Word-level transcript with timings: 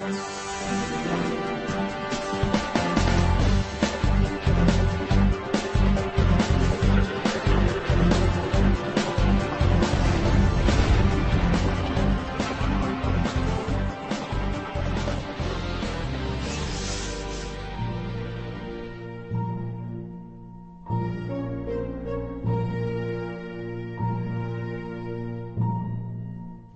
Thank 0.00 0.14
you. 0.14 0.39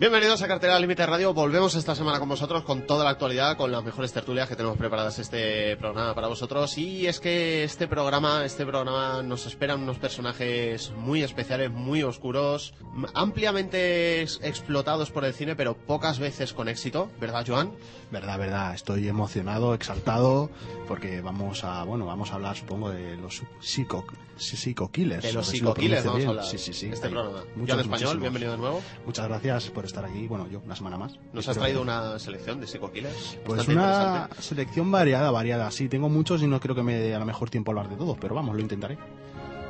Bienvenidos 0.04 0.42
a 0.42 0.48
Cartera 0.48 0.78
Límite 0.78 1.06
Radio. 1.06 1.32
Volvemos 1.32 1.74
esta 1.76 1.94
semana 1.94 2.18
con 2.18 2.28
vosotros 2.28 2.62
con 2.64 2.86
toda 2.86 3.04
la 3.04 3.10
actualidad, 3.12 3.56
con 3.56 3.72
las 3.72 3.82
mejores 3.82 4.12
tertulias 4.12 4.46
que 4.46 4.54
tenemos 4.54 4.77
preparadas 4.77 5.18
este 5.18 5.78
programa 5.78 6.14
para 6.14 6.27
vosotros. 6.27 6.77
Y 6.77 7.06
es 7.06 7.20
que 7.20 7.64
este 7.64 7.88
programa, 7.88 8.44
este 8.44 8.66
programa 8.66 9.22
nos 9.22 9.47
esperan 9.47 9.82
unos 9.82 9.98
personajes 9.98 10.91
muy 10.91 11.22
especiales, 11.22 11.70
muy 11.70 12.02
oscuros, 12.02 12.75
ampliamente 13.14 14.20
explotados 14.20 15.10
por 15.10 15.25
el 15.25 15.32
cine, 15.32 15.56
pero 15.56 15.75
pocas 15.75 16.19
veces 16.19 16.52
con 16.52 16.69
éxito, 16.69 17.10
¿verdad, 17.19 17.47
Joan? 17.48 17.72
Verdad, 18.10 18.38
verdad. 18.38 18.75
Estoy 18.75 19.08
emocionado, 19.08 19.72
exaltado, 19.72 20.50
porque 20.86 21.22
vamos 21.22 21.64
a, 21.64 21.82
bueno, 21.84 22.05
vamos 22.05 22.30
a 22.30 22.34
hablar, 22.34 22.58
supongo, 22.58 22.91
de 22.91 23.16
los 23.16 23.42
psico, 23.58 24.05
psico 24.36 24.91
killers. 24.91 25.22
De 25.22 25.32
los 25.32 25.47
psico 25.47 25.72
killers 25.72 26.05
vamos 26.05 26.27
a 26.27 26.28
hablar. 26.28 26.44
Sí, 26.44 26.58
sí, 26.58 26.75
sí. 26.75 26.91
Este 26.92 27.06
Hay 27.06 27.12
programa. 27.14 27.42
muchos, 27.56 27.75
Joan 27.75 27.80
Español, 27.80 27.88
muchísimos. 27.88 28.20
bienvenido 28.20 28.52
de 28.52 28.58
nuevo. 28.58 28.82
Muchas 29.06 29.28
gracias 29.28 29.70
por 29.70 29.86
estar 29.86 29.94
aquí. 30.03 30.27
Bueno, 30.27 30.48
yo, 30.48 30.61
una 30.64 30.75
semana 30.75 30.97
más. 30.97 31.19
Nos 31.34 31.47
has 31.48 31.59
traído 31.59 31.81
que- 31.81 31.83
una 31.91 32.19
selección 32.19 32.59
de 32.61 32.67
psico 32.67 32.91
killers. 32.91 33.39
Pues 33.45 33.69
una 33.69 34.28
selección 34.39 34.91
variada, 34.91 35.31
variada. 35.31 35.70
Sí, 35.70 35.89
tengo 35.91 36.09
muchos 36.09 36.42
y 36.42 36.47
no 36.47 36.59
creo 36.59 36.75
que 36.75 36.83
me 36.83 36.95
dé 36.95 37.14
a 37.14 37.19
lo 37.19 37.27
mejor 37.27 37.50
tiempo 37.50 37.70
a 37.70 37.73
hablar 37.73 37.91
de 37.91 37.97
todos, 37.97 38.17
pero 38.19 38.34
vamos, 38.34 38.55
lo 38.56 38.61
intentaré. 38.62 38.97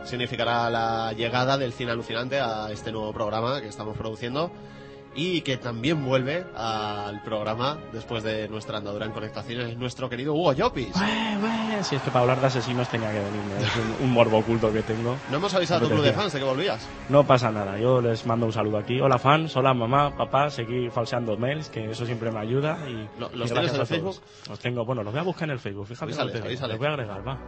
significará 0.05 0.69
la 0.69 1.13
llegada 1.15 1.57
del 1.57 1.73
cine 1.73 1.91
alucinante 1.93 2.39
a 2.39 2.71
este 2.71 2.93
nuevo 2.93 3.11
programa 3.13 3.61
que 3.63 3.69
estamos 3.69 3.97
produciendo 3.97 4.51
y 5.17 5.43
que 5.43 5.57
también 5.57 6.05
vuelve 6.05 6.45
al 6.57 7.23
programa 7.23 7.79
después 7.93 8.23
de 8.25 8.49
nuestra 8.49 8.79
andadura 8.79 9.07
en 9.07 9.13
conectaciones 9.13 9.77
nuestro 9.77 10.09
querido 10.09 10.35
Hugo 10.35 10.53
Llopis. 10.53 10.93
Si 11.83 11.97
es 11.97 12.03
que 12.03 12.11
para 12.11 12.21
hablar 12.23 12.41
de 12.41 12.47
asesinos 12.47 12.89
tenía 12.89 13.11
que 13.13 13.19
venirme, 13.19 13.57
es 13.61 13.77
un, 14.01 14.07
un 14.07 14.13
morbo 14.13 14.39
oculto 14.39 14.73
que 14.73 14.83
tengo. 14.83 15.17
No 15.31 15.37
hemos 15.37 15.53
avisado 15.55 15.85
a 15.87 15.89
tu 15.89 15.95
club 15.95 16.05
de 16.05 16.13
fans 16.13 16.33
de 16.33 16.39
que 16.39 16.45
volvías. 16.45 16.87
No 17.09 17.25
pasa 17.27 17.51
nada, 17.51 17.79
yo 17.79 18.01
les 18.01 18.25
mando 18.27 18.47
un 18.47 18.53
saludo 18.53 18.79
aquí. 18.79 19.01
Hola 19.01 19.19
fans, 19.19 19.55
hola 19.57 19.75
mamá, 19.75 20.17
papá, 20.17 20.51
seguir 20.51 20.91
falseando 20.91 21.37
mails, 21.37 21.69
que 21.69 21.91
eso 21.91 22.07
siempre 22.07 22.31
me 22.31 22.41
ayuda. 22.41 22.79
Y, 22.89 23.09
¿Lo- 23.21 23.31
y 23.33 23.37
los 23.37 23.51
gracias 23.51 23.73
tienes 23.73 23.75
en 23.75 23.81
el 23.81 23.87
Facebook? 23.87 24.17
Los 24.49 24.59
tengo, 24.61 24.85
bueno, 24.85 25.03
los 25.03 25.13
voy 25.13 25.21
a 25.21 25.25
buscar 25.25 25.49
en 25.49 25.53
el 25.53 25.59
Facebook, 25.61 25.87
fíjate. 25.87 26.13
Que 26.13 26.17
te 26.41 26.69
los 26.69 26.79
voy 26.79 26.87
a 26.87 26.91
agregar, 26.91 27.27
va. 27.27 27.39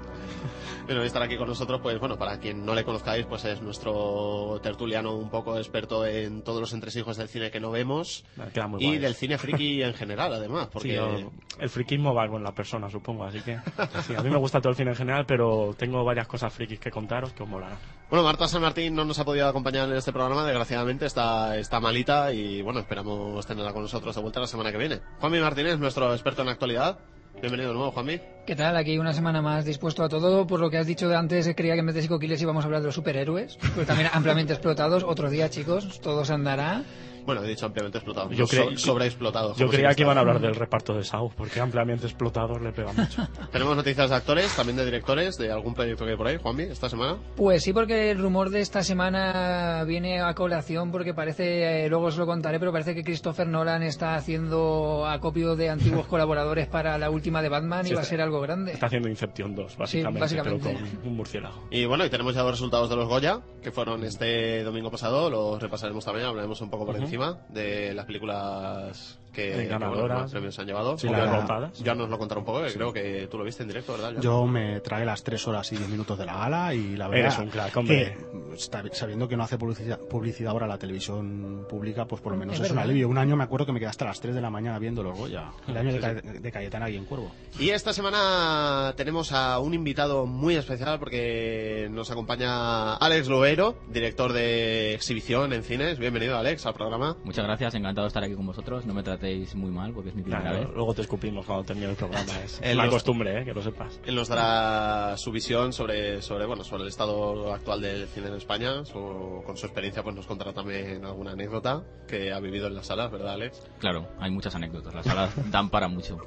Bueno, 0.86 1.02
y 1.02 1.06
estar 1.06 1.22
aquí 1.22 1.36
con 1.36 1.48
nosotros, 1.48 1.80
pues 1.82 1.98
bueno, 1.98 2.16
para 2.16 2.38
quien 2.38 2.64
no 2.64 2.74
le 2.74 2.84
conozcáis, 2.84 3.26
pues 3.26 3.44
es 3.44 3.60
nuestro 3.62 4.60
tertuliano 4.62 5.14
un 5.16 5.30
poco 5.30 5.56
experto 5.56 6.06
en 6.06 6.42
todos 6.42 6.60
los 6.60 6.72
entresijos 6.72 7.16
del 7.16 7.28
cine 7.28 7.50
que 7.50 7.55
no 7.60 7.70
vemos 7.70 8.24
Me 8.36 8.46
queda 8.48 8.66
muy 8.66 8.82
y 8.82 8.86
guay. 8.86 8.98
del 8.98 9.14
cine 9.14 9.38
friki 9.38 9.82
en 9.82 9.94
general, 9.94 10.32
además, 10.32 10.68
porque 10.72 10.88
Sí, 10.90 10.94
yo- 10.94 11.30
el 11.58 11.68
friquismo 11.70 12.12
va 12.14 12.28
con 12.28 12.42
la 12.42 12.52
persona, 12.52 12.90
supongo, 12.90 13.24
así 13.24 13.40
que 13.40 13.58
sí, 14.06 14.14
a 14.14 14.22
mí 14.22 14.28
me 14.30 14.36
gusta 14.36 14.60
todo 14.60 14.70
el 14.70 14.76
cine 14.76 14.90
en 14.90 14.96
general, 14.96 15.24
pero 15.26 15.74
tengo 15.78 16.04
varias 16.04 16.26
cosas 16.26 16.52
frikis 16.52 16.78
que 16.78 16.90
contaros 16.90 17.32
que 17.32 17.42
os 17.42 17.48
molarán. 17.48 17.78
Bueno, 18.10 18.24
Marta 18.24 18.46
San 18.46 18.62
Martín 18.62 18.94
no 18.94 19.04
nos 19.04 19.18
ha 19.18 19.24
podido 19.24 19.48
acompañar 19.48 19.88
en 19.88 19.96
este 19.96 20.12
programa, 20.12 20.44
desgraciadamente 20.44 21.06
está, 21.06 21.56
está 21.56 21.80
malita 21.80 22.32
y 22.32 22.62
bueno, 22.62 22.80
esperamos 22.80 23.44
tenerla 23.46 23.72
con 23.72 23.82
nosotros 23.82 24.14
de 24.14 24.20
vuelta 24.22 24.40
la 24.40 24.46
semana 24.46 24.70
que 24.70 24.78
viene. 24.78 25.00
Juanmi 25.20 25.40
Martínez, 25.40 25.78
nuestro 25.78 26.12
experto 26.12 26.42
en 26.42 26.48
actualidad. 26.48 26.98
Bienvenido 27.40 27.68
de 27.70 27.74
nuevo, 27.76 27.90
Juanmi. 27.92 28.18
¿Qué 28.46 28.56
tal? 28.56 28.76
Aquí 28.78 28.96
una 28.96 29.12
semana 29.12 29.42
más 29.42 29.66
dispuesto 29.66 30.02
a 30.02 30.08
todo. 30.08 30.46
Por 30.46 30.58
lo 30.58 30.70
que 30.70 30.78
has 30.78 30.86
dicho 30.86 31.06
de 31.06 31.16
antes, 31.16 31.46
creía 31.54 31.74
que 31.74 31.80
en 31.80 31.86
vez 31.86 31.94
de 31.94 32.00
psicoquiles 32.00 32.40
íbamos 32.40 32.64
a 32.64 32.66
hablar 32.66 32.80
de 32.80 32.86
los 32.86 32.94
superhéroes, 32.94 33.58
pero 33.74 33.86
también 33.86 34.08
ampliamente 34.10 34.54
explotados. 34.54 35.04
Otro 35.04 35.28
día, 35.28 35.50
chicos, 35.50 36.00
todo 36.00 36.24
se 36.24 36.32
andará. 36.32 36.82
Bueno, 37.26 37.42
he 37.42 37.48
dicho 37.48 37.66
ampliamente 37.66 37.98
explotado, 37.98 38.30
Yo 38.30 38.46
so- 38.46 38.76
sobreexplotado. 38.76 39.54
Yo 39.56 39.68
creía 39.68 39.94
que 39.94 40.02
iban 40.02 40.16
a 40.16 40.20
hablar 40.20 40.40
del 40.40 40.54
reparto 40.54 40.94
de 40.94 41.02
Saw, 41.04 41.30
porque 41.36 41.60
ampliamente 41.60 42.06
explotados 42.06 42.60
le 42.62 42.72
pega 42.72 42.92
mucho. 42.92 43.26
Tenemos 43.52 43.76
noticias 43.76 44.08
de 44.10 44.16
actores, 44.16 44.54
también 44.56 44.76
de 44.76 44.84
directores, 44.84 45.36
de 45.36 45.50
algún 45.50 45.74
proyecto 45.74 46.04
que 46.04 46.12
hay 46.12 46.16
por 46.16 46.26
ahí, 46.28 46.38
Juanmi, 46.40 46.62
esta 46.64 46.88
semana. 46.88 47.16
Pues 47.36 47.62
sí, 47.64 47.72
porque 47.72 48.10
el 48.12 48.18
rumor 48.18 48.50
de 48.50 48.60
esta 48.60 48.82
semana 48.82 49.84
viene 49.84 50.20
a 50.20 50.34
colación 50.34 50.90
porque 50.92 51.14
parece, 51.14 51.84
eh, 51.84 51.88
luego 51.88 52.06
os 52.06 52.16
lo 52.16 52.26
contaré, 52.26 52.58
pero 52.58 52.72
parece 52.72 52.94
que 52.94 53.02
Christopher 53.02 53.46
Nolan 53.48 53.82
está 53.82 54.14
haciendo 54.14 55.06
acopio 55.06 55.56
de 55.56 55.70
antiguos 55.70 56.06
colaboradores 56.08 56.68
para 56.68 56.96
la 56.98 57.10
última 57.10 57.42
de 57.42 57.48
Batman 57.48 57.84
Sí, 57.84 57.92
y 57.92 57.94
va 57.94 58.02
a 58.02 58.04
ser 58.04 58.20
algo 58.20 58.40
grande. 58.40 58.72
Está 58.72 58.86
haciendo 58.86 59.08
Inception 59.08 59.54
2, 59.54 59.76
básicamente, 59.76 60.20
básicamente. 60.20 60.76
pero 60.78 60.78
con 61.00 61.08
un 61.08 61.16
murciélago. 61.16 61.66
Y 61.70 61.84
bueno, 61.86 62.04
y 62.04 62.10
tenemos 62.10 62.34
ya 62.34 62.42
los 62.42 62.52
resultados 62.52 62.88
de 62.88 62.96
los 62.96 63.08
Goya, 63.08 63.40
que 63.62 63.72
fueron 63.72 64.04
este 64.04 64.62
domingo 64.62 64.90
pasado, 64.90 65.28
los 65.30 65.60
repasaremos 65.60 66.04
también, 66.04 66.26
hablaremos 66.26 66.60
un 66.60 66.70
poco 66.70 66.86
por 66.86 66.94
Ujú. 66.94 67.04
encima 67.04 67.15
de 67.48 67.94
las 67.94 68.04
películas 68.06 69.18
que, 69.36 69.64
Eh, 69.64 69.66
ganadoras. 69.68 70.30
premios 70.32 70.54
se 70.54 70.62
han 70.62 70.66
llevado. 70.66 70.98
Sí, 70.98 71.08
las 71.08 71.46
ya-. 71.48 71.70
Ya 71.84 71.94
nos 71.94 72.08
lo 72.08 72.18
contará 72.18 72.38
un 72.40 72.44
poco, 72.46 72.62
que 72.64 72.72
creo 72.72 72.92
que 72.92 73.28
tú 73.30 73.38
lo 73.38 73.44
viste 73.44 73.62
en 73.62 73.68
directo, 73.68 73.92
¿verdad? 73.92 74.10
Joan? 74.12 74.22
Yo 74.22 74.46
me 74.46 74.80
tragué 74.80 75.04
las 75.04 75.22
tres 75.22 75.46
horas 75.46 75.70
y 75.72 75.76
diez 75.76 75.88
minutos 75.88 76.18
de 76.18 76.26
la 76.26 76.34
gala 76.36 76.74
y 76.74 76.96
la 76.96 77.06
verdad 77.08 77.26
Eres 77.26 77.38
un 77.38 77.48
crack, 77.50 77.76
hombre. 77.76 78.16
que, 78.56 78.58
sabiendo 78.92 79.28
que 79.28 79.36
no 79.36 79.44
hace 79.44 79.58
publicidad, 79.58 80.00
publicidad 80.00 80.52
ahora 80.52 80.66
la 80.66 80.78
televisión 80.78 81.66
pública, 81.68 82.06
pues 82.06 82.20
por 82.22 82.32
lo 82.32 82.38
menos 82.38 82.56
Es 82.58 82.62
es, 82.66 82.70
un 82.72 82.78
alivio. 82.78 83.08
Un 83.08 83.18
año 83.18 83.36
me 83.36 83.44
acuerdo 83.44 83.66
que 83.66 83.72
me 83.72 83.78
quedé 83.78 83.90
hasta 83.90 84.04
las 84.06 84.20
3 84.20 84.34
de 84.34 84.40
la 84.40 84.50
mañana 84.50 84.78
viendo 84.78 85.02
los 85.02 85.16
Goya. 85.16 85.50
El 85.68 85.76
año 85.76 85.92
de, 85.92 86.00
Ca- 86.00 86.14
de 86.14 86.52
Cayetana 86.52 86.88
y 86.90 86.96
en 86.96 87.04
Cuervo. 87.04 87.30
Y 87.58 87.70
esta 87.70 87.92
semana 87.92 88.94
tenemos 88.96 89.32
a 89.32 89.58
un 89.58 89.74
invitado 89.74 90.26
muy 90.26 90.56
especial 90.56 90.98
porque 90.98 91.88
nos 91.90 92.10
acompaña 92.10 92.94
Alex 92.96 93.28
Loero, 93.28 93.76
director 93.88 94.32
de 94.32 94.94
exhibición 94.94 95.52
en 95.52 95.62
cines. 95.62 95.98
Bienvenido, 95.98 96.36
Alex, 96.38 96.64
al 96.66 96.74
programa. 96.74 97.16
Muchas 97.24 97.44
gracias, 97.44 97.74
encantado 97.74 98.04
de 98.04 98.08
estar 98.08 98.22
aquí 98.24 98.34
con 98.34 98.46
vosotros. 98.46 98.86
No 98.86 98.94
me 98.94 99.02
tratéis 99.26 99.54
muy 99.54 99.70
mal 99.70 99.92
porque 99.92 100.10
es 100.10 100.14
mi 100.14 100.22
primera 100.22 100.42
Claro, 100.42 100.58
vez. 100.60 100.68
luego 100.74 100.94
te 100.94 101.02
escupimos 101.02 101.44
cuando 101.46 101.64
termine 101.64 101.90
el 101.90 101.96
programa. 101.96 102.32
Es 102.44 102.60
una 102.74 102.84
los- 102.84 102.94
costumbre, 102.94 103.40
¿eh? 103.40 103.44
que 103.44 103.52
lo 103.52 103.62
sepas. 103.62 104.00
Él 104.04 104.14
nos 104.14 104.28
dará 104.28 105.16
su 105.16 105.32
visión 105.32 105.72
sobre, 105.72 106.22
sobre, 106.22 106.46
bueno, 106.46 106.62
sobre 106.64 106.82
el 106.84 106.88
estado 106.88 107.52
actual 107.52 107.80
del 107.80 108.06
cine 108.08 108.28
en 108.28 108.34
España. 108.34 108.84
Su- 108.84 109.42
con 109.44 109.56
su 109.56 109.66
experiencia 109.66 110.02
pues 110.02 110.14
nos 110.14 110.26
contará 110.26 110.52
también 110.52 111.04
alguna 111.04 111.32
anécdota 111.32 111.82
que 112.06 112.32
ha 112.32 112.40
vivido 112.40 112.66
en 112.68 112.74
las 112.74 112.86
salas, 112.86 113.10
¿verdad, 113.10 113.34
Alex? 113.34 113.62
Claro, 113.80 114.08
hay 114.20 114.30
muchas 114.30 114.54
anécdotas. 114.54 114.94
Las 114.94 115.06
salas 115.06 115.50
dan 115.50 115.70
para 115.70 115.88
mucho. 115.88 116.18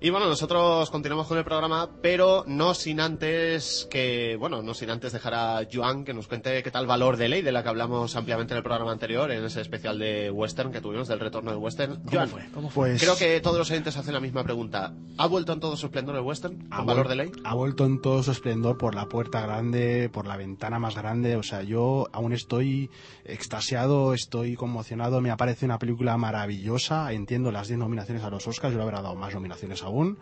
Y 0.00 0.10
bueno, 0.10 0.26
nosotros 0.28 0.90
continuamos 0.90 1.26
con 1.26 1.38
el 1.38 1.44
programa, 1.44 1.90
pero 2.00 2.44
no 2.46 2.72
sin 2.74 3.00
antes 3.00 3.88
que, 3.90 4.36
bueno, 4.38 4.62
no 4.62 4.72
sin 4.72 4.90
antes 4.90 5.12
dejar 5.12 5.34
a 5.34 5.60
Joan 5.72 6.04
que 6.04 6.14
nos 6.14 6.28
cuente 6.28 6.62
qué 6.62 6.70
tal 6.70 6.86
valor 6.86 7.16
de 7.16 7.28
ley 7.28 7.42
de 7.42 7.50
la 7.50 7.64
que 7.64 7.68
hablamos 7.68 8.14
ampliamente 8.14 8.54
en 8.54 8.58
el 8.58 8.62
programa 8.62 8.92
anterior, 8.92 9.32
en 9.32 9.44
ese 9.44 9.60
especial 9.60 9.98
de 9.98 10.30
western 10.30 10.70
que 10.70 10.80
tuvimos, 10.80 11.08
del 11.08 11.18
retorno 11.18 11.50
del 11.50 11.58
western. 11.58 12.00
Joan, 12.12 12.30
¿Cómo 12.54 12.70
fue? 12.70 12.90
Pues, 12.90 13.02
creo 13.02 13.16
que 13.16 13.40
todos 13.40 13.58
los 13.58 13.68
oyentes 13.72 13.96
hacen 13.96 14.14
la 14.14 14.20
misma 14.20 14.44
pregunta. 14.44 14.94
¿Ha 15.16 15.26
vuelto 15.26 15.52
en 15.52 15.58
todo 15.58 15.76
su 15.76 15.86
esplendor 15.86 16.14
el 16.14 16.22
western? 16.22 16.68
ha 16.70 16.76
¿Con 16.76 16.86
valor 16.86 17.06
vuel- 17.06 17.08
de 17.08 17.16
ley? 17.16 17.32
Ha 17.42 17.54
vuelto 17.56 17.84
en 17.84 18.00
todo 18.00 18.22
su 18.22 18.30
esplendor 18.30 18.78
por 18.78 18.94
la 18.94 19.06
puerta 19.06 19.40
grande, 19.40 20.08
por 20.12 20.28
la 20.28 20.36
ventana 20.36 20.78
más 20.78 20.94
grande. 20.94 21.34
O 21.34 21.42
sea, 21.42 21.62
yo 21.62 22.06
aún 22.12 22.32
estoy 22.32 22.88
extasiado, 23.24 24.14
estoy 24.14 24.54
conmocionado. 24.54 25.20
Me 25.20 25.32
aparece 25.32 25.64
una 25.64 25.78
película 25.80 26.16
maravillosa. 26.16 27.12
Entiendo 27.12 27.50
las 27.50 27.66
10 27.66 27.80
nominaciones 27.80 28.22
a 28.22 28.30
los 28.30 28.46
Oscars. 28.46 28.72
Yo 28.72 28.78
le 28.78 28.84
habrá 28.84 29.02
dado 29.02 29.16
más 29.16 29.34
nominaciones 29.34 29.82
aún. 29.88 30.18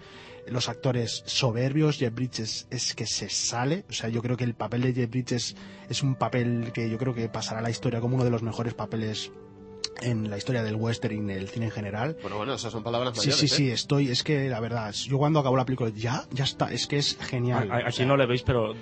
Los 0.47 0.69
actores 0.69 1.23
soberbios. 1.27 1.99
Jeff 1.99 2.15
Bridges 2.15 2.67
es 2.71 2.95
que 2.95 3.07
se 3.07 3.29
sale. 3.29 3.85
O 3.91 3.93
sea, 3.93 4.09
yo 4.09 4.23
creo 4.23 4.37
que 4.37 4.45
el 4.45 4.55
papel 4.55 4.83
de 4.83 4.95
Jeff 4.95 5.11
Bridges 5.11 5.57
es 5.89 6.03
un 6.03 6.15
papel 6.15 6.71
que 6.73 6.89
yo 6.89 6.99
creo 6.99 7.15
que 7.15 7.29
pasará 7.29 7.61
a 7.61 7.63
la 7.63 7.71
historia 7.71 8.01
como 8.01 8.15
uno 8.15 8.25
de 8.25 8.31
los 8.31 8.43
mejores 8.43 8.75
papeles 8.75 9.33
en 10.01 10.31
la 10.31 10.37
historia 10.37 10.63
del 10.63 10.77
western 10.77 11.15
y 11.15 11.19
en 11.19 11.31
el 11.31 11.49
cine 11.49 11.67
en 11.67 11.71
general. 11.73 12.17
Bueno, 12.23 12.37
bueno, 12.37 12.55
esas 12.55 12.73
son 12.73 12.83
palabras 12.83 13.15
Sí, 13.15 13.29
mayores. 13.29 13.39
sí, 13.41 13.47
¿eh? 13.47 13.49
sí, 13.57 13.71
estoy, 13.71 14.09
es 14.11 14.23
que 14.23 14.49
la 14.49 14.61
verdad, 14.61 14.93
yo 14.93 15.19
cuando 15.19 15.41
acabo 15.41 15.57
la 15.57 15.65
película, 15.65 15.91
ya, 15.95 16.25
ya 16.31 16.45
está, 16.45 16.73
es 16.73 16.87
que 16.87 16.99
es 16.99 17.17
genial. 17.21 17.71
A- 17.71 17.75
a- 17.77 17.79
O 17.79 17.87
Aquí 17.89 17.97
sea, 17.99 18.07
no 18.07 18.17
le 18.17 18.27
veis, 18.27 18.43
pero 18.43 18.75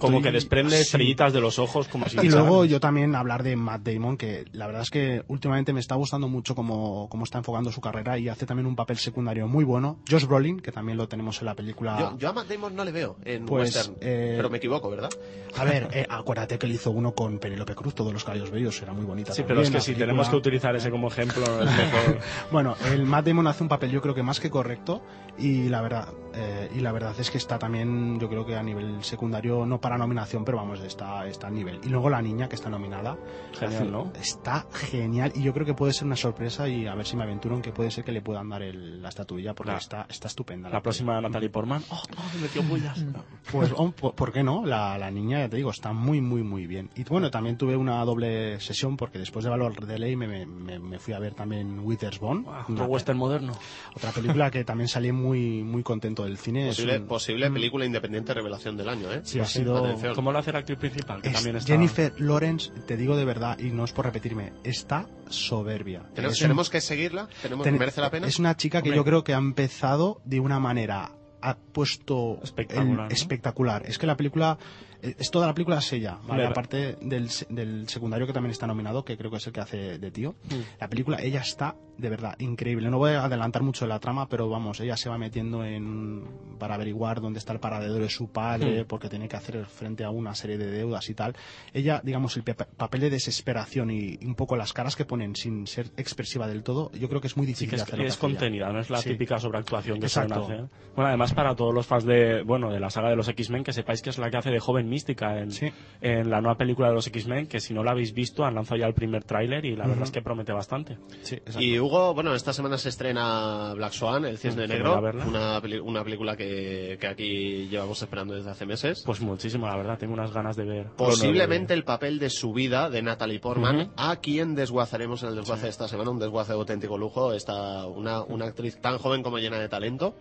como 0.00 0.22
que 0.22 0.30
desprende 0.32 0.76
sí. 0.76 0.82
estrellitas 0.82 1.32
de 1.32 1.40
los 1.40 1.58
ojos, 1.58 1.88
como 1.88 2.08
si 2.08 2.18
Y 2.18 2.28
luego 2.28 2.58
¿sabes? 2.58 2.70
yo 2.70 2.80
también 2.80 3.14
hablar 3.14 3.42
de 3.42 3.56
Matt 3.56 3.82
Damon, 3.82 4.16
que 4.16 4.44
la 4.52 4.66
verdad 4.66 4.82
es 4.82 4.90
que 4.90 5.24
últimamente 5.28 5.72
me 5.72 5.80
está 5.80 5.94
gustando 5.94 6.28
mucho 6.28 6.54
cómo, 6.54 7.08
cómo 7.10 7.24
está 7.24 7.38
enfocando 7.38 7.72
su 7.72 7.80
carrera 7.80 8.18
y 8.18 8.28
hace 8.28 8.46
también 8.46 8.66
un 8.66 8.76
papel 8.76 8.96
secundario 8.98 9.48
muy 9.48 9.64
bueno. 9.64 9.98
Josh 10.10 10.24
Brolin, 10.26 10.60
que 10.60 10.72
también 10.72 10.98
lo 10.98 11.08
tenemos 11.08 11.40
en 11.40 11.46
la 11.46 11.54
película. 11.54 11.96
Yo, 11.98 12.18
yo 12.18 12.28
a 12.28 12.32
Matt 12.32 12.48
Damon 12.48 12.74
no 12.74 12.84
le 12.84 12.92
veo 12.92 13.16
en 13.24 13.46
Pues, 13.46 13.74
western, 13.74 13.96
eh, 14.00 14.34
pero 14.36 14.50
me 14.50 14.58
equivoco, 14.58 14.90
¿verdad? 14.90 15.10
A 15.56 15.64
ver, 15.64 15.88
eh, 15.92 16.06
acuérdate 16.08 16.58
que 16.58 16.66
él 16.66 16.72
hizo 16.72 16.90
uno 16.90 17.12
con 17.12 17.38
Penélope 17.38 17.74
Cruz, 17.74 17.94
todos 17.94 18.12
los 18.12 18.24
caballos 18.24 18.50
bellos, 18.50 18.80
era 18.82 18.92
muy 18.92 19.04
bonita. 19.04 19.32
Sí, 19.32 19.42
también, 19.42 19.48
pero 19.48 19.60
es 19.62 19.70
que 19.70 19.80
si 19.80 19.86
película. 19.92 20.06
tenemos 20.06 20.28
que 20.28 20.35
utilizar 20.36 20.74
ese 20.76 20.90
como 20.90 21.08
ejemplo. 21.08 21.44
Bueno, 22.50 22.76
el 22.92 23.04
Matt 23.04 23.26
Damon 23.26 23.46
hace 23.46 23.62
un 23.62 23.68
papel 23.68 23.90
yo 23.90 24.00
creo 24.00 24.14
que 24.14 24.22
más 24.22 24.40
que 24.40 24.50
correcto 24.50 25.02
y 25.38 25.68
la 25.68 25.80
verdad 25.82 26.08
eh, 26.34 26.70
y 26.74 26.80
la 26.80 26.92
verdad 26.92 27.14
es 27.18 27.30
que 27.30 27.38
está 27.38 27.58
también 27.58 28.18
yo 28.20 28.28
creo 28.28 28.44
que 28.44 28.56
a 28.56 28.62
nivel 28.62 29.02
secundario 29.02 29.64
no 29.66 29.80
para 29.80 29.96
nominación 29.96 30.44
pero 30.44 30.58
vamos 30.58 30.80
está 30.80 31.26
está 31.26 31.46
al 31.46 31.54
nivel 31.54 31.80
y 31.84 31.88
luego 31.88 32.10
la 32.10 32.20
niña 32.20 32.48
que 32.48 32.56
está 32.56 32.68
nominada 32.68 33.16
Genial, 33.58 33.82
hace- 33.82 33.90
¿no? 33.90 34.12
está 34.20 34.66
genial 34.72 35.32
y 35.34 35.42
yo 35.42 35.52
creo 35.54 35.64
que 35.64 35.74
puede 35.74 35.92
ser 35.94 36.06
una 36.06 36.16
sorpresa 36.16 36.68
y 36.68 36.86
a 36.86 36.94
ver 36.94 37.06
si 37.06 37.16
me 37.16 37.22
aventuro 37.24 37.56
en 37.56 37.62
que 37.62 37.72
puede 37.72 37.90
ser 37.90 38.04
que 38.04 38.12
le 38.12 38.20
puedan 38.22 38.48
dar 38.50 38.62
el- 38.62 39.00
la 39.02 39.08
estatuilla 39.08 39.54
porque 39.54 39.72
La- 39.72 39.78
está 39.78 40.06
está 40.08 40.28
estupenda 40.28 40.68
La 40.68 40.82
próxima 40.82 41.20
Natalie 41.20 41.48
Portman. 41.50 41.82
¡Oh, 41.90 42.02
oh, 42.18 42.38
metió 42.40 42.62
bullas! 42.62 43.04
pues, 43.50 43.72
oh, 43.76 43.90
¿por, 43.92 44.14
por 44.14 44.32
qué 44.32 44.42
no? 44.42 44.64
La, 44.66 44.98
la 44.98 45.10
niña, 45.10 45.38
ya 45.40 45.48
te 45.48 45.56
digo, 45.56 45.70
está 45.70 45.92
muy, 45.92 46.20
muy, 46.20 46.42
muy 46.42 46.66
bien. 46.66 46.90
Y 46.96 47.04
bueno, 47.04 47.30
también 47.30 47.56
tuve 47.56 47.76
una 47.76 48.04
doble 48.04 48.60
sesión 48.60 48.96
porque 48.96 49.18
después 49.18 49.44
de 49.44 49.50
Valor 49.50 49.86
de 49.86 49.98
Ley 49.98 50.16
me, 50.16 50.44
me- 50.46 50.78
me 50.78 50.98
fui 50.98 51.14
a 51.14 51.18
ver 51.18 51.34
también 51.34 51.80
Witherspoon, 51.80 52.46
Otro 52.68 52.84
western 52.86 53.18
moderno. 53.18 53.52
otra 53.96 54.10
película 54.12 54.50
que 54.50 54.64
también 54.64 54.88
salí 54.88 55.12
muy 55.12 55.25
muy 55.34 55.82
contento 55.82 56.24
del 56.24 56.38
cine. 56.38 56.68
Es 56.68 56.76
Posible, 56.76 56.98
un- 56.98 57.06
posible 57.06 57.50
película 57.50 57.84
independiente 57.86 58.32
revelación 58.34 58.76
del 58.76 58.88
año, 58.88 59.12
¿eh? 59.12 59.20
Sí, 59.24 59.40
ha 59.40 59.44
sido- 59.44 59.78
Atención. 59.84 60.14
¿Cómo 60.14 60.32
lo 60.32 60.38
hace 60.38 60.52
la 60.52 60.60
actriz 60.60 60.78
principal? 60.78 61.22
Que 61.22 61.28
es 61.28 61.34
también 61.34 61.56
está... 61.56 61.72
Jennifer 61.72 62.12
Lawrence, 62.20 62.70
te 62.86 62.96
digo 62.96 63.16
de 63.16 63.24
verdad, 63.24 63.58
y 63.58 63.70
no 63.70 63.84
es 63.84 63.92
por 63.92 64.04
repetirme, 64.04 64.52
está 64.64 65.06
soberbia. 65.28 66.02
Tenemos, 66.14 66.34
Es 66.36 66.40
un- 66.40 66.44
tenemos 66.44 66.70
que 66.70 66.80
seguirla, 66.80 67.28
tenemos, 67.42 67.64
ten- 67.64 67.78
merece 67.78 68.00
la 68.00 68.10
pena. 68.10 68.26
Es 68.26 68.38
una 68.38 68.56
chica 68.56 68.82
que 68.82 68.88
Hombre. 68.90 68.96
yo 68.96 69.04
creo 69.04 69.24
que 69.24 69.34
ha 69.34 69.38
empezado 69.38 70.20
de 70.24 70.40
una 70.40 70.58
manera 70.60 71.12
ha 71.42 71.56
puesto 71.56 72.40
Espectacular, 72.42 72.88
el- 72.90 72.96
¿no? 72.96 73.08
espectacular. 73.08 73.82
Es 73.86 73.98
que 73.98 74.06
la 74.06 74.16
película 74.16 74.58
es 75.02 75.30
toda 75.30 75.46
la 75.46 75.54
película 75.54 75.78
es 75.78 75.92
ella, 75.92 76.18
¿vale? 76.26 76.46
Aparte 76.46 76.96
del, 77.00 77.30
se- 77.30 77.46
del 77.48 77.88
secundario 77.88 78.26
que 78.26 78.32
también 78.32 78.50
está 78.52 78.66
nominado, 78.66 79.04
que 79.04 79.16
creo 79.16 79.30
que 79.30 79.36
es 79.38 79.46
el 79.46 79.52
que 79.52 79.60
hace 79.60 79.98
de 79.98 80.10
tío. 80.10 80.34
Mm. 80.50 80.80
La 80.80 80.88
película 80.88 81.18
ella 81.20 81.40
está 81.40 81.76
de 81.98 82.10
verdad 82.10 82.34
increíble. 82.40 82.90
No 82.90 82.98
voy 82.98 83.12
a 83.12 83.24
adelantar 83.24 83.62
mucho 83.62 83.84
de 83.86 83.88
la 83.88 83.98
trama, 84.00 84.28
pero 84.28 84.48
vamos, 84.50 84.80
ella 84.80 84.96
se 84.98 85.08
va 85.08 85.16
metiendo 85.16 85.64
en 85.64 86.24
para 86.58 86.74
averiguar 86.74 87.20
dónde 87.20 87.38
está 87.38 87.52
el 87.52 87.60
paradero 87.60 87.94
de 87.94 88.08
su 88.08 88.28
padre, 88.28 88.82
Mm. 88.82 88.86
porque 88.86 89.08
tiene 89.08 89.28
que 89.28 89.36
hacer 89.36 89.64
frente 89.66 90.04
a 90.04 90.10
una 90.10 90.34
serie 90.34 90.58
de 90.58 90.66
deudas 90.70 91.08
y 91.10 91.14
tal. 91.14 91.34
Ella, 91.72 92.00
digamos, 92.04 92.36
el 92.36 92.42
pe- 92.44 92.54
papel 92.54 93.00
de 93.02 93.10
desesperación 93.10 93.90
y 93.90 94.18
un 94.24 94.34
poco 94.34 94.56
las 94.56 94.72
caras 94.72 94.96
que 94.96 95.04
ponen 95.04 95.36
sin 95.36 95.66
ser 95.66 95.86
expresiva 95.96 96.46
del 96.46 96.62
todo, 96.62 96.90
yo 96.92 97.08
creo 97.08 97.20
que 97.20 97.26
es 97.28 97.36
muy 97.36 97.46
Sí, 97.46 97.52
difícil 97.52 97.70
que 97.70 97.76
es, 97.76 97.80
de 97.80 97.82
hacer. 97.84 97.98
lo 97.98 98.02
que 98.04 98.08
es 98.08 98.14
hace 98.14 98.20
contenida, 98.20 98.72
no 98.72 98.80
es 98.80 98.90
la 98.90 98.98
Sí. 98.98 99.10
típica 99.10 99.38
sobreactuación 99.38 99.98
que 100.00 100.06
Exacto. 100.06 100.44
suelen 100.44 100.64
hacer. 100.64 100.70
Bueno, 100.94 101.08
además 101.08 101.32
para 101.34 101.54
todos 101.54 101.74
los 101.74 101.86
fans 101.86 102.04
de, 102.04 102.42
bueno, 102.42 102.70
de 102.70 102.80
la 102.80 102.90
saga 102.90 103.10
de 103.10 103.16
los 103.16 103.28
X-Men, 103.28 103.64
que 103.64 103.72
sepáis 103.72 104.02
que 104.02 104.10
es 104.10 104.18
la 104.18 104.30
que 104.30 104.36
hace 104.38 104.50
de 104.50 104.60
joven 104.60 104.85
mística 104.88 105.38
en, 105.38 105.50
Sí. 105.50 105.70
en 106.00 106.30
la 106.30 106.40
nueva 106.40 106.56
película 106.56 106.88
de 106.88 106.94
los 106.94 107.06
X-Men, 107.06 107.46
que 107.46 107.60
si 107.60 107.74
no 107.74 107.82
la 107.84 107.92
habéis 107.92 108.12
visto 108.14 108.44
han 108.44 108.54
lanzado 108.54 108.80
ya 108.80 108.86
el 108.86 108.94
primer 108.94 109.24
tráiler 109.24 109.64
y 109.64 109.76
la 109.76 109.86
verdad 109.86 110.04
es 110.04 110.10
que 110.10 110.22
promete 110.22 110.52
bastante. 110.52 110.98
Sí. 111.22 111.38
Y 111.58 111.78
Hugo, 111.78 112.14
bueno, 112.14 112.34
esta 112.34 112.52
semana 112.52 112.78
se 112.78 112.88
estrena 112.88 113.72
Black 113.74 113.92
Swan, 113.92 114.24
El 114.24 114.38
Cisne 114.38 114.66
Mm, 114.66 114.70
Negro, 114.70 114.98
una, 115.26 115.60
una 115.82 116.04
película 116.04 116.36
que, 116.36 116.96
que 117.00 117.06
aquí 117.06 117.68
llevamos 117.68 118.00
esperando 118.02 118.34
desde 118.34 118.50
hace 118.50 118.66
meses. 118.66 119.02
Pues 119.04 119.20
muchísimo, 119.20 119.66
la 119.66 119.76
verdad, 119.76 119.98
tengo 119.98 120.14
unas 120.14 120.32
ganas 120.32 120.56
de 120.56 120.64
ver. 120.64 120.86
Posiblemente 120.96 121.74
el 121.74 121.84
papel 121.84 122.18
de 122.18 122.30
su 122.30 122.52
vida 122.52 122.90
de 122.90 123.02
Natalie 123.02 123.40
Portman, 123.40 123.76
Ujú. 123.80 123.90
a 123.96 124.16
quien 124.16 124.54
desguazaremos 124.54 125.22
en 125.22 125.30
el 125.30 125.36
desguace 125.36 125.64
de 125.64 125.70
esta 125.70 125.88
semana, 125.88 126.10
un 126.10 126.18
desguace 126.18 126.52
de 126.52 126.58
auténtico 126.58 126.96
lujo, 126.98 127.32
esta, 127.32 127.86
una, 127.86 128.22
una 128.22 128.46
actriz 128.46 128.80
tan 128.80 128.98
joven 128.98 129.22
como 129.22 129.38
llena 129.38 129.58
de 129.58 129.68
talento. 129.68 130.14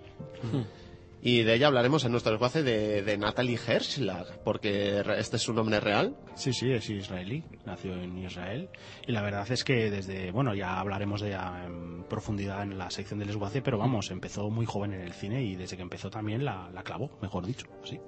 Y 1.27 1.41
de 1.41 1.55
ella 1.55 1.65
hablaremos 1.65 2.05
en 2.05 2.11
nuestro 2.11 2.33
desguace 2.33 2.61
de, 2.61 3.01
de 3.01 3.17
Natalie 3.17 3.57
Herschlag, 3.57 4.43
porque 4.43 5.03
este 5.17 5.37
es 5.37 5.41
su 5.41 5.55
nombre 5.55 5.79
real. 5.79 6.15
Sí, 6.35 6.53
sí, 6.53 6.71
es 6.71 6.87
israelí, 6.87 7.43
nació 7.65 7.95
en 7.95 8.15
Israel. 8.19 8.69
Y 9.07 9.11
la 9.11 9.23
verdad 9.23 9.51
es 9.51 9.63
que 9.63 9.89
desde, 9.89 10.29
bueno, 10.29 10.53
ya 10.53 10.79
hablaremos 10.79 11.21
de 11.21 11.29
ella 11.29 11.65
en 11.65 12.03
profundidad 12.03 12.61
en 12.61 12.77
la 12.77 12.91
sección 12.91 13.17
del 13.17 13.31
esguace, 13.31 13.63
pero 13.63 13.79
vamos, 13.79 14.11
empezó 14.11 14.51
muy 14.51 14.67
joven 14.67 14.93
en 14.93 15.01
el 15.01 15.13
cine 15.13 15.41
y 15.41 15.55
desde 15.55 15.77
que 15.77 15.81
empezó 15.81 16.11
también 16.11 16.45
la, 16.45 16.69
la 16.71 16.83
clavó, 16.83 17.17
mejor 17.23 17.47
dicho, 17.47 17.65
sí. 17.83 17.99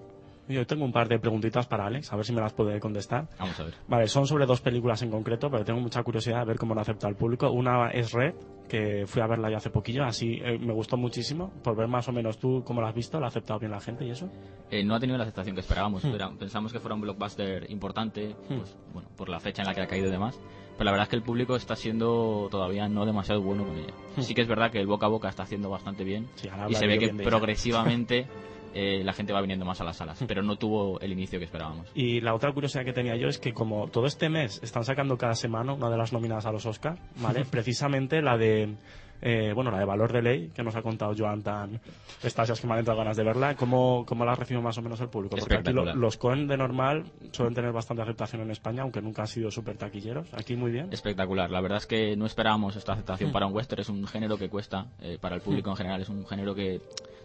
Yo 0.47 0.65
tengo 0.65 0.85
un 0.85 0.91
par 0.91 1.09
de 1.09 1.19
preguntitas 1.19 1.67
para 1.67 1.85
Alex, 1.85 2.11
a 2.13 2.15
ver 2.15 2.25
si 2.25 2.33
me 2.33 2.41
las 2.41 2.53
puede 2.53 2.79
contestar. 2.79 3.27
Vamos 3.37 3.59
a 3.59 3.63
ver. 3.63 3.73
Vale, 3.87 4.07
son 4.07 4.25
sobre 4.25 4.45
dos 4.45 4.61
películas 4.61 5.01
en 5.01 5.11
concreto, 5.11 5.49
pero 5.49 5.65
tengo 5.65 5.79
mucha 5.79 6.01
curiosidad 6.03 6.39
de 6.39 6.45
ver 6.45 6.57
cómo 6.57 6.73
lo 6.73 6.81
acepta 6.81 7.07
el 7.07 7.15
público. 7.15 7.51
Una 7.51 7.89
es 7.89 8.13
Red, 8.13 8.33
que 8.69 9.05
fui 9.07 9.21
a 9.21 9.27
verla 9.27 9.49
ya 9.49 9.57
hace 9.57 9.69
poquillo, 9.69 10.03
así 10.05 10.39
eh, 10.43 10.57
me 10.57 10.73
gustó 10.73 10.95
muchísimo. 10.95 11.51
Por 11.63 11.75
ver 11.75 11.87
más 11.87 12.07
o 12.07 12.13
menos 12.13 12.37
tú 12.37 12.63
cómo 12.65 12.81
la 12.81 12.89
has 12.89 12.95
visto, 12.95 13.19
¿la 13.19 13.27
ha 13.27 13.29
aceptado 13.29 13.59
bien 13.59 13.71
la 13.71 13.81
gente 13.81 14.05
y 14.05 14.11
eso? 14.11 14.29
Eh, 14.71 14.83
no 14.83 14.95
ha 14.95 14.99
tenido 14.99 15.17
la 15.17 15.23
aceptación 15.23 15.55
que 15.55 15.61
esperábamos. 15.61 16.03
Hmm. 16.03 16.37
Pensamos 16.37 16.71
que 16.71 16.79
fuera 16.79 16.95
un 16.95 17.01
blockbuster 17.01 17.69
importante, 17.69 18.35
pues, 18.47 18.77
bueno, 18.93 19.09
por 19.17 19.29
la 19.29 19.39
fecha 19.39 19.63
en 19.63 19.67
la 19.67 19.73
que 19.73 19.81
ha 19.81 19.87
caído 19.87 20.07
y 20.07 20.11
demás. 20.11 20.39
Pero 20.77 20.85
la 20.85 20.91
verdad 20.91 21.03
es 21.05 21.09
que 21.09 21.15
el 21.15 21.23
público 21.23 21.55
está 21.55 21.75
siendo 21.75 22.47
todavía 22.51 22.87
no 22.87 23.05
demasiado 23.05 23.41
bueno 23.41 23.65
con 23.65 23.77
ella. 23.77 23.93
Sí 24.19 24.35
que 24.35 24.41
es 24.41 24.47
verdad 24.47 24.71
que 24.71 24.79
el 24.79 24.85
boca 24.85 25.07
a 25.07 25.09
boca 25.09 25.27
está 25.27 25.43
haciendo 25.43 25.69
bastante 25.69 26.03
bien. 26.03 26.23
Hmm. 26.23 26.35
Sí, 26.35 26.49
y 26.69 26.75
se 26.75 26.87
ve 26.87 26.99
que 26.99 27.09
progresivamente 27.09 28.27
eh, 28.79 29.03
la 29.03 29.13
gente 29.13 29.33
va 29.33 29.41
viniendo 29.41 29.65
más 29.65 29.81
a 29.81 29.83
las 29.83 29.97
salas. 29.97 30.23
Pero 30.27 30.43
no 30.43 30.55
tuvo 30.57 30.99
el 30.99 31.11
inicio 31.11 31.39
que 31.39 31.45
esperábamos. 31.45 31.87
Y 31.95 32.21
la 32.21 32.33
otra 32.35 32.51
curiosidad 32.51 32.85
que 32.85 32.93
tenía 32.93 33.15
yo 33.15 33.27
es 33.27 33.39
que 33.39 33.53
como 33.53 33.87
todo 33.87 34.05
este 34.05 34.29
mes 34.29 34.59
están 34.63 34.83
sacando 34.83 35.17
cada 35.17 35.33
semana 35.35 35.73
una 35.73 35.89
de 35.89 35.97
las 35.97 36.13
nominadas 36.13 36.45
a 36.45 36.51
los 36.51 36.65
Oscars, 36.65 36.99
¿vale? 37.21 37.45
Precisamente 37.45 38.21
la 38.21 38.37
de 38.37 38.75
eh, 39.19 39.51
bueno, 39.55 39.71
la 39.71 39.79
de 39.79 39.85
Valor 39.85 40.13
de 40.13 40.21
Ley, 40.21 40.51
que 40.53 40.61
nos 40.61 40.75
ha 40.75 40.83
contado 40.83 41.11
Joan 41.17 41.41
tan 41.41 41.81
estasias 42.21 42.61
que 42.61 42.67
me 42.67 42.73
han 42.73 42.79
entrado 42.79 42.99
ganas 42.99 43.17
de 43.17 43.23
verla, 43.23 43.55
¿cómo, 43.55 44.05
cómo 44.07 44.23
la 44.25 44.35
recibe 44.35 44.61
más 44.61 44.77
o 44.77 44.83
menos 44.83 45.01
el 45.01 45.09
público? 45.09 45.35
Porque 45.37 45.55
aquí 45.55 45.73
lo- 45.73 45.81
los 45.95 46.17
Coen 46.17 46.47
de 46.47 46.55
normal 46.55 47.03
suelen 47.31 47.55
tener 47.55 47.71
bastante 47.71 48.03
aceptación 48.03 48.43
en 48.43 48.51
España, 48.51 48.83
aunque 48.83 49.01
nunca 49.01 49.23
han 49.23 49.27
sido 49.27 49.49
súper 49.49 49.75
taquilleros. 49.75 50.27
Aquí 50.35 50.55
muy 50.55 50.69
bien. 50.69 50.89
Espectacular. 50.93 51.49
La 51.49 51.61
verdad 51.61 51.79
es 51.79 51.87
que 51.87 52.15
no 52.15 52.27
esperábamos 52.27 52.75
esta 52.75 52.93
aceptación 52.93 53.31
para 53.31 53.47
un 53.47 53.55
western. 53.55 53.81
Es 53.81 53.89
un 53.89 54.05
género 54.05 54.37
que 54.37 54.49
cuesta, 54.49 54.85
eh, 55.01 55.17
para 55.19 55.33
el 55.35 55.41
público 55.41 55.71
en 55.71 55.77
general 55.77 55.99
es 56.01 56.09
un 56.09 56.23
género 56.27 56.53
que 56.53 56.79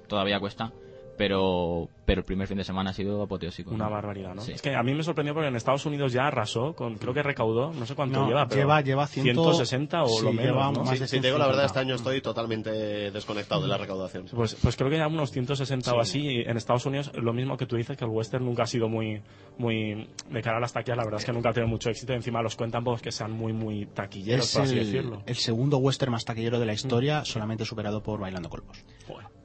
todavía 0.09 0.41
cuesta. 0.41 0.73
Pero, 1.23 1.89
pero 2.05 2.19
el 2.23 2.25
primer 2.25 2.49
fin 2.49 2.57
de 2.59 2.65
semana 2.65 2.91
ha 2.91 2.93
sido 2.93 3.23
apoteósico. 3.23 3.71
Una 3.73 3.89
barbaridad, 3.89 4.35
¿no? 4.35 4.43
Sí. 4.43 4.51
Es 4.51 4.61
que 4.61 4.75
a 4.75 4.83
mí 4.83 4.93
me 4.93 5.05
sorprendió 5.05 5.33
porque 5.35 5.47
en 5.47 5.55
Estados 5.55 5.87
Unidos 5.87 6.13
ya 6.13 6.27
arrasó, 6.27 6.75
con, 6.75 6.97
creo 6.97 7.15
que 7.15 7.23
recaudó, 7.23 7.73
no 7.73 7.87
sé 7.87 7.95
cuánto 7.95 8.19
No, 8.23 8.27
lleva, 8.27 8.49
pero 8.49 8.63
lleva- 8.63 8.81
lleva 8.81 9.07
ciento- 9.07 9.45
160 9.45 10.03
o 10.03 10.09
sí, 10.09 10.25
lo 10.25 10.33
menos, 10.33 10.47
lleva 10.47 10.73
¿no? 10.73 10.81
más 10.81 10.89
Sí, 10.95 10.99
de 10.99 11.07
si 11.07 11.21
te 11.21 11.29
digo 11.29 11.39
la 11.39 11.47
verdad, 11.47 11.67
este 11.67 11.79
150. 11.79 11.81
año 11.81 11.95
estoy 11.95 12.21
totalmente 12.21 12.71
desconectado 13.13 13.63
de 13.63 13.69
la 13.69 13.79
recaudación. 13.79 14.25
Pues, 14.35 14.57
pues 14.57 14.75
creo 14.75 14.91
que 14.91 14.97
ya 14.97 15.07
unos 15.07 15.31
160 15.31 15.95
o 15.95 16.01
así. 16.01 16.19
y 16.27 16.41
En 16.41 16.57
Estados 16.57 16.87
Unidos, 16.87 17.13
lo 17.15 17.33
mismo 17.33 17.57
que 17.57 17.67
tú 17.67 17.77
dices, 17.77 17.97
que 17.97 18.05
el 18.05 18.11
western 18.11 18.45
nunca 18.45 18.65
ha 18.65 18.67
sido 18.67 18.89
muy, 18.89 19.23
muy 19.59 20.09
de 20.29 20.43
cara 20.43 20.57
a 20.57 20.61
las 20.61 20.73
taquillas, 20.73 20.97
la 20.99 21.05
verdad 21.05 21.21
es 21.21 21.25
que 21.27 21.33
nunca 21.33 21.51
ha 21.51 21.53
tenido 21.53 21.69
mucho 21.69 21.89
éxito. 21.89 22.15
Encima 22.15 22.43
los 22.43 22.57
cuentan 22.57 22.83
pues 22.83 23.01
que 23.01 23.13
sean 23.13 23.31
muy, 23.31 23.53
muy 23.53 23.87
taquilleros, 23.87 24.47
Es 24.47 24.55
por 24.55 24.63
así 24.65 24.77
el, 24.77 24.87
decirlo. 24.87 25.23
el 25.25 25.37
segundo 25.37 25.77
western 25.79 26.11
más 26.11 26.25
taquillero 26.25 26.59
de 26.59 26.67
la 26.67 26.73
historia, 26.73 27.25
solamente 27.25 27.65
superado 27.65 28.03
por 28.03 28.19
Bailando 28.19 28.49
Colmos. 28.51 28.85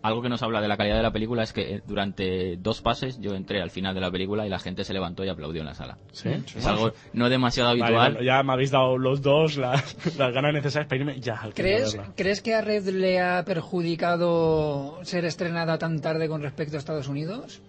Algo 0.04 0.22
que 0.22 0.30
nos 0.30 0.44
habla 0.44 0.62
de 0.62 0.68
la 0.68 0.78
calidad 0.78 0.96
de 0.96 1.04
la 1.04 1.12
película 1.12 1.44
es 1.44 1.54
que 1.54 1.76
eh, 1.76 1.82
durante 1.86 2.56
dos 2.58 2.82
pases 2.82 3.20
yo 3.20 3.34
entré 3.34 3.62
al 3.62 3.72
final 3.72 3.96
de 3.96 4.02
la 4.02 4.12
película 4.12 4.46
y 4.46 4.50
la 4.50 4.60
gente 4.60 4.84
se 4.84 4.94
levantó 4.94 5.26
y 5.26 5.30
aplaudió 5.30 5.62
en 5.62 5.68
la 5.68 5.74
sala. 5.74 5.98
¿Sí? 6.12 6.30
Es 6.56 6.66
algo 6.66 6.92
no 7.14 7.30
demasiado 7.30 7.70
Vale, 7.72 7.84
habitual. 7.84 8.14
bueno, 8.14 8.26
ya 8.26 8.44
me 8.44 8.54
habéis 8.54 8.72
dado 8.72 8.98
los 8.98 9.22
dos 9.22 9.58
las, 9.58 9.96
las 10.18 10.34
ganas 10.34 10.54
necesarias 10.54 10.88
para 10.88 11.02
irme 11.02 11.20
ya 11.20 11.36
al 11.36 11.54
¿Crees. 11.54 11.98
¿Crees 12.16 12.42
que 12.42 12.54
a 12.54 12.62
Red 12.62 12.88
le 12.90 13.20
ha 13.20 13.44
perjudicado 13.44 15.00
ser 15.04 15.26
estrenada 15.26 15.78
tan 15.78 16.00
tarde 16.00 16.28
con 16.30 16.42
respecto 16.42 16.76
a 16.76 16.80
Estados 16.80 17.08
Unidos? 17.08 17.62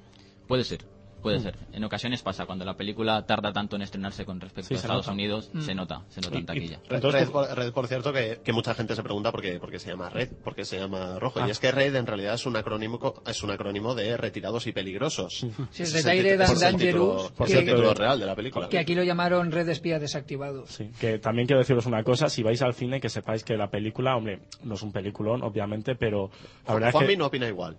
Puede 0.46 0.64
ser. 0.64 0.80
Puede 1.22 1.40
ser. 1.40 1.56
En 1.72 1.84
ocasiones 1.84 2.22
pasa, 2.22 2.46
cuando 2.46 2.64
la 2.64 2.76
película 2.76 3.24
tarda 3.26 3.52
tanto 3.52 3.76
en 3.76 3.82
estrenarse 3.82 4.24
con 4.24 4.40
respecto 4.40 4.68
Sí, 4.68 4.74
a 4.74 4.76
Estados 4.78 5.06
nota. 5.06 5.12
Unidos, 5.12 5.50
Mm. 5.52 5.60
se 5.62 5.74
nota, 5.74 6.02
se 6.08 6.20
nota 6.20 6.34
Y- 6.34 6.38
en 6.38 6.46
taquilla. 6.46 6.78
Red, 6.88 6.94
Entonces, 6.96 7.20
Red, 7.22 7.30
por, 7.30 7.48
Red, 7.56 7.72
por 7.72 7.86
cierto, 7.88 8.12
que, 8.12 8.40
que 8.44 8.52
mucha 8.52 8.74
gente 8.74 8.94
se 8.94 9.02
pregunta 9.02 9.30
por 9.32 9.42
qué, 9.42 9.58
por 9.60 9.70
qué 9.70 9.78
se 9.78 9.90
llama 9.90 10.08
Red, 10.08 10.30
por 10.44 10.54
qué 10.54 10.64
se 10.64 10.78
llama 10.78 11.18
Rojo. 11.18 11.40
Ah. 11.42 11.46
Y 11.46 11.50
es 11.50 11.58
que 11.58 11.70
Red 11.72 11.94
en 11.96 12.06
realidad 12.06 12.34
es 12.34 12.46
un 12.46 12.56
acrónimo, 12.56 12.98
es 13.26 13.42
un 13.42 13.50
acrónimo 13.50 13.94
de 13.94 14.16
retirados 14.16 14.66
y 14.66 14.72
peligrosos. 14.72 15.46
Sí, 15.70 15.82
es 15.82 15.92
el 15.94 15.98
es 16.00 16.06
el 16.06 16.10
and 16.28 16.30
título- 16.38 16.60
Dangerous, 16.60 17.32
ese 17.40 17.44
es 17.44 17.58
el 17.58 17.64
título 17.66 17.94
real 17.94 18.20
de 18.20 18.26
la 18.26 18.34
película. 18.34 18.68
Que 18.68 18.78
aquí 18.78 18.94
lo 18.94 19.02
llamaron 19.02 19.50
Red 19.52 19.66
de 19.66 19.72
Espías 19.72 20.00
Desactivados. 20.00 20.70
Sí, 20.70 20.90
que 21.00 21.18
también 21.18 21.46
quiero 21.46 21.58
deciros 21.60 21.86
una 21.86 22.02
cosa, 22.02 22.28
si 22.28 22.42
vais 22.42 22.60
al 22.62 22.74
cine 22.74 23.00
que 23.00 23.08
sepáis 23.08 23.44
que 23.44 23.56
la 23.56 23.70
película, 23.70 24.16
hombre, 24.16 24.40
no 24.62 24.74
es 24.74 24.82
un 24.82 24.92
peliculón, 24.92 25.42
obviamente, 25.42 25.94
pero 25.94 26.30
la 26.66 26.74
verdad 26.74 26.88
es 26.90 26.92
Juanmi 26.94 27.12
que... 27.12 27.16
no 27.16 27.26
opina 27.26 27.48
igual. 27.48 27.76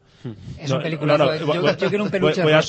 Es 0.59 0.69
No, 0.69 0.77
un 0.77 0.83
peliculazo. 0.83 1.25
no, 1.25 1.31
no, 1.45 1.53
yo, 1.55 1.77
yo 1.77 1.89
quiero 1.89 2.03
un 2.03 2.09
peluche 2.09 2.43
voy 2.43 2.51
a 2.53 2.61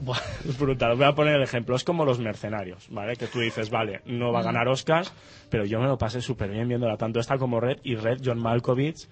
buah, 0.00 0.17
es 0.48 0.58
brutal. 0.58 0.92
Os 0.92 0.98
voy 0.98 1.06
a 1.06 1.12
poner 1.14 1.34
el 1.36 1.42
ejemplo. 1.42 1.76
Es 1.76 1.84
como 1.84 2.04
los 2.04 2.18
mercenarios, 2.18 2.88
¿vale? 2.90 3.16
Que 3.16 3.26
tú 3.26 3.40
dices, 3.40 3.70
vale, 3.70 4.00
no 4.06 4.32
va 4.32 4.40
a 4.40 4.44
ganar 4.44 4.68
Oscars, 4.68 5.12
pero 5.50 5.64
yo 5.64 5.80
me 5.80 5.86
lo 5.86 5.98
pasé 5.98 6.20
súper 6.20 6.50
bien 6.50 6.68
viéndola. 6.68 6.96
Tanto 6.96 7.20
esta 7.20 7.36
como 7.38 7.60
Red. 7.60 7.78
Y 7.82 7.96
Red, 7.96 8.18
John 8.24 8.38
Malkovich, 8.40 9.08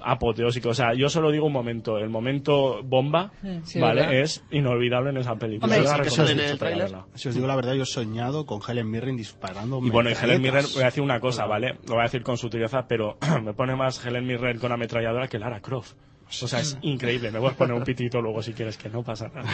apoteósico. 0.00 0.70
O 0.70 0.74
sea, 0.74 0.94
yo 0.94 1.08
solo 1.08 1.30
digo 1.30 1.46
un 1.46 1.52
momento. 1.52 1.98
El 1.98 2.08
momento 2.10 2.82
bomba, 2.82 3.32
Sí, 3.64 3.80
¿vale? 3.80 4.02
¿verdad? 4.02 4.20
Es 4.20 4.44
inolvidable 4.50 5.10
en 5.10 5.16
esa 5.18 5.34
película. 5.36 5.66
Hombre, 5.74 5.78
Yo 5.84 5.90
la 5.90 5.96
sí 5.96 6.02
que 6.02 6.10
sale 6.10 6.32
en 6.32 6.40
el. 6.40 6.94
Si 7.14 7.28
os 7.28 7.34
digo 7.34 7.46
la 7.46 7.56
verdad, 7.56 7.74
yo 7.74 7.82
he 7.82 7.86
soñado 7.86 8.46
con 8.46 8.60
Helen 8.66 8.90
Mirren 8.90 9.16
disparando. 9.16 9.80
Y 9.82 9.90
bueno, 9.90 10.10
y 10.10 10.14
Helen 10.14 10.40
Mirren, 10.42 10.64
voy 10.74 10.82
a 10.82 10.86
decir 10.86 11.02
una 11.02 11.20
cosa, 11.20 11.46
¿vale? 11.46 11.74
Lo 11.86 11.94
voy 11.94 12.00
a 12.00 12.04
decir 12.04 12.22
con 12.22 12.36
sutileza, 12.36 12.86
pero 12.88 13.16
me 13.42 13.54
pone 13.54 13.74
más 13.76 14.04
Helen 14.04 14.26
Mirren 14.26 14.58
con 14.58 14.72
ametralladora 14.72 15.28
que 15.28 15.38
Lara 15.38 15.60
Croft. 15.60 15.94
O 16.28 16.48
sea, 16.48 16.60
es 16.60 16.76
increíble. 16.82 17.30
Me 17.30 17.38
voy 17.38 17.50
a 17.50 17.54
poner 17.56 17.74
un 17.74 17.84
pitito 17.84 18.20
luego 18.20 18.42
si 18.42 18.52
quieres 18.52 18.76
que 18.76 18.88
no 18.88 19.02
pasa 19.02 19.28
nada. 19.34 19.48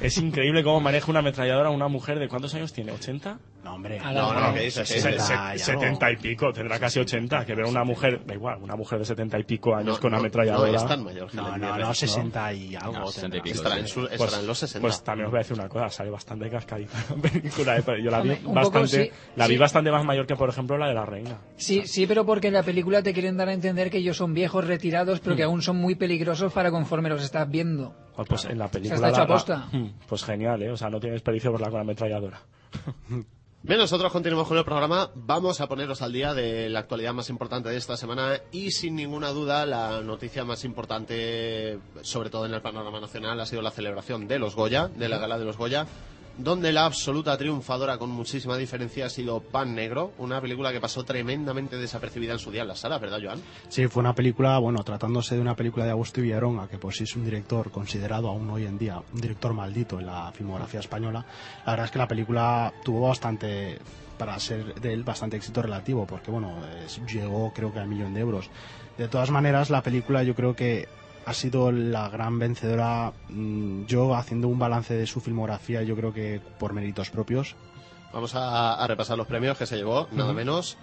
Es 0.00 0.16
increíble 0.18 0.62
cómo 0.62 0.80
maneja 0.80 1.10
una 1.10 1.20
ametralladora 1.20 1.70
una 1.70 1.88
mujer 1.88 2.18
de 2.18 2.28
cuántos 2.28 2.54
años 2.54 2.72
tiene, 2.72 2.92
¿80? 2.92 3.38
No, 3.62 3.74
hombre. 3.74 3.98
A 3.98 4.10
No, 4.12 4.32
la- 4.32 4.48
no, 4.48 4.54
¿qué 4.54 4.60
dices? 4.60 4.88
Se- 4.88 4.94
¿Qué 4.94 5.00
se- 5.02 5.10
dices? 5.12 5.28
Ya 5.28 5.52
no. 5.52 5.58
70 5.58 6.12
y 6.12 6.16
pico, 6.16 6.50
tendrá 6.50 6.78
casi 6.78 6.98
80. 6.98 7.44
Que 7.44 7.54
ver 7.54 7.66
una 7.66 7.84
mujer, 7.84 8.24
da 8.24 8.32
igual, 8.34 8.58
una 8.62 8.74
mujer 8.74 8.98
de 9.00 9.04
70 9.04 9.38
y 9.38 9.44
pico 9.44 9.74
años 9.74 9.96
No, 9.96 10.00
con 10.00 10.12
no, 10.12 10.16
ametralladora. 10.18 10.72
No, 10.72 10.78
es 10.78 10.86
tan 10.86 11.04
mayor. 11.04 11.34
No, 11.34 11.56
no, 11.58 11.76
no, 11.78 11.94
60 11.94 12.52
y 12.54 12.74
algo. 12.74 12.92
No, 12.94 13.06
60 13.08 13.36
y 13.36 13.40
pico. 13.42 13.56
Estará 13.56 13.78
en, 13.78 13.86
su- 13.86 14.06
estará 14.06 14.40
en 14.40 14.46
los 14.46 14.58
60. 14.58 14.80
Pues 14.80 15.02
también 15.04 15.26
os 15.26 15.30
voy 15.32 15.38
a 15.38 15.42
decir 15.42 15.58
una 15.58 15.68
cosa, 15.68 15.90
sale 15.90 16.08
bastante 16.10 16.48
cascadita 16.48 16.96
la 17.10 17.16
película. 17.30 17.76
¿eh? 17.76 17.82
Yo 18.02 18.10
la 18.10 18.20
vi 18.22 18.30
Hombre, 18.30 18.36
un 18.38 18.54
poco 18.54 18.54
bastante, 18.80 19.04
sí, 19.04 19.10
la 19.36 19.46
vi 19.46 19.54
sí. 19.54 19.58
bastante 19.58 19.90
más 19.90 20.04
mayor 20.06 20.26
que, 20.26 20.36
por 20.36 20.48
ejemplo, 20.48 20.78
la 20.78 20.88
de 20.88 20.94
la 20.94 21.04
reina. 21.04 21.38
Sí, 21.56 21.82
sí, 21.86 22.06
pero 22.06 22.24
porque 22.24 22.48
en 22.48 22.54
la 22.54 22.62
película 22.62 23.02
te 23.02 23.12
quieren 23.12 23.36
dar 23.36 23.48
a 23.50 23.52
entender 23.52 23.90
que 23.90 23.98
ellos 23.98 24.16
son 24.16 24.32
viejos, 24.32 24.66
retirados, 24.66 25.20
pero 25.20 25.36
que 25.36 25.42
aún 25.42 25.60
son 25.60 25.76
muy 25.76 25.96
peligrosos 25.96 26.50
para 26.52 26.70
conforme 26.70 27.10
los 27.10 27.22
estás 27.22 27.48
viendo. 27.50 27.94
Ah, 28.16 28.24
Pues 28.26 28.46
en 28.46 28.58
la 28.58 28.68
película. 28.68 29.08
está 29.08 29.22
hecho 29.24 29.44
la-. 29.48 29.66
Hmm, 29.70 29.92
Pues 30.08 30.24
genial, 30.24 30.62
¿eh? 30.62 30.70
O 30.70 30.76
sea, 30.78 30.88
no 30.88 30.98
tienes 30.98 31.20
pericia 31.20 31.50
verla 31.50 31.66
con 31.66 31.74
la 31.76 31.80
ametralladora. 31.82 32.40
Bien, 33.62 33.78
nosotros 33.78 34.10
continuamos 34.10 34.48
con 34.48 34.56
el 34.56 34.64
programa. 34.64 35.10
Vamos 35.14 35.60
a 35.60 35.68
poneros 35.68 36.00
al 36.00 36.14
día 36.14 36.32
de 36.32 36.70
la 36.70 36.78
actualidad 36.78 37.12
más 37.12 37.28
importante 37.28 37.68
de 37.68 37.76
esta 37.76 37.94
semana 37.94 38.40
y 38.52 38.70
sin 38.70 38.96
ninguna 38.96 39.28
duda 39.32 39.66
la 39.66 40.00
noticia 40.00 40.46
más 40.46 40.64
importante, 40.64 41.78
sobre 42.00 42.30
todo 42.30 42.46
en 42.46 42.54
el 42.54 42.62
panorama 42.62 43.00
nacional, 43.00 43.38
ha 43.38 43.44
sido 43.44 43.60
la 43.60 43.70
celebración 43.70 44.26
de 44.26 44.38
los 44.38 44.56
Goya, 44.56 44.88
de 44.88 45.10
la 45.10 45.18
gala 45.18 45.38
de 45.38 45.44
los 45.44 45.58
Goya, 45.58 45.86
donde 46.42 46.72
la 46.72 46.86
absoluta 46.86 47.36
triunfadora 47.36 47.98
con 47.98 48.10
muchísima 48.10 48.56
diferencia 48.56 49.06
ha 49.06 49.10
sido 49.10 49.40
Pan 49.40 49.74
Negro, 49.74 50.12
una 50.18 50.40
película 50.40 50.72
que 50.72 50.80
pasó 50.80 51.04
tremendamente 51.04 51.76
desapercibida 51.76 52.32
en 52.32 52.38
su 52.38 52.50
día 52.50 52.62
en 52.62 52.68
la 52.68 52.76
sala, 52.76 52.98
¿verdad, 52.98 53.18
Joan? 53.22 53.40
Sí, 53.68 53.86
fue 53.88 54.00
una 54.00 54.14
película, 54.14 54.58
bueno, 54.58 54.82
tratándose 54.82 55.34
de 55.34 55.40
una 55.40 55.54
película 55.54 55.84
de 55.84 55.90
Agustín 55.90 56.24
Villaronga, 56.24 56.68
que 56.68 56.78
pues 56.78 57.00
es 57.00 57.14
un 57.16 57.24
director 57.24 57.70
considerado 57.70 58.28
aún 58.28 58.48
hoy 58.50 58.64
en 58.64 58.78
día, 58.78 59.02
un 59.12 59.20
director 59.20 59.52
maldito 59.52 60.00
en 60.00 60.06
la 60.06 60.32
filmografía 60.32 60.80
española. 60.80 61.24
La 61.66 61.72
verdad 61.72 61.86
es 61.86 61.92
que 61.92 61.98
la 61.98 62.08
película 62.08 62.72
tuvo 62.82 63.08
bastante, 63.08 63.78
para 64.18 64.38
ser 64.38 64.74
de 64.74 64.92
él, 64.92 65.04
bastante 65.04 65.36
éxito 65.36 65.62
relativo, 65.62 66.06
porque 66.06 66.30
bueno, 66.30 66.54
llegó 67.12 67.52
creo 67.52 67.72
que 67.72 67.80
al 67.80 67.88
millón 67.88 68.14
de 68.14 68.20
euros. 68.20 68.48
De 68.96 69.08
todas 69.08 69.30
maneras, 69.30 69.70
la 69.70 69.82
película 69.82 70.22
yo 70.22 70.34
creo 70.34 70.54
que 70.54 70.88
ha 71.30 71.34
sido 71.34 71.70
la 71.72 72.08
gran 72.08 72.38
vencedora. 72.38 73.12
mm, 73.28 73.84
Yo, 73.86 74.14
haciendo 74.14 74.48
un 74.48 74.58
balance 74.58 74.94
de 74.94 75.06
su 75.06 75.20
filmografía, 75.20 75.82
yo 75.82 75.94
creo 75.96 76.12
que 76.12 76.40
por 76.58 76.72
méritos 76.72 77.10
propios, 77.10 77.56
Vamos 78.12 78.34
a, 78.34 78.74
a 78.74 78.86
repasar 78.88 79.16
los 79.16 79.28
premios 79.28 79.56
que 79.56 79.66
se 79.66 79.76
llevó, 79.76 80.08
nada 80.10 80.32
menos. 80.32 80.76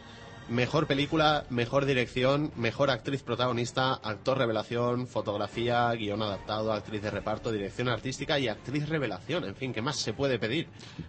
Mejor 0.50 0.88
película, 0.88 1.46
mejor 1.50 1.86
dirección, 1.86 2.52
mejor 2.56 2.90
actriz 2.90 3.24
protagonista, 3.24 3.94
actor 3.94 4.38
revelación, 4.38 5.08
fotografía, 5.08 5.92
guion 5.92 6.22
adaptado, 6.22 6.72
actriz 6.72 7.02
de 7.02 7.12
reparto, 7.12 7.52
dirección 7.52 7.90
artística 7.90 8.40
y 8.40 8.48
actriz 8.48 8.88
revelación. 8.88 9.44
En 9.44 9.56
fin, 9.56 9.74
¿qué 9.74 9.82
más 9.82 9.98
se 9.98 10.14
puede 10.14 10.40
pedir? 10.40 10.68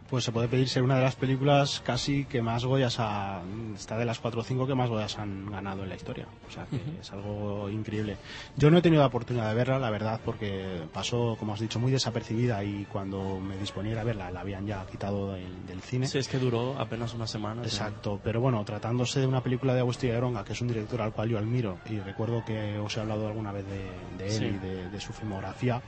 pues 0.08 0.24
se 0.24 0.32
puede 0.32 0.48
pedir 0.48 0.68
ser 0.68 0.82
una 0.82 0.96
de 0.96 1.02
las 1.02 1.16
películas 1.16 1.82
casi 1.84 2.24
que 2.24 2.40
más 2.40 2.64
Goyas 2.64 2.96
ha, 2.98 3.42
está 3.74 3.98
de 3.98 4.04
las 4.04 4.18
4 4.18 4.40
o 4.40 4.44
5 4.44 4.66
que 4.66 4.74
más 4.74 4.88
Goyas 4.88 5.18
han 5.18 5.50
ganado 5.50 5.82
en 5.82 5.90
la 5.90 5.96
historia. 5.96 6.26
O 6.48 6.50
sea, 6.50 6.66
que 6.66 6.80
es 7.00 7.12
algo 7.12 7.68
increíble. 7.68 8.16
Yo 8.56 8.70
no 8.70 8.78
he 8.78 8.82
tenido 8.82 9.02
la 9.02 9.08
oportunidad 9.08 9.48
de 9.48 9.54
verla, 9.54 9.78
la 9.78 9.90
verdad, 9.90 10.20
porque 10.24 10.82
pasó, 10.92 11.36
como 11.38 11.54
has 11.54 11.60
dicho, 11.60 11.78
muy 11.78 11.92
desapercibida 11.92 12.64
y 12.64 12.86
cuando 12.86 13.38
me 13.38 13.56
disponía 13.56 14.00
a 14.00 14.04
verla 14.04 14.30
la 14.30 14.40
habían 14.40 14.66
ya 14.66 14.84
quitado 14.86 15.32
del, 15.32 15.66
del 15.66 15.80
cine. 15.82 16.06
Sí, 16.06 16.18
es 16.18 16.28
que 16.28 16.38
duró 16.38 16.78
apenas 16.78 17.14
una 17.14 17.26
semana. 17.26 17.62
Exacto, 17.62 18.20
pero 18.22 18.40
bueno, 18.40 18.64
tratándose 18.64 19.20
de 19.20 19.26
una 19.28 19.42
película 19.42 19.74
de 19.74 19.80
Agustín 19.80 20.12
Aronga, 20.12 20.44
que 20.44 20.52
es 20.54 20.60
un 20.60 20.68
director 20.68 21.00
al 21.02 21.12
cual 21.12 21.28
yo 21.28 21.38
admiro 21.38 21.78
y 21.88 21.98
recuerdo 22.00 22.44
que 22.44 22.78
os 22.78 22.96
he 22.96 23.00
hablado 23.00 23.26
alguna 23.28 23.52
vez 23.52 23.64
de, 23.66 24.24
de 24.24 24.26
él 24.26 24.38
Sí. 24.38 24.44
y 24.46 24.58
de, 24.66 24.90
de 24.90 25.00
su 25.00 25.12
filmografía, 25.12 25.80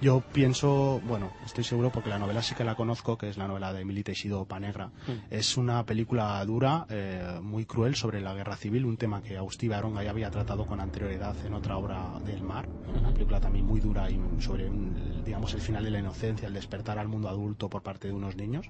yo 0.00 0.22
pienso, 0.32 1.00
bueno, 1.04 1.32
estoy 1.44 1.64
seguro 1.64 1.90
porque 1.90 2.08
la 2.10 2.18
novela 2.18 2.42
sí 2.42 2.54
que 2.54 2.64
la 2.64 2.74
conozco, 2.74 3.18
que 3.18 3.28
es 3.28 3.36
la 3.36 3.46
novela 3.46 3.72
de 3.72 3.82
Emilio 3.82 4.04
Teixido 4.04 4.44
Panegra. 4.46 4.86
Hmm. 5.06 5.12
Es 5.30 5.56
una 5.56 5.84
película 5.84 6.44
dura, 6.44 6.86
eh, 6.88 7.38
muy 7.42 7.66
cruel 7.66 7.94
sobre 7.96 8.20
la 8.20 8.32
guerra 8.34 8.56
civil, 8.56 8.84
un 8.86 8.96
tema 8.96 9.22
que 9.22 9.36
Agustín 9.36 9.72
Aronga 9.72 10.02
ya 10.02 10.10
había 10.10 10.30
tratado 10.30 10.64
con 10.66 10.80
anterioridad 10.80 11.36
en 11.44 11.54
otra 11.54 11.76
obra 11.76 12.18
del 12.24 12.42
mar, 12.42 12.68
una 12.94 13.12
película 13.12 13.40
también 13.40 13.66
muy 13.66 13.80
dura 13.80 14.10
y 14.10 14.18
sobre, 14.40 14.68
un- 14.68 15.22
digamos, 15.24 15.52
el 15.54 15.60
final 15.60 15.84
de 15.84 15.90
la 15.90 15.98
inocencia, 15.98 16.48
el 16.48 16.54
despertar 16.54 16.98
al 16.98 17.08
mundo 17.08 17.28
adulto 17.28 17.68
por 17.68 17.82
parte 17.82 18.08
de 18.08 18.14
unos 18.14 18.36
niños. 18.36 18.66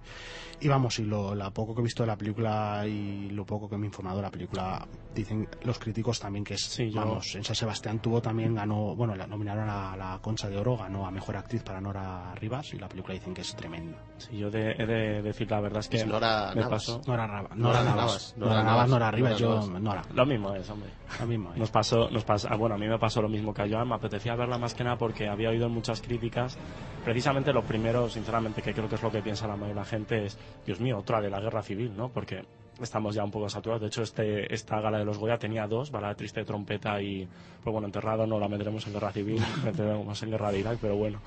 Y 0.61 0.69
vamos, 0.69 0.99
y 0.99 1.05
lo 1.05 1.35
la 1.35 1.51
poco 1.51 1.75
que 1.75 1.81
he 1.81 1.85
visto 1.85 2.03
de 2.03 2.09
la 2.09 2.17
película 2.17 2.85
y 2.87 3.31
lo 3.31 3.47
poco 3.47 3.69
que 3.69 3.77
me 3.77 3.85
he 3.85 3.89
informado 3.89 4.17
de 4.17 4.23
la 4.23 4.31
película, 4.31 4.87
dicen 5.15 5.49
los 5.63 5.79
críticos 5.79 6.19
también 6.19 6.45
que 6.45 6.55
es, 6.55 6.61
Sí, 6.63 6.91
yo- 6.91 7.01
vamos, 7.01 7.35
en 7.35 7.45
San 7.45 7.57
Sebastián 7.57 8.01
tuvo 8.01 8.21
también, 8.21 8.55
ganó, 8.55 8.95
bueno, 8.97 9.15
la 9.15 9.27
nominaron 9.27 9.69
a 9.69 9.97
la 9.97 10.19
Concha 10.21 10.49
de 10.49 10.59
Oro, 10.59 10.77
ganó 10.77 11.07
a 11.07 11.11
Mejor 11.21 11.37
Actriz 11.37 11.62
para 11.62 11.83
Nora 11.83 12.35
Rivas 12.35 12.73
y 12.73 12.79
la 12.79 12.89
película 12.89 13.12
dicen 13.12 13.35
que 13.35 13.43
es 13.43 13.55
tremenda. 13.55 13.99
Sí, 14.17 14.39
yo 14.39 14.50
de- 14.50 14.73
he 14.73 14.87
de 14.87 15.21
decir 15.21 15.50
la 15.50 15.61
verdad 15.61 15.81
es 15.81 15.89
que 15.89 15.99
Es 15.99 16.07
Nora 16.07 16.53
me 16.55 16.62
Navas. 16.62 16.87
pasó. 16.87 17.03
Nora, 17.07 17.27
Nora 17.27 17.49
Nora, 17.55 17.85
Navas, 17.85 17.85
Navas, 17.85 18.35
Nora, 18.39 18.50
Nora 18.50 18.62
Navas, 18.62 18.65
Navas, 18.65 18.89
Nora 18.91 19.11
Rivas, 19.11 19.31
Nora 19.33 19.39
yo, 19.41 19.67
Navas. 19.69 19.83
Nora, 19.83 20.03
Lo 20.15 20.25
mismo 20.27 20.55
es, 20.55 20.71
hombre. 20.71 20.91
lo 21.21 21.27
mismo. 21.27 21.50
eh. 21.53 21.59
Nos 21.59 21.71
pasó, 21.71 22.09
nos 22.11 22.25
pasó, 22.25 22.49
ah, 22.50 22.57
bueno, 22.57 22.75
a 22.75 22.79
mí 22.79 22.89
me 22.89 22.99
pasó 22.99 23.21
lo 23.21 23.29
mismo 23.29 23.53
que 23.53 23.61
a 23.62 23.69
Joan, 23.69 23.87
me 23.89 23.97
apetecía 23.97 24.35
verla 24.35 24.57
más 24.57 24.73
que 24.75 24.83
nada 24.83 24.97
porque 24.97 25.29
había 25.29 25.50
oído 25.50 25.69
muchas 25.69 26.00
críticas. 26.00 26.57
Precisamente 27.05 27.53
lo 27.53 27.62
primero, 27.65 28.09
sinceramente, 28.09 28.62
que 28.62 28.73
creo 28.73 28.89
que 28.89 28.95
es 28.95 29.03
lo 29.03 29.11
que 29.11 29.21
piensa 29.21 29.47
la 29.47 29.55
mayoría 29.57 29.75
de 29.75 29.81
la 29.81 29.85
gente 29.87 30.25
es, 30.25 30.39
Dios 30.65 30.81
mío, 30.81 30.99
otra 30.99 31.21
de 31.21 31.29
la 31.29 31.39
guerra 31.41 31.62
civil, 31.62 31.95
¿no? 31.95 32.09
Porque 32.09 32.45
estamos 32.83 33.15
ya 33.15 33.25
un 33.25 33.31
poco 33.31 33.49
saturados. 33.49 33.81
De 33.83 33.89
hecho, 33.89 34.03
este, 34.03 34.53
esta 34.53 34.81
gala 34.81 34.99
de 34.99 35.05
los 35.05 35.19
Goya 35.19 35.39
tenía 35.39 35.67
dos, 35.67 35.91
balada 35.91 36.15
triste 36.15 36.45
trompeta 36.45 37.01
y, 37.01 37.27
pues 37.63 37.73
bueno, 37.73 37.87
enterrado 37.87 38.27
no 38.27 38.39
la 38.39 38.49
meteremos 38.49 38.87
en 38.87 38.93
guerra 38.93 39.13
civil, 39.13 39.41
meteremos 39.65 40.23
en 40.23 40.31
guerra 40.31 40.53
de 40.53 40.61
Irak, 40.61 40.79
pero 40.81 40.97
bueno, 40.97 41.21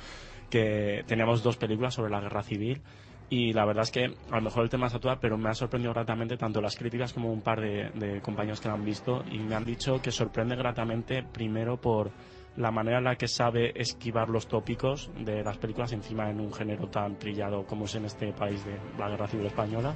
que 0.50 1.04
teníamos 1.08 1.44
dos 1.44 1.58
películas 1.58 1.94
sobre 1.94 2.12
la 2.12 2.22
guerra 2.22 2.44
civil 2.44 2.82
y 3.30 3.54
la 3.54 3.66
verdad 3.66 3.84
es 3.84 3.92
que 3.92 4.06
a 4.06 4.36
lo 4.36 4.42
mejor 4.42 4.64
el 4.64 4.70
tema 4.70 4.90
satura, 4.90 5.20
pero 5.20 5.38
me 5.38 5.50
ha 5.50 5.54
sorprendido 5.54 5.94
gratamente 5.94 6.38
tanto 6.38 6.62
las 6.62 6.76
críticas 6.76 7.14
como 7.14 7.32
un 7.32 7.42
par 7.42 7.62
de, 7.62 7.90
de 7.96 8.22
compañeros 8.22 8.62
que 8.62 8.68
la 8.68 8.76
han 8.76 8.86
visto 8.86 9.24
y 9.32 9.40
me 9.40 9.56
han 9.56 9.66
dicho 9.66 10.02
que 10.02 10.12
sorprende 10.12 10.56
gratamente 10.56 11.24
primero 11.24 11.78
por 11.78 12.12
la 12.58 12.72
manera 12.72 13.00
en 13.00 13.04
la 13.06 13.16
que 13.16 13.28
sabe 13.28 13.74
esquivar 13.80 14.30
los 14.30 14.48
tópicos 14.48 15.10
de 15.20 15.44
las 15.44 15.58
películas 15.58 15.92
encima 15.92 16.30
en 16.30 16.40
un 16.40 16.54
género 16.54 16.88
tan 16.88 17.18
trillado 17.18 17.66
como 17.66 17.86
es 17.86 17.96
en 17.96 18.06
este 18.06 18.32
país 18.34 18.64
de 18.66 18.78
la 19.00 19.10
guerra 19.10 19.28
civil 19.28 19.48
española 19.48 19.96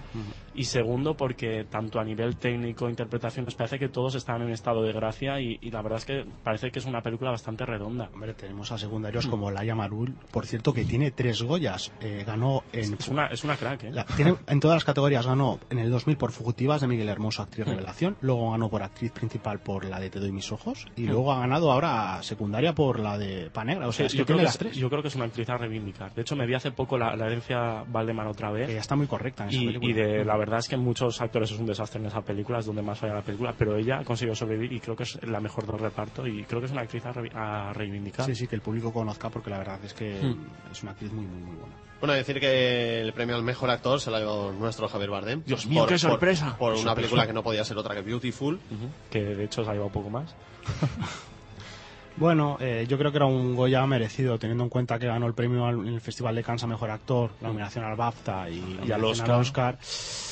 y 0.56 0.64
segundo 0.64 1.16
porque 1.16 1.66
tanto 1.70 2.00
a 2.00 2.04
nivel 2.04 2.36
técnico 2.38 2.90
interpretación 2.90 3.46
nos 3.46 3.56
parece 3.56 3.78
que 3.78 3.90
todos 3.90 4.16
están 4.16 4.42
en 4.42 4.50
estado 4.50 4.82
de 4.84 4.92
gracia 4.94 5.40
y, 5.40 5.60
y 5.62 5.70
la 5.72 5.82
verdad 5.82 6.00
es 6.00 6.06
que 6.06 6.26
parece 6.44 6.72
que 6.72 6.80
es 6.80 6.86
una 6.86 7.02
película 7.02 7.30
bastante 7.32 7.66
redonda 7.66 8.10
Hombre, 8.14 8.34
tenemos 8.34 8.72
a 8.72 8.78
secundarios 8.78 9.28
como 9.28 9.52
Laia 9.52 9.76
Marul, 9.76 10.16
por 10.32 10.46
cierto, 10.48 10.74
que 10.74 10.84
tiene 10.86 11.12
tres 11.12 11.44
Goyas. 11.44 11.92
Eh, 12.02 12.24
ganó 12.26 12.64
en 12.74 12.94
es 12.96 13.08
una, 13.08 13.28
es 13.28 13.44
una 13.44 13.56
crack 13.56 13.84
¿eh? 13.84 13.92
La- 13.92 14.06
tiene, 14.06 14.36
en 14.48 14.60
todas 14.60 14.78
las 14.78 14.84
categorías 14.86 15.28
ganó 15.28 15.60
en 15.70 15.78
el 15.80 15.92
2000 15.92 16.18
por 16.18 16.32
Fugitivas 16.32 16.82
de 16.82 16.88
Miguel 16.88 17.10
Hermoso, 17.10 17.44
actriz 17.44 17.68
revelación. 17.68 18.18
Luego 18.22 18.52
ganó 18.52 18.70
por 18.70 18.82
actriz 18.82 19.12
principal 19.12 19.60
por 19.60 19.86
la 19.86 20.00
de 20.00 20.10
Te 20.10 20.20
doy 20.20 20.32
mis 20.32 20.52
ojos. 20.52 20.86
Y 20.96 21.06
luego 21.06 21.32
ha 21.34 21.40
ganado 21.40 21.72
ahora 21.72 22.22
secundaria 22.48 22.74
por 22.74 23.00
la 23.00 23.18
de 23.18 23.50
Panegra. 23.51 23.88
O 23.88 23.92
sea, 23.92 24.06
es 24.06 24.13
que 24.13 24.20
yo, 24.20 24.25
creo 24.25 24.38
tiene 24.38 24.42
que 24.42 24.46
las 24.46 24.54
es, 24.56 24.60
tres. 24.60 24.75
yo 24.77 24.89
creo 24.89 25.01
que 25.01 25.10
es 25.10 25.16
una 25.16 25.25
actriz 25.25 25.50
a 25.50 25.58
reivindicar. 25.58 26.13
De 26.13 26.22
hecho, 26.22 26.36
me 26.36 26.46
vi 26.46 26.54
hace 26.54 26.72
poco 26.72 26.98
la, 26.98 27.16
la 27.16 27.25
herencia 27.27 27.84
Valdemar 27.88 28.27
otra 28.27 28.50
Que 28.50 28.54
vez. 28.60 28.74
ya 28.74 28.80
está 28.80 28.96
muy 28.96 29.08
correcta 29.08 29.44
en 29.44 29.50
esa 29.50 29.58
Y, 29.60 29.66
película. 29.68 29.89
y 29.92 29.94
de, 29.94 30.25
la 30.25 30.38
verdad 30.38 30.60
es 30.60 30.68
que 30.70 30.77
muchos 30.77 31.20
actores 31.22 31.51
es 31.51 31.60
un 31.60 31.66
desastre 31.66 32.00
en 32.00 32.08
esa 32.08 32.22
película, 32.22 32.60
es 32.60 32.66
donde 32.66 32.82
más 32.82 32.98
falla 32.98 33.16
la 33.16 33.22
película, 33.22 33.54
pero 33.58 33.75
ella 33.75 34.00
ha 34.00 34.04
conseguido 34.06 34.36
sobrevivir 34.36 34.72
y 34.74 34.80
creo 34.80 34.96
que 34.96 35.04
es 35.04 35.20
la 35.24 35.39
mejor 35.42 35.66
del 35.68 35.80
reparto 35.80 36.25
y 36.25 36.44
creo 36.46 36.60
que 36.62 36.68
es 36.68 36.72
una 36.72 36.82
actriz 36.82 37.06
a, 37.06 37.12
re- 37.12 37.32
a 37.34 37.74
reivindicar. 37.74 38.25
Sí, 38.25 38.36
sí, 38.36 38.48
que 38.48 38.56
el 38.56 38.62
público 38.62 38.94
conozca 38.94 39.30
porque 39.30 39.50
la 39.50 39.58
verdad 39.60 39.80
es 39.84 39.94
que 39.94 40.08
Hmm. 40.22 40.46
es 40.72 40.82
una 40.84 40.92
actriz 40.94 41.12
muy, 41.12 41.25
muy, 41.25 41.42
muy 41.42 41.56
buena. 41.56 41.75
Bueno, 42.00 42.13
decir 42.13 42.39
que 42.39 43.01
el 43.01 43.12
premio 43.13 43.36
al 43.36 43.44
mejor 43.44 43.70
actor 43.72 44.00
se 44.00 44.10
lo 44.12 44.18
ha 44.18 44.20
llevado 44.20 44.51
nuestro 44.54 44.88
Javier 44.88 45.10
Bardem. 45.10 45.42
Dios 45.46 45.66
mío, 45.66 45.86
qué 45.88 45.98
sorpresa. 45.98 46.56
Por, 46.58 46.74
Qué 46.74 46.80
una 46.82 46.89
sorpresa. 46.92 46.96
película 46.96 47.27
que 47.27 47.34
no 47.34 47.42
podía 47.44 47.63
ser 47.63 47.75
otra 47.77 47.96
que 47.96 48.01
Beautiful. 48.04 48.56
Ujú, 48.56 48.89
Que 49.10 49.20
de 49.24 49.44
hecho 49.46 49.63
se 49.63 49.70
ha 49.70 49.74
llevado 49.74 49.88
un 49.88 49.94
poco 49.94 50.10
más. 50.12 50.36
Bueno, 52.18 52.58
eh, 52.60 52.86
yo 52.90 52.98
creo 52.98 53.12
que 53.12 53.18
era 53.18 53.28
un 53.28 53.56
Goya 53.56 53.86
merecido, 53.86 54.40
teniendo 54.40 54.64
en 54.64 54.72
cuenta 54.72 54.98
que 54.98 55.06
ganó 55.06 55.28
el 55.28 55.36
premio 55.36 55.66
al- 55.66 55.88
en 55.88 55.94
el 55.94 56.02
Festival 56.02 56.34
de 56.36 56.44
Cannes 56.44 56.64
a 56.64 56.68
Mejor 56.68 56.90
Actor, 56.90 57.30
la 57.42 57.50
nominación 57.50 57.86
al 57.86 57.96
BAFTA 57.96 58.50
y, 58.50 58.80
Y 58.88 58.92
al 58.92 59.04
Oscar. 59.06 59.78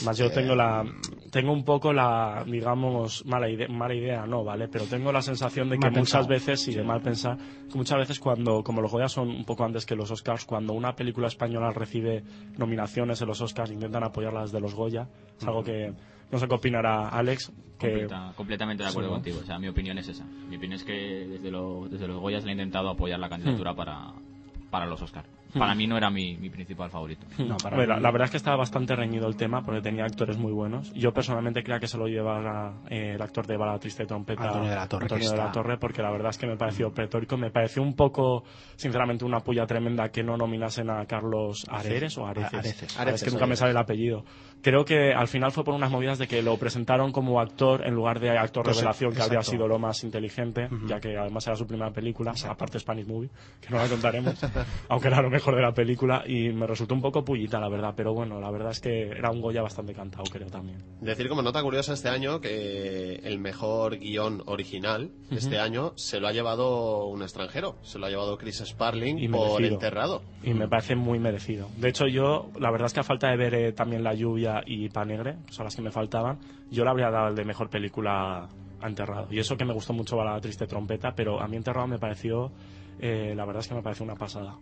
Más 0.03 0.17
yo 0.17 0.31
tengo 0.31 0.55
la 0.55 0.83
tengo 1.31 1.51
un 1.51 1.63
poco 1.63 1.93
la 1.93 2.43
digamos 2.47 3.23
mala 3.27 3.49
idea, 3.49 3.67
mala 3.67 3.93
idea 3.93 4.25
no, 4.25 4.43
¿vale? 4.43 4.67
Pero 4.67 4.85
tengo 4.85 5.11
la 5.11 5.21
sensación 5.21 5.69
de 5.69 5.77
que 5.77 5.89
muchas 5.91 6.25
pensado. 6.25 6.27
veces 6.27 6.67
y 6.69 6.73
de 6.73 6.83
mal 6.83 7.01
pensar, 7.01 7.37
que 7.71 7.77
muchas 7.77 7.99
veces 7.99 8.19
cuando 8.19 8.63
como 8.63 8.81
los 8.81 8.91
Goya 8.91 9.07
son 9.07 9.29
un 9.29 9.45
poco 9.45 9.63
antes 9.63 9.85
que 9.85 9.95
los 9.95 10.09
Oscars, 10.09 10.45
cuando 10.45 10.73
una 10.73 10.95
película 10.95 11.27
española 11.27 11.69
recibe 11.71 12.23
nominaciones 12.57 13.21
en 13.21 13.27
los 13.27 13.41
Oscars 13.41 13.69
intentan 13.69 14.03
apoyarlas 14.03 14.51
de 14.51 14.59
los 14.59 14.73
Goya, 14.73 15.07
es 15.39 15.45
algo 15.47 15.63
que 15.63 15.93
no 16.31 16.37
sé 16.39 16.47
qué 16.47 16.55
opinará 16.55 17.09
Alex, 17.09 17.51
que 17.79 17.89
Completa- 17.91 18.33
completamente 18.35 18.83
de 18.83 18.89
acuerdo 18.89 19.09
Sí, 19.09 19.11
¿no? 19.11 19.15
contigo. 19.17 19.39
O 19.41 19.45
sea, 19.45 19.59
mi 19.59 19.67
opinión 19.67 19.97
es 19.97 20.07
esa. 20.07 20.25
Mi 20.25 20.55
opinión 20.57 20.73
es 20.79 20.83
que 20.83 20.93
desde, 21.27 21.51
lo- 21.51 21.87
desde 21.89 22.07
los 22.07 22.19
Goya 22.19 22.39
se 22.39 22.45
le 22.45 22.51
ha 22.51 22.53
intentado 22.53 22.89
apoyar 22.89 23.19
la 23.19 23.29
candidatura 23.29 23.73
Hmm. 23.73 23.75
para, 23.77 24.13
para 24.71 24.85
los 24.85 25.01
Oscar. 25.01 25.25
Para 25.57 25.73
mí 25.73 25.87
no 25.87 25.95
era 25.95 26.09
mi, 26.09 26.35
mi 26.35 26.49
principal 26.49 26.89
favorito. 26.89 27.25
No, 27.37 27.55
para 27.55 27.77
la, 27.85 27.95
mí- 27.95 28.01
la 28.01 28.11
verdad 28.11 28.25
es 28.25 28.31
que 28.31 28.35
estaba 28.37 28.57
bastante 28.57 28.93
reñido 28.93 29.25
el 29.25 29.37
tema 29.37 29.63
porque 29.63 29.79
tenía 29.79 30.03
actores 30.03 30.37
muy 30.37 30.51
buenos. 30.51 30.93
Yo 30.93 31.13
personalmente 31.13 31.63
creía 31.63 31.79
que 31.79 31.87
se 31.87 31.97
lo 31.97 32.07
llevara 32.07 32.73
eh, 32.89 33.13
el 33.15 33.21
actor 33.21 33.47
de 33.47 33.55
Bala 33.55 33.79
Triste 33.79 34.05
Trompeta, 34.05 34.43
Antonio 34.47 34.69
de 34.69 34.75
la 34.75 34.87
Torre, 34.89 35.03
Antonio 35.05 35.31
de 35.31 35.37
la 35.37 35.51
Torre, 35.53 35.77
porque 35.77 36.01
la 36.01 36.11
verdad 36.11 36.31
es 36.31 36.37
que 36.37 36.47
me 36.47 36.57
pareció 36.57 36.93
pretórico. 36.93 37.37
Me 37.37 37.51
pareció 37.51 37.81
un 37.81 37.95
poco, 37.95 38.43
sinceramente, 38.75 39.23
una 39.23 39.39
puya 39.39 39.65
tremenda 39.65 40.09
que 40.09 40.23
no 40.23 40.35
nominasen 40.35 40.89
a 40.89 41.05
Carlos 41.05 41.65
Areres 41.69 42.17
o 42.17 42.25
Areces. 42.27 42.53
Areces. 42.53 42.97
Ahora 42.97 43.11
es 43.11 43.21
que 43.21 43.27
Areces, 43.29 43.33
nunca 43.33 43.45
me 43.45 43.49
Areces. 43.51 43.59
sale 43.59 43.71
el 43.71 43.77
apellido. 43.77 44.25
Creo 44.65 44.83
que 44.83 45.13
al 45.13 45.27
final 45.27 45.51
fue 45.51 45.63
por 45.63 45.75
unas 45.75 45.91
movidas 45.91 46.17
de 46.17 46.27
que 46.27 46.41
lo 46.41 46.57
presentaron 46.57 47.11
como 47.11 47.39
actor 47.39 47.85
en 47.85 47.93
lugar 47.93 48.19
de 48.19 48.35
actor 48.35 48.63
Pues, 48.63 48.77
revelación, 48.77 49.13
que 49.13 49.21
habría 49.21 49.37
exacto. 49.37 49.51
sido 49.51 49.67
lo 49.67 49.77
más 49.77 50.03
inteligente, 50.03 50.69
ya 50.87 50.99
que 50.99 51.15
además 51.15 51.45
era 51.45 51.55
su 51.55 51.67
primera 51.67 51.91
película, 51.91 52.33
aparte 52.49 52.79
Spanish 52.79 53.05
Movie, 53.05 53.29
que 53.61 53.69
no 53.69 53.77
la 53.77 53.87
contaremos, 53.87 54.33
aunque 54.89 55.09
era 55.09 55.21
lo 55.21 55.29
mejor 55.29 55.55
de 55.55 55.61
la 55.61 55.71
película, 55.71 56.23
y 56.25 56.49
me 56.49 56.65
resultó 56.65 56.95
un 56.95 57.01
poco 57.03 57.23
pullita, 57.23 57.59
la 57.59 57.69
verdad, 57.69 57.93
pero 57.95 58.15
bueno, 58.15 58.39
la 58.39 58.49
verdad 58.49 58.71
es 58.71 58.79
que 58.79 59.03
era 59.03 59.29
un 59.29 59.39
Goya 59.39 59.61
bastante 59.61 59.93
cantado, 59.93 60.23
creo 60.23 60.47
también. 60.47 60.79
Decir 60.99 61.29
como 61.29 61.43
nota 61.43 61.61
curiosa 61.61 61.93
este 61.93 62.09
año 62.09 62.41
que 62.41 63.17
el 63.17 63.37
mejor 63.37 63.99
guion 63.99 64.41
original 64.47 65.11
este 65.29 65.59
año 65.59 65.93
se 65.95 66.19
lo 66.19 66.27
ha 66.27 66.31
llevado 66.31 67.05
un 67.05 67.21
extranjero, 67.21 67.75
se 67.83 67.99
lo 67.99 68.07
ha 68.07 68.09
llevado 68.09 68.35
Chris 68.39 68.63
Sparling 68.65 69.19
Y 69.19 69.27
por 69.27 69.61
merecido. 69.61 69.75
Enterrado. 69.75 70.23
Y 70.41 70.55
me 70.55 70.67
parece 70.67 70.95
muy 70.95 71.19
merecido. 71.19 71.69
De 71.77 71.89
hecho, 71.89 72.07
yo, 72.07 72.49
la 72.59 72.71
verdad 72.71 72.87
es 72.87 72.93
que 72.93 73.01
a 73.01 73.03
falta 73.03 73.29
de 73.29 73.37
ver 73.37 73.53
eh, 73.53 73.71
también 73.71 74.03
La 74.03 74.15
Lluvia 74.15 74.54
y 74.65 74.89
Panegre, 74.89 75.37
que 75.45 75.53
son 75.53 75.65
las 75.65 75.75
que 75.75 75.81
me 75.81 75.91
faltaban, 75.91 76.39
yo 76.69 76.83
le 76.83 76.89
habría 76.89 77.09
dado 77.09 77.29
el 77.29 77.35
de 77.35 77.45
mejor 77.45 77.69
película 77.69 78.47
a 78.81 78.87
Enterrado. 78.87 79.27
Y 79.31 79.39
eso 79.39 79.57
que 79.57 79.65
me 79.65 79.73
gustó 79.73 79.93
mucho 79.93 80.23
la 80.23 80.39
triste 80.39 80.67
trompeta, 80.67 81.13
pero 81.15 81.41
a 81.41 81.47
mí 81.47 81.57
Enterrado 81.57 81.87
me 81.87 81.99
pareció, 81.99 82.51
eh, 82.99 83.33
la 83.35 83.45
verdad 83.45 83.61
es 83.61 83.67
que 83.67 83.75
me 83.75 83.81
pareció 83.81 84.05
una 84.05 84.15
pasada. 84.15 84.57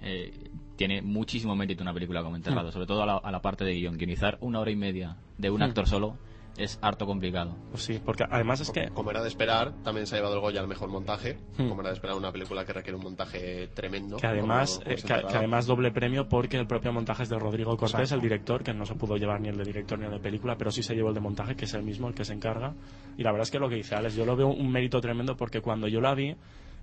Eh, 0.00 0.32
tiene 0.76 1.02
muchísimo 1.02 1.56
mérito 1.56 1.82
una 1.82 1.92
película 1.92 2.22
como 2.22 2.36
Enterrado, 2.36 2.70
sobre 2.70 2.86
todo 2.86 3.02
a 3.02 3.06
la, 3.06 3.16
a 3.16 3.32
la 3.32 3.42
parte 3.42 3.64
de 3.64 3.74
guion. 3.74 3.98
Guionizar 3.98 4.38
una 4.40 4.60
hora 4.60 4.70
y 4.70 4.76
media 4.76 5.16
de 5.36 5.50
un 5.50 5.62
actor 5.62 5.88
solo 5.88 6.16
es 6.58 6.78
harto 6.82 7.06
complicado. 7.06 7.56
Pues 7.70 7.84
sí, 7.84 8.00
porque 8.04 8.24
además 8.28 8.60
es 8.60 8.70
que 8.70 8.88
Como 8.88 9.10
era 9.10 9.22
de 9.22 9.28
esperar, 9.28 9.72
también 9.84 10.06
se 10.06 10.14
ha 10.14 10.18
llevado 10.18 10.34
el 10.34 10.40
Goya 10.40 10.60
al 10.60 10.68
mejor 10.68 10.88
montaje. 10.90 11.38
Hmm. 11.56 11.68
Como 11.68 11.80
era 11.80 11.90
de 11.90 11.94
esperar 11.94 12.16
una 12.16 12.32
película 12.32 12.64
que 12.64 12.72
requiere 12.72 12.96
un 12.96 13.02
montaje 13.04 13.68
tremendo. 13.68 14.16
que 14.18 14.26
además, 14.26 14.72
como- 14.82 14.84
como 14.84 14.96
eh, 14.96 15.02
que, 15.30 15.36
además 15.36 15.66
doble 15.66 15.90
premio 15.92 16.28
porque 16.28 16.58
el 16.58 16.66
propio 16.66 16.92
montaje 16.92 17.22
es 17.22 17.28
de 17.28 17.38
Rodrigo 17.38 17.76
Cortés, 17.76 18.00
Exacto. 18.00 18.14
el 18.16 18.20
director, 18.20 18.62
que 18.62 18.74
no 18.74 18.84
se 18.84 18.94
pudo 18.94 19.16
llevar 19.16 19.40
ni 19.40 19.48
el 19.48 19.56
de 19.56 19.64
director 19.64 19.98
ni 19.98 20.04
el 20.06 20.10
de 20.12 20.20
película, 20.20 20.56
pero 20.58 20.70
sí 20.70 20.82
se 20.82 20.94
llevó 20.94 21.08
el 21.08 21.14
de 21.14 21.20
montaje, 21.20 21.54
que 21.56 21.64
es 21.64 21.74
el 21.74 21.82
mismo 21.82 22.08
el 22.08 22.14
que 22.14 22.24
se 22.24 22.32
encarga. 22.34 22.74
Y 23.16 23.22
la 23.22 23.30
verdad 23.32 23.42
es 23.44 23.50
que 23.50 23.58
lo 23.58 23.68
que 23.68 23.76
dice 23.76 23.94
Alex, 23.94 24.14
yo 24.16 24.24
lo 24.26 24.36
veo 24.36 24.48
un 24.48 24.70
mérito 24.70 25.00
tremendo 25.00 25.36
porque 25.36 25.60
cuando 25.60 25.86
yo 25.88 26.00
la 26.00 26.14
vi, 26.14 26.34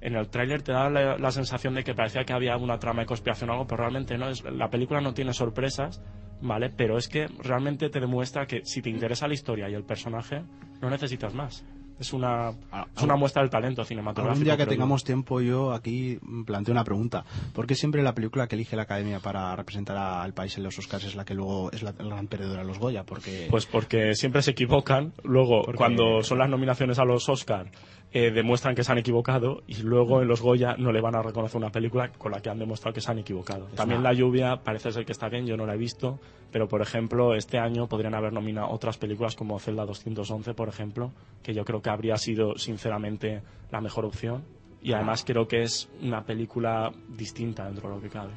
en 0.01 0.15
el 0.15 0.27
tráiler 0.29 0.61
te 0.61 0.71
da 0.71 0.89
la, 0.89 1.17
la 1.17 1.31
sensación 1.31 1.73
de 1.73 1.83
que 1.83 1.93
parecía 1.95 2.23
que 2.25 2.33
había 2.33 2.55
una 2.57 2.77
trama 2.77 3.01
de 3.01 3.05
conspiración 3.07 3.49
o 3.49 3.53
algo, 3.53 3.65
pero 3.67 3.81
realmente 3.83 4.17
no. 4.17 4.29
Es, 4.29 4.43
la 4.43 4.69
película 4.69 5.01
no 5.01 5.13
tiene 5.13 5.33
sorpresas, 5.33 6.01
¿vale? 6.41 6.69
Pero 6.75 6.97
es 6.97 7.07
que 7.07 7.27
realmente 7.43 7.89
te 7.89 7.99
demuestra 7.99 8.45
que 8.45 8.61
si 8.65 8.81
te 8.81 8.89
interesa 8.89 9.27
la 9.27 9.33
historia 9.33 9.69
y 9.69 9.73
el 9.73 9.83
personaje, 9.83 10.41
no 10.81 10.89
necesitas 10.89 11.33
más. 11.33 11.65
Es 11.97 12.11
una, 12.11 12.49
es 12.93 13.03
una 13.03 13.15
muestra 13.15 13.41
del 13.41 13.49
talento 13.49 13.81
cinematográfico. 13.85 14.31
Algún 14.33 14.43
día 14.43 14.57
que 14.57 14.63
yo. 14.63 14.69
tengamos 14.69 15.05
tiempo, 15.05 15.39
yo 15.39 15.71
aquí 15.71 16.19
planteo 16.45 16.73
una 16.73 16.83
pregunta. 16.83 17.23
¿Por 17.53 17.65
qué 17.65 17.73
siempre 17.73 18.03
la 18.03 18.13
película 18.13 18.47
que 18.47 18.55
elige 18.55 18.75
la 18.75 18.81
Academia 18.81 19.21
para 19.21 19.55
representar 19.55 19.95
al 19.95 20.33
país 20.33 20.57
en 20.57 20.65
los 20.65 20.77
Oscars 20.77 21.05
es 21.05 21.15
la 21.15 21.23
que 21.23 21.33
luego 21.35 21.71
es 21.71 21.83
la, 21.83 21.93
la 21.97 22.03
gran 22.15 22.27
perdedora 22.27 22.63
de 22.63 22.67
los 22.67 22.79
Goya? 22.79 23.05
Porque 23.05 23.47
Pues 23.49 23.65
porque 23.65 24.13
siempre 24.13 24.41
se 24.41 24.51
equivocan. 24.51 25.13
Luego, 25.23 25.61
Porque- 25.63 25.77
cuando 25.77 26.21
son 26.21 26.39
las 26.39 26.49
nominaciones 26.49 26.99
a 26.99 27.05
los 27.05 27.29
Oscar, 27.29 27.71
eh, 28.11 28.31
demuestran 28.31 28.75
que 28.75 28.83
se 28.83 28.91
han 28.91 28.97
equivocado 28.97 29.63
y 29.67 29.81
luego 29.83 30.21
en 30.21 30.27
los 30.29 30.41
Goya 30.41 30.75
no 30.77 30.91
le 30.93 31.01
van 31.01 31.15
a 31.15 31.21
reconocer 31.21 31.57
una 31.57 31.69
película 31.71 32.11
con 32.13 32.31
la 32.31 32.39
que 32.39 32.49
han 32.49 32.59
demostrado 32.59 32.93
que 32.93 33.01
se 33.01 33.11
han 33.11 33.19
equivocado. 33.19 33.65
También 33.75 33.99
una- 33.99 34.09
La 34.11 34.15
Lluvia 34.15 34.57
parece 34.63 34.91
ser 34.91 35.05
que 35.05 35.11
está 35.11 35.27
bien, 35.27 35.45
yo 35.45 35.57
no 35.57 35.65
la 35.65 35.73
he 35.73 35.77
visto, 35.77 36.19
pero 36.51 36.67
por 36.69 36.81
ejemplo, 36.81 37.35
este 37.35 37.57
año 37.59 37.87
podrían 37.87 38.15
haber 38.15 38.31
nominado 38.31 38.69
otras 38.69 38.97
películas 38.97 39.35
como 39.35 39.59
Zelda 39.59 39.85
211, 39.85 40.53
por 40.53 40.69
ejemplo, 40.69 41.11
que 41.43 41.53
yo 41.53 41.65
creo 41.65 41.81
que 41.81 41.89
habría 41.89 42.15
sido 42.17 42.57
sinceramente 42.57 43.41
la 43.71 43.81
mejor 43.81 44.05
opción. 44.05 44.43
Y 44.81 44.93
además 44.93 45.23
creo 45.25 45.47
que 45.47 45.63
es 45.63 45.89
una 46.01 46.23
película 46.23 46.91
distinta 47.09 47.65
dentro 47.65 47.89
de 47.89 47.95
lo 47.95 48.01
que 48.01 48.09
cabe. 48.09 48.31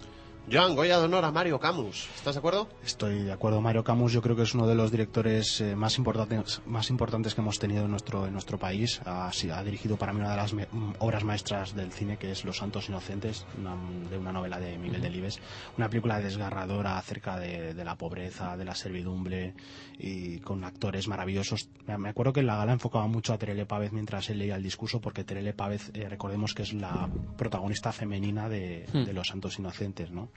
Joan, 0.50 0.74
Goya 0.74 0.98
de 0.98 1.04
honor 1.04 1.26
a 1.26 1.30
Mario 1.30 1.60
Camus. 1.60 2.08
¿Estás 2.16 2.34
de 2.34 2.38
acuerdo? 2.38 2.68
Estoy 2.82 3.22
de 3.24 3.32
acuerdo. 3.32 3.60
Mario 3.60 3.84
Camus 3.84 4.12
yo 4.12 4.22
creo 4.22 4.34
que 4.34 4.42
es 4.44 4.54
uno 4.54 4.66
de 4.66 4.74
los 4.74 4.90
directores 4.90 5.60
eh, 5.60 5.76
más, 5.76 5.98
importantes, 5.98 6.62
más 6.64 6.88
importantes 6.88 7.34
que 7.34 7.42
hemos 7.42 7.58
tenido 7.58 7.84
en 7.84 7.90
nuestro, 7.90 8.26
en 8.26 8.32
nuestro 8.32 8.56
país. 8.56 8.98
Ha, 9.04 9.30
dirigido 9.62 9.98
para 9.98 10.14
mí 10.14 10.20
una 10.20 10.30
de 10.30 10.36
las 10.38 10.54
me- 10.54 10.66
obras 11.00 11.22
maestras 11.22 11.74
del 11.74 11.92
cine, 11.92 12.16
que 12.16 12.30
es 12.30 12.46
Los 12.46 12.56
Santos 12.56 12.88
Inocentes, 12.88 13.44
una- 13.58 13.76
de 14.08 14.16
una 14.16 14.32
novela 14.32 14.58
de 14.58 14.78
Miguel 14.78 15.02
Delibes. 15.02 15.38
Una 15.76 15.90
película 15.90 16.18
desgarradora 16.18 16.96
acerca 16.96 17.38
de, 17.38 17.74
de 17.74 17.84
la 17.84 17.96
pobreza, 17.96 18.56
de 18.56 18.64
la 18.64 18.74
servidumbre 18.74 19.52
y 19.98 20.38
con 20.38 20.64
actores 20.64 21.08
maravillosos. 21.08 21.68
Me, 21.86 21.98
me 21.98 22.08
acuerdo 22.08 22.32
que 22.32 22.40
en 22.40 22.46
la 22.46 22.56
gala 22.56 22.72
enfocaba 22.72 23.06
mucho 23.06 23.34
a 23.34 23.38
Terele 23.38 23.66
Pávez 23.66 23.92
mientras 23.92 24.30
él 24.30 24.38
leía 24.38 24.56
el 24.56 24.62
discurso, 24.62 24.98
porque 25.00 25.24
Terele 25.24 25.52
Pávez, 25.52 25.90
eh, 25.92 26.08
recordemos 26.08 26.54
que 26.54 26.62
es 26.62 26.72
la 26.72 27.06
protagonista 27.36 27.92
femenina 27.92 28.48
de, 28.48 28.86
de 28.94 29.12
Los 29.12 29.28
Santos 29.28 29.58
Inocentes, 29.58 30.10
¿no? 30.10 30.30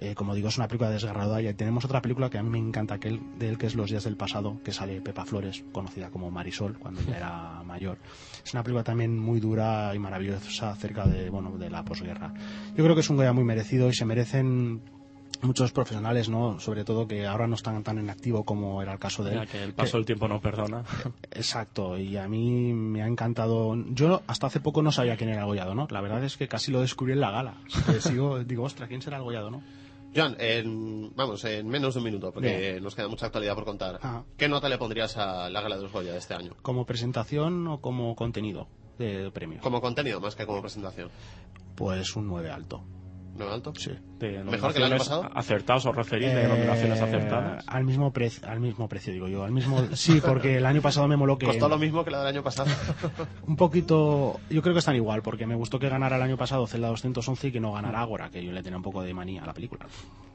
Eh, 0.00 0.14
como 0.14 0.34
digo, 0.34 0.48
es 0.48 0.56
una 0.56 0.68
película 0.68 0.90
desgarradora 0.90 1.42
y 1.42 1.52
tenemos 1.52 1.84
otra 1.84 2.00
película 2.00 2.30
que 2.30 2.38
a 2.38 2.42
mí 2.42 2.48
me 2.48 2.58
encanta 2.58 2.98
que 2.98 3.08
él, 3.08 3.20
de 3.38 3.50
él, 3.50 3.58
que 3.58 3.66
es 3.66 3.74
Los 3.74 3.90
días 3.90 4.04
del 4.04 4.16
pasado, 4.16 4.58
que 4.64 4.72
sale 4.72 5.00
Pepa 5.02 5.26
Flores, 5.26 5.64
conocida 5.70 6.10
como 6.10 6.30
Marisol, 6.30 6.78
cuando 6.78 7.02
ya 7.02 7.16
era 7.16 7.62
mayor. 7.64 7.98
Es 8.42 8.54
una 8.54 8.62
película 8.62 8.84
también 8.84 9.18
muy 9.18 9.38
dura 9.38 9.94
y 9.94 9.98
maravillosa 9.98 10.70
acerca 10.70 11.06
de, 11.06 11.28
bueno, 11.28 11.58
de 11.58 11.68
la 11.68 11.84
posguerra. 11.84 12.32
Yo 12.74 12.82
creo 12.82 12.94
que 12.94 13.02
es 13.02 13.10
un 13.10 13.16
Goya 13.16 13.34
muy 13.34 13.44
merecido 13.44 13.88
y 13.90 13.94
se 13.94 14.06
merecen 14.06 14.80
muchos 15.40 15.72
profesionales, 15.72 16.28
¿no? 16.28 16.60
Sobre 16.60 16.84
todo 16.84 17.06
que 17.06 17.26
ahora 17.26 17.46
no 17.46 17.54
están 17.54 17.82
tan 17.82 17.98
en 17.98 18.10
activo 18.10 18.44
como 18.44 18.82
era 18.82 18.92
el 18.92 18.98
caso 18.98 19.24
de 19.24 19.32
él. 19.32 19.38
Ya 19.40 19.46
que 19.46 19.62
el 19.62 19.72
paso 19.72 19.96
del 19.96 20.06
tiempo 20.06 20.28
no 20.28 20.40
perdona. 20.40 20.84
Exacto, 21.30 21.98
y 21.98 22.16
a 22.16 22.28
mí 22.28 22.72
me 22.72 23.02
ha 23.02 23.06
encantado. 23.06 23.74
Yo 23.88 24.22
hasta 24.26 24.46
hace 24.46 24.60
poco 24.60 24.82
no 24.82 24.92
sabía 24.92 25.16
quién 25.16 25.30
era 25.30 25.40
el 25.40 25.46
Goyado, 25.46 25.74
¿no? 25.74 25.86
La 25.90 26.00
verdad 26.00 26.22
es 26.24 26.36
que 26.36 26.48
casi 26.48 26.70
lo 26.70 26.80
descubrí 26.80 27.12
en 27.12 27.20
la 27.20 27.30
gala. 27.30 27.54
Sigo, 28.00 28.42
digo, 28.44 28.64
ostra, 28.64 28.86
¿quién 28.86 29.02
será 29.02 29.16
el 29.16 29.22
Goyado, 29.24 29.50
no? 29.50 29.62
Joan, 30.14 30.36
en, 30.38 31.14
vamos, 31.16 31.42
en 31.44 31.66
menos 31.68 31.94
de 31.94 32.00
un 32.00 32.04
minuto, 32.04 32.32
porque 32.32 32.72
Bien. 32.72 32.82
nos 32.82 32.94
queda 32.94 33.08
mucha 33.08 33.26
actualidad 33.26 33.54
por 33.54 33.64
contar. 33.64 33.98
Ajá. 34.02 34.24
¿Qué 34.36 34.46
nota 34.46 34.68
le 34.68 34.76
pondrías 34.76 35.16
a 35.16 35.48
la 35.48 35.62
gala 35.62 35.76
de 35.76 35.82
los 35.84 35.92
Goya 35.92 36.12
de 36.12 36.18
este 36.18 36.34
año? 36.34 36.54
¿Como 36.60 36.84
presentación 36.84 37.66
o 37.66 37.80
como 37.80 38.14
contenido 38.14 38.68
de 38.98 39.30
premio? 39.30 39.60
Como 39.62 39.80
contenido 39.80 40.20
más 40.20 40.36
que 40.36 40.44
como 40.44 40.60
presentación. 40.60 41.08
Pues 41.74 42.14
un 42.14 42.26
9 42.28 42.50
alto. 42.50 42.84
¿No 43.36 43.50
alto? 43.50 43.72
Sí. 43.74 43.92
De 44.28 44.44
¿Mejor 44.44 44.72
que 44.72 44.78
el 44.78 44.84
año 44.84 44.98
pasado? 44.98 45.28
acertados 45.34 45.86
o 45.86 45.92
referís 45.92 46.32
de 46.32 46.44
Eh, 46.44 46.48
nominaciones 46.48 47.00
acertadas. 47.00 47.64
Al 47.66 47.84
mismo, 47.84 48.12
precio, 48.12 48.48
al 48.48 48.60
mismo 48.60 48.88
precio, 48.88 49.12
digo 49.12 49.28
yo. 49.28 49.42
Al 49.44 49.52
mismo, 49.52 49.80
sí, 49.94 50.20
porque 50.24 50.58
el 50.58 50.66
año 50.66 50.80
pasado 50.80 51.08
me 51.08 51.16
moló 51.16 51.38
que. 51.38 51.46
Costó 51.46 51.68
lo 51.68 51.78
mismo 51.78 52.04
que 52.04 52.10
la 52.10 52.18
del 52.18 52.28
año 52.28 52.42
pasado. 52.42 52.70
Un 53.46 53.56
poquito. 53.56 54.38
Yo 54.48 54.62
creo 54.62 54.74
que 54.74 54.78
están 54.78 54.96
igual, 54.96 55.22
porque 55.22 55.46
me 55.46 55.54
gustó 55.54 55.78
que 55.78 55.88
ganara 55.88 56.16
el 56.16 56.22
año 56.22 56.36
pasado 56.36 56.66
Zelda 56.66 56.88
211 56.88 57.48
y 57.48 57.52
que 57.52 57.60
no 57.60 57.72
ganara 57.72 58.00
Agora, 58.00 58.30
que 58.30 58.44
yo 58.44 58.52
le 58.52 58.62
tenía 58.62 58.76
un 58.76 58.82
poco 58.82 59.02
de 59.02 59.12
manía 59.14 59.42
a 59.42 59.46
la 59.46 59.54
película. 59.54 59.86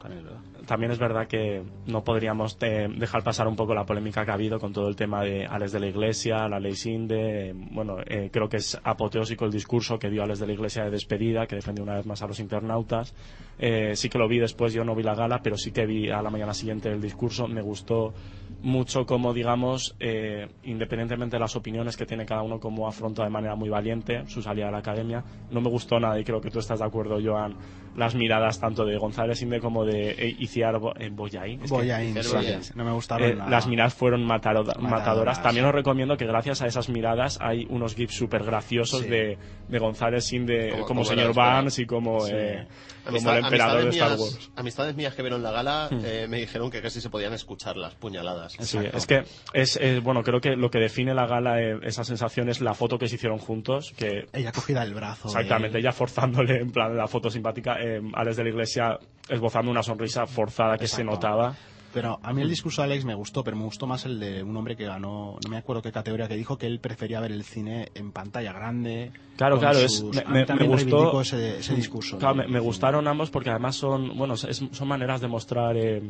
También 0.01 0.19
es 0.19 0.25
verdad. 0.25 0.41
También 0.65 0.91
es 0.91 0.99
verdad 0.99 1.27
que 1.27 1.63
no 1.85 2.03
podríamos 2.03 2.57
eh, 2.61 2.87
dejar 2.97 3.23
pasar 3.23 3.47
un 3.47 3.55
poco 3.55 3.73
la 3.73 3.85
polémica 3.85 4.23
que 4.25 4.31
ha 4.31 4.35
habido 4.35 4.59
con 4.59 4.73
todo 4.73 4.87
el 4.89 4.95
tema 4.95 5.23
de 5.23 5.45
Alex 5.45 5.71
de 5.71 5.79
la 5.79 5.87
Iglesia, 5.87 6.47
la 6.47 6.59
ley 6.59 6.75
Sinde. 6.75 7.49
eh, 7.49 7.53
bueno, 7.71 7.97
eh, 8.05 8.29
creo 8.31 8.47
que 8.49 8.57
es 8.57 8.77
apoteósico 8.83 9.45
el 9.45 9.51
discurso 9.51 9.97
que 9.97 10.09
dio 10.09 10.23
Alex 10.23 10.39
de 10.39 10.47
la 10.47 10.53
Iglesia 10.53 10.83
de 10.83 10.91
despedida, 10.91 11.47
que 11.47 11.55
defendió 11.55 11.83
una 11.83 11.95
vez 11.95 12.05
más 12.05 12.21
a 12.21 12.27
los 12.27 12.39
internautas. 12.39 13.13
Eh, 13.59 13.95
sí 13.95 14.09
que 14.09 14.17
lo 14.17 14.27
vi 14.27 14.39
después, 14.39 14.73
yo 14.73 14.83
no 14.83 14.95
vi 14.95 15.03
la 15.03 15.15
gala, 15.15 15.41
pero 15.41 15.57
sí 15.57 15.71
que 15.71 15.85
vi 15.85 16.09
a 16.09 16.21
la 16.21 16.29
mañana 16.29 16.53
siguiente 16.53 16.89
el 16.89 17.01
discurso. 17.01 17.47
Me 17.47 17.61
gustó 17.61 18.13
mucho 18.61 19.05
como, 19.05 19.33
digamos, 19.33 19.95
eh, 19.99 20.47
independientemente 20.63 21.35
de 21.35 21.39
las 21.39 21.55
opiniones 21.55 21.95
que 21.95 22.05
tiene 22.05 22.25
cada 22.25 22.41
uno, 22.41 22.59
como 22.59 22.87
afronta 22.87 23.23
de 23.23 23.29
manera 23.29 23.55
muy 23.55 23.69
valiente 23.69 24.27
su 24.27 24.41
salida 24.41 24.67
a 24.67 24.71
la 24.71 24.79
academia. 24.79 25.23
No 25.49 25.61
me 25.61 25.69
gustó 25.69 25.99
nada, 25.99 26.19
y 26.19 26.23
creo 26.23 26.41
que 26.41 26.51
tú 26.51 26.59
estás 26.59 26.79
de 26.79 26.85
acuerdo, 26.85 27.19
Joan, 27.23 27.55
las 27.97 28.15
miradas 28.15 28.59
tanto 28.61 28.85
de 28.85 28.95
González 28.97 29.41
Inde 29.41 29.59
como 29.59 29.83
de 29.83 30.11
eh, 30.11 30.35
Iciar 30.39 30.79
Bo- 30.79 30.93
eh, 30.97 31.09
Boyain. 31.11 31.61
Es 31.61 31.69
que- 31.69 31.75
Boyain, 31.77 32.15
no 32.75 32.85
me 32.85 32.91
gustaron 32.93 33.29
eh, 33.29 33.35
nada. 33.35 33.49
las 33.49 33.67
miradas 33.67 33.93
fueron 33.93 34.21
mataro- 34.25 34.63
Matadoras. 34.63 34.81
matadoras. 34.91 35.43
También 35.43 35.65
os 35.65 35.73
recomiendo 35.73 36.15
que 36.15 36.25
gracias 36.25 36.61
a 36.61 36.67
esas 36.67 36.87
miradas 36.89 37.37
hay 37.41 37.65
unos 37.69 37.95
gifs 37.95 38.15
súper 38.15 38.43
graciosos 38.43 39.01
Sí. 39.01 39.09
de, 39.09 39.37
de 39.67 39.79
González 39.79 40.25
sin 40.25 40.45
de, 40.45 40.69
Como- 40.69 40.85
como, 40.85 41.01
como 41.01 41.11
era 41.11 41.21
señor. 41.23 41.35
Vance 41.35 41.81
y 41.81 41.85
como, 41.85 42.19
Sí. 42.21 42.31
eh, 42.33 42.65
como 43.05 43.31
el 43.31 43.43
emperador 43.43 43.77
de 43.77 43.83
amistades 43.83 43.95
Star 43.95 44.09
mías- 44.11 44.19
Wars. 44.19 44.51
Amistades 44.55 44.95
mías 44.95 45.15
que 45.15 45.21
vieron 45.23 45.41
la 45.43 45.51
gala 45.51 45.89
eh, 46.03 46.27
me 46.29 46.37
dijeron 46.39 46.69
que 46.69 46.81
casi 46.81 47.01
se 47.01 47.09
podían 47.09 47.33
escuchar 47.33 47.77
las 47.77 47.95
puñaladas. 47.95 48.53
Sí, 48.59 48.77
es 48.93 49.05
que 49.07 49.23
es, 49.53 49.79
bueno, 50.03 50.23
creo 50.23 50.39
que 50.39 50.55
lo 50.55 50.69
que 50.69 50.79
define 50.79 51.13
la 51.15 51.25
gala, 51.25 51.61
eh, 51.61 51.79
esa 51.83 52.03
sensación 52.03 52.49
es 52.49 52.61
la 52.61 52.73
foto 52.73 52.97
que 52.99 53.07
se 53.07 53.15
hicieron 53.15 53.39
juntos, 53.39 53.93
que 53.97 54.27
Ella 54.33 54.51
cogida 54.51 54.81
del 54.81 54.93
brazo. 54.93 55.27
Exactamente, 55.29 55.79
ella 55.79 55.91
forzándole 55.91 56.57
en 56.61 56.71
plan 56.71 56.95
la 56.95 57.07
foto 57.07 57.29
simpática, 57.29 57.77
eh, 57.95 58.01
Alex 58.13 58.37
de 58.37 58.43
la 58.43 58.49
Iglesia 58.49 58.99
esbozando 59.29 59.71
una 59.71 59.83
sonrisa 59.83 60.25
forzada 60.27 60.77
que 60.77 60.87
se 60.87 61.01
Exacto. 61.01 61.11
notaba. 61.11 61.55
Pero 61.93 62.19
a 62.21 62.33
mí 62.33 62.41
el 62.41 62.49
discurso 62.49 62.81
de 62.81 62.87
Alex 62.87 63.05
me 63.05 63.15
gustó, 63.15 63.43
pero 63.43 63.55
me 63.57 63.63
gustó 63.63 63.87
más 63.87 64.05
el 64.05 64.19
de 64.19 64.43
un 64.43 64.55
hombre 64.55 64.75
que 64.75 64.85
ganó, 64.85 65.37
no 65.43 65.49
me 65.49 65.57
acuerdo 65.57 65.81
qué 65.81 65.91
categoría, 65.91 66.27
que 66.27 66.35
dijo 66.35 66.57
que 66.57 66.67
él 66.67 66.79
prefería 66.79 67.19
ver 67.21 67.31
el 67.31 67.43
cine 67.43 67.89
en 67.95 68.11
pantalla 68.11 68.51
grande. 68.53 69.11
Claro, 69.37 69.57
claro, 69.57 69.79
sus- 69.79 70.15
es, 70.15 70.25
a 70.25 70.29
me, 70.29 70.45
me- 70.45 70.67
gustó. 70.67 71.21
ese, 71.21 71.59
ese 71.59 71.75
discurso. 71.75 72.17
Claro, 72.19 72.35
me, 72.35 72.47
me 72.47 72.59
gustaron 72.59 73.07
ambos 73.07 73.31
porque 73.31 73.49
además 73.49 73.77
son, 73.77 74.15
bueno, 74.17 74.33
es- 74.35 74.61
son 74.71 74.87
maneras 74.87 75.21
de 75.21 75.27
mostrar. 75.27 75.75
eh, 75.77 76.03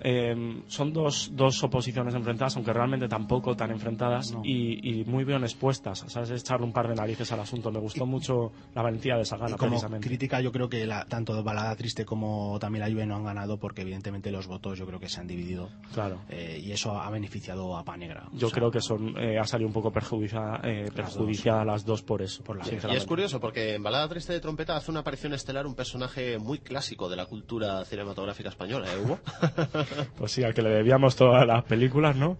eh, 0.00 0.62
son 0.66 0.92
dos, 0.92 1.30
dos 1.32 1.62
oposiciones 1.62 2.14
enfrentadas, 2.14 2.56
aunque 2.56 2.72
realmente 2.72 3.08
tampoco 3.08 3.56
tan 3.56 3.70
enfrentadas 3.70 4.32
No. 4.32 4.42
y, 4.44 5.00
y 5.00 5.04
muy 5.04 5.24
bien 5.24 5.42
expuestas. 5.42 6.04
¿sabes? 6.08 6.30
Echarle 6.30 6.66
un 6.66 6.72
par 6.72 6.88
de 6.88 6.94
narices 6.94 7.30
al 7.32 7.40
asunto. 7.40 7.70
Me 7.70 7.78
gustó 7.80 8.06
mucho 8.06 8.52
la 8.74 8.82
valentía 8.82 9.16
de 9.16 9.22
esa 9.22 9.36
Y 9.36 9.40
gala, 9.40 9.56
como 9.56 9.70
precisamente. 9.70 10.06
crítica, 10.08 10.40
yo 10.40 10.52
creo 10.52 10.68
que 10.68 10.86
la- 10.86 11.04
tanto 11.06 11.42
Balada 11.42 11.74
Triste 11.76 12.04
como 12.04 12.58
también 12.58 12.84
la 12.84 12.90
Juve 12.90 13.06
no 13.06 13.16
han 13.16 13.24
ganado 13.24 13.58
porque 13.58 13.82
evidentemente 13.82 14.30
los 14.30 14.46
votos 14.46 14.78
yo 14.78 14.86
creo 14.86 14.98
que 15.00 15.08
se 15.08 15.20
han 15.20 15.26
dividido 15.26 15.68
Claro. 15.92 16.20
eh, 16.28 16.60
y 16.62 16.72
eso 16.72 16.98
ha 16.98 17.10
beneficiado 17.10 17.76
a 17.76 17.84
Pa 17.84 17.96
Negra. 17.96 18.28
Yo 18.32 18.46
O 18.48 18.50
sea, 18.50 18.56
creo 18.58 18.70
que 18.70 18.80
son, 18.80 19.14
eh, 19.18 19.38
ha 19.38 19.44
salido 19.44 19.68
un 19.68 19.74
poco 19.74 19.90
perjudiciada, 19.92 20.60
eh, 20.64 20.90
perjudiciada 20.94 21.64
las 21.64 21.84
dos 21.84 22.02
por 22.02 22.22
eso. 22.22 22.42
Por 22.44 22.56
la- 22.58 22.64
Y 22.92 22.96
es 22.96 23.04
curioso 23.06 23.40
porque 23.40 23.74
en 23.74 23.82
Balada 23.82 24.08
Triste 24.08 24.32
de 24.32 24.40
Trompeta 24.40 24.76
hace 24.76 24.90
una 24.90 25.00
aparición 25.00 25.32
estelar 25.34 25.66
un 25.66 25.74
personaje 25.74 26.38
muy 26.38 26.58
clásico 26.58 27.08
de 27.08 27.16
la 27.16 27.26
cultura 27.26 27.84
cinematográfica 27.84 28.48
española, 28.48 28.86
¿eh, 28.92 28.98
Hugo? 29.02 29.18
Pues 30.16 30.32
sí, 30.32 30.42
al 30.42 30.54
que 30.54 30.62
le 30.62 30.70
debíamos 30.70 31.16
todas 31.16 31.46
las 31.46 31.64
películas, 31.64 32.16
¿no? 32.16 32.36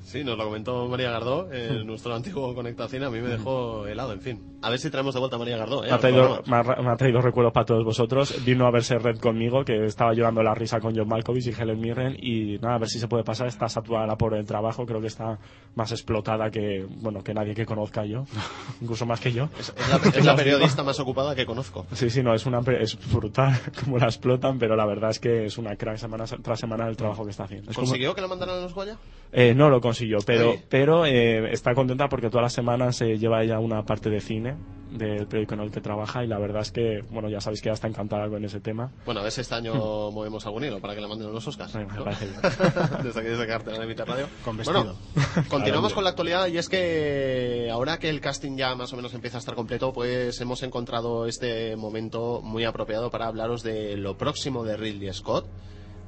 Sí, 0.00 0.24
nos 0.24 0.36
lo 0.36 0.44
comentó 0.44 0.86
María 0.88 1.10
Gardó, 1.10 1.50
en 1.52 1.86
nuestro 1.86 2.14
antiguo 2.14 2.54
Conectacine, 2.54 3.06
a 3.06 3.10
mí 3.10 3.20
me 3.20 3.28
dejó 3.28 3.86
helado, 3.86 4.12
en 4.12 4.20
fin. 4.20 4.58
A 4.60 4.70
ver 4.70 4.78
si 4.78 4.90
traemos 4.90 5.14
de 5.14 5.20
vuelta 5.20 5.36
a 5.36 5.38
María 5.38 5.56
Gardó, 5.56 5.84
¿eh? 5.84 5.88
Me 5.88 5.94
ha, 5.94 5.98
traído, 5.98 6.42
me, 6.46 6.56
ha, 6.56 6.62
me 6.62 6.92
ha 6.92 6.96
traído 6.96 7.20
recuerdos 7.20 7.52
para 7.52 7.64
todos 7.64 7.84
vosotros. 7.84 8.44
Vino 8.44 8.66
a 8.66 8.70
verse 8.70 8.98
Red 8.98 9.18
conmigo, 9.18 9.64
que 9.64 9.86
estaba 9.86 10.12
llorando 10.12 10.42
la 10.42 10.54
risa 10.54 10.80
con 10.80 10.94
John 10.94 11.08
Malkovich 11.08 11.46
y 11.46 11.50
Helen 11.50 11.80
Mirren. 11.80 12.16
Y 12.20 12.58
nada, 12.58 12.76
a 12.76 12.78
ver 12.78 12.88
si 12.88 12.98
se 12.98 13.08
puede 13.08 13.24
pasar. 13.24 13.48
Está 13.48 13.68
saturada 13.68 14.16
por 14.16 14.34
el 14.34 14.44
trabajo. 14.44 14.84
Creo 14.84 15.00
que 15.00 15.06
está 15.06 15.38
más 15.74 15.90
explotada 15.92 16.50
que, 16.50 16.86
bueno, 17.00 17.22
que 17.24 17.34
nadie 17.34 17.54
que 17.54 17.64
conozca 17.64 18.04
yo. 18.04 18.24
Incluso 18.80 19.06
más 19.06 19.20
que 19.20 19.32
yo. 19.32 19.48
Es, 19.58 19.74
es 19.76 19.88
la, 19.88 20.18
es 20.18 20.24
la 20.24 20.36
periodista 20.42 20.82
más 20.82 21.00
ocupada 21.00 21.34
que 21.34 21.46
conozco. 21.46 21.86
Sí, 21.92 22.10
sí, 22.10 22.22
no, 22.22 22.34
es, 22.34 22.46
una, 22.46 22.60
es 22.78 22.98
brutal 23.10 23.58
como 23.82 23.98
la 23.98 24.06
explotan, 24.06 24.58
pero 24.58 24.76
la 24.76 24.86
verdad 24.86 25.10
es 25.10 25.18
que 25.18 25.46
es 25.46 25.58
una 25.58 25.76
crack 25.76 25.96
semana 25.96 26.24
tras 26.42 26.60
semana 26.60 26.71
el 26.80 26.96
trabajo 26.96 27.24
que 27.24 27.30
está 27.30 27.44
haciendo. 27.44 27.70
Es 27.70 27.76
como- 27.76 27.86
¿Consiguió 27.88 28.14
que 28.14 28.20
la 28.20 28.28
mandaran 28.28 28.58
a 28.58 28.60
los 28.60 28.74
Goya? 28.74 28.96
Eh, 29.34 29.54
no 29.54 29.70
lo 29.70 29.80
consiguió, 29.80 30.18
pero, 30.26 30.50
Ay. 30.50 30.62
pero 30.68 31.06
eh, 31.06 31.52
está 31.52 31.74
contenta 31.74 32.08
porque 32.08 32.28
todas 32.28 32.42
las 32.42 32.52
semanas 32.52 32.96
se 32.96 33.18
lleva 33.18 33.42
ella 33.42 33.58
una 33.60 33.82
parte 33.82 34.10
de 34.10 34.20
cine 34.20 34.56
del 34.90 35.26
periódico 35.26 35.54
en 35.54 35.60
el 35.60 35.70
que 35.70 35.80
trabaja 35.80 36.22
y 36.22 36.26
la 36.26 36.38
verdad 36.38 36.60
es 36.60 36.70
que, 36.70 37.02
bueno, 37.08 37.30
ya 37.30 37.40
sabéis 37.40 37.62
que 37.62 37.70
ella 37.70 37.74
está 37.74 37.88
encantada 37.88 38.28
con 38.28 38.44
ese 38.44 38.60
tema. 38.60 38.90
Bueno, 39.06 39.20
a 39.20 39.22
ver 39.22 39.32
si 39.32 39.40
este 39.40 39.54
año 39.54 39.72
movemos 40.12 40.44
algún 40.44 40.64
hilo 40.64 40.80
para 40.80 40.94
que 40.94 41.00
la 41.00 41.08
manden 41.08 41.28
a 41.28 41.30
los 41.30 41.48
Oscars. 41.48 41.74
Me 41.74 41.84
¿no? 41.86 42.04
desde 43.02 43.20
aquí, 43.20 43.28
desde 43.30 43.46
Cartera 43.46 43.78
de 43.78 43.94
Radio. 44.04 44.28
Con 44.44 44.58
Bueno, 44.58 44.96
vestido. 45.14 45.44
continuamos 45.48 45.94
con 45.94 46.04
la 46.04 46.10
actualidad 46.10 46.46
y 46.48 46.58
es 46.58 46.68
que 46.68 47.70
ahora 47.72 47.98
que 47.98 48.10
el 48.10 48.20
casting 48.20 48.56
ya 48.58 48.74
más 48.74 48.92
o 48.92 48.96
menos 48.96 49.14
empieza 49.14 49.38
a 49.38 49.40
estar 49.40 49.54
completo, 49.54 49.94
pues 49.94 50.38
hemos 50.42 50.62
encontrado 50.62 51.24
este 51.26 51.74
momento 51.76 52.42
muy 52.42 52.64
apropiado 52.66 53.10
para 53.10 53.28
hablaros 53.28 53.62
de 53.62 53.96
lo 53.96 54.18
próximo 54.18 54.62
de 54.62 54.76
Ridley 54.76 55.10
Scott, 55.14 55.46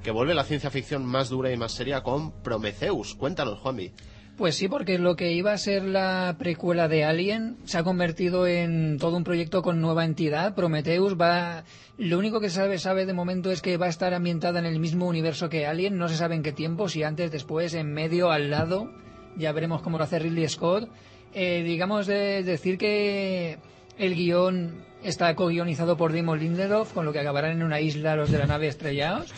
que 0.04 0.10
vuelve 0.10 0.34
la 0.34 0.44
ciencia 0.44 0.70
ficción 0.70 1.04
más 1.04 1.30
dura 1.30 1.50
y 1.50 1.56
más 1.56 1.72
seria 1.72 2.02
con 2.02 2.30
Prometheus. 2.42 3.14
Cuéntanos, 3.14 3.58
Juanvi. 3.58 3.92
Pues 4.36 4.56
sí, 4.56 4.68
porque 4.68 4.98
lo 4.98 5.16
que 5.16 5.32
iba 5.32 5.52
a 5.52 5.58
ser 5.58 5.82
la 5.84 6.36
precuela 6.38 6.88
de 6.88 7.04
Alien 7.04 7.56
se 7.64 7.78
ha 7.78 7.84
convertido 7.84 8.46
en 8.46 8.98
todo 8.98 9.16
un 9.16 9.24
proyecto 9.24 9.62
con 9.62 9.80
nueva 9.80 10.04
entidad. 10.04 10.54
Prometheus 10.54 11.14
va. 11.18 11.64
Lo 11.96 12.18
único 12.18 12.40
que 12.40 12.50
sabe, 12.50 12.78
sabe 12.78 13.06
de 13.06 13.14
momento 13.14 13.50
es 13.50 13.62
que 13.62 13.76
va 13.76 13.86
a 13.86 13.90
estar 13.90 14.12
ambientada 14.12 14.58
en 14.58 14.66
el 14.66 14.78
mismo 14.78 15.06
universo 15.06 15.48
que 15.48 15.66
Alien. 15.66 15.96
No 15.96 16.08
se 16.08 16.16
sabe 16.16 16.34
en 16.34 16.42
qué 16.42 16.52
tiempo, 16.52 16.88
si 16.88 17.02
antes, 17.02 17.30
después, 17.30 17.72
en 17.74 17.92
medio, 17.92 18.30
al 18.30 18.50
lado. 18.50 18.90
Ya 19.36 19.52
veremos 19.52 19.80
cómo 19.82 19.96
lo 19.96 20.04
hace 20.04 20.18
Ridley 20.18 20.48
Scott. 20.48 20.90
Eh, 21.32 21.62
digamos 21.62 22.06
de 22.06 22.42
decir 22.42 22.76
que 22.76 23.58
el 23.96 24.14
guion 24.14 24.84
está 25.02 25.34
co-guionizado 25.34 25.96
por 25.96 26.12
Damon 26.12 26.40
Lindelof, 26.40 26.92
con 26.92 27.04
lo 27.04 27.12
que 27.12 27.20
acabarán 27.20 27.52
en 27.52 27.62
una 27.62 27.80
isla 27.80 28.16
los 28.16 28.30
de 28.30 28.38
la 28.38 28.46
nave 28.46 28.66
estrellados. 28.66 29.32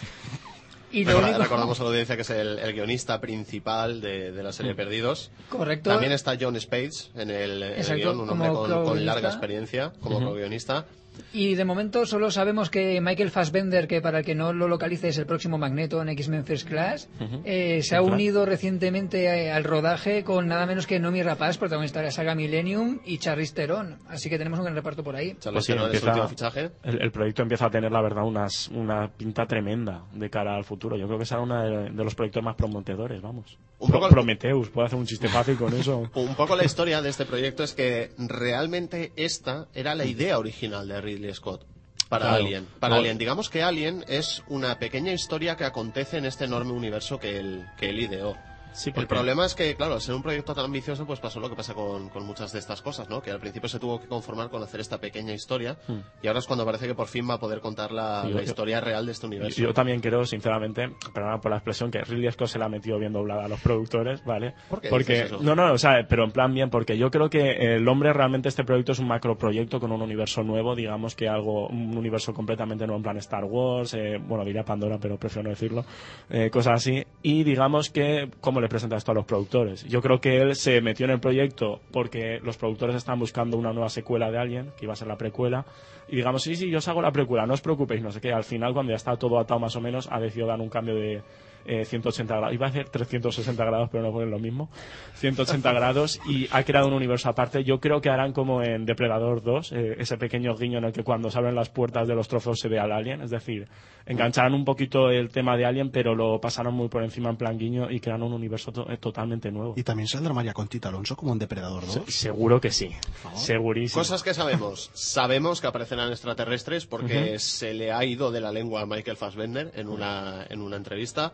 Y 0.97 1.05
lo 1.05 1.11
Recorda- 1.11 1.27
único- 1.29 1.43
Recordamos 1.43 1.81
a 1.81 1.83
la 1.83 1.89
audiencia 1.91 2.17
que 2.17 2.23
es 2.23 2.31
el, 2.31 2.59
el 2.59 2.73
guionista 2.73 3.21
principal 3.21 4.01
de, 4.01 4.33
de 4.33 4.43
la 4.43 4.53
serie 4.53 4.75
Perdidos. 4.75 5.31
Correcto. 5.51 5.91
También 5.91 6.13
está 6.13 6.37
John 6.41 6.59
Spades 6.59 7.11
en 7.15 7.31
el, 7.31 7.63
en 7.63 7.73
el 7.73 7.79
Exacto, 7.79 7.97
guion, 7.97 8.21
un 8.21 8.31
hombre 8.31 8.49
con, 8.49 9.05
larga 9.05 9.29
experiencia 9.29 9.93
como 10.01 10.21
co-guionista. 10.21 10.87
Y 11.33 11.55
de 11.55 11.65
momento 11.65 12.07
solo 12.07 12.31
sabemos 12.31 12.71
que 12.71 13.01
Michael 13.01 13.31
Fassbender, 13.31 13.87
que 13.89 14.01
para 14.01 14.19
el 14.21 14.25
que 14.25 14.35
no 14.35 14.53
lo 14.53 14.69
localice 14.69 15.09
es 15.09 15.19
el 15.19 15.27
próximo 15.27 15.59
Magneto 15.59 16.01
en 16.03 16.09
X-Men 16.11 16.45
First 16.45 16.69
Class, 16.69 17.09
eh, 17.45 17.83
se 17.83 17.97
ha 17.97 18.03
unido 18.03 18.47
recientemente 18.47 19.25
eh, 19.27 19.53
al 19.53 19.65
rodaje 19.65 20.25
con 20.25 20.47
nada 20.49 20.67
menos 20.67 20.87
que 20.87 20.99
Nomi 20.99 21.23
Rapaz, 21.23 21.59
protagonista 21.59 22.01
de 22.01 22.07
la 22.07 22.11
saga 22.13 22.35
Millennium, 22.35 23.01
y 23.05 23.19
Charlize 23.19 23.55
Theron. 23.55 23.99
Así 24.09 24.29
que 24.31 24.39
tenemos 24.39 24.59
un 24.59 24.65
gran 24.65 24.75
reparto 24.77 25.03
por 25.05 25.17
ahí. 25.17 25.37
Pues 25.53 25.65
sí, 25.65 25.73
empieza- 25.73 26.29
fichaje. 26.29 26.71
El, 26.83 27.03
el 27.03 27.11
proyecto 27.11 27.43
empieza 27.43 27.67
a 27.67 27.71
tener, 27.71 27.91
la 27.93 28.03
verdad, 28.03 28.25
unas, 28.25 28.69
una 28.69 29.09
pinta 29.09 29.47
tremenda 29.47 30.05
de 30.13 30.31
cara 30.31 30.57
al 30.57 30.65
futuro. 30.65 30.97
Yo 30.97 31.07
creo 31.07 31.19
que 31.19 31.25
será 31.27 31.41
uno 31.41 31.63
de, 31.63 31.91
de 31.91 32.05
los 32.05 32.15
proyectos 32.15 32.43
más 32.43 32.55
prometedores, 32.57 33.21
vamos. 33.23 33.57
Un 33.79 33.91
poco- 33.91 34.09
Prometheus, 34.09 34.71
puedo 34.71 34.87
hacer 34.87 34.99
un 34.99 35.07
chiste 35.07 35.29
fácil 35.29 35.57
con 35.57 35.73
eso. 35.75 36.09
Un 36.15 36.35
poco 36.35 36.57
la 36.57 36.65
historia 36.65 37.03
de 37.03 37.11
este 37.11 37.27
proyecto 37.27 37.63
es 37.63 37.75
que 37.75 38.11
realmente 38.19 39.13
esta 39.17 39.67
era 39.75 39.95
la 39.95 40.05
idea 40.05 40.39
original 40.39 40.87
de 40.89 41.01
Ridley 41.07 41.33
Scott 41.35 41.65
para 42.09 42.27
Claro. 42.27 42.45
Alien. 42.45 42.67
Para 42.79 42.95
No. 42.95 43.01
Alien, 43.01 43.19
digamos 43.19 43.49
que 43.51 43.63
Alien 43.63 44.05
es 44.09 44.43
una 44.49 44.79
pequeña 44.79 45.13
historia 45.13 45.57
que 45.57 45.65
acontece 45.65 46.19
en 46.19 46.25
este 46.27 46.45
enorme 46.45 46.73
universo 46.73 47.19
que 47.19 47.39
él, 47.39 47.65
que 47.77 47.91
él 47.91 48.01
ideó. 48.01 48.37
Sí, 48.77 48.93
El 48.95 49.07
problema 49.07 49.47
es 49.47 49.55
que, 49.55 49.75
claro, 49.75 49.95
al 49.95 50.01
ser 50.01 50.15
un 50.15 50.23
proyecto 50.23 50.55
tan 50.55 50.67
ambicioso, 50.67 51.07
pues 51.07 51.19
pasó 51.19 51.41
lo 51.41 51.49
que 51.49 51.57
pasa 51.57 51.73
con, 51.75 52.09
con 52.11 52.25
muchas 52.27 52.53
de 52.53 52.59
estas 52.59 52.83
cosas, 52.83 53.09
¿no? 53.09 53.23
Que 53.23 53.31
al 53.31 53.41
principio 53.41 53.69
se 53.69 53.79
tuvo 53.79 53.99
que 54.01 54.07
conformar 54.07 54.51
con 54.51 54.63
hacer 54.63 54.81
esta 54.81 54.99
pequeña 54.99 55.33
historia 55.33 55.77
y 56.23 56.27
ahora 56.27 56.41
es 56.41 56.47
cuando 56.47 56.65
parece 56.67 56.87
que 56.87 56.95
por 56.95 57.07
fin 57.09 57.29
va 57.29 57.35
a 57.35 57.39
poder 57.41 57.61
contar 57.61 57.91
la, 57.93 58.23
Hmm. 58.23 58.27
Sí, 58.27 58.31
yo- 58.31 58.37
la 58.37 58.43
historia 58.45 58.81
real 58.81 59.07
de 59.07 59.13
este 59.13 59.27
universo. 59.27 59.61
Yo 59.63 59.73
también 59.73 60.01
creo, 60.01 60.25
sinceramente, 60.25 60.91
perdona 61.15 61.41
por 61.41 61.51
la 61.51 61.57
expresión, 61.59 61.91
que 61.91 62.01
Ridley 62.03 62.31
Scott 62.33 62.49
se 62.49 62.59
la 62.59 62.67
ha 62.67 62.69
metido 62.69 62.99
bien 62.99 63.13
doblada 63.13 63.45
a 63.45 63.49
los 63.49 63.61
productores, 63.61 64.25
¿vale? 64.25 64.55
¿Por 64.69 64.81
qué 64.81 64.89
porque, 64.91 65.13
dices 65.15 65.33
eso? 65.33 65.39
No, 65.43 65.55
no, 65.55 65.73
o 65.73 65.79
sea, 65.79 66.07
pero 66.09 66.25
en 66.25 66.31
plan 66.33 66.53
bien, 66.53 66.69
porque 66.71 66.99
yo 66.99 67.11
creo 67.11 67.31
que 67.31 67.77
el 67.77 67.89
hombre 67.89 68.13
realmente 68.13 68.49
este 68.49 68.65
proyecto 68.65 68.93
es 68.93 68.99
un 68.99 69.09
macroproyecto 69.09 69.81
con 69.81 69.91
un 69.93 70.03
universo 70.03 70.43
nuevo, 70.43 70.75
digamos 70.75 71.15
que 71.15 71.29
algo, 71.29 71.69
un 71.69 71.97
universo 71.97 72.35
completamente 72.35 72.87
nuevo 72.87 72.99
en 72.99 73.03
plan 73.03 73.17
Star 73.19 73.45
Wars, 73.45 73.95
eh, 73.95 74.19
bueno, 74.21 74.45
diría 74.45 74.65
Pandora, 74.65 74.99
pero 75.01 75.17
prefiero 75.19 75.45
no 75.45 75.51
decirlo, 75.51 75.85
eh, 76.31 76.51
cosas 76.51 76.75
así, 76.75 77.05
y 77.23 77.43
digamos 77.45 77.91
que, 77.91 78.31
¿cómo 78.41 78.61
le 78.61 78.66
presenta 78.69 78.97
esto 78.97 79.13
a 79.13 79.15
los 79.15 79.25
productores? 79.25 79.85
Yo 79.85 80.01
creo 80.01 80.21
que 80.21 80.39
él 80.39 80.55
se 80.55 80.81
metió 80.81 81.05
en 81.05 81.13
el 81.13 81.21
proyecto 81.21 81.81
porque 81.91 82.41
los 82.43 82.57
productores 82.57 82.97
estaban 82.97 83.19
buscando 83.19 83.57
una 83.57 83.73
nueva 83.73 83.89
secuela 83.89 84.31
de 84.31 84.39
Alien, 84.39 84.73
que 84.77 84.85
iba 84.85 84.93
a 84.93 84.97
ser 84.97 85.09
la 85.09 85.17
precuela, 85.17 85.65
y 86.09 86.17
digamos, 86.17 86.43
sí, 86.43 86.55
sí, 86.55 86.71
yo 86.71 86.79
os 86.79 86.89
hago 86.89 87.03
la 87.03 87.11
precuela, 87.11 87.47
no 87.47 87.55
os 87.55 87.61
preocupéis, 87.61 88.03
no 88.03 88.13
sé 88.13 88.21
qué. 88.21 88.33
Al 88.33 88.45
final, 88.45 88.73
cuando 88.73 88.91
ya 88.91 88.97
está 88.97 89.17
todo 89.17 89.39
atado 89.39 89.59
más 89.59 89.75
o 89.77 89.81
menos, 89.81 90.09
ha 90.11 90.21
decidido 90.21 90.47
dar 90.47 90.61
un 90.61 90.69
cambio 90.69 90.95
de 90.95 91.23
eh, 91.69 91.85
180 91.85 92.35
grados. 92.37 92.55
Iba 92.55 92.67
a 92.67 92.71
hacer 92.71 92.89
360 92.89 93.65
grados, 93.65 93.89
pero 93.91 94.03
no 94.05 94.13
ponen 94.13 94.31
lo 94.31 94.39
mismo. 94.39 94.71
180 95.15 95.73
grados 95.75 96.21
y 96.27 96.49
ha 96.53 96.63
creado 96.65 96.89
un 96.89 96.95
universo 96.95 97.29
aparte. 97.29 97.65
Yo 97.65 97.81
creo 97.81 98.01
que 98.01 98.11
harán 98.11 98.33
como 98.33 98.63
en 98.63 98.85
Depredador 98.85 99.43
2, 99.43 99.73
eh, 99.73 99.97
ese 99.99 100.17
pequeño 100.19 100.55
guiño 100.57 100.79
en 100.79 100.85
el 100.85 100.93
que 100.93 101.03
cuando 101.05 101.31
se 101.31 101.39
abren 101.39 101.55
las 101.55 101.69
puertas 101.71 102.07
de 102.09 102.15
los 102.15 102.29
trofeos 102.29 102.59
se 102.61 102.69
ve 102.69 102.79
al 102.79 102.93
alien. 102.93 103.21
Es 103.23 103.31
decir, 103.31 103.69
engancharán 104.07 104.55
un 104.55 104.65
poquito 104.65 105.11
el 105.11 105.31
tema 105.31 105.57
de 105.57 105.65
Alien, 105.67 105.91
pero 105.91 106.15
lo 106.15 106.41
pasaron 106.41 106.75
muy 106.75 106.89
por 106.89 107.03
encima 107.03 107.31
en 107.31 107.37
plan 107.37 107.59
guiño 107.59 107.91
y 107.91 107.99
crearon 108.01 108.23
un 108.29 108.33
universo 108.35 108.71
to- 108.73 108.89
eh, 108.91 108.99
totalmente 108.99 109.51
nuevo. 109.51 109.75
Y 109.77 109.83
también 109.83 110.07
saldrá 110.07 110.33
María 110.33 110.53
Conchita 110.53 110.89
Alonso 110.89 111.17
como 111.17 111.33
en 111.33 111.39
Depredador 111.41 111.85
2. 111.87 111.93
Se- 112.07 112.11
seguro 112.13 112.61
que 112.61 112.71
sí. 112.71 112.91
Segurísimo. 113.35 114.01
Cosas 114.01 114.23
que 114.23 114.35
sabemos. 114.35 114.91
Sabemos 114.95 115.61
que 115.61 115.67
aparecerán 115.67 116.11
extraterrestres 116.11 116.87
porque 116.87 117.39
se 117.39 117.75
le 117.75 117.93
ha 117.93 118.05
ido 118.05 118.31
de 118.31 118.41
la 118.41 118.53
lengua 118.53 118.83
a 118.83 118.87
Michael 118.87 119.17
Fassbender 119.17 119.73
en 119.75 119.89
una, 119.89 120.47
en 120.49 120.61
una 120.63 120.77
entrevista. 120.77 121.33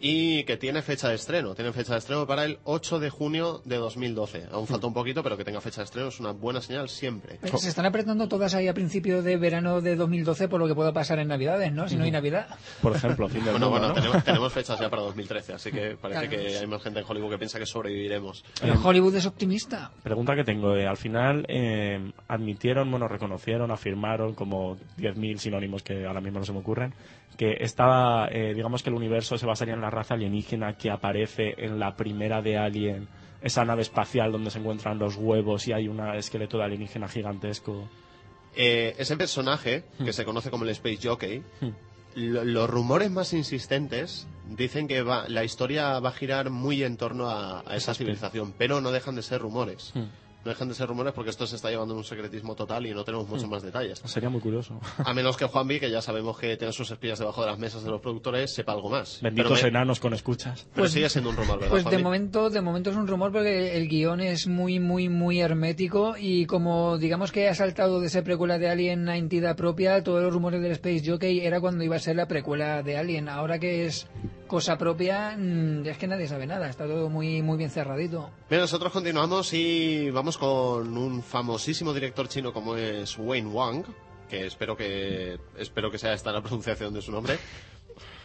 Y 0.00 0.44
que 0.44 0.56
tiene 0.56 0.82
fecha 0.82 1.08
de 1.08 1.14
estreno. 1.16 1.54
Tiene 1.54 1.72
fecha 1.72 1.92
de 1.92 1.98
estreno 1.98 2.26
para 2.26 2.44
el 2.44 2.58
8 2.64 2.98
de 3.00 3.10
junio 3.10 3.60
de 3.64 3.76
2012. 3.76 4.46
Aún 4.52 4.66
falta 4.66 4.86
un 4.86 4.94
poquito, 4.94 5.22
pero 5.22 5.36
que 5.36 5.44
tenga 5.44 5.60
fecha 5.60 5.80
de 5.80 5.86
estreno 5.86 6.08
es 6.08 6.20
una 6.20 6.32
buena 6.32 6.60
señal 6.60 6.88
siempre. 6.88 7.38
Pero 7.40 7.58
Se 7.58 7.68
están 7.68 7.86
apretando 7.86 8.28
todas 8.28 8.54
ahí 8.54 8.68
a 8.68 8.74
principio 8.74 9.22
de 9.22 9.36
verano 9.36 9.80
de 9.80 9.96
2012 9.96 10.48
por 10.48 10.60
lo 10.60 10.66
que 10.68 10.74
pueda 10.74 10.92
pasar 10.92 11.18
en 11.18 11.28
Navidades, 11.28 11.72
¿no? 11.72 11.88
Si 11.88 11.96
no 11.96 12.04
hay 12.04 12.10
Navidad. 12.10 12.46
Por 12.82 12.94
ejemplo, 12.94 13.28
fin 13.28 13.44
del 13.44 13.52
Bueno, 13.58 13.70
bueno, 13.70 13.88
¿no? 13.88 13.94
tenemos, 13.94 14.24
tenemos 14.24 14.52
fechas 14.52 14.78
ya 14.80 14.88
para 14.88 15.02
2013, 15.02 15.54
así 15.54 15.70
que 15.72 15.96
parece 16.00 16.28
Claro. 16.28 16.30
que 16.44 16.58
hay 16.58 16.66
más 16.66 16.82
gente 16.82 17.00
en 17.00 17.06
Hollywood 17.08 17.30
que 17.30 17.38
piensa 17.38 17.58
que 17.58 17.66
sobreviviremos. 17.66 18.44
Pero 18.60 18.74
Hollywood 18.82 19.14
es 19.16 19.26
optimista. 19.26 19.90
Pregunta 20.02 20.34
que 20.34 20.44
tengo. 20.44 20.76
eh, 20.76 20.86
al 20.86 20.96
final 20.96 21.44
eh, 21.48 22.12
admitieron, 22.28 22.90
bueno, 22.90 23.08
reconocieron, 23.08 23.70
afirmaron, 23.70 24.34
como 24.34 24.76
10.000 24.98 25.38
sinónimos 25.38 25.82
que 25.82 26.06
ahora 26.06 26.20
mismo 26.20 26.38
no 26.38 26.44
se 26.44 26.52
me 26.52 26.58
ocurren, 26.58 26.94
que 27.36 27.56
estaba, 27.60 28.28
eh, 28.30 28.52
digamos 28.54 28.82
que 28.82 28.90
el 28.90 28.96
universo 28.96 29.38
se 29.38 29.46
basaría 29.46 29.74
en 29.74 29.80
la 29.80 29.87
raza 29.90 30.14
alienígena 30.14 30.76
que 30.76 30.90
aparece 30.90 31.54
en 31.58 31.78
la 31.78 31.96
primera 31.96 32.40
de 32.42 32.56
Alien, 32.58 33.08
esa 33.40 33.64
nave 33.64 33.82
espacial 33.82 34.32
donde 34.32 34.50
se 34.50 34.58
encuentran 34.58 34.98
los 34.98 35.16
huevos 35.16 35.66
y 35.68 35.72
hay 35.72 35.88
un 35.88 36.00
esqueleto 36.14 36.58
de 36.58 36.64
alienígena 36.64 37.08
gigantesco. 37.08 37.88
Eh, 38.56 38.94
ese 38.98 39.16
personaje, 39.16 39.84
que 40.04 40.12
se 40.12 40.24
conoce 40.24 40.50
como 40.50 40.64
el 40.64 40.70
Space 40.70 40.98
Jockey, 41.06 41.42
Hmm. 41.60 41.68
lo- 42.16 42.44
los 42.44 42.68
rumores 42.68 43.10
más 43.10 43.32
insistentes 43.32 44.26
dicen 44.48 44.88
que 44.88 45.02
va- 45.02 45.28
la 45.28 45.44
historia 45.44 46.00
va 46.00 46.08
a 46.08 46.12
girar 46.12 46.50
muy 46.50 46.82
en 46.82 46.96
torno 46.96 47.28
a, 47.28 47.60
a 47.70 47.76
esa 47.76 47.94
civilización, 47.94 48.52
pero 48.56 48.80
no 48.80 48.90
dejan 48.90 49.14
de 49.14 49.22
ser 49.22 49.40
rumores. 49.42 49.92
No 50.44 50.50
dejan 50.52 50.68
de 50.68 50.74
ser 50.74 50.86
rumores 50.88 51.12
porque 51.12 51.30
esto 51.30 51.46
se 51.46 51.56
está 51.56 51.68
llevando 51.68 51.94
en 51.94 51.98
un 51.98 52.04
secretismo 52.04 52.54
total 52.54 52.86
y 52.86 52.92
no 52.94 53.04
tenemos 53.04 53.28
muchos 53.28 53.48
más 53.48 53.62
detalles. 53.62 54.00
Sería 54.04 54.30
muy 54.30 54.40
curioso. 54.40 54.80
A 55.04 55.12
menos 55.12 55.36
que 55.36 55.44
Juanvi, 55.46 55.80
que 55.80 55.90
ya 55.90 56.00
sabemos 56.00 56.38
que 56.38 56.56
tiene 56.56 56.72
sus 56.72 56.90
espías 56.90 57.18
debajo 57.18 57.40
de 57.42 57.48
las 57.48 57.58
mesas 57.58 57.82
de 57.82 57.90
los 57.90 58.00
productores, 58.00 58.54
sepa 58.54 58.72
algo 58.72 58.88
más. 58.88 59.18
Benditos 59.20 59.60
me- 59.62 59.68
enanos 59.68 59.98
con 60.00 60.14
escuchas. 60.14 60.62
pero 60.72 60.82
Pues- 60.84 60.92
sigue 60.92 61.08
siendo 61.08 61.30
un 61.30 61.36
rumor, 61.36 61.56
¿verdad, 61.58 61.70
Pues 61.70 61.84
de 61.90 61.98
momento, 61.98 62.50
de 62.50 62.60
momento 62.60 62.90
es 62.90 62.96
un 62.96 63.08
rumor 63.08 63.32
porque 63.32 63.76
el 63.76 63.88
guion 63.88 64.20
es 64.20 64.46
muy, 64.46 64.78
muy, 64.78 65.08
muy 65.08 65.40
hermético 65.40 66.14
y 66.16 66.46
como 66.46 66.98
digamos 66.98 67.32
que 67.32 67.48
ha 67.48 67.54
saltado 67.54 68.00
de 68.00 68.06
esa 68.06 68.22
precuela 68.22 68.58
de 68.58 68.68
Alien 68.70 69.08
a 69.08 69.16
entidad 69.16 69.56
propia, 69.56 70.02
todos 70.04 70.22
los 70.22 70.32
rumores 70.32 70.62
del 70.62 70.72
Space 70.72 71.02
Jockey 71.04 71.40
era 71.40 71.60
cuando 71.60 71.82
iba 71.84 71.96
a 71.96 72.00
ser 72.00 72.14
la 72.16 72.28
precuela 72.28 72.82
de 72.84 72.96
Alien. 72.96 73.28
Ahora 73.28 73.58
que 73.58 73.86
es 73.86 74.06
cosa 74.48 74.76
propia, 74.76 75.36
mm, 75.38 75.86
es 75.86 75.98
que 75.98 76.08
nadie 76.08 76.26
sabe 76.26 76.46
nada, 76.46 76.68
está 76.68 76.86
todo 76.86 77.08
muy, 77.08 77.42
muy 77.42 77.56
bien 77.56 77.70
cerradito. 77.70 78.30
Bien, 78.50 78.60
nosotros 78.62 78.90
continuamos 78.92 79.52
y 79.54 80.10
vamos 80.10 80.36
con 80.38 80.96
un 80.98 81.22
famosísimo 81.22 81.94
director 81.94 82.26
chino 82.28 82.52
como 82.52 82.74
es 82.74 83.16
Wayne 83.18 83.50
Wang, 83.50 83.84
que 84.28 84.46
espero 84.46 84.76
que 84.76 85.38
espero 85.56 85.90
que 85.90 85.98
sea 85.98 86.12
esta 86.14 86.32
la 86.32 86.42
pronunciación 86.42 86.92
de 86.92 87.02
su 87.02 87.12
nombre. 87.12 87.38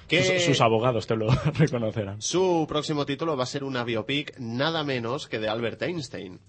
Que 0.07 0.23
Sus, 0.23 0.43
sus 0.43 0.61
abogados 0.61 1.07
te 1.07 1.15
lo 1.15 1.27
reconocerán. 1.57 2.21
su 2.21 2.65
próximo 2.67 3.05
título 3.05 3.37
va 3.37 3.43
a 3.43 3.47
ser 3.47 3.63
una 3.63 3.83
biopic 3.83 4.37
nada 4.39 4.83
menos 4.83 5.27
que 5.27 5.39
de 5.39 5.47
Albert 5.49 5.81
Einstein. 5.83 6.39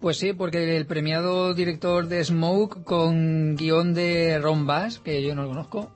Pues 0.00 0.18
sí, 0.18 0.34
porque 0.34 0.76
el 0.76 0.86
premiado 0.86 1.54
director 1.54 2.06
de 2.06 2.22
Smoke 2.22 2.84
con 2.84 3.56
guion 3.56 3.94
de 3.94 4.38
Ron 4.38 4.66
Bass, 4.66 4.98
que 4.98 5.22
yo 5.22 5.34
no 5.34 5.42
lo 5.42 5.48
conozco, 5.48 5.90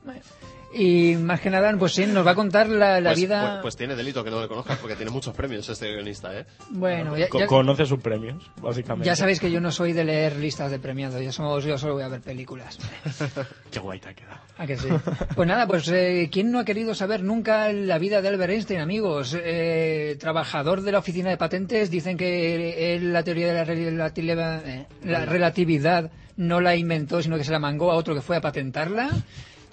y 0.73 1.17
más 1.17 1.41
que 1.41 1.51
nada, 1.51 1.75
pues 1.79 1.93
sí, 1.95 2.07
nos 2.07 2.27
va 2.27 2.33
a 2.33 2.35
contar 2.35 2.69
la, 2.69 3.01
la 3.01 3.11
pues, 3.11 3.21
vida... 3.21 3.41
pues- 3.41 3.63
pues 3.63 3.77
tiene 3.77 3.97
delito 3.97 4.23
que 4.23 4.31
no 4.31 4.41
le 4.41 4.49
conozcas 4.49 4.79
porque 4.79 4.97
tiene 4.97 5.11
muchos 5.11 5.35
premios 5.35 5.69
este 5.69 5.93
guionista, 5.93 6.37
¿eh? 6.39 6.47
bueno, 6.71 7.17
ya, 7.17 7.29
ya- 7.37 7.47
Conoce 7.47 7.87
sus 7.87 8.01
premios, 8.01 8.43
básicamente. 8.61 9.07
ya 9.07 9.17
sabéis 9.17 9.41
que 9.41 9.51
yo 9.51 9.61
no 9.61 9.71
soy 9.73 9.93
de 9.93 10.05
leer 10.05 10.37
listas 10.37 10.71
de 10.71 10.79
premiados, 10.79 11.21
yo, 11.23 11.33
somos, 11.33 11.65
yo 11.65 11.77
solo 11.79 11.95
voy 11.95 12.03
a 12.05 12.09
ver 12.09 12.21
películas. 12.21 12.79
Qué 13.71 13.79
guay 13.81 13.99
te 14.01 14.09
ha 14.11 14.15
quedado. 14.15 14.41
¿A 14.59 14.67
que 14.67 14.77
sí? 14.77 14.89
Pues 15.35 15.49
nada, 15.49 15.67
pues 15.67 15.89
eh, 15.89 16.29
¿quién 16.31 16.51
no 16.53 16.59
ha 16.61 16.65
querido 16.65 16.95
saber 16.95 17.23
nunca 17.23 17.73
la 17.73 17.99
vida 17.99 18.21
de 18.23 18.29
Albert 18.29 18.53
Einstein, 18.53 18.81
amigos? 18.81 19.37
Eh, 19.39 20.17
trabajador 20.21 20.83
de 20.83 20.93
la 20.93 20.99
oficina 20.99 21.31
de 21.31 21.37
patentes, 21.37 21.91
dicen 21.91 22.17
que 22.17 22.95
él 22.95 23.13
la 23.13 23.23
teoría 23.25 23.49
de 23.49 23.55
la, 23.55 23.65
relatividad, 23.65 24.69
eh, 24.69 24.87
la 25.05 25.25
relatividad 25.25 26.11
no 26.37 26.61
la 26.61 26.77
inventó, 26.77 27.23
sino 27.23 27.37
que 27.37 27.45
se 27.45 27.53
la 27.53 27.59
mangó 27.59 27.91
a 27.91 27.97
otro 27.97 28.15
que 28.15 28.21
fue 28.23 28.37
a 28.37 28.41
patentarla. 28.41 29.11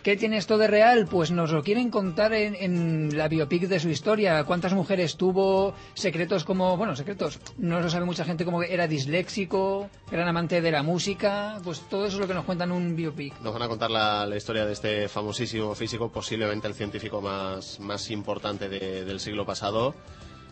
¿Qué 0.08 0.16
tiene 0.16 0.38
esto 0.38 0.58
de 0.58 0.68
real? 0.68 1.06
Pues 1.06 1.32
nos 1.32 1.52
lo 1.52 1.62
quieren 1.62 1.90
contar 1.90 2.32
en, 2.32 3.18
la 3.18 3.28
biopic 3.28 3.64
de 3.64 3.78
su 3.78 3.90
historia. 3.90 4.42
¿Cuántas 4.46 4.72
mujeres 4.72 5.18
tuvo? 5.18 5.74
Secretos 5.96 6.46
como, 6.46 6.78
bueno, 6.78 6.96
secretos. 6.96 7.42
No 7.58 7.82
lo 7.82 7.90
sabe 7.90 8.06
mucha 8.06 8.24
gente 8.24 8.46
como 8.46 8.62
que 8.62 8.74
era 8.74 8.88
disléxico, 8.88 9.90
gran 10.10 10.26
amante 10.30 10.62
de 10.62 10.72
la 10.72 10.82
música. 10.82 11.60
Pues 11.62 11.82
todo 11.90 12.06
eso 12.06 12.16
es 12.16 12.22
lo 12.22 12.28
que 12.30 12.36
nos 12.36 12.46
cuentan 12.46 12.70
en 12.72 12.78
un 12.78 12.96
biopic. 12.96 13.38
Nos 13.42 13.52
van 13.52 13.64
a 13.64 13.68
contar 13.68 13.92
la, 13.92 14.34
historia 14.34 14.66
de 14.66 14.72
este 14.72 15.10
famosísimo 15.10 15.76
físico, 15.76 16.10
posiblemente 16.10 16.70
el 16.70 16.74
científico 16.74 17.20
más, 17.20 17.78
más 17.82 18.10
importante 18.10 18.70
de- 18.70 19.04
del 19.04 19.20
siglo 19.20 19.46
pasado. 19.46 19.94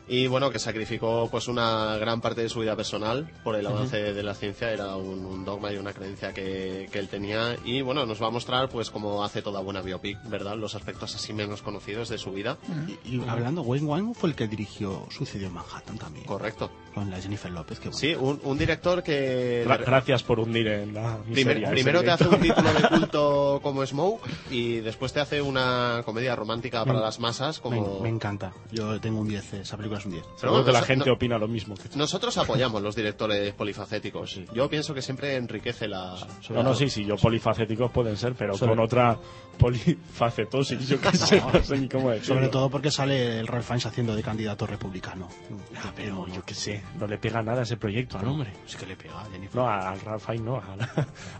Y 0.07 0.27
bueno, 0.27 0.51
que 0.51 0.59
sacrificó 0.59 1.27
pues 1.31 1.47
una 1.47 1.97
gran 1.97 2.21
parte 2.21 2.41
de 2.41 2.49
su 2.49 2.59
vida 2.59 2.75
personal 2.75 3.29
por 3.43 3.55
el 3.55 3.65
avance 3.65 4.13
de 4.13 4.23
la 4.23 4.35
ciencia, 4.35 4.71
era 4.71 4.95
un, 4.95 5.25
un 5.25 5.45
dogma 5.45 5.71
y 5.71 5.77
una 5.77 5.93
creencia 5.93 6.33
que, 6.33 6.87
que 6.91 6.99
él 6.99 7.07
tenía. 7.07 7.57
Y 7.65 7.81
bueno, 7.81 8.05
nos 8.05 8.21
va 8.21 8.27
a 8.27 8.31
mostrar 8.31 8.69
pues 8.69 8.91
como 8.91 9.23
hace 9.23 9.41
toda 9.41 9.61
buena 9.61 9.81
biopic, 9.81 10.17
¿verdad? 10.29 10.55
Los 10.57 10.75
aspectos 10.75 11.15
así 11.15 11.33
menos 11.33 11.61
conocidos 11.61 12.09
de 12.09 12.17
su 12.17 12.31
vida. 12.31 12.57
Y, 13.03 13.15
y 13.15 13.23
hablando, 13.27 13.61
Wayne 13.61 13.87
Wang 13.87 14.13
fue 14.13 14.29
el 14.29 14.35
que 14.35 14.47
dirigió 14.47 15.07
Suicidio 15.09 15.47
en 15.47 15.53
Manhattan 15.53 15.97
también. 15.97 16.25
Correcto. 16.25 16.69
Con 16.95 17.12
la 17.12 17.19
Jennifer 17.21 17.51
López, 17.51 17.77
que 17.79 17.89
bueno. 17.89 17.99
Sí, 17.99 18.15
un, 18.15 18.39
un 18.43 18.58
director 18.58 19.03
que... 19.03 19.65
Gra- 19.67 19.84
gracias 19.86 20.23
por 20.23 20.39
hundir 20.39 20.65
en 20.67 20.93
la 20.93 21.17
Primer- 21.17 21.27
miseria. 21.58 21.69
primero 21.69 21.97
ese 21.99 22.05
te 22.05 22.12
hace 22.12 22.27
un 22.29 22.39
título 22.39 22.73
de 22.73 22.88
culto 22.89 23.60
como 23.62 23.86
Smoke 23.86 24.21
y 24.49 24.75
después 24.79 25.12
te 25.12 25.19
hace 25.19 25.41
una 25.41 26.03
comedia 26.05 26.36
romántica 26.38 26.86
para 26.86 26.99
Me- 26.99 27.05
las 27.05 27.19
masas 27.19 27.58
Me, 27.58 27.62
como... 27.63 27.99
me 27.99 28.08
encanta. 28.08 28.53
Yo 28.71 28.97
tengo 29.01 29.19
un 29.19 29.27
10, 29.27 29.53
esa 29.55 29.75
película 29.75 29.99
es 29.99 30.05
un 30.05 30.13
10. 30.13 30.25
Seguro 30.38 30.63
que 30.63 30.71
la 30.71 30.84
gente 30.84 31.05
no- 31.08 31.13
opina 31.15 31.38
lo 31.38 31.49
mismo. 31.49 31.75
que- 31.75 31.89
Nosotros 31.97 32.38
apoyamos 32.38 32.81
los 32.81 32.95
directores 32.95 33.53
polifacéticos. 33.53 34.39
Yo 34.53 34.69
pienso 34.69 34.93
que 34.93 35.01
siempre 35.01 35.36
enriquece 35.36 35.89
la... 35.89 36.15
No, 36.49 36.63
no, 36.63 36.73
sí, 36.73 36.89
sí, 36.89 37.03
yo 37.03 37.17
polifacéticos 37.17 37.91
pueden 37.91 38.15
ser, 38.15 38.36
pero 38.36 38.53
Sobre- 38.55 38.69
con 38.71 38.79
otra 38.86 39.17
polifacetosis, 39.57 40.87
yo 40.87 40.99
qué 40.99 41.17
sé, 41.17 41.41
no 41.41 41.63
sé 41.63 41.77
ni 41.77 41.89
cómo 41.89 42.11
decirlo. 42.11 42.35
Sobre 42.35 42.47
todo 42.49 42.69
porque 42.69 42.91
sale 42.91 43.39
el 43.39 43.47
Ralph 43.47 43.65
Fiennes 43.65 43.85
haciendo 43.85 44.15
de 44.15 44.23
candidato 44.23 44.67
republicano. 44.67 45.29
Ah, 45.77 45.91
pero 45.95 46.27
yo 46.27 46.43
qué 46.43 46.53
sé, 46.53 46.83
no 46.99 47.07
le 47.07 47.17
pega 47.17 47.41
nada 47.41 47.61
a 47.61 47.63
ese 47.63 47.77
proyecto 47.77 48.17
al 48.17 48.27
hombre. 48.27 48.51
Sí 48.65 48.77
que 48.77 48.85
le 48.85 48.95
pega 48.95 49.21
a 49.21 49.25
Jennifer. 49.25 49.55
No, 49.55 49.67
al 49.69 49.99
Ralph 50.01 50.25
Fiennes 50.25 50.43
no, 50.45 50.57
al, 50.57 50.89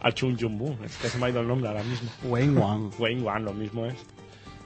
al 0.02 0.14
Chung 0.14 0.38
Jung 0.40 0.58
Boo. 0.58 0.78
Es 0.84 0.98
que 0.98 1.10
se 1.10 1.18
me 1.18 1.28
ha 1.28 1.30
ido 1.30 1.42
el 1.42 1.48
nombre 1.48 1.68
ahora 1.68 1.84
mismo. 1.84 2.10
Wayne 2.24 2.60
Wang. 2.60 2.92
Wayne 3.00 3.22
Wan, 3.22 3.46
lo 3.46 3.54
mismo 3.54 3.86
es. 3.86 3.96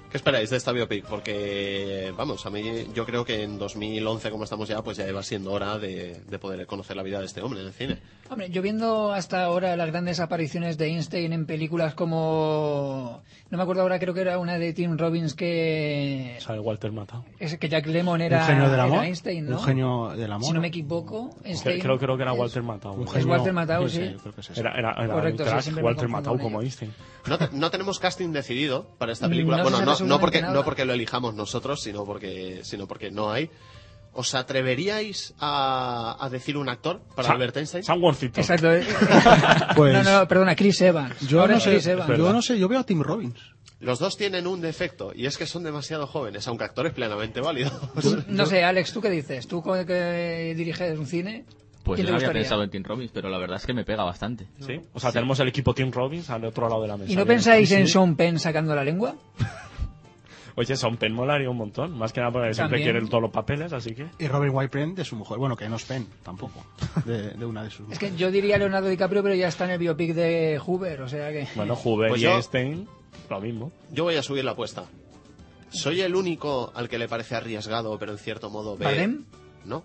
¿Qué 0.09 0.17
esperáis 0.17 0.49
de 0.49 0.57
esta 0.57 0.71
biopic? 0.71 1.05
Porque, 1.05 2.11
vamos, 2.17 2.43
a 2.43 2.49
mí 2.49 2.87
yo 2.95 3.05
creo 3.05 3.23
que 3.23 3.43
en 3.43 3.59
2011, 3.59 4.31
como 4.31 4.43
estamos 4.43 4.67
ya, 4.67 4.81
pues 4.81 4.97
ya 4.97 5.07
iba 5.07 5.21
siendo 5.21 5.51
hora 5.51 5.77
de, 5.77 6.21
de 6.27 6.39
poder 6.39 6.65
conocer 6.65 6.95
la 6.95 7.03
vida 7.03 7.19
de 7.19 7.27
este 7.27 7.41
hombre 7.41 7.61
en 7.61 7.67
el 7.67 7.73
cine. 7.73 7.99
Hombre, 8.31 8.49
yo 8.51 8.61
viendo 8.61 9.11
hasta 9.11 9.43
ahora 9.43 9.75
las 9.75 9.87
grandes 9.87 10.19
apariciones 10.19 10.77
de 10.77 10.85
Einstein 10.87 11.33
en 11.33 11.45
películas 11.47 11.95
como... 11.95 13.23
No 13.49 13.57
me 13.57 13.63
acuerdo 13.63 13.81
ahora, 13.81 13.97
creo 13.97 14.13
que 14.13 14.21
era 14.21 14.37
una 14.37 14.59
de 14.59 14.71
Tim 14.73 14.95
Robbins 14.99 15.33
que... 15.33 16.37
Sale 16.39 16.59
Walter 16.59 16.91
Matthau. 16.91 17.23
Es 17.39 17.57
que 17.57 17.67
Jack 17.67 17.87
Lemmon 17.87 18.21
era, 18.21 18.41
un 18.41 18.45
genio 18.45 18.63
del 18.65 18.73
era 18.75 18.83
amor. 18.83 19.03
Einstein, 19.03 19.49
¿no? 19.49 19.57
Un 19.57 19.63
genio 19.63 20.09
del 20.15 20.31
amor. 20.31 20.45
Si 20.45 20.53
no 20.53 20.61
me 20.61 20.67
equivoco, 20.67 21.31
Einstein... 21.43 21.79
Creo, 21.81 21.97
creo 21.97 22.17
que 22.17 22.21
era 22.23 22.33
es- 22.33 22.39
Walter 22.39 22.61
Matthau. 22.61 22.93
Un 22.93 23.05
¿no? 23.05 23.13
Es 23.15 23.25
Walter 23.25 23.53
Matthau, 23.53 23.89
sí. 23.89 24.15
creo 24.21 24.35
que 24.35 24.41
es. 24.41 24.49
Era, 24.57 24.73
era, 24.77 24.91
era 24.91 25.13
Correcto, 25.13 25.43
un 25.43 25.49
crack, 25.49 25.83
Walter 25.83 26.07
Matthau 26.07 26.37
como. 26.37 26.61
Einstein. 26.61 26.93
No, 27.27 27.37
te- 27.39 27.49
no 27.51 27.71
tenemos 27.71 27.97
casting 27.99 28.29
decidido 28.31 28.85
para 28.99 29.11
esta 29.11 29.25
No 29.25 29.31
película. 29.31 29.57
se 29.57 29.63
bueno, 29.63 29.81
no, 29.83 29.99
no, 30.05 30.19
porque, 30.19 30.41
nada. 30.41 30.53
no 30.53 30.63
porque 30.63 30.85
lo 30.85 30.93
elijamos 30.93 31.33
nosotros, 31.33 31.81
sino 31.81 32.05
porque, 32.05 32.59
sino 32.63 32.87
porque 32.87 33.09
no 33.09 33.31
hay. 33.31 33.49
¿Os 34.11 34.33
atreveríais 34.35 35.33
a, 35.39 36.17
a 36.19 36.29
decir 36.29 36.57
un 36.57 36.67
actor 36.67 37.01
para 37.15 37.29
Albert 37.31 37.57
Einstein? 37.57 37.83
Sam 37.83 38.03
Worthington. 38.03 38.41
Exacto. 38.41 38.73
eh. 38.73 38.83
Pues- 39.75 39.93
no, 39.93 40.03
no, 40.03 40.27
perdona, 40.27 40.55
Chris 40.55 40.81
Evans. 40.81 41.19
Yo 41.27 41.41
Ahora 41.41 41.55
no, 41.55 41.59
sé, 41.59 41.71
Chris 41.71 41.87
Evans. 41.87 42.17
yo 42.17 42.33
no 42.33 42.41
sé, 42.41 42.57
yo 42.59 42.67
veo 42.67 42.79
a 42.79 42.83
Tim 42.85 43.01
Robbins. 43.01 43.39
Los 43.79 43.99
dos 43.99 44.17
tienen 44.17 44.45
un 44.45 44.59
defecto 44.59 45.13
y 45.15 45.25
es 45.25 45.37
que 45.37 45.45
son 45.45 45.63
demasiado 45.63 46.05
jóvenes, 46.05 46.45
aunque 46.49 46.65
actores 46.65 46.91
plenamente 46.91 47.39
válidos. 47.39 47.71
No 48.27 48.45
sé, 48.45 48.63
Alex, 48.63 48.91
¿tú 48.91 48.99
qué 48.99 49.09
dices? 49.09 49.47
¿Tú 49.47 49.63
que 49.63 50.53
diriges 50.57 50.97
un 50.99 51.05
cine? 51.07 51.45
Pues 51.83 51.95
¿Quién 51.95 52.07
yo 52.07 52.11
no 52.11 52.17
había 52.17 52.33
pensado 52.33 52.61
en 52.63 52.69
Tim 52.69 52.83
Robbins, 52.83 53.11
pero 53.13 53.29
la 53.29 53.37
verdad 53.37 53.55
es 53.55 53.65
que 53.65 53.73
me 53.73 53.85
pega 53.85 54.03
bastante. 54.03 54.47
¿Sí? 54.59 54.81
O 54.93 54.99
sea, 54.99 55.13
tenemos 55.13 55.39
el 55.39 55.47
equipo 55.47 55.73
Tim 55.73 55.91
Robbins 55.91 56.29
al 56.29 56.43
otro 56.43 56.67
lado 56.67 56.81
de 56.81 56.87
la 56.89 56.97
mesa. 56.97 57.11
¿Y 57.11 57.15
no 57.15 57.25
pensáis 57.25 57.71
en. 57.71 57.87
Sean 57.87 58.17
Penn 58.17 58.37
sacando 58.37 58.75
la 58.75 58.83
lengua? 58.83 59.15
Oye, 60.55 60.75
Sean 60.75 60.97
Penn 60.97 61.13
molaría 61.13 61.49
un 61.49 61.57
montón. 61.57 61.97
Más 61.97 62.11
que 62.13 62.19
nada 62.19 62.31
porque 62.31 62.53
siempre 62.53 62.77
También. 62.79 62.91
quieren 62.93 63.09
todos 63.09 63.21
los 63.23 63.31
papeles, 63.31 63.71
así 63.73 63.93
que... 63.95 64.07
Y 64.19 64.27
Robin 64.27 64.51
White 64.53 64.69
Penn 64.69 64.95
de 64.95 65.03
su 65.05 65.15
mujer. 65.15 65.37
Bueno, 65.37 65.55
que 65.55 65.67
no 65.69 65.75
es 65.77 65.85
Penn, 65.85 66.07
tampoco. 66.23 66.63
De, 67.05 67.31
de 67.31 67.45
una 67.45 67.63
de 67.63 67.69
sus 67.69 67.81
Es 67.81 67.87
mujeres. 67.89 68.11
que 68.11 68.17
yo 68.17 68.31
diría 68.31 68.57
Leonardo 68.57 68.87
DiCaprio, 68.89 69.23
pero 69.23 69.35
ya 69.35 69.47
está 69.47 69.65
en 69.65 69.71
el 69.71 69.79
biopic 69.79 70.13
de 70.13 70.59
Hoover, 70.65 71.01
o 71.01 71.07
sea 71.09 71.31
que... 71.31 71.47
Bueno, 71.55 71.75
Hoover 71.75 72.09
Pues 72.09 72.21
y 72.21 72.23
yo- 72.25 72.31
Einstein, 72.33 72.87
lo 73.29 73.41
mismo. 73.41 73.71
Yo 73.91 74.03
voy 74.05 74.15
a 74.15 74.23
subir 74.23 74.43
la 74.45 74.51
apuesta. 74.51 74.85
¿Soy 75.71 76.01
el 76.01 76.15
único 76.15 76.71
al 76.75 76.89
que 76.89 76.97
le 76.97 77.07
parece 77.07 77.35
arriesgado, 77.35 77.97
pero 77.99 78.11
en 78.13 78.17
cierto 78.17 78.49
modo 78.49 78.75
ve... 78.77 79.19
No. 79.65 79.83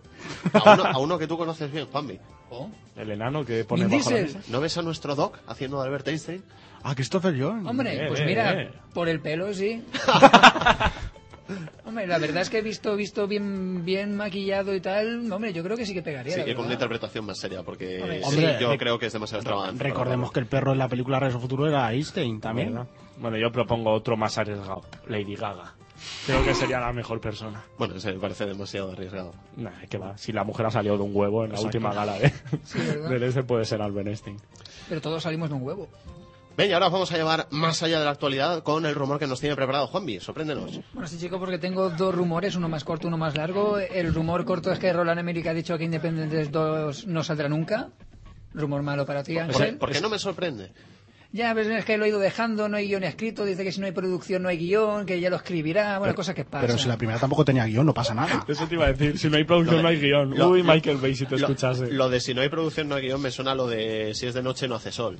A 0.52 0.72
uno, 0.74 0.84
a 0.84 0.98
uno 0.98 1.18
que 1.18 1.26
tú 1.26 1.36
conoces 1.36 1.70
bien, 1.70 1.86
Juanvi. 1.86 2.18
Oh. 2.50 2.68
El 2.96 3.10
enano 3.10 3.44
que 3.44 3.64
pone 3.64 3.86
bajo 3.86 4.10
la 4.10 4.16
mesa. 4.22 4.38
¿No 4.48 4.60
ves 4.60 4.78
a 4.78 4.82
nuestro 4.82 5.14
Doc 5.16 5.38
haciendo 5.48 5.80
de 5.80 5.86
Albert 5.88 6.06
Einstein? 6.08 6.42
Ah, 6.86 6.94
Christopher 6.94 7.34
John. 7.38 7.66
Hombre, 7.66 7.96
Eh, 8.04 8.08
pues 8.08 8.20
eh, 8.20 8.24
mira, 8.26 8.52
eh. 8.62 8.70
por 8.92 9.08
el 9.08 9.20
pelo 9.20 9.52
sí. 9.54 9.82
Hombre, 11.86 12.06
la 12.06 12.18
verdad 12.18 12.40
es 12.42 12.48
que 12.48 12.58
he 12.58 12.62
visto, 12.62 12.96
visto 12.96 13.26
bien, 13.26 13.84
bien 13.84 14.16
maquillado 14.16 14.74
y 14.74 14.80
tal. 14.80 15.30
Hombre, 15.30 15.52
yo 15.52 15.62
creo 15.62 15.76
que 15.76 15.84
sí 15.84 15.92
que 15.92 16.02
pegaría. 16.02 16.32
Sí, 16.34 16.40
la 16.40 16.48
y 16.50 16.54
con 16.54 16.64
una 16.64 16.72
interpretación 16.74 17.26
más 17.26 17.38
seria, 17.38 17.62
porque 17.62 18.00
Hombre, 18.00 18.18
sí, 18.22 18.24
Hombre, 18.28 18.56
yo 18.60 18.72
rec- 18.72 18.78
creo 18.78 18.98
que 18.98 19.06
es 19.06 19.12
demasiado 19.12 19.40
extravagante. 19.40 19.82
Recordemos 19.84 20.32
que 20.32 20.40
el 20.40 20.46
perro 20.46 20.72
en 20.72 20.78
la 20.78 20.88
película 20.88 21.18
Regreso 21.20 21.40
Futuro 21.40 21.66
era 21.68 21.92
Einstein 21.92 22.40
también. 22.40 22.70
¿Verdad? 22.72 22.86
Bueno, 23.18 23.36
yo 23.36 23.52
propongo 23.52 23.90
otro 23.92 24.16
más 24.16 24.38
arriesgado. 24.38 24.82
Lady 25.06 25.36
Gaga. 25.36 25.74
Creo 26.26 26.44
que 26.44 26.54
sería 26.54 26.80
la 26.80 26.92
mejor 26.92 27.20
persona. 27.20 27.62
Bueno, 27.78 27.94
ese 27.96 28.12
me 28.14 28.18
parece 28.20 28.46
demasiado 28.46 28.92
arriesgado. 28.92 29.32
Nah, 29.56 29.70
que 29.88 29.98
va. 29.98 30.16
Si 30.18 30.32
la 30.32 30.44
mujer 30.44 30.66
ha 30.66 30.70
salido 30.70 30.96
de 30.96 31.02
un 31.02 31.14
huevo 31.14 31.44
en 31.44 31.50
la 31.52 31.56
Exacto. 31.58 31.78
última 31.78 31.94
gala 31.94 32.14
de, 32.18 32.32
¿verdad? 32.74 33.10
del 33.10 33.22
este 33.22 33.42
puede 33.42 33.64
ser 33.66 33.80
Albert 33.82 34.08
Einstein. 34.08 34.38
Pero 34.88 35.00
todos 35.02 35.22
salimos 35.22 35.50
de 35.50 35.54
un 35.56 35.62
huevo. 35.62 35.88
Ven, 36.56 36.70
y 36.70 36.72
ahora 36.72 36.88
vamos 36.88 37.10
a 37.10 37.16
llevar 37.16 37.48
más 37.50 37.82
allá 37.82 37.98
de 37.98 38.04
la 38.04 38.12
actualidad 38.12 38.62
con 38.62 38.86
el 38.86 38.94
rumor 38.94 39.18
que 39.18 39.26
nos 39.26 39.40
tiene 39.40 39.56
preparado 39.56 39.88
Juanvi. 39.88 40.20
Sorpréndenos. 40.20 40.80
Bueno, 40.92 41.08
sí, 41.08 41.18
chico, 41.18 41.40
porque 41.40 41.58
tengo 41.58 41.90
dos 41.90 42.14
rumores, 42.14 42.54
uno 42.54 42.68
más 42.68 42.84
corto, 42.84 43.08
uno 43.08 43.16
más 43.18 43.36
largo. 43.36 43.78
El 43.78 44.14
rumor 44.14 44.44
corto 44.44 44.70
es 44.70 44.78
que 44.78 44.92
Roland 44.92 45.18
Emmerich 45.20 45.46
ha 45.48 45.54
dicho 45.54 45.76
que 45.76 45.84
Independence 45.84 46.50
2 46.50 47.06
no 47.08 47.24
saldrá 47.24 47.48
nunca. 47.48 47.88
Rumor 48.52 48.82
malo 48.82 49.04
para 49.04 49.24
ti, 49.24 49.34
¿Por, 49.34 49.42
Ángel. 49.42 49.78
por 49.78 49.90
qué 49.90 50.00
no 50.00 50.08
me 50.08 50.18
sorprende? 50.20 50.70
Ya, 51.32 51.52
ves, 51.54 51.66
es 51.66 51.84
que 51.84 51.98
lo 51.98 52.04
he 52.04 52.10
ido 52.10 52.20
dejando, 52.20 52.68
no 52.68 52.76
hay 52.76 52.86
guion 52.86 53.02
escrito, 53.02 53.44
dice 53.44 53.64
que 53.64 53.72
si 53.72 53.80
no 53.80 53.86
hay 53.86 53.92
producción 53.92 54.44
no 54.44 54.48
hay 54.48 54.56
guion, 54.56 55.04
que 55.04 55.18
ya 55.18 55.30
lo 55.30 55.34
escribirá, 55.34 55.98
bueno, 55.98 56.14
cosas 56.14 56.36
que 56.36 56.44
pasan. 56.44 56.68
Pero 56.68 56.78
si 56.78 56.86
la 56.86 56.96
primera 56.96 57.18
tampoco 57.18 57.44
tenía 57.44 57.64
guion, 57.66 57.84
no 57.84 57.92
pasa 57.92 58.14
nada. 58.14 58.44
Eso 58.48 58.68
te 58.68 58.76
iba 58.76 58.84
a 58.86 58.92
decir. 58.92 59.18
Si 59.18 59.28
no 59.28 59.36
hay 59.38 59.42
producción, 59.42 59.78
de- 59.78 59.82
no 59.82 59.88
hay 59.88 59.98
guion. 60.00 60.38
lo- 60.38 60.50
Uy, 60.50 60.62
Michael 60.62 60.98
Bay, 60.98 61.16
si 61.16 61.26
te 61.26 61.32
Lo, 61.36 61.48
escuchase. 61.48 61.90
lo 61.90 62.08
de 62.08 62.20
si 62.20 62.32
no 62.34 62.42
hay 62.42 62.48
producción, 62.48 62.88
no 62.88 62.94
hay 62.94 63.02
guion, 63.06 63.20
me 63.20 63.32
suena 63.32 63.50
a 63.50 63.54
lo 63.56 63.66
de 63.66 64.14
si 64.14 64.28
es 64.28 64.34
de 64.34 64.44
noche, 64.44 64.68
no 64.68 64.76
hace 64.76 64.92
sol. 64.92 65.18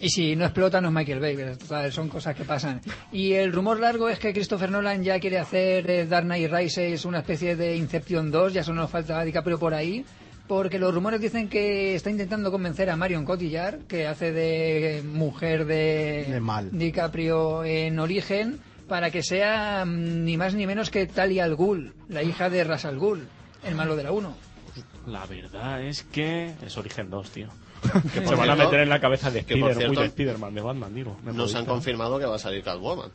Y 0.00 0.08
si 0.08 0.34
no 0.34 0.46
explota, 0.46 0.80
no 0.80 0.88
es 0.88 0.94
Michael 0.94 1.20
Bay, 1.20 1.36
pero, 1.36 1.92
son 1.92 2.08
cosas 2.08 2.34
que 2.34 2.44
pasan. 2.44 2.80
Y 3.12 3.32
el 3.34 3.52
rumor 3.52 3.78
largo 3.78 4.08
es 4.08 4.18
que 4.18 4.32
Christopher 4.32 4.70
Nolan 4.70 5.02
ya 5.02 5.20
quiere 5.20 5.38
hacer 5.38 5.90
eh, 5.90 6.06
Dark 6.06 6.24
Knight 6.24 6.50
Rises 6.50 7.04
una 7.04 7.18
especie 7.18 7.54
de 7.54 7.76
Inception 7.76 8.30
2, 8.30 8.54
ya 8.54 8.64
solo 8.64 8.80
nos 8.80 8.90
falta 8.90 9.22
DiCaprio 9.22 9.58
por 9.58 9.74
ahí, 9.74 10.04
porque 10.48 10.78
los 10.78 10.94
rumores 10.94 11.20
dicen 11.20 11.48
que 11.48 11.94
está 11.94 12.10
intentando 12.10 12.50
convencer 12.50 12.88
a 12.88 12.96
Marion 12.96 13.26
Cotillard, 13.26 13.86
que 13.86 14.06
hace 14.06 14.32
de 14.32 15.02
mujer 15.04 15.66
de, 15.66 16.26
De 16.30 16.40
mal. 16.40 16.70
DiCaprio 16.72 17.62
en 17.64 17.98
origen, 17.98 18.58
para 18.88 19.10
que 19.10 19.22
sea 19.22 19.84
mm, 19.84 20.24
ni 20.24 20.38
más 20.38 20.54
ni 20.54 20.66
menos 20.66 20.90
que 20.90 21.06
Talia 21.06 21.44
al 21.44 21.56
Ghul, 21.56 21.92
la 22.08 22.22
hija 22.22 22.48
de 22.48 22.64
Ras 22.64 22.86
al 22.86 22.98
Ghul, 22.98 23.28
el 23.64 23.74
malo 23.74 23.96
de 23.96 24.04
la 24.04 24.12
1. 24.12 24.34
La 25.06 25.26
verdad 25.26 25.82
es 25.82 26.04
que 26.04 26.54
es 26.64 26.78
Origen 26.78 27.10
2, 27.10 27.30
tío. 27.30 27.48
Que 28.14 28.26
Se 28.26 28.34
van 28.34 28.50
a 28.50 28.56
meter 28.56 28.80
en 28.80 28.88
la 28.88 29.00
cabeza 29.00 29.30
de 29.30 29.40
Spider, 29.40 29.90
uy, 29.90 29.96
de 29.96 30.08
Spiderman, 30.08 30.54
de 30.54 30.60
Batman, 30.60 30.94
digo. 30.94 31.16
Me 31.24 31.32
Nos 31.32 31.54
han 31.54 31.66
confirmado 31.66 32.18
que 32.18 32.26
va 32.26 32.36
a 32.36 32.38
salir 32.38 32.62
Catwoman. 32.62 33.10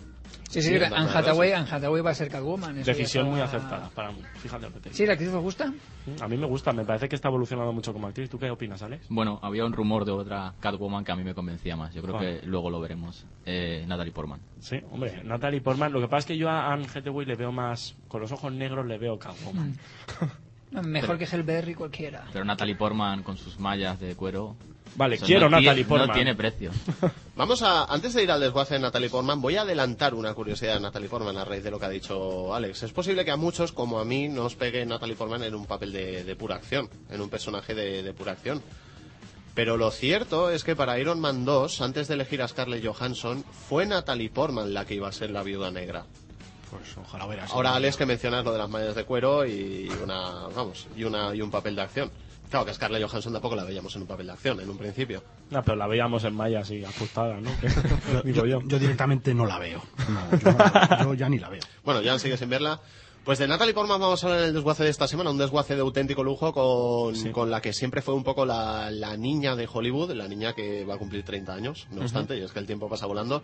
Sí, 0.50 0.62
sí, 0.62 0.70
Sí, 0.70 0.76
Anne 0.76 1.10
Hathaway, 1.14 1.50
Rises. 1.50 1.68
Anne 1.68 1.76
Hathaway 1.76 2.02
va 2.02 2.12
a 2.12 2.14
ser 2.14 2.30
Catwoman. 2.30 2.84
Decisión 2.84 3.30
muy 3.30 3.42
acertada 3.42 3.90
para 3.94 4.12
mí. 4.12 4.22
Fíjate 4.38 4.66
lo 4.68 4.74
que 4.74 4.80
te 4.80 4.90
digo. 4.90 4.96
Sí, 4.96 5.06
la 5.06 5.14
actriz 5.14 5.30
os 5.30 5.42
gusta. 5.42 5.74
A 6.22 6.28
mí 6.28 6.38
me 6.38 6.46
gusta, 6.46 6.72
me 6.72 6.86
parece 6.86 7.10
que 7.10 7.16
está 7.16 7.28
evolucionando 7.30 7.74
mucho 7.74 7.92
como 7.94 8.08
actriz. 8.08 8.30
¿Tú 8.30 8.38
qué 8.40 8.50
opinas, 8.50 8.82
Alex? 8.82 9.08
Bueno, 9.10 9.40
había 9.42 9.66
un 9.66 9.74
rumor 9.74 10.06
de 10.06 10.12
otra 10.12 10.54
Catwoman 10.60 11.04
que 11.04 11.12
a 11.12 11.16
mí 11.16 11.24
me 11.24 11.34
convencía 11.34 11.76
más. 11.76 11.94
Yo 11.94 12.02
creo 12.02 12.16
¿Cuál? 12.16 12.40
que 12.42 12.48
luego 12.48 12.70
lo 12.70 12.80
veremos. 12.80 13.26
Eh, 13.46 13.84
Natalie 13.88 14.14
Portman. 14.14 14.40
Sí, 14.60 14.78
hombre, 14.92 15.22
Natalie 15.24 15.62
Portman. 15.62 15.92
Lo 15.92 16.00
que 16.00 16.08
pasa 16.08 16.20
es 16.20 16.26
que 16.26 16.38
yo 16.38 16.50
a 16.50 16.72
Anne 16.72 16.88
Hathaway 16.94 17.26
le 17.26 17.36
veo 17.36 17.52
más, 17.52 17.96
con 18.08 18.22
los 18.22 18.32
ojos 18.32 18.54
negros 18.54 18.86
le 18.86 18.98
veo 18.98 19.18
Catwoman. 19.20 19.76
No, 20.22 20.32
Mejor 20.72 21.18
que 21.18 21.26
Hellberry 21.26 21.74
cualquiera. 21.76 22.26
Pero 22.34 22.44
Natalie 22.46 22.76
Portman 22.76 23.24
con 23.24 23.38
sus 23.38 23.60
mallas 23.60 24.00
de 24.00 24.16
cuero. 24.16 24.56
Vale, 24.98 25.16
eso 25.16 25.26
quiero 25.26 25.50
no 25.50 25.60
Natalie 25.60 25.84
tie- 25.84 25.88
Portman. 25.88 26.08
No 26.10 26.14
tiene 26.14 26.36
precio. 26.36 26.72
Vamos 27.36 27.62
a, 27.62 27.84
antes 27.86 28.14
de 28.14 28.24
ir 28.24 28.32
al 28.32 28.40
desguace 28.40 28.76
de 28.76 28.80
Natalie 28.80 29.10
Portman, 29.10 29.42
voy 29.42 29.58
a 29.58 29.62
adelantar 29.62 30.14
una 30.14 30.34
curiosidad 30.34 30.76
de 30.76 30.80
Natalie 30.80 31.10
Portman 31.10 31.38
a 31.38 31.44
raíz 31.44 31.64
de 31.64 31.72
lo 31.72 31.80
que 31.80 31.86
ha 31.86 31.90
dicho 31.90 32.54
Alex. 32.56 32.84
Es 32.84 32.92
posible 32.94 33.26
que 33.26 33.32
a 33.32 33.36
muchos, 33.38 33.72
como 33.74 34.00
a 34.00 34.06
mí, 34.06 34.30
nos 34.30 34.56
pegue 34.56 34.86
Natalie 34.86 35.16
Portman 35.16 35.44
en 35.44 35.54
un 35.56 35.66
papel 35.66 35.92
de, 35.92 36.24
de 36.24 36.36
pura 36.38 36.56
acción, 36.56 36.90
en 37.10 37.20
un 37.22 37.30
personaje 37.30 37.74
de, 37.76 38.04
de 38.04 38.14
pura 38.14 38.32
acción. 38.34 38.62
Pero 39.54 39.78
lo 39.78 39.92
cierto 39.92 40.50
es 40.50 40.64
que 40.64 40.76
para 40.76 41.00
Iron 41.00 41.20
Man 41.20 41.46
2, 41.46 41.82
antes 41.82 42.08
de 42.08 42.14
elegir 42.16 42.42
a 42.42 42.48
Scarlett 42.48 42.86
Johansson, 42.86 43.44
fue 43.70 43.86
Natalie 43.86 44.30
Portman 44.30 44.74
la 44.74 44.86
que 44.86 44.96
iba 44.96 45.08
a 45.08 45.14
ser 45.14 45.30
la 45.30 45.44
viuda 45.44 45.72
negra. 45.72 46.06
Pues 46.78 46.98
ojalá 46.98 47.26
verás. 47.26 47.52
Ahora, 47.52 47.76
Alex, 47.76 47.98
que 47.98 48.06
mencionas 48.06 48.44
lo 48.46 48.52
de 48.52 48.58
las 48.60 48.70
mallas 48.70 48.96
de 48.96 49.04
cuero 49.06 49.46
y 49.46 49.90
una, 50.04 50.48
vamos, 50.56 50.88
y 50.96 51.04
una 51.04 51.34
y 51.36 51.42
un 51.42 51.52
papel 51.52 51.76
de 51.76 51.82
acción. 51.82 52.12
Claro 52.50 52.64
que 52.66 52.72
a 52.72 52.74
Scarlett 52.76 53.04
Johansson 53.08 53.34
tampoco 53.34 53.56
la 53.56 53.64
veíamos 53.64 53.96
en 53.96 54.04
un 54.04 54.08
papel 54.08 54.28
de 54.28 54.34
acción, 54.34 54.60
en 54.60 54.70
un 54.70 54.78
principio. 54.78 55.24
No, 55.50 55.64
pero 55.64 55.76
la 55.76 55.88
veíamos 55.88 56.24
en 56.26 56.36
malla 56.36 56.60
así, 56.60 56.84
ajustada, 56.86 57.42
¿no? 57.42 57.50
Digo 58.24 58.46
yo. 58.46 58.62
Yo 58.66 58.78
directamente 58.80 59.34
no 59.34 59.46
la 59.46 59.58
veo. 59.60 59.82
No, 60.08 60.38
yo, 60.38 60.52
no 60.52 60.58
la- 60.58 61.00
yo 61.04 61.14
ya 61.16 61.28
ni 61.30 61.40
la 61.40 61.50
veo. 61.50 61.62
Bueno, 61.84 62.02
ya 62.02 62.18
sigue 62.20 62.38
sin 62.38 62.50
verla. 62.50 62.80
Pues 63.24 63.40
de 63.40 63.48
Natalie 63.48 63.74
Portman 63.74 64.00
vamos 64.00 64.24
a 64.24 64.28
hablar 64.28 64.42
en 64.42 64.48
el 64.50 64.54
desguace 64.54 64.84
de 64.84 64.92
esta 64.92 65.08
semana, 65.08 65.32
un 65.32 65.40
desguace 65.40 65.74
de 65.74 65.82
auténtico 65.82 66.24
lujo 66.24 66.54
con, 66.54 67.16
Sí. 67.16 67.32
con 67.32 67.50
la 67.50 67.60
que 67.60 67.74
siempre 67.74 68.04
fue 68.04 68.14
un 68.14 68.24
poco 68.24 68.46
la, 68.46 68.92
la 68.92 69.18
niña 69.18 69.56
de 69.56 69.68
Hollywood, 69.72 70.12
la 70.12 70.28
niña 70.28 70.54
que 70.54 70.86
va 70.86 70.94
a 70.94 70.98
cumplir 71.00 71.26
30 71.26 71.52
años, 71.52 71.88
no 71.90 72.02
obstante, 72.02 72.38
y 72.38 72.42
es 72.44 72.52
que 72.52 72.60
el 72.60 72.68
tiempo 72.68 72.88
pasa 72.88 73.08
volando. 73.08 73.42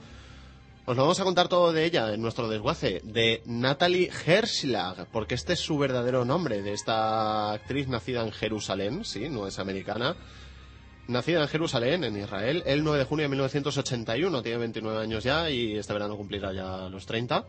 Os 0.83 0.97
lo 0.97 1.03
vamos 1.03 1.19
a 1.19 1.23
contar 1.23 1.47
todo 1.47 1.71
de 1.73 1.85
ella 1.85 2.11
en 2.11 2.21
nuestro 2.21 2.49
desguace, 2.49 3.01
de 3.03 3.43
Natalie 3.45 4.09
Herschlag, 4.25 5.05
porque 5.11 5.35
este 5.35 5.53
es 5.53 5.59
su 5.59 5.77
verdadero 5.77 6.25
nombre, 6.25 6.63
de 6.63 6.73
esta 6.73 7.51
actriz 7.51 7.87
nacida 7.87 8.23
en 8.23 8.31
Jerusalén, 8.31 9.05
sí, 9.05 9.29
no 9.29 9.47
es 9.47 9.59
americana, 9.59 10.15
Nacida 11.07 11.41
en 11.41 11.47
Jerusalén, 11.47 12.03
en 12.03 12.15
Israel, 12.15 12.63
el 12.65 12.83
9 12.83 12.99
de 12.99 13.05
junio 13.05 13.23
de 13.23 13.29
1981, 13.29 14.41
tiene 14.41 14.57
29 14.59 14.99
años 14.99 15.23
ya 15.23 15.49
y 15.49 15.75
este 15.75 15.93
verano 15.93 16.15
cumplirá 16.15 16.53
ya 16.53 16.89
los 16.89 17.05
30, 17.05 17.43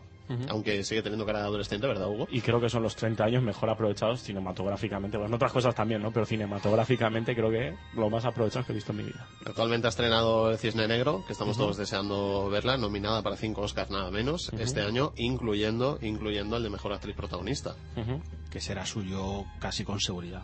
aunque 0.49 0.83
sigue 0.83 1.01
teniendo 1.01 1.25
cara 1.25 1.39
de 1.39 1.45
adolescente, 1.45 1.87
¿verdad, 1.87 2.07
Hugo? 2.07 2.27
Y 2.31 2.41
creo 2.41 2.59
que 2.59 2.69
son 2.69 2.83
los 2.83 2.95
30 2.95 3.23
años 3.23 3.43
mejor 3.43 3.69
aprovechados 3.69 4.21
cinematográficamente. 4.21 5.17
Bueno, 5.17 5.29
en 5.29 5.35
otras 5.35 5.51
cosas 5.51 5.75
también, 5.75 6.01
¿no? 6.01 6.11
Pero 6.11 6.25
cinematográficamente 6.25 7.35
creo 7.35 7.49
que 7.49 7.75
lo 7.95 8.09
más 8.09 8.25
aprovechados 8.25 8.65
que 8.65 8.73
he 8.73 8.75
visto 8.75 8.91
en 8.91 8.97
mi 8.99 9.03
vida. 9.03 9.27
Actualmente 9.45 9.87
ha 9.87 9.89
estrenado 9.89 10.51
El 10.51 10.57
Cisne 10.57 10.87
Negro, 10.87 11.23
que 11.25 11.33
estamos 11.33 11.57
todos 11.57 11.77
deseando 11.77 12.49
verla, 12.49 12.77
nominada 12.77 13.21
para 13.21 13.35
cinco 13.35 13.61
Oscars 13.61 13.89
nada 13.89 14.11
menos 14.11 14.51
este 14.57 14.81
año, 14.81 15.13
incluyendo, 15.15 15.99
incluyendo 16.01 16.57
el 16.57 16.63
de 16.63 16.69
Mejor 16.69 16.93
Actriz 16.93 17.15
Protagonista. 17.15 17.75
Que 18.49 18.61
será 18.61 18.85
suyo 18.85 19.45
casi 19.59 19.83
con 19.83 19.99
seguridad. 19.99 20.43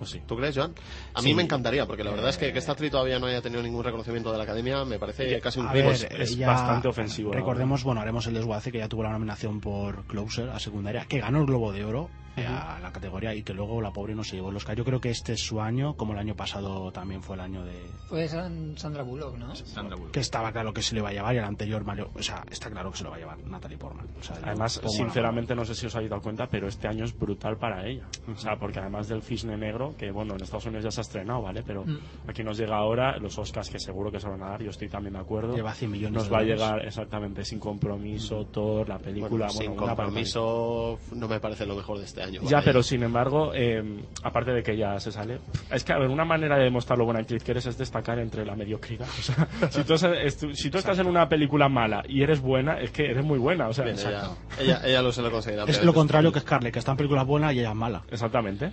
Pues 0.00 0.12
sí. 0.12 0.22
¿Tú 0.26 0.34
crees, 0.34 0.56
Joan? 0.56 0.72
A 1.12 1.20
mí 1.20 1.28
Sí. 1.28 1.34
me 1.34 1.42
encantaría, 1.42 1.84
porque 1.84 2.02
la 2.02 2.10
verdad 2.10 2.30
es 2.30 2.38
que 2.38 2.50
que 2.54 2.58
esta 2.58 2.72
actriz 2.72 2.90
todavía 2.90 3.18
no 3.18 3.26
haya 3.26 3.42
tenido 3.42 3.62
ningún 3.62 3.84
reconocimiento 3.84 4.32
de 4.32 4.38
la 4.38 4.44
Academia 4.44 4.82
me 4.86 4.98
parece 4.98 5.38
casi 5.42 5.60
un 5.60 5.68
A 5.68 5.72
crimen. 5.72 5.90
ver, 5.92 6.22
es 6.22 6.30
ella- 6.32 6.46
bastante 6.46 6.88
ofensivo, 6.88 7.32
Recordemos, 7.34 7.84
bueno, 7.84 8.00
haremos 8.00 8.26
el 8.26 8.32
desguace 8.32 8.72
que 8.72 8.78
ya 8.78 8.88
tuvo 8.88 9.02
la 9.02 9.10
nominación 9.12 9.60
por 9.60 10.04
Closer 10.06 10.48
a 10.48 10.58
secundaria, 10.58 11.04
que 11.06 11.20
ganó 11.20 11.40
el 11.40 11.46
Globo 11.46 11.70
de 11.72 11.84
Oro 11.84 12.08
eh, 12.42 12.46
a 12.46 12.78
la 12.80 12.92
categoría 12.92 13.34
y 13.34 13.42
que 13.42 13.54
luego 13.54 13.80
la 13.80 13.92
pobre 13.92 14.14
no 14.14 14.24
se 14.24 14.36
llevó 14.36 14.50
el 14.50 14.56
Oscar. 14.56 14.76
Yo 14.76 14.84
creo 14.84 15.00
que 15.00 15.10
este 15.10 15.32
es 15.34 15.40
su 15.40 15.60
año, 15.60 15.94
como 15.94 16.12
el 16.12 16.18
año 16.18 16.34
pasado 16.34 16.90
también 16.92 17.22
fue 17.22 17.36
el 17.36 17.40
año 17.40 17.64
de 17.64 17.78
Fue 18.08 18.28
San- 18.28 18.76
Sandra 18.78 19.02
Bullock, 19.02 19.36
¿no? 19.36 19.54
Sandra 19.54 19.96
Bullock. 19.96 20.12
que 20.12 20.20
estaba 20.20 20.52
claro 20.52 20.72
que 20.72 20.82
se 20.82 20.94
le 20.94 21.00
va 21.02 21.10
a 21.10 21.12
llevar 21.12 21.34
y 21.34 21.38
el 21.38 21.44
anterior 21.44 21.84
Mario, 21.84 22.10
o 22.14 22.22
sea, 22.22 22.44
está 22.50 22.70
claro 22.70 22.90
que 22.90 22.98
se 22.98 23.04
lo 23.04 23.10
va 23.10 23.16
a 23.16 23.18
llevar 23.18 23.38
Natalie 23.46 23.78
Portman. 23.78 24.06
O 24.18 24.22
sea, 24.22 24.36
Además, 24.42 24.80
sinceramente, 24.88 25.54
no 25.54 25.64
sé 25.64 25.74
si 25.74 25.86
os 25.86 25.94
habéis 25.96 26.10
dado 26.10 26.22
cuenta, 26.22 26.46
pero 26.46 26.68
este 26.68 26.88
año 26.88 27.04
es 27.04 27.16
brutal 27.18 27.56
para 27.56 27.86
ella. 27.86 28.06
O 28.32 28.36
sea, 28.36 28.56
porque 28.56 28.78
además 28.80 29.08
del 29.08 29.22
Cisne 29.22 29.56
Negro, 29.56 29.94
que 29.96 30.10
bueno, 30.10 30.34
en 30.34 30.42
Estados 30.42 30.66
Unidos 30.66 30.84
ya 30.84 30.90
se 30.90 31.00
ha 31.00 31.02
estrenado, 31.02 31.42
¿vale? 31.42 31.62
Pero 31.66 31.84
Mm. 31.84 31.98
aquí 32.28 32.42
nos 32.42 32.56
llega 32.58 32.76
ahora 32.76 33.16
los 33.18 33.36
Oscars, 33.38 33.68
que 33.70 33.78
seguro 33.78 34.10
que 34.12 34.20
se 34.20 34.28
van 34.28 34.42
a 34.42 34.50
dar, 34.50 34.62
yo 34.62 34.70
estoy 34.70 34.88
también 34.88 35.14
de 35.14 35.20
acuerdo. 35.20 35.54
Lleva 35.54 35.72
100 35.74 35.90
millones 35.90 36.14
Nos 36.14 36.24
de 36.24 36.30
va 36.30 36.38
a 36.38 36.42
llegar 36.42 36.84
exactamente 36.86 37.44
sin 37.44 37.58
compromiso, 37.58 38.44
Thor, 38.46 38.88
la 38.88 38.98
película, 38.98 39.46
Bueno, 39.46 39.52
bueno, 39.54 39.74
sin 39.74 39.74
compromiso 39.76 40.98
no 41.14 41.28
me 41.28 41.40
parece 41.40 41.66
lo 41.66 41.74
mejor 41.76 41.98
de 41.98 42.04
este 42.04 42.22
año. 42.22 42.29
Ya, 42.42 42.62
pero 42.62 42.82
sin 42.82 43.02
embargo, 43.02 43.52
eh, 43.54 43.82
aparte 44.22 44.52
de 44.52 44.62
que 44.62 44.76
ya 44.76 44.98
se 45.00 45.12
sale, 45.12 45.40
es 45.70 45.84
que, 45.84 45.92
a 45.92 45.98
ver, 45.98 46.08
una 46.08 46.24
manera 46.24 46.56
de 46.56 46.64
demostrar 46.64 46.98
lo 46.98 47.04
buena 47.04 47.20
actriz 47.20 47.42
que 47.42 47.52
eres 47.52 47.66
es 47.66 47.76
destacar 47.76 48.18
entre 48.18 48.44
la 48.44 48.54
mediocridad. 48.54 49.06
O 49.20 49.22
sea, 49.22 49.48
si 49.70 49.84
tú, 49.84 50.54
si 50.54 50.70
tú 50.70 50.78
estás 50.78 50.98
en 50.98 51.06
una 51.06 51.28
película 51.28 51.68
mala 51.68 52.02
y 52.08 52.22
eres 52.22 52.40
buena, 52.40 52.80
es 52.80 52.90
que 52.90 53.04
eres 53.04 53.24
muy 53.24 53.38
buena. 53.38 53.68
O 53.68 53.72
sea, 53.72 53.84
Bien, 53.84 53.98
ella, 53.98 54.10
exacto. 54.10 54.36
ella, 54.58 54.80
ella 54.84 55.02
lo 55.02 55.12
se 55.12 55.22
lo 55.22 55.30
conseguirá. 55.30 55.64
Es 55.64 55.82
lo 55.84 55.92
contrario 55.92 56.32
que 56.32 56.40
Scarlett, 56.40 56.72
que 56.72 56.78
está 56.78 56.92
en 56.92 56.96
películas 56.96 57.26
buenas 57.26 57.54
y 57.54 57.60
ella 57.60 57.70
es 57.70 57.76
mala. 57.76 58.02
Exactamente. 58.10 58.72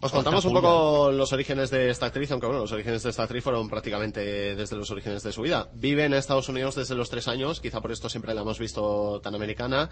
Os 0.00 0.12
contamos 0.12 0.44
un 0.44 0.52
poco 0.52 1.10
los 1.10 1.32
orígenes 1.32 1.70
de 1.70 1.88
esta 1.88 2.06
actriz, 2.06 2.30
aunque 2.30 2.46
bueno, 2.46 2.60
los 2.60 2.72
orígenes 2.72 3.02
de 3.02 3.10
esta 3.10 3.22
actriz 3.22 3.42
fueron 3.42 3.68
prácticamente 3.68 4.54
desde 4.54 4.76
los 4.76 4.90
orígenes 4.90 5.22
de 5.22 5.32
su 5.32 5.42
vida. 5.42 5.70
Vive 5.74 6.04
en 6.04 6.12
Estados 6.12 6.48
Unidos 6.50 6.74
desde 6.74 6.94
los 6.94 7.08
tres 7.08 7.28
años, 7.28 7.60
quizá 7.60 7.80
por 7.80 7.92
esto 7.92 8.08
siempre 8.10 8.34
la 8.34 8.42
hemos 8.42 8.58
visto 8.58 9.20
tan 9.22 9.34
americana. 9.34 9.88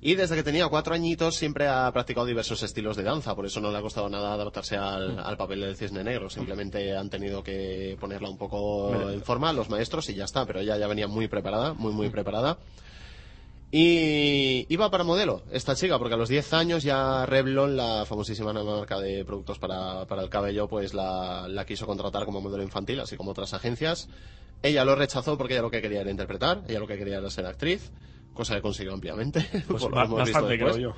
Y 0.00 0.14
desde 0.14 0.36
que 0.36 0.42
tenía 0.42 0.68
cuatro 0.68 0.94
añitos 0.94 1.36
siempre 1.36 1.66
ha 1.66 1.90
practicado 1.90 2.26
diversos 2.26 2.62
estilos 2.62 2.96
de 2.96 3.02
danza, 3.02 3.34
por 3.34 3.46
eso 3.46 3.60
no 3.60 3.70
le 3.70 3.78
ha 3.78 3.82
costado 3.82 4.08
nada 4.08 4.34
adaptarse 4.34 4.76
al, 4.76 5.18
al 5.18 5.36
papel 5.36 5.62
del 5.62 5.76
cisne 5.76 6.04
negro. 6.04 6.28
Simplemente 6.28 6.94
han 6.96 7.08
tenido 7.08 7.42
que 7.42 7.96
ponerla 7.98 8.28
un 8.28 8.36
poco 8.36 9.10
en 9.10 9.22
forma 9.22 9.52
los 9.52 9.70
maestros 9.70 10.08
y 10.10 10.14
ya 10.14 10.24
está, 10.24 10.44
pero 10.44 10.60
ella 10.60 10.76
ya 10.76 10.86
venía 10.86 11.08
muy 11.08 11.28
preparada, 11.28 11.72
muy 11.72 11.92
muy 11.92 12.10
preparada. 12.10 12.58
Y 13.72 14.64
iba 14.72 14.90
para 14.90 15.02
modelo 15.02 15.42
esta 15.50 15.74
chica, 15.74 15.98
porque 15.98 16.14
a 16.14 16.16
los 16.16 16.28
10 16.28 16.52
años 16.52 16.82
ya 16.84 17.26
Revlon, 17.26 17.76
la 17.76 18.04
famosísima 18.06 18.52
marca 18.52 19.00
de 19.00 19.24
productos 19.24 19.58
para, 19.58 20.06
para 20.06 20.22
el 20.22 20.30
cabello, 20.30 20.68
pues 20.68 20.94
la, 20.94 21.48
la 21.48 21.66
quiso 21.66 21.84
contratar 21.84 22.24
como 22.24 22.40
modelo 22.40 22.62
infantil, 22.62 23.00
así 23.00 23.16
como 23.16 23.32
otras 23.32 23.54
agencias. 23.54 24.08
Ella 24.62 24.84
lo 24.84 24.94
rechazó 24.94 25.36
porque 25.36 25.54
ella 25.54 25.62
lo 25.62 25.70
que 25.70 25.82
quería 25.82 26.02
era 26.02 26.10
interpretar, 26.10 26.62
ella 26.68 26.78
lo 26.78 26.86
que 26.86 26.96
quería 26.96 27.18
era 27.18 27.28
ser 27.28 27.44
actriz, 27.44 27.90
cosa 28.36 28.54
que 28.54 28.62
consiguió 28.62 28.92
ampliamente. 28.94 29.40
Pues 29.66 29.82
por 29.82 29.90
lo 29.92 30.00
visto 30.02 30.16
bastante, 30.16 30.48
después. 30.56 30.76
creo 30.76 30.94
yo. 30.94 30.96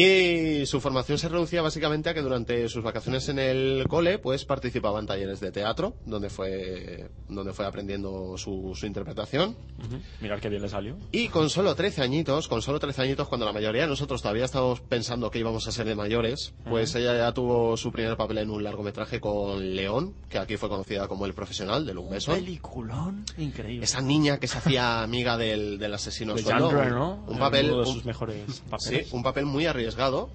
Y 0.00 0.66
su 0.66 0.80
formación 0.80 1.16
se 1.18 1.28
reducía 1.28 1.62
básicamente 1.62 2.10
a 2.10 2.14
que 2.14 2.20
durante 2.20 2.68
sus 2.68 2.82
vacaciones 2.84 3.28
en 3.30 3.38
el 3.38 3.86
cole, 3.88 4.18
pues 4.18 4.44
participaba 4.44 5.00
en 5.00 5.06
talleres 5.06 5.40
de 5.40 5.50
teatro, 5.52 5.94
donde 6.04 6.28
fue, 6.28 7.08
donde 7.28 7.52
fue 7.54 7.64
aprendiendo 7.64 8.36
su, 8.36 8.72
su 8.74 8.84
interpretación. 8.86 9.56
Ujú. 9.78 9.98
Mirad 10.20 10.38
qué 10.40 10.50
bien 10.50 10.60
le 10.60 10.68
salió. 10.68 10.96
Y 11.12 11.28
con 11.28 11.48
solo 11.48 11.74
13 11.74 12.02
añitos, 12.02 12.46
con 12.46 12.60
solo 12.60 12.78
13 12.78 13.02
añitos, 13.02 13.26
cuando 13.28 13.46
la 13.46 13.52
mayoría 13.54 13.82
de 13.82 13.88
nosotros 13.88 14.20
todavía 14.20 14.44
estábamos 14.44 14.80
pensando 14.82 15.30
que 15.30 15.38
íbamos 15.38 15.66
a 15.66 15.72
ser 15.72 15.86
de 15.86 15.94
mayores, 15.94 16.52
pues 16.68 16.94
ella 16.94 17.16
ya 17.16 17.32
tuvo 17.32 17.76
su 17.78 17.90
primer 17.90 18.18
papel 18.18 18.38
en 18.38 18.50
un 18.50 18.62
largometraje 18.62 19.18
con 19.18 19.74
León, 19.74 20.14
que 20.28 20.38
aquí 20.38 20.58
fue 20.58 20.68
conocida 20.68 21.08
como 21.08 21.24
El 21.24 21.32
Profesional, 21.32 21.86
de 21.86 21.94
Luc 21.94 22.10
Besson. 22.10 22.34
Peliculón 22.34 23.24
increíble. 23.38 23.84
Esa 23.84 24.02
niña 24.02 24.38
que 24.38 24.46
se 24.46 24.58
hacía 24.58 25.02
amiga 25.02 25.38
del, 25.38 25.78
del 25.78 25.94
asesino 25.94 26.34
de. 26.34 26.42
Jean 26.42 26.70
Reno, 26.70 26.90
¿no? 26.90 27.24
Un 27.32 27.38
papel... 27.38 27.66
Uno 27.70 27.82
de 27.82 27.88
un- 27.88 27.94
sus 27.94 28.04
mejores 28.04 28.44
Sí, 28.46 28.62
papeles. 28.68 29.12
un 29.12 29.22
papel 29.22 29.46
muy 29.46 29.64
arriesgado, 29.66 29.85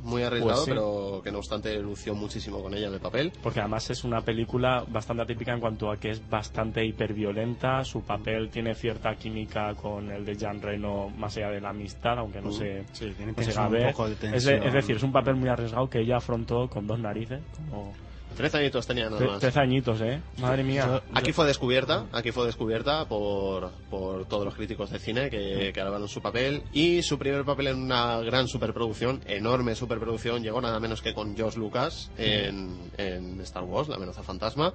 muy 0.01 0.23
arriesgado, 0.23 0.53
Pues 0.55 0.65
sí. 0.65 0.71
pero 0.71 1.21
que 1.23 1.31
no 1.31 1.39
obstante 1.39 1.77
lució 1.79 2.13
muchísimo 2.15 2.61
con 2.61 2.73
ella 2.73 2.87
en 2.87 2.93
el 2.93 2.99
papel. 2.99 3.31
Porque 3.43 3.59
además 3.59 3.89
es 3.89 4.03
una 4.03 4.21
película 4.21 4.83
bastante 4.87 5.23
atípica 5.23 5.53
en 5.53 5.59
cuanto 5.59 5.91
a 5.91 5.97
que 5.97 6.09
es 6.11 6.29
bastante 6.29 6.85
hiperviolenta, 6.85 7.83
su 7.83 8.01
papel 8.03 8.49
tiene 8.49 8.73
cierta 8.75 9.15
química 9.15 9.73
con 9.75 10.11
el 10.11 10.25
de 10.25 10.35
Jean 10.37 10.61
Reno 10.61 11.09
más 11.09 11.35
allá 11.37 11.49
de 11.49 11.61
la 11.61 11.69
amistad, 11.69 12.17
aunque 12.19 12.41
no 12.41 12.51
se, 12.51 12.83
Sí, 12.93 13.11
tiene 13.15 13.33
no 13.35 13.43
se 13.43 13.59
un 13.59 13.91
poco 13.91 14.07
de 14.07 14.13
es, 14.13 14.19
de- 14.21 14.27
tensión. 14.51 14.63
es 14.63 14.73
decir, 14.73 14.95
es 14.97 15.03
un 15.03 15.11
papel 15.11 15.35
muy 15.35 15.49
arriesgado 15.49 15.89
que 15.89 15.99
ella 15.99 16.17
afrontó 16.17 16.69
con 16.69 16.87
dos 16.87 16.99
narices, 16.99 17.41
como 17.55 17.93
13 18.35 18.57
añitos 18.57 18.87
tenía 18.87 19.09
nada 19.09 19.25
más. 19.25 19.39
13 19.39 19.59
añitos, 19.59 20.01
¿eh? 20.01 20.21
Madre 20.39 20.63
mía. 20.63 21.01
Aquí 21.13 21.31
fue 21.31 21.45
descubierta, 21.45 22.05
aquí 22.11 22.31
fue 22.31 22.45
descubierta 22.45 23.05
por, 23.07 23.71
por 23.89 24.25
todos 24.25 24.45
los 24.45 24.55
críticos 24.55 24.89
de 24.89 24.99
cine 24.99 25.29
que, 25.29 25.71
que 25.73 25.81
alabaron 25.81 26.07
su 26.07 26.21
papel 26.21 26.63
y 26.73 27.01
su 27.03 27.17
primer 27.17 27.43
papel 27.43 27.67
en 27.67 27.77
una 27.77 28.19
gran 28.21 28.47
superproducción, 28.47 29.21
enorme 29.25 29.75
superproducción, 29.75 30.43
llegó 30.43 30.61
nada 30.61 30.79
menos 30.79 31.01
que 31.01 31.13
con 31.13 31.35
George 31.35 31.59
Lucas 31.59 32.11
en, 32.17 32.91
en 32.97 33.39
Star 33.41 33.63
Wars, 33.63 33.89
La 33.89 33.95
amenaza 33.95 34.23
fantasma. 34.23 34.73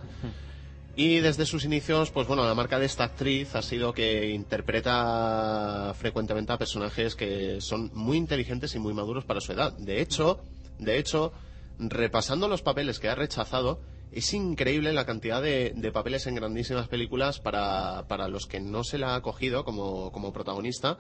Y 0.98 1.18
desde 1.18 1.44
sus 1.44 1.66
inicios, 1.66 2.10
pues 2.10 2.26
bueno, 2.26 2.42
la 2.46 2.54
marca 2.54 2.78
de 2.78 2.86
esta 2.86 3.04
actriz 3.04 3.54
ha 3.54 3.60
sido 3.60 3.92
que 3.92 4.30
interpreta 4.30 5.92
frecuentemente 5.98 6.54
a 6.54 6.56
personajes 6.58 7.14
que 7.14 7.60
son 7.60 7.90
muy 7.92 8.16
inteligentes 8.16 8.74
y 8.74 8.78
muy 8.78 8.94
maduros 8.94 9.26
para 9.26 9.42
su 9.42 9.52
edad. 9.52 9.74
De 9.74 10.00
hecho, 10.00 10.40
de 10.78 10.98
hecho, 10.98 11.34
repasando 11.78 12.48
los 12.48 12.62
papeles 12.62 12.98
que 12.98 13.08
ha 13.08 13.14
rechazado, 13.14 13.80
es 14.12 14.32
increíble 14.32 14.92
la 14.92 15.04
cantidad 15.04 15.42
de, 15.42 15.72
de 15.76 15.92
papeles 15.92 16.26
en 16.26 16.34
grandísimas 16.36 16.88
películas 16.88 17.40
para, 17.40 18.06
para 18.08 18.28
los 18.28 18.46
que 18.46 18.60
no 18.60 18.84
se 18.84 18.98
la 18.98 19.14
ha 19.14 19.22
cogido 19.22 19.64
como, 19.64 20.10
como 20.12 20.32
protagonista, 20.32 20.98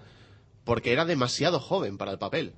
porque 0.64 0.92
era 0.92 1.04
demasiado 1.04 1.60
joven 1.60 1.96
para 1.98 2.12
el 2.12 2.18
papel. 2.18 2.54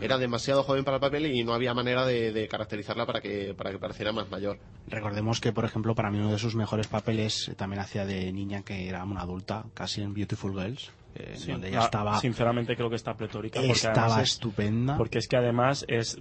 Era 0.00 0.18
demasiado 0.18 0.62
joven 0.62 0.84
para 0.84 0.98
el 0.98 1.00
papel 1.00 1.26
y 1.26 1.42
no 1.42 1.52
había 1.52 1.74
manera 1.74 2.06
de, 2.06 2.30
de 2.32 2.46
caracterizarla 2.46 3.06
para 3.06 3.20
que, 3.20 3.54
para 3.54 3.72
que 3.72 3.78
pareciera 3.80 4.12
más 4.12 4.30
mayor. 4.30 4.60
Recordemos 4.86 5.40
que, 5.40 5.52
por 5.52 5.64
ejemplo, 5.64 5.96
para 5.96 6.12
mí 6.12 6.18
uno 6.18 6.30
de 6.30 6.38
sus 6.38 6.54
mejores 6.54 6.86
papeles 6.86 7.50
también 7.56 7.80
hacía 7.82 8.06
de 8.06 8.30
niña 8.32 8.62
que 8.62 8.88
era 8.88 9.02
una 9.02 9.22
adulta, 9.22 9.64
casi 9.74 10.00
en 10.00 10.14
Beautiful 10.14 10.52
Girls, 10.52 10.92
eh, 11.16 11.34
Sí. 11.36 11.50
donde 11.50 11.70
ella 11.70 11.80
Ah, 11.80 11.84
estaba, 11.86 12.20
Sinceramente 12.20 12.76
creo 12.76 12.88
que 12.88 12.94
está 12.94 13.16
pletórica. 13.16 13.58
porque 13.58 13.72
estaba 13.72 14.06
además 14.06 14.22
es- 14.22 14.30
estupenda. 14.34 14.96
Porque 14.96 15.18
es 15.18 15.26
que 15.26 15.36
además 15.36 15.84
es 15.88 16.20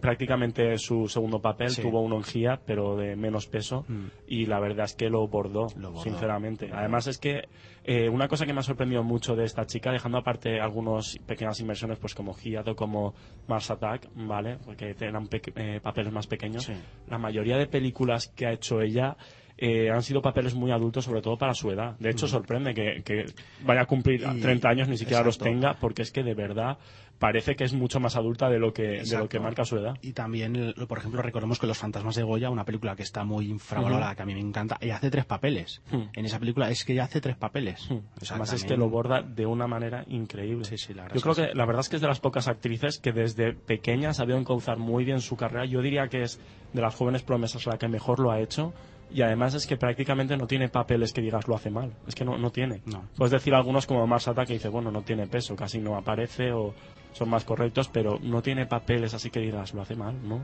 prácticamente 0.00 0.76
su 0.78 1.08
segundo 1.08 1.40
papel, 1.40 1.70
Sí. 1.70 1.82
tuvo 1.82 2.00
uno 2.00 2.16
en 2.16 2.22
GIA, 2.22 2.60
pero 2.64 2.96
de 2.96 3.16
menos 3.16 3.46
peso, 3.46 3.84
Mm. 3.88 4.06
y 4.26 4.46
la 4.46 4.60
verdad 4.60 4.84
es 4.86 4.94
que 4.94 5.08
lo 5.08 5.26
bordó, 5.28 5.66
Lo 5.76 5.90
bordó. 5.90 6.02
sinceramente. 6.02 6.70
Además 6.72 7.06
es 7.06 7.18
que 7.18 7.48
eh, 7.84 8.08
una 8.08 8.28
cosa 8.28 8.46
que 8.46 8.52
me 8.52 8.60
ha 8.60 8.62
sorprendido 8.62 9.02
mucho 9.02 9.34
de 9.34 9.44
esta 9.44 9.66
chica, 9.66 9.90
dejando 9.90 10.18
aparte 10.18 10.60
algunas 10.60 11.18
pequeñas 11.26 11.58
inversiones, 11.58 11.98
pues 11.98 12.14
como 12.14 12.32
GIA 12.32 12.62
o 12.64 12.76
como 12.76 13.14
Mars 13.48 13.72
Attack, 13.72 14.08
¿vale? 14.14 14.58
Porque 14.64 14.94
eran 15.00 15.26
pe- 15.26 15.42
eh, 15.56 15.80
papeles 15.82 16.12
más 16.12 16.28
pequeños, 16.28 16.64
Sí. 16.64 16.74
la 17.08 17.18
mayoría 17.18 17.56
de 17.56 17.66
películas 17.66 18.28
que 18.28 18.46
ha 18.46 18.52
hecho 18.52 18.80
ella 18.80 19.16
eh, 19.58 19.90
han 19.90 20.02
sido 20.02 20.22
papeles 20.22 20.54
muy 20.54 20.72
adultos, 20.72 21.04
sobre 21.04 21.20
todo 21.20 21.36
para 21.36 21.54
su 21.54 21.70
edad. 21.70 21.96
De 21.98 22.10
hecho, 22.10 22.26
sorprende 22.26 22.72
que, 22.74 23.02
que 23.04 23.26
vaya 23.64 23.82
a 23.82 23.86
cumplir 23.86 24.26
Mm. 24.26 24.38
Y- 24.38 24.40
30 24.40 24.68
años, 24.68 24.88
ni 24.88 24.96
siquiera 24.96 25.22
los 25.22 25.38
tenga, 25.38 25.74
porque 25.78 26.02
es 26.02 26.10
que 26.10 26.22
de 26.24 26.34
verdad 26.34 26.78
parece 27.22 27.54
que 27.54 27.62
es 27.62 27.72
mucho 27.72 28.00
más 28.00 28.16
adulta 28.16 28.50
de 28.50 28.58
lo 28.58 28.72
que, 28.72 28.82
de 28.82 28.96
lo 28.96 29.02
Exacto. 29.02 29.28
que 29.28 29.38
marca 29.38 29.64
su 29.64 29.76
edad. 29.76 29.96
Y 30.02 30.12
también, 30.12 30.74
por 30.88 30.98
ejemplo, 30.98 31.22
recordemos 31.22 31.60
que 31.60 31.68
Los 31.68 31.78
Fantasmas 31.78 32.16
de 32.16 32.24
Goya, 32.24 32.50
una 32.50 32.64
película 32.64 32.96
que 32.96 33.04
está 33.04 33.22
muy 33.22 33.46
infravalorada, 33.48 34.16
que 34.16 34.22
a 34.22 34.26
mí 34.26 34.34
me 34.34 34.40
encanta, 34.40 34.76
ella 34.80 34.96
hace 34.96 35.08
tres 35.08 35.24
papeles. 35.24 35.82
Hmm. 35.92 36.06
En 36.14 36.24
esa 36.26 36.40
película 36.40 36.68
es 36.68 36.84
que 36.84 36.94
ella 36.94 37.04
hace 37.04 37.20
tres 37.20 37.36
papeles. 37.36 37.88
Hmm. 37.88 37.98
O 38.20 38.24
sea, 38.24 38.34
Además 38.34 38.52
es 38.54 38.62
que 38.64 38.70
también- 38.70 38.80
lo 38.80 38.90
borda 38.90 39.22
de 39.22 39.46
una 39.46 39.68
manera 39.68 40.04
increíble. 40.08 40.64
Sí, 40.64 40.76
sí, 40.78 40.94
la 40.94 41.02
verdad 41.04 41.14
Yo 41.16 41.22
creo 41.22 41.34
que 41.36 41.52
que 41.52 41.54
la 41.54 41.64
verdad 41.64 41.80
es 41.82 41.88
que 41.88 41.96
es 41.96 42.02
de 42.02 42.08
las 42.08 42.18
pocas 42.18 42.48
actrices 42.48 42.98
que 42.98 43.12
desde 43.12 43.52
pequeña 43.54 44.10
ha 44.10 44.14
sabido 44.14 44.36
encauzar 44.38 44.78
muy 44.78 45.04
bien 45.04 45.20
su 45.20 45.36
carrera. 45.36 45.64
Yo 45.64 45.80
diría 45.80 46.08
que 46.08 46.22
es 46.22 46.40
de 46.72 46.82
las 46.82 46.94
jóvenes 46.96 47.22
promesas 47.22 47.64
la 47.66 47.78
que 47.78 47.86
mejor 47.86 48.18
lo 48.18 48.32
ha 48.32 48.40
hecho. 48.40 48.74
Y 49.14 49.20
además 49.20 49.52
es 49.52 49.66
que 49.66 49.76
prácticamente 49.76 50.38
no 50.38 50.46
tiene 50.46 50.70
papeles 50.70 51.12
que 51.12 51.20
digas 51.20 51.46
lo 51.46 51.54
hace 51.54 51.70
mal. 51.70 51.92
Es 52.08 52.14
que 52.14 52.24
no, 52.24 52.38
no 52.38 52.50
tiene. 52.50 52.80
No. 52.86 53.04
Puedes 53.14 53.30
decir 53.30 53.54
algunos 53.54 53.86
como 53.86 54.06
Mars 54.06 54.26
Attack 54.26 54.46
que 54.48 54.54
dice, 54.54 54.68
bueno, 54.70 54.90
no 54.90 55.02
tiene 55.02 55.26
peso, 55.26 55.54
casi 55.54 55.78
no 55.80 55.96
aparece 55.98 56.50
o 56.52 56.74
son 57.12 57.28
más 57.28 57.44
correctos, 57.44 57.88
pero 57.88 58.18
no 58.22 58.42
tiene 58.42 58.66
papeles 58.66 59.14
así 59.14 59.30
que 59.30 59.40
digas 59.40 59.74
lo 59.74 59.82
hace 59.82 59.94
mal, 59.96 60.16
¿no? 60.28 60.40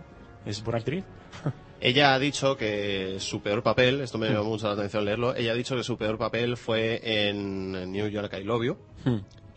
Es 0.46 0.62
buena 0.62 0.78
actriz. 0.78 1.04
Ella 1.80 2.12
ha 2.14 2.18
dicho 2.18 2.56
que 2.56 3.16
su 3.20 3.40
peor 3.40 3.62
papel, 3.62 4.00
esto 4.00 4.18
Hmm. 4.18 4.20
me 4.22 4.28
llamó 4.30 4.44
mucho 4.50 4.66
la 4.66 4.72
atención 4.72 5.04
leerlo, 5.04 5.34
ella 5.36 5.52
ha 5.52 5.54
dicho 5.54 5.76
que 5.76 5.84
su 5.84 5.96
peor 5.96 6.18
papel 6.18 6.56
fue 6.56 7.00
en 7.28 7.92
New 7.92 8.08
York 8.08 8.34
I 8.40 8.42
Love 8.44 8.64
You 8.64 8.76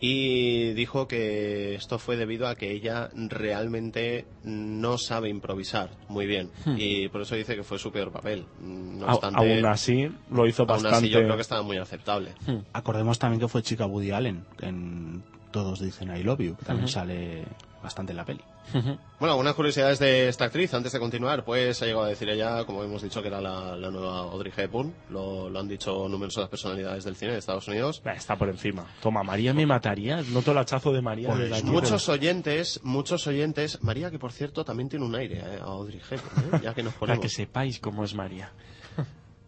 y 0.04 0.72
dijo 0.72 1.06
que 1.06 1.74
esto 1.76 1.98
fue 1.98 2.16
debido 2.16 2.48
a 2.48 2.56
que 2.56 2.72
ella 2.72 3.08
realmente 3.14 4.24
no 4.42 4.98
sabe 4.98 5.28
improvisar 5.28 5.90
muy 6.08 6.26
bien 6.26 6.50
y 6.76 7.08
por 7.08 7.22
eso 7.22 7.36
dice 7.36 7.54
que 7.54 7.62
fue 7.62 7.78
su 7.78 7.92
peor 7.92 8.10
papel. 8.10 8.44
No 8.60 9.06
A- 9.06 9.14
obstante, 9.14 9.38
aún 9.54 9.66
así 9.66 10.08
lo 10.30 10.46
hizo 10.46 10.62
aún 10.62 10.68
bastante. 10.68 10.96
así 10.96 11.08
yo 11.08 11.20
creo 11.20 11.36
que 11.36 11.42
estaba 11.42 11.62
muy 11.62 11.76
aceptable. 11.76 12.32
Acordemos 12.72 13.18
también 13.18 13.40
que 13.40 13.48
fue 13.48 13.62
chica 13.62 13.86
Woody 13.86 14.10
Allen, 14.12 14.44
en 14.60 15.22
Todos 15.52 15.80
dicen 15.80 16.14
I 16.16 16.22
love 16.22 16.40
you, 16.40 16.56
que 16.56 16.64
también 16.64 16.88
sale 16.88 17.44
bastante 17.82 18.12
en 18.12 18.16
la 18.16 18.24
peli. 18.24 18.40
Bueno, 18.72 19.32
algunas 19.32 19.54
curiosidades 19.54 19.98
de 19.98 20.28
esta 20.28 20.44
actriz 20.46 20.72
antes 20.72 20.92
de 20.92 20.98
continuar, 21.00 21.44
pues 21.44 21.82
ha 21.82 21.84
llegado 21.86 22.04
a 22.04 22.08
decir 22.08 22.28
ella, 22.28 22.64
como 22.64 22.82
hemos 22.84 23.02
dicho, 23.02 23.20
que 23.20 23.28
era 23.28 23.40
la, 23.40 23.76
la 23.76 23.90
nueva 23.90 24.18
Audrey 24.20 24.52
Hepburn, 24.56 24.94
lo, 25.10 25.50
lo 25.50 25.58
han 25.58 25.66
dicho 25.68 26.08
numerosas 26.08 26.48
personalidades 26.48 27.04
del 27.04 27.16
cine 27.16 27.32
de 27.32 27.38
Estados 27.38 27.66
Unidos. 27.68 28.00
Está 28.06 28.36
por 28.36 28.48
encima. 28.48 28.86
Toma, 29.02 29.22
María 29.24 29.52
me 29.52 29.66
mataría. 29.66 30.22
Noto 30.22 30.52
el 30.52 30.58
hachazo 30.58 30.92
de 30.92 31.02
María. 31.02 31.28
Pues 31.28 31.64
Muchos 31.64 32.08
oyentes, 32.08 32.80
muchos 32.84 33.26
oyentes, 33.26 33.82
María 33.82 34.10
que 34.10 34.18
por 34.18 34.32
cierto 34.32 34.64
también 34.64 34.88
tiene 34.88 35.04
un 35.04 35.14
aire 35.16 35.38
eh, 35.38 35.58
a 35.60 35.64
Audrey 35.64 36.00
Hepburn, 36.08 36.54
¿eh? 36.56 36.60
ya 36.62 36.72
que 36.74 36.82
nos 36.84 36.94
pero- 36.94 37.00
Para 37.00 37.14
ponemos. 37.14 37.22
que 37.22 37.28
sepáis 37.28 37.78
cómo 37.80 38.04
es 38.04 38.14
María. 38.14 38.52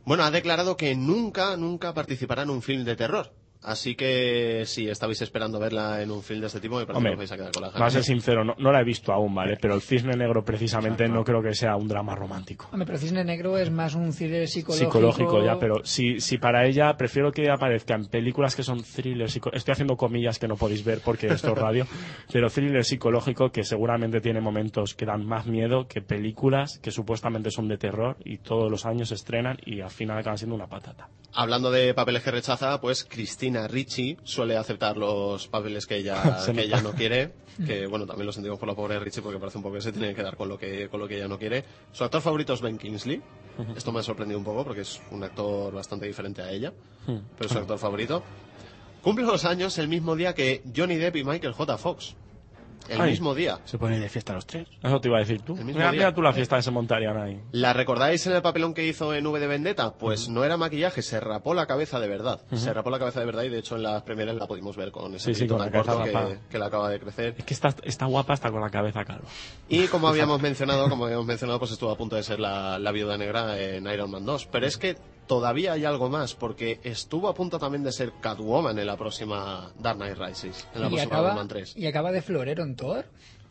Bueno, 0.04 0.24
ha 0.24 0.30
declarado 0.30 0.76
que 0.76 0.94
nunca, 0.94 1.56
nunca 1.56 1.94
participará 1.94 2.42
en 2.42 2.50
un 2.50 2.60
film 2.62 2.84
de 2.84 2.94
terror. 2.96 3.32
Así 3.64 3.94
que 3.94 4.64
si 4.66 4.88
estabais 4.88 5.20
esperando 5.22 5.58
verla 5.58 6.02
en 6.02 6.10
un 6.10 6.22
film 6.22 6.40
de 6.40 6.48
este 6.48 6.60
tipo, 6.60 6.76
me 6.76 6.84
parece 6.84 6.98
Hombre, 6.98 7.12
que 7.12 7.14
os 7.14 7.18
vais 7.20 7.32
a 7.32 7.36
quedar 7.36 7.52
con 7.52 7.62
la 7.62 7.70
Va 7.70 7.86
a 7.86 7.90
ser 7.90 8.04
sincero, 8.04 8.44
no, 8.44 8.54
no 8.58 8.70
la 8.70 8.80
he 8.80 8.84
visto 8.84 9.12
aún, 9.12 9.34
¿vale? 9.34 9.56
Pero 9.60 9.74
el 9.74 9.80
Cisne 9.80 10.16
Negro 10.16 10.44
precisamente 10.44 11.08
no 11.08 11.24
creo 11.24 11.42
que 11.42 11.54
sea 11.54 11.74
un 11.76 11.88
drama 11.88 12.14
romántico. 12.14 12.68
Hombre, 12.72 12.84
pero 12.86 12.98
Cisne 12.98 13.24
Negro 13.24 13.56
es 13.56 13.70
más 13.70 13.94
un 13.94 14.12
thriller 14.12 14.46
psicológico. 14.46 14.90
Psicológico 14.92 15.44
ya, 15.44 15.58
pero 15.58 15.76
si, 15.84 16.20
si 16.20 16.36
para 16.38 16.66
ella 16.66 16.94
prefiero 16.96 17.32
que 17.32 17.50
aparezca 17.50 17.94
en 17.94 18.06
películas 18.06 18.54
que 18.54 18.62
son 18.62 18.82
thrillers, 18.82 19.32
psico- 19.34 19.50
estoy 19.54 19.72
haciendo 19.72 19.96
comillas 19.96 20.38
que 20.38 20.46
no 20.46 20.56
podéis 20.56 20.84
ver 20.84 21.00
porque 21.04 21.28
esto 21.28 21.52
es 21.52 21.58
radio, 21.58 21.86
pero 22.32 22.50
thriller 22.50 22.84
psicológico 22.84 23.50
que 23.50 23.64
seguramente 23.64 24.20
tiene 24.20 24.40
momentos 24.42 24.94
que 24.94 25.06
dan 25.06 25.24
más 25.24 25.46
miedo 25.46 25.86
que 25.88 26.02
películas 26.02 26.78
que 26.82 26.90
supuestamente 26.90 27.50
son 27.50 27.68
de 27.68 27.78
terror 27.78 28.16
y 28.24 28.38
todos 28.38 28.70
los 28.70 28.84
años 28.84 29.08
se 29.08 29.14
estrenan 29.14 29.56
y 29.64 29.80
al 29.80 29.90
final 29.90 30.18
acaban 30.18 30.36
siendo 30.36 30.54
una 30.54 30.66
patata. 30.66 31.08
Hablando 31.32 31.70
de 31.70 31.94
papeles 31.94 32.22
que 32.22 32.30
rechaza, 32.30 32.80
pues 32.80 33.04
Cristina 33.04 33.53
Ricci 33.68 34.16
suele 34.24 34.56
aceptar 34.56 34.96
los 34.96 35.48
papeles 35.48 35.86
que 35.86 35.96
ella, 35.96 36.38
que 36.44 36.62
ella 36.62 36.80
no 36.80 36.92
quiere. 36.92 37.32
Que 37.54 37.86
bueno, 37.86 38.04
también 38.04 38.26
lo 38.26 38.32
sentimos 38.32 38.58
por 38.58 38.66
la 38.66 38.74
pobre 38.74 38.98
Ricci 38.98 39.20
porque 39.20 39.38
parece 39.38 39.58
un 39.58 39.62
poco 39.62 39.76
que 39.76 39.80
se 39.80 39.92
tiene 39.92 40.08
que 40.08 40.16
quedar 40.16 40.36
con 40.36 40.48
lo 40.48 40.58
que, 40.58 40.88
con 40.88 40.98
lo 40.98 41.06
que 41.06 41.18
ella 41.18 41.28
no 41.28 41.38
quiere. 41.38 41.62
Su 41.92 42.02
actor 42.02 42.20
favorito 42.20 42.52
es 42.52 42.60
Ben 42.60 42.76
Kingsley. 42.76 43.22
Esto 43.76 43.92
me 43.92 44.00
ha 44.00 44.02
sorprendido 44.02 44.40
un 44.40 44.44
poco 44.44 44.64
porque 44.64 44.80
es 44.80 45.00
un 45.12 45.22
actor 45.22 45.72
bastante 45.72 46.04
diferente 46.04 46.42
a 46.42 46.50
ella. 46.50 46.72
Pero 47.06 47.22
es 47.38 47.52
su 47.52 47.58
actor 47.58 47.78
favorito. 47.78 48.24
Cumple 49.02 49.24
los 49.24 49.44
años 49.44 49.78
el 49.78 49.86
mismo 49.86 50.16
día 50.16 50.34
que 50.34 50.62
Johnny 50.74 50.96
Depp 50.96 51.14
y 51.14 51.22
Michael 51.24 51.52
J. 51.52 51.78
Fox. 51.78 52.16
El 52.88 53.00
Ay. 53.00 53.10
mismo 53.10 53.34
día. 53.34 53.58
Se 53.64 53.78
pone 53.78 53.98
de 53.98 54.08
fiesta 54.08 54.32
los 54.32 54.46
tres. 54.46 54.66
Eso 54.82 55.00
te 55.00 55.08
iba 55.08 55.16
a 55.18 55.20
decir 55.20 55.42
tú. 55.42 55.52
El 55.56 55.64
mismo 55.64 55.78
Mira, 55.78 55.90
día. 55.90 55.98
mira 56.00 56.14
tú 56.14 56.22
la 56.22 56.32
fiesta 56.32 56.56
que 56.56 56.62
se 56.62 56.70
montarían 56.70 57.16
ahí. 57.16 57.40
¿La 57.52 57.72
recordáis 57.72 58.26
en 58.26 58.34
el 58.34 58.42
papelón 58.42 58.74
que 58.74 58.86
hizo 58.86 59.14
en 59.14 59.26
V 59.26 59.40
de 59.40 59.46
Vendetta? 59.46 59.94
Pues 59.94 60.28
no 60.28 60.44
era 60.44 60.56
maquillaje, 60.56 61.02
se 61.02 61.20
rapó 61.20 61.54
la 61.54 61.66
cabeza 61.66 61.98
de 62.00 62.08
verdad. 62.08 62.40
Se 62.52 62.72
rapó 62.72 62.90
la 62.90 62.98
cabeza 62.98 63.20
de 63.20 63.26
verdad 63.26 63.42
y 63.44 63.48
de 63.48 63.58
hecho 63.58 63.76
en 63.76 63.82
las 63.84 64.02
primeras 64.02 64.34
la 64.36 64.46
pudimos 64.46 64.76
ver 64.76 64.90
con 64.92 65.14
ese 65.14 65.32
Sí, 65.32 65.34
sí, 65.34 65.40
pelito 65.46 65.56
con 65.56 65.66
la 65.66 65.72
tan 65.72 65.82
corto 65.82 66.04
que, 66.28 66.38
que 66.50 66.58
le 66.58 66.64
acaba 66.64 66.88
de 66.90 67.00
crecer. 67.00 67.34
Es 67.38 67.44
que 67.44 67.54
está, 67.54 67.74
está 67.82 68.06
guapa 68.06 68.32
hasta 68.34 68.50
con 68.50 68.60
la 68.60 68.70
cabeza 68.70 69.04
calva. 69.04 69.28
Y 69.68 69.86
como 69.88 70.08
habíamos 70.08 70.40
mencionado, 70.42 70.88
como 70.88 71.04
habíamos 71.06 71.26
mencionado, 71.26 71.58
pues 71.58 71.70
estuvo 71.72 71.90
a 71.90 71.96
punto 71.96 72.16
de 72.16 72.22
ser 72.22 72.40
la, 72.40 72.78
la 72.78 72.92
viuda 72.92 73.16
negra 73.16 73.58
en 73.60 73.86
Iron 73.86 74.10
Man 74.10 74.24
2. 74.24 74.46
Pero 74.52 74.66
es 74.66 74.76
que 74.76 74.96
todavía 75.26 75.72
hay 75.72 75.84
algo 75.84 76.08
más, 76.08 76.34
porque 76.34 76.80
estuvo 76.84 77.28
a 77.28 77.34
punto 77.34 77.58
también 77.58 77.82
de 77.84 77.92
ser 77.92 78.12
Catwoman 78.20 78.78
en 78.78 78.86
la 78.86 78.96
próxima 78.96 79.70
Dark 79.78 79.98
Knight 79.98 80.18
Rises, 80.18 80.68
en 80.74 80.80
la 80.82 80.86
Y 80.86 80.90
próxima 80.90 81.12
acaba, 81.14 81.28
Batman 81.28 81.48
3. 81.48 81.76
y 81.76 81.86
acaba 81.86 82.12
de 82.12 82.22
florero 82.22 82.62
en 82.62 82.76
Thor. 82.76 83.04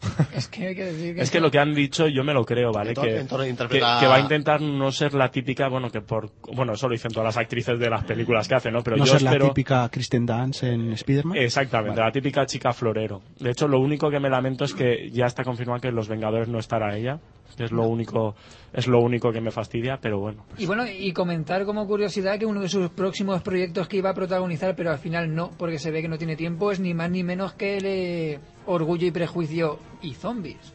es 0.35 0.49
que 0.49 0.67
hay 0.67 0.75
que 0.75 0.83
decir 0.83 1.15
que... 1.15 1.21
Es 1.21 1.31
que 1.31 1.39
lo 1.39 1.49
que 1.49 1.59
han 1.59 1.73
dicho 1.73 2.07
yo 2.07 2.23
me 2.25 2.33
lo 2.33 2.43
creo, 2.43 2.73
¿vale? 2.73 2.93
Thor- 2.93 3.69
que, 3.69 4.07
va 4.07 4.15
a 4.15 4.19
intentar 4.19 4.59
no 4.61 4.91
ser 4.91 5.13
la 5.13 5.31
típica, 5.31 5.69
bueno, 5.69 5.89
que 5.89 6.01
por... 6.01 6.29
Bueno, 6.53 6.73
eso 6.73 6.87
lo 6.89 6.91
dicen 6.93 7.11
todas 7.11 7.27
las 7.27 7.37
actrices 7.37 7.79
de 7.79 7.89
las 7.89 8.03
películas 8.03 8.47
que 8.47 8.55
hacen, 8.55 8.73
¿no? 8.73 8.83
Pero 8.83 8.97
no 8.97 9.05
yo 9.05 9.13
ser 9.13 9.23
espero... 9.23 9.45
la 9.45 9.51
típica 9.51 9.89
Kristen 9.89 10.25
Dance 10.25 10.69
en 10.69 10.91
Spider-Man. 10.91 11.37
Exactamente, 11.37 11.99
Vale. 11.99 12.09
la 12.09 12.11
típica 12.11 12.45
chica 12.45 12.73
florero. 12.73 13.21
De 13.39 13.51
hecho, 13.51 13.67
lo 13.67 13.79
único 13.79 14.09
que 14.09 14.19
me 14.19 14.29
lamento 14.29 14.65
es 14.65 14.73
que 14.73 15.09
ya 15.09 15.25
está 15.25 15.45
confirmado 15.45 15.79
que 15.79 15.87
en 15.87 15.95
Los 15.95 16.09
Vengadores 16.09 16.49
no 16.49 16.59
estará 16.59 16.97
ella. 16.97 17.19
Es 17.57 17.71
lo 17.71 17.87
único, 17.87 18.35
es 18.71 18.87
lo 18.87 18.99
único 18.99 19.31
que 19.31 19.41
me 19.41 19.51
fastidia, 19.51 19.97
pero 20.01 20.19
bueno. 20.19 20.45
Y 20.57 20.65
bueno, 20.65 20.85
y 20.87 21.11
comentar 21.13 21.65
como 21.65 21.85
curiosidad 21.87 22.39
que 22.39 22.45
uno 22.45 22.61
de 22.61 22.69
sus 22.69 22.89
próximos 22.89 23.41
proyectos 23.41 23.87
que 23.87 23.97
iba 23.97 24.09
a 24.09 24.13
protagonizar, 24.13 24.75
pero 24.75 24.91
al 24.91 24.99
final 24.99 25.33
no, 25.33 25.51
porque 25.57 25.79
se 25.79 25.91
ve 25.91 26.01
que 26.01 26.07
no 26.07 26.17
tiene 26.17 26.35
tiempo, 26.35 26.71
es 26.71 26.79
ni 26.79 26.93
más 26.93 27.11
ni 27.11 27.23
menos 27.23 27.53
que 27.53 27.77
el 27.77 27.85
eh, 27.85 28.39
Orgullo 28.65 29.07
y 29.07 29.11
Prejuicio 29.11 29.79
y 30.01 30.13
Zombies. 30.13 30.72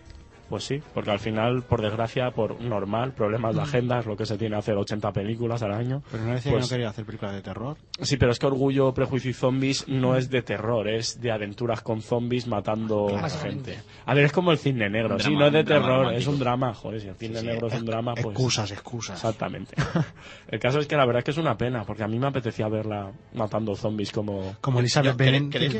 Pues 0.48 0.64
sí, 0.64 0.80
porque 0.94 1.10
al 1.10 1.18
final, 1.18 1.62
por 1.62 1.82
desgracia, 1.82 2.30
por 2.30 2.60
normal, 2.60 3.12
problemas 3.12 3.54
de 3.54 3.60
agenda, 3.62 3.98
es 3.98 4.06
lo 4.06 4.16
que 4.16 4.24
se 4.24 4.38
tiene 4.38 4.56
hacer 4.56 4.76
80 4.76 5.12
películas 5.12 5.62
al 5.62 5.72
año. 5.72 6.02
Pero 6.10 6.24
no 6.24 6.30
decía 6.32 6.50
que 6.52 6.56
Pues- 6.58 6.70
no 6.70 6.74
quería 6.74 6.88
hacer 6.88 7.04
películas 7.04 7.34
de 7.34 7.42
terror. 7.42 7.76
Sí, 8.00 8.16
pero 8.16 8.32
es 8.32 8.38
que 8.38 8.46
Orgullo, 8.46 8.94
Prejuicio 8.94 9.30
y 9.30 9.34
Zombies 9.34 9.86
no 9.88 10.16
es 10.16 10.30
de 10.30 10.40
terror, 10.42 10.88
es 10.88 11.20
de 11.20 11.30
aventuras 11.32 11.82
con 11.82 12.00
zombies 12.00 12.46
matando 12.46 13.08
Claro. 13.08 13.28
gente. 13.42 13.78
A 14.06 14.14
ver, 14.14 14.24
es 14.24 14.32
como 14.32 14.50
el 14.52 14.58
Cisne 14.58 14.88
Negro, 14.88 15.14
Un 15.16 15.20
sí, 15.20 15.24
drama- 15.30 15.40
no 15.40 15.46
es 15.48 15.52
de 15.52 15.64
terror, 15.64 16.14
es 16.14 16.26
un 16.26 16.38
drama. 16.38 16.72
Joder, 16.72 17.00
si 17.02 17.08
el 17.08 17.14
Cisne 17.16 17.40
Sí, 17.40 17.46
Negro 17.46 17.66
es 17.66 17.74
un 17.74 17.84
drama, 17.84 18.14
pues... 18.14 18.26
Excusas, 18.28 18.70
excusas. 18.70 19.16
Exactamente. 19.16 19.74
el 20.48 20.58
caso 20.60 20.78
es 20.78 20.86
que 20.86 20.96
la 20.96 21.04
verdad 21.04 21.18
es 21.18 21.24
que 21.24 21.30
es 21.32 21.38
una 21.38 21.56
pena, 21.56 21.84
porque 21.84 22.02
a 22.04 22.08
mí 22.08 22.18
me 22.18 22.28
apetecía 22.28 22.68
verla 22.68 23.12
matando 23.34 23.74
zombies 23.74 24.12
como... 24.12 24.56
Como 24.60 24.80
Elizabeth 24.80 25.12
Yo- 25.12 25.16
¿quere- 25.18 25.32
Bennet. 25.32 25.52
¿Queréis 25.52 25.72
que 25.74 25.78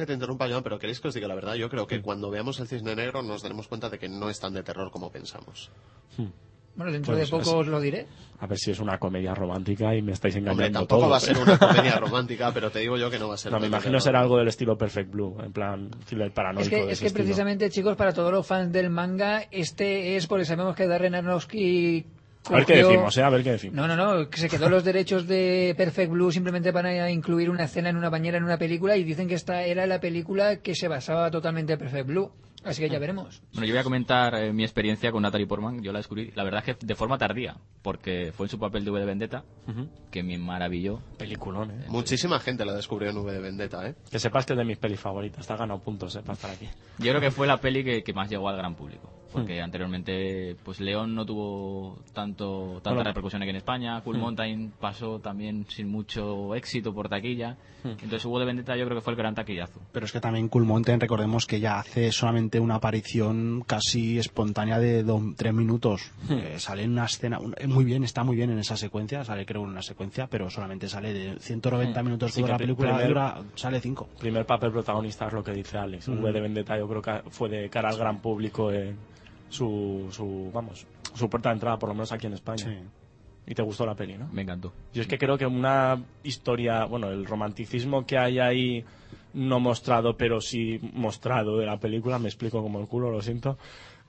que 0.00 0.06
te 0.06 0.12
interrumpa, 0.14 0.48
Joan, 0.48 0.62
pero 0.62 0.78
queréis 0.78 0.98
que 1.00 1.08
os 1.08 1.14
diga 1.14 1.28
la 1.28 1.34
verdad? 1.34 1.54
Yo 1.54 1.68
creo 1.68 1.86
que 1.86 2.00
cuando 2.00 2.30
veamos 2.30 2.58
el 2.60 2.66
cisne 2.66 2.96
negro 2.96 3.22
nos 3.22 3.42
daremos 3.42 3.68
cuenta 3.68 3.88
de 3.88 3.98
que 4.00 4.08
no 4.08 4.28
es 4.30 4.40
tan 4.40 4.52
de 4.54 4.62
terror 4.64 4.90
como 4.90 5.10
pensamos. 5.12 5.70
Bueno, 6.76 6.92
dentro 6.92 7.14
Pues 7.14 7.28
de 7.30 7.36
poco 7.36 7.58
os 7.58 7.66
lo 7.66 7.80
diré. 7.80 8.06
A 8.38 8.46
ver 8.46 8.56
si 8.56 8.70
es 8.70 8.78
una 8.80 8.96
comedia 8.98 9.34
romántica 9.34 9.94
y 9.94 10.00
me 10.02 10.12
estáis 10.12 10.34
engañando 10.36 10.64
Hombre, 10.64 10.70
tampoco 10.70 11.00
todo, 11.02 11.10
va 11.10 11.16
a 11.18 11.20
ser 11.20 11.36
una 11.36 11.58
comedia 11.58 11.96
romántica, 11.98 12.52
pero 12.54 12.70
te 12.70 12.78
digo 12.78 12.96
yo 12.96 13.10
que 13.10 13.18
no 13.18 13.28
va 13.28 13.34
a 13.34 13.36
ser. 13.36 13.52
No, 13.52 13.60
me 13.60 13.66
imagino 13.66 13.90
terror. 13.98 14.02
será 14.02 14.20
algo 14.20 14.38
del 14.38 14.48
estilo 14.48 14.78
Perfect 14.78 15.10
Blue, 15.10 15.36
en 15.44 15.52
plan 15.52 15.90
thriller 16.06 16.32
paranoico. 16.32 16.64
Es 16.64 16.70
que, 16.70 16.86
de 16.86 16.92
es 16.92 17.00
que 17.00 17.10
precisamente, 17.10 17.68
chicos, 17.70 17.96
para 17.96 18.14
todos 18.14 18.32
los 18.32 18.46
fans 18.46 18.72
del 18.72 18.88
manga, 18.88 19.42
este 19.50 20.16
es 20.16 20.26
porque 20.26 20.44
sabemos 20.46 20.74
que 20.74 20.86
Darren 20.86 21.14
Aronofsky 21.16 22.06
A 22.48 22.52
ver 22.54 22.64
qué 22.64 22.72
cogió- 22.74 22.88
decimos, 22.88 23.18
¿eh? 23.18 23.22
A 23.24 23.30
ver 23.30 23.42
qué 23.42 23.50
decimos. 23.52 23.76
No, 23.76 23.86
no, 23.86 23.96
no, 23.96 24.30
que 24.30 24.38
se 24.38 24.48
quedó 24.48 24.70
los 24.70 24.84
derechos 24.84 25.26
de 25.26 25.74
Perfect 25.76 26.10
Blue 26.12 26.30
simplemente 26.32 26.72
para 26.72 27.10
incluir 27.10 27.50
una 27.50 27.64
escena 27.64 27.90
en 27.90 27.96
una 27.96 28.08
bañera 28.08 28.38
en 28.38 28.44
una 28.44 28.56
película 28.56 28.96
y 28.96 29.04
dicen 29.04 29.28
que 29.28 29.34
esta 29.34 29.64
era 29.64 29.86
la 29.86 30.00
película 30.00 30.56
que 30.60 30.74
se 30.74 30.88
basaba 30.88 31.30
totalmente 31.30 31.74
en 31.74 31.78
Perfect 31.78 32.06
Blue. 32.06 32.30
Así 32.62 32.82
que 32.82 32.90
ya 32.90 32.98
veremos. 32.98 33.42
Bueno, 33.52 33.66
yo 33.66 33.72
voy 33.72 33.80
a 33.80 33.84
comentar 33.84 34.34
eh, 34.34 34.52
mi 34.52 34.64
experiencia 34.64 35.10
con 35.10 35.22
Natalie 35.22 35.46
Portman. 35.46 35.82
Yo 35.82 35.92
la 35.92 35.98
descubrí, 36.00 36.30
la 36.34 36.44
verdad 36.44 36.62
es 36.66 36.76
que 36.76 36.86
de 36.86 36.94
forma 36.94 37.16
tardía, 37.16 37.56
porque 37.82 38.32
fue 38.36 38.46
en 38.46 38.50
su 38.50 38.58
papel 38.58 38.84
de 38.84 38.90
V 38.90 39.00
de 39.00 39.06
Vendetta, 39.06 39.44
Ujú. 39.66 39.88
que 40.10 40.22
me 40.22 40.36
maravilló. 40.36 41.00
Peliculón, 41.18 41.70
¿eh? 41.70 41.84
Muchísima 41.88 42.38
gente 42.38 42.64
la 42.66 42.74
descubrió 42.74 43.10
en 43.10 43.16
V 43.16 43.32
de 43.32 43.38
Vendetta, 43.40 43.86
¿eh? 43.88 43.94
Que 44.10 44.18
sepas 44.18 44.44
que 44.44 44.52
es 44.52 44.58
de 44.58 44.64
mis 44.64 44.76
pelis 44.78 45.00
favoritas. 45.00 45.46
Te 45.46 45.52
ha 45.52 45.56
ganado 45.56 45.80
puntos, 45.80 46.14
¿eh? 46.16 46.20
Para 46.20 46.34
estar 46.34 46.50
aquí. 46.50 46.68
Yo 46.98 47.10
creo 47.10 47.20
que 47.20 47.30
fue 47.30 47.46
la 47.46 47.56
peli 47.56 47.82
que, 47.82 48.02
que 48.02 48.12
más 48.12 48.28
llegó 48.28 48.48
al 48.48 48.56
gran 48.58 48.74
público. 48.74 49.10
Porque 49.32 49.60
Hmm. 49.60 49.64
anteriormente, 49.64 50.56
pues 50.64 50.80
León 50.80 51.14
no 51.14 51.24
tuvo 51.24 52.02
tanto 52.12 52.72
tanta 52.82 52.90
Bueno. 52.90 53.04
repercusión 53.04 53.40
aquí 53.42 53.50
en 53.50 53.56
España. 53.56 54.00
Cool 54.02 54.16
Hmm. 54.16 54.20
Mountain 54.20 54.72
pasó 54.80 55.20
también 55.20 55.66
sin 55.68 55.88
mucho 55.88 56.54
éxito 56.56 56.92
por 56.92 57.08
taquilla. 57.08 57.56
Hmm. 57.84 57.90
Entonces 57.90 58.24
hubo 58.24 58.40
de 58.40 58.44
Vendetta 58.46 58.76
yo 58.76 58.84
creo 58.86 58.98
que 58.98 59.02
fue 59.04 59.12
el 59.12 59.16
gran 59.16 59.36
taquillazo. 59.36 59.80
Pero 59.92 60.04
es 60.04 60.10
que 60.12 60.20
también 60.20 60.48
Cool 60.48 60.64
Mountain, 60.64 60.98
recordemos 61.00 61.46
que 61.46 61.60
ya 61.60 61.78
hace 61.78 62.10
solamente 62.10 62.49
una 62.58 62.76
aparición 62.76 63.62
casi 63.66 64.18
espontánea 64.18 64.78
de 64.80 65.04
do- 65.04 65.34
tres 65.36 65.54
minutos. 65.54 66.10
Eh, 66.30 66.56
sale 66.58 66.82
en 66.82 66.92
una 66.92 67.04
escena, 67.04 67.38
un- 67.38 67.54
eh, 67.58 67.66
muy 67.68 67.84
bien, 67.84 68.02
está 68.02 68.24
muy 68.24 68.34
bien 68.34 68.50
en 68.50 68.58
esa 68.58 68.76
secuencia, 68.76 69.22
sale 69.24 69.46
creo 69.46 69.62
en 69.62 69.68
una 69.70 69.82
secuencia, 69.82 70.26
pero 70.26 70.50
solamente 70.50 70.88
sale 70.88 71.12
de 71.12 71.38
190 71.38 72.02
minutos 72.02 72.32
Sí, 72.32 72.40
toda 72.40 72.54
la 72.54 72.58
película, 72.58 72.90
primer- 72.94 73.08
dura- 73.08 73.42
sale 73.54 73.80
5. 73.80 74.08
Primer 74.18 74.46
papel 74.46 74.72
protagonista 74.72 75.26
es 75.28 75.32
lo 75.32 75.44
que 75.44 75.52
dice 75.52 75.78
Alex. 75.78 76.08
V 76.08 76.32
de 76.32 76.40
Vendetta 76.40 76.76
yo 76.78 76.88
creo 76.88 77.02
que 77.02 77.30
fue 77.30 77.48
de 77.48 77.68
cara 77.68 77.90
al 77.90 77.98
gran 77.98 78.18
público 78.20 78.72
en 78.72 78.96
su, 79.48 80.08
su, 80.10 80.50
vamos, 80.52 80.86
su 81.14 81.28
puerta 81.28 81.50
de 81.50 81.54
entrada, 81.54 81.78
por 81.78 81.88
lo 81.90 81.94
menos 81.94 82.10
aquí 82.12 82.26
en 82.26 82.32
España. 82.34 82.64
Sí. 82.64 82.76
Y 83.46 83.54
te 83.54 83.62
gustó 83.62 83.84
la 83.84 83.94
peli, 83.96 84.16
¿no? 84.16 84.28
Me 84.32 84.42
encantó. 84.42 84.72
Yo 84.94 85.02
es 85.02 85.08
que 85.08 85.18
creo 85.18 85.36
que 85.36 85.46
una 85.46 86.00
historia, 86.22 86.84
bueno, 86.84 87.10
el 87.10 87.26
romanticismo 87.26 88.06
que 88.06 88.16
hay 88.16 88.38
ahí 88.38 88.84
no 89.34 89.60
mostrado, 89.60 90.16
pero 90.16 90.40
sí 90.40 90.78
mostrado 90.94 91.58
de 91.58 91.66
la 91.66 91.78
película, 91.78 92.18
me 92.18 92.28
explico 92.28 92.62
como 92.62 92.80
el 92.80 92.86
culo, 92.86 93.10
lo 93.10 93.22
siento, 93.22 93.58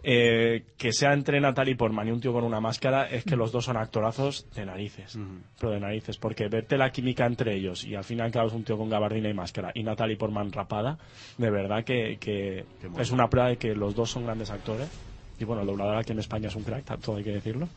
eh, 0.03 0.63
que 0.77 0.93
sea 0.93 1.13
entre 1.13 1.39
Natalie 1.39 1.75
Portman 1.75 2.07
y 2.07 2.11
un 2.11 2.19
tío 2.19 2.33
con 2.33 2.43
una 2.43 2.59
máscara, 2.59 3.07
es 3.07 3.23
que 3.23 3.35
los 3.35 3.51
dos 3.51 3.65
son 3.65 3.77
actorazos 3.77 4.49
de 4.55 4.65
narices, 4.65 5.17
pero 5.59 5.73
de 5.73 5.79
narices, 5.79 6.17
porque 6.17 6.47
verte 6.47 6.77
la 6.77 6.91
química 6.91 7.25
entre 7.25 7.55
ellos 7.55 7.83
y 7.85 7.95
al 7.95 8.03
final 8.03 8.31
cabo 8.31 8.47
es 8.47 8.53
un 8.53 8.63
tío 8.63 8.77
con 8.77 8.89
gabardina 8.89 9.29
y 9.29 9.33
máscara 9.33 9.71
y 9.75 9.83
Natalie 9.83 10.17
Portman 10.17 10.51
rapada, 10.51 10.97
de 11.37 11.51
verdad 11.51 11.83
que, 11.83 12.17
que 12.19 12.65
es 12.97 13.11
una 13.11 13.29
prueba 13.29 13.49
de 13.49 13.57
que 13.57 13.75
los 13.75 13.93
dos 13.93 14.09
son 14.09 14.23
grandes 14.23 14.49
actores 14.49 14.89
y 15.41 15.43
bueno, 15.43 15.61
el 15.61 15.67
doblador 15.67 15.97
aquí 15.97 16.11
en 16.11 16.19
España 16.19 16.47
es 16.47 16.55
un 16.55 16.63
crack, 16.63 16.99
todo 16.99 17.17
hay 17.17 17.23
que 17.23 17.31
decirlo. 17.31 17.67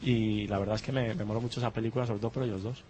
Y 0.00 0.46
la 0.48 0.58
verdad 0.58 0.76
es 0.76 0.82
que 0.82 0.92
me, 0.92 1.14
me 1.14 1.24
mola 1.24 1.40
mucho 1.40 1.60
esa 1.60 1.70
película, 1.70 2.06
sobre 2.06 2.20
todo 2.20 2.30
por 2.30 2.42
ellos 2.42 2.62
dos. 2.62 2.82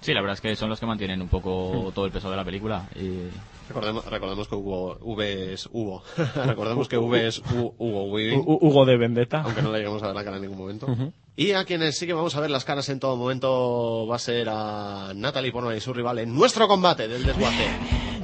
Sí, 0.00 0.14
la 0.14 0.20
verdad 0.20 0.34
es 0.34 0.40
que 0.40 0.54
son 0.56 0.68
los 0.70 0.78
que 0.80 0.86
mantienen 0.86 1.20
un 1.20 1.28
poco 1.28 1.90
todo 1.94 2.06
el 2.06 2.12
peso 2.12 2.30
de 2.30 2.36
la 2.36 2.44
película. 2.44 2.88
Y 2.94 3.28
Recordemos, 3.68 4.06
recordemos 4.06 4.48
que 4.48 4.54
Hugo, 4.54 4.96
V 5.02 5.52
es 5.52 5.68
Hugo. 5.72 6.02
recordemos 6.46 6.88
que 6.88 6.96
V 6.96 7.26
es 7.26 7.42
Hu- 7.44 7.74
Hugo 7.78 8.04
Weaving. 8.04 8.40
Hu- 8.40 8.58
Hugo 8.62 8.86
de 8.86 8.96
Vendetta. 8.96 9.42
aunque 9.42 9.60
no 9.60 9.70
le 9.72 9.78
lleguemos 9.78 10.02
a 10.02 10.06
ver 10.06 10.14
la 10.14 10.24
cara 10.24 10.36
en 10.36 10.42
ningún 10.42 10.58
momento. 10.58 10.86
Y 11.36 11.52
a 11.52 11.64
quienes 11.64 11.98
sí 11.98 12.06
que 12.06 12.14
vamos 12.14 12.34
a 12.36 12.40
ver 12.40 12.50
las 12.50 12.64
caras 12.64 12.88
en 12.88 12.98
todo 12.98 13.16
momento 13.16 14.06
va 14.10 14.16
a 14.16 14.18
ser 14.18 14.48
a 14.50 15.12
Natalie 15.14 15.52
Portman 15.52 15.76
y 15.76 15.80
su 15.80 15.92
rival 15.92 16.18
en 16.20 16.34
nuestro 16.34 16.66
combate 16.66 17.06
del 17.08 17.24
desguace. 17.24 17.66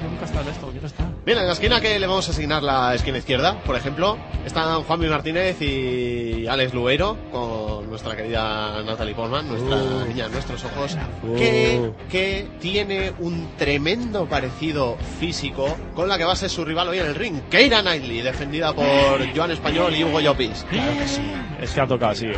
Yo 0.03 0.09
nunca 0.11 0.23
he 0.23 0.25
estado 0.25 0.43
en 0.43 0.49
esto, 0.55 0.67
quiero 0.71 0.87
estar. 0.87 1.07
Bien, 1.25 1.39
en 1.39 1.47
la 1.47 1.53
esquina 1.53 1.81
que 1.81 1.99
le 1.99 2.07
vamos 2.07 2.27
a 2.29 2.33
asignar 2.33 2.63
la 2.63 2.95
esquina 2.95 3.19
izquierda, 3.19 3.63
por 3.65 3.77
ejemplo, 3.77 4.17
están 4.45 4.83
Juan 4.83 4.99
Luis 4.99 5.11
Martínez 5.11 5.61
y 5.63 6.47
Alex 6.47 6.75
Lueiro 6.75 7.17
con 7.31 7.64
nuestra 7.95 8.17
querida 8.17 8.83
Natalie 8.83 9.15
Portman, 9.15 9.47
nuestra 9.49 9.77
Uh. 9.77 10.05
niña 10.09 10.27
en 10.27 10.33
nuestros 10.33 10.65
ojos, 10.65 10.97
que, 11.37 11.93
que 12.11 12.49
tiene 12.61 13.13
un 13.21 13.51
tremendo 13.57 14.27
parecido 14.27 14.97
físico 15.21 15.77
con 15.95 16.09
la 16.09 16.19
que 16.19 16.25
va 16.25 16.33
a 16.33 16.37
ser 16.37 16.51
su 16.51 16.65
rival 16.65 16.89
hoy 16.89 16.99
en 16.99 17.07
el 17.07 17.15
ring, 17.15 17.41
Keira 17.49 17.83
Knightley, 17.83 18.21
defendida 18.21 18.73
por 18.75 18.85
Joan 19.37 19.53
Español 19.53 19.95
y 19.95 20.03
Hugo 20.03 20.19
Llopis. 20.21 20.67
Es 21.63 21.71
que 21.71 21.81
ha 21.81 21.87
tocado 21.87 22.11
así, 22.11 22.27
¿eh? 22.27 22.35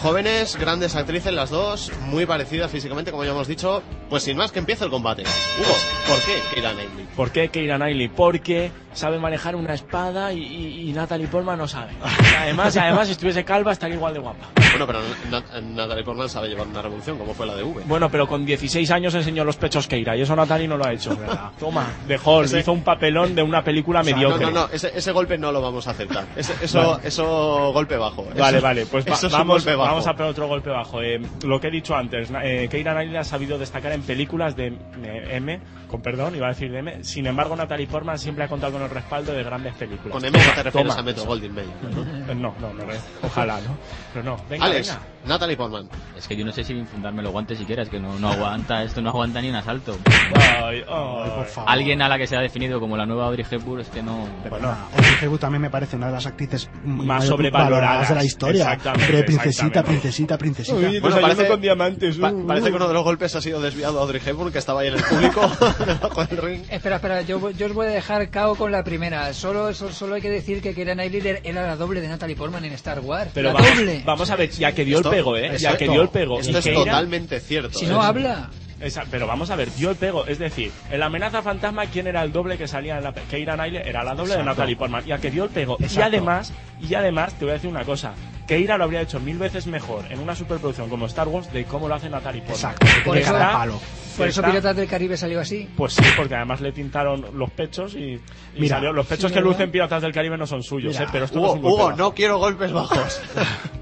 Jóvenes, 0.00 0.56
grandes 0.56 0.96
actrices 0.96 1.32
las 1.32 1.50
dos, 1.50 1.92
muy 2.06 2.24
parecidas 2.26 2.70
físicamente, 2.70 3.10
como 3.12 3.24
ya 3.24 3.30
hemos 3.30 3.46
dicho. 3.46 3.82
Pues 4.10 4.22
sin 4.24 4.36
más, 4.36 4.50
que 4.50 4.58
empiece 4.60 4.84
el 4.84 4.90
combate. 4.90 5.22
Hugo, 5.22 5.76
¿por 6.08 6.18
qué 6.24 6.40
Keira 6.54 6.72
Knightley? 6.72 7.06
¿Por 7.14 7.30
qué 7.30 7.48
Keira 7.50 7.76
Knightley? 7.76 8.08
Porque 8.08 8.72
sabe 8.92 9.18
manejar 9.18 9.56
una 9.56 9.74
espada 9.74 10.32
y, 10.32 10.38
y- 10.42 10.90
y 10.90 10.92
Natalie 10.92 11.26
Portman 11.28 11.58
no 11.58 11.66
sabe. 11.68 11.92
Además, 12.38 12.76
además, 12.76 13.06
si 13.06 13.12
estuviese 13.12 13.44
calva 13.44 13.72
estaría 13.72 13.96
igual 13.96 14.14
de 14.14 14.20
guapa. 14.20 14.46
Bueno, 14.70 14.86
pero 14.86 15.00
Na- 15.30 15.60
Natalie 15.60 16.04
Portman 16.04 16.28
sabe 16.28 16.48
llevar 16.48 16.66
una 16.66 16.82
revolución, 16.82 17.18
como 17.18 17.34
fue 17.34 17.46
la 17.46 17.54
de 17.54 17.62
V. 17.62 17.82
Bueno, 17.86 18.10
pero 18.10 18.26
con 18.26 18.44
16 18.44 18.90
años 18.90 19.14
enseñó 19.14 19.44
los 19.44 19.56
pechos 19.56 19.86
Keira 19.86 20.16
y 20.16 20.22
eso 20.22 20.34
Natalie 20.36 20.66
no 20.68 20.76
lo 20.76 20.86
ha 20.86 20.92
hecho. 20.92 21.16
Toma, 21.58 21.86
de 22.06 22.18
Hall, 22.24 22.44
Ese- 22.46 22.60
hizo 22.60 22.72
un 22.72 22.82
papelón 22.82 23.34
de 23.34 23.42
una 23.42 23.62
película 23.62 24.00
O 24.00 24.04
sea, 24.04 24.14
mediocre. 24.14 24.46
No, 24.46 24.50
no, 24.52 24.60
no, 24.66 24.72
ese, 24.72 24.90
ese 24.96 25.12
golpe 25.12 25.36
no 25.38 25.52
lo 25.52 25.60
vamos 25.60 25.86
a 25.88 25.90
aceptar. 25.92 26.26
Ese- 26.36 26.54
eso, 26.62 27.00
eso 27.02 27.72
golpe 27.72 27.96
bajo. 27.96 28.24
Vale, 28.36 28.58
Eso- 28.58 28.66
vale, 28.66 28.86
pues 28.86 29.06
va- 29.06 29.14
eso 29.14 29.26
es 29.26 29.32
un 29.32 29.38
vamos, 29.38 29.56
golpe 29.64 29.74
bajo. 29.76 29.90
vamos 29.90 30.06
a 30.06 30.12
pegar 30.12 30.28
otro 30.30 30.48
golpe 30.48 30.70
bajo. 30.70 31.02
Eh, 31.02 31.20
lo 31.44 31.60
que 31.60 31.68
he 31.68 31.70
dicho 31.70 31.94
antes, 31.94 32.28
eh, 32.42 32.68
Keira 32.70 32.92
Knightley 32.92 33.16
ha 33.18 33.24
sabido 33.24 33.58
destacar 33.58 33.92
en 33.92 34.02
películas 34.02 34.56
de 34.56 34.68
eh, 34.68 35.28
M, 35.32 35.60
con 35.88 36.00
perdón, 36.02 36.34
iba 36.36 36.46
a 36.46 36.50
decir 36.50 36.70
de 36.72 36.78
M. 36.78 37.04
Sin 37.04 37.26
embargo, 37.26 37.54
Natalie 37.56 37.86
Portman 37.86 38.18
siempre 38.18 38.44
ha 38.44 38.48
contado 38.48 38.72
con 38.72 38.81
con 38.82 38.90
el 38.90 38.94
respaldo 39.02 39.32
de 39.32 39.42
grandes 39.42 39.74
películas. 39.74 40.12
Con 40.12 40.24
M 40.24 40.38
te 40.38 40.62
refieres 40.62 40.72
Toma. 40.72 40.94
a 40.94 41.02
Metro 41.02 41.24
Goldwyn 41.24 41.54
Mayer, 41.54 41.70
¿no? 41.82 42.34
No, 42.34 42.54
no, 42.60 42.72
no, 42.72 42.84
ojalá, 43.22 43.60
¿no? 43.60 43.76
Pero 44.12 44.24
no, 44.24 44.36
venga, 44.48 44.64
Alex, 44.66 44.88
venga. 44.88 45.02
Natalie 45.24 45.56
Portman. 45.56 45.88
Es 46.16 46.26
que 46.26 46.36
yo 46.36 46.44
no 46.44 46.52
sé 46.52 46.64
si 46.64 46.82
fundarme 46.84 47.22
los 47.22 47.30
guantes 47.32 47.58
siquiera, 47.58 47.82
es 47.82 47.88
que 47.88 48.00
no, 48.00 48.18
no 48.18 48.30
aguanta, 48.32 48.82
esto 48.82 49.00
no 49.00 49.10
aguanta 49.10 49.40
ni 49.40 49.50
un 49.50 49.56
asalto. 49.56 49.96
Ay, 50.34 50.78
ay. 50.88 51.30
Por 51.36 51.46
favor. 51.46 51.70
Alguien 51.70 52.02
a 52.02 52.08
la 52.08 52.18
que 52.18 52.26
se 52.26 52.36
ha 52.36 52.40
definido 52.40 52.80
como 52.80 52.96
la 52.96 53.06
nueva 53.06 53.26
Audrey 53.26 53.46
Hepburn 53.48 53.80
es 53.80 53.88
que 53.88 54.02
no... 54.02 54.26
Bueno, 54.48 54.68
Audrey 54.96 55.14
Hepburn 55.22 55.38
también 55.38 55.62
me 55.62 55.70
parece 55.70 55.96
una 55.96 56.06
de 56.06 56.12
las 56.12 56.26
actrices 56.26 56.68
Más 56.84 57.24
sobrevaloradas. 57.26 58.08
de 58.08 58.14
la 58.16 58.24
historia. 58.24 58.62
Exactamente, 58.64 59.04
Hombre, 59.04 59.22
princesita, 59.24 59.66
exactamente. 59.66 59.90
princesita, 60.00 60.38
princesita. 60.38 60.76
Uy, 60.76 61.00
Bueno, 61.00 61.20
parece- 61.20 61.46
con 61.48 61.60
diamantes. 61.60 62.16
Pa- 62.18 62.32
parece 62.46 62.70
que 62.70 62.76
uno 62.76 62.88
de 62.88 62.94
los 62.94 63.04
golpes 63.04 63.34
ha 63.36 63.40
sido 63.40 63.60
desviado 63.60 63.98
a 63.98 64.02
Audrey 64.02 64.20
Hepburn, 64.24 64.50
que 64.52 64.58
estaba 64.58 64.80
ahí 64.80 64.88
en 64.88 64.94
el 64.94 65.02
público, 65.04 65.40
debajo 65.86 66.24
del 66.26 66.38
ring. 66.38 66.62
Espera, 66.68 66.96
espera, 66.96 67.22
yo, 67.22 67.50
yo 67.50 67.66
os 67.66 67.72
voy 67.74 67.86
a 67.86 67.90
dejar 67.90 68.28
cao 68.30 68.56
con 68.56 68.71
la 68.72 68.82
primera. 68.84 69.32
Solo, 69.34 69.72
solo, 69.74 69.92
solo 69.92 70.14
hay 70.16 70.22
que 70.22 70.30
decir 70.30 70.60
que 70.60 70.74
Keira 70.74 70.94
Knightley 70.94 71.38
era 71.44 71.66
la 71.66 71.76
doble 71.76 72.00
de 72.00 72.08
Natalie 72.08 72.34
Portman 72.36 72.64
en 72.64 72.72
Star 72.72 73.00
Wars. 73.00 73.30
Pero 73.32 73.48
la 73.48 73.54
vamos, 73.54 73.76
doble. 73.76 74.02
vamos 74.04 74.30
a 74.30 74.36
ver, 74.36 74.50
ya 74.50 74.72
que 74.72 74.84
dio 74.84 74.96
Esto- 74.96 75.10
el 75.10 75.16
pego, 75.16 75.36
¿eh? 75.36 75.56
Ya 75.58 75.70
esto- 75.70 75.78
que 75.78 75.88
dio 75.88 76.02
el 76.02 76.08
pego. 76.08 76.40
Esto 76.40 76.58
es 76.58 76.66
Keira- 76.66 76.74
totalmente 76.84 77.38
cierto. 77.40 77.78
Si 77.78 77.84
¿eh? 77.84 77.88
no 77.88 78.02
habla. 78.02 78.50
Esa- 78.82 79.04
pero 79.10 79.26
vamos 79.26 79.50
a 79.50 79.56
ver, 79.56 79.70
dio 79.74 79.90
el 79.90 79.96
pego. 79.96 80.26
Es 80.26 80.38
decir, 80.38 80.72
en 80.90 81.00
la 81.00 81.06
amenaza 81.06 81.40
fantasma, 81.42 81.86
¿quién 81.86 82.06
era 82.06 82.22
el 82.22 82.32
doble 82.32 82.58
que 82.58 82.66
salía 82.68 82.98
en 82.98 83.04
la 83.04 83.12
Keira 83.14 83.54
Knightley? 83.54 83.82
Era 83.86 84.02
la 84.04 84.14
doble 84.14 84.36
de. 84.36 84.42
Natalie 84.44 84.76
Portman. 84.76 85.04
Ya 85.04 85.18
que 85.18 85.30
dio 85.30 85.44
el 85.44 85.50
pego. 85.50 85.76
Y 85.80 86.00
además, 86.00 86.52
y 86.80 86.94
además, 86.94 87.32
te 87.34 87.44
voy 87.44 87.50
a 87.50 87.54
decir 87.54 87.70
una 87.70 87.84
cosa. 87.84 88.12
Keira 88.46 88.76
lo 88.76 88.84
habría 88.84 89.00
hecho 89.00 89.20
mil 89.20 89.38
veces 89.38 89.66
mejor 89.68 90.04
en 90.10 90.18
una 90.18 90.34
superproducción 90.34 90.90
como 90.90 91.06
Star 91.06 91.28
Wars 91.28 91.50
de 91.52 91.64
cómo 91.64 91.86
lo 91.88 91.94
hace 91.94 92.10
Natalie 92.10 92.42
Portman. 92.42 92.72
Exacto, 92.72 92.86
Por 93.04 93.16
eso- 93.16 93.32
de 93.32 93.38
palo. 93.40 93.80
Por 94.16 94.28
eso 94.28 94.40
Está- 94.40 94.50
Piratas 94.50 94.76
del 94.76 94.88
Caribe 94.88 95.16
salió 95.16 95.40
así. 95.40 95.70
Pues 95.74 95.94
sí, 95.94 96.02
porque 96.16 96.34
además 96.34 96.60
le 96.60 96.72
tintaron 96.72 97.24
los 97.38 97.50
pechos 97.50 97.94
y, 97.94 98.14
y 98.14 98.20
Mira, 98.58 98.76
salió- 98.76 98.92
los 98.92 99.06
pechos 99.06 99.30
sí, 99.30 99.34
que 99.34 99.40
lucen 99.40 99.70
Piratas 99.70 100.02
del 100.02 100.12
Caribe 100.12 100.36
no 100.36 100.46
son 100.46 100.62
suyos, 100.62 100.92
Mira, 100.92 101.04
¿eh? 101.04 101.08
Pero 101.10 101.24
esto 101.24 101.36
no 101.38 101.42
Hugo, 101.44 101.50
es 101.52 101.56
un 101.56 101.62
golpe 101.62 101.74
Hugo, 101.76 101.84
bajo. 101.86 101.96
no 101.98 102.14
quiero 102.14 102.38
golpes 102.38 102.72
bajos. 102.72 103.20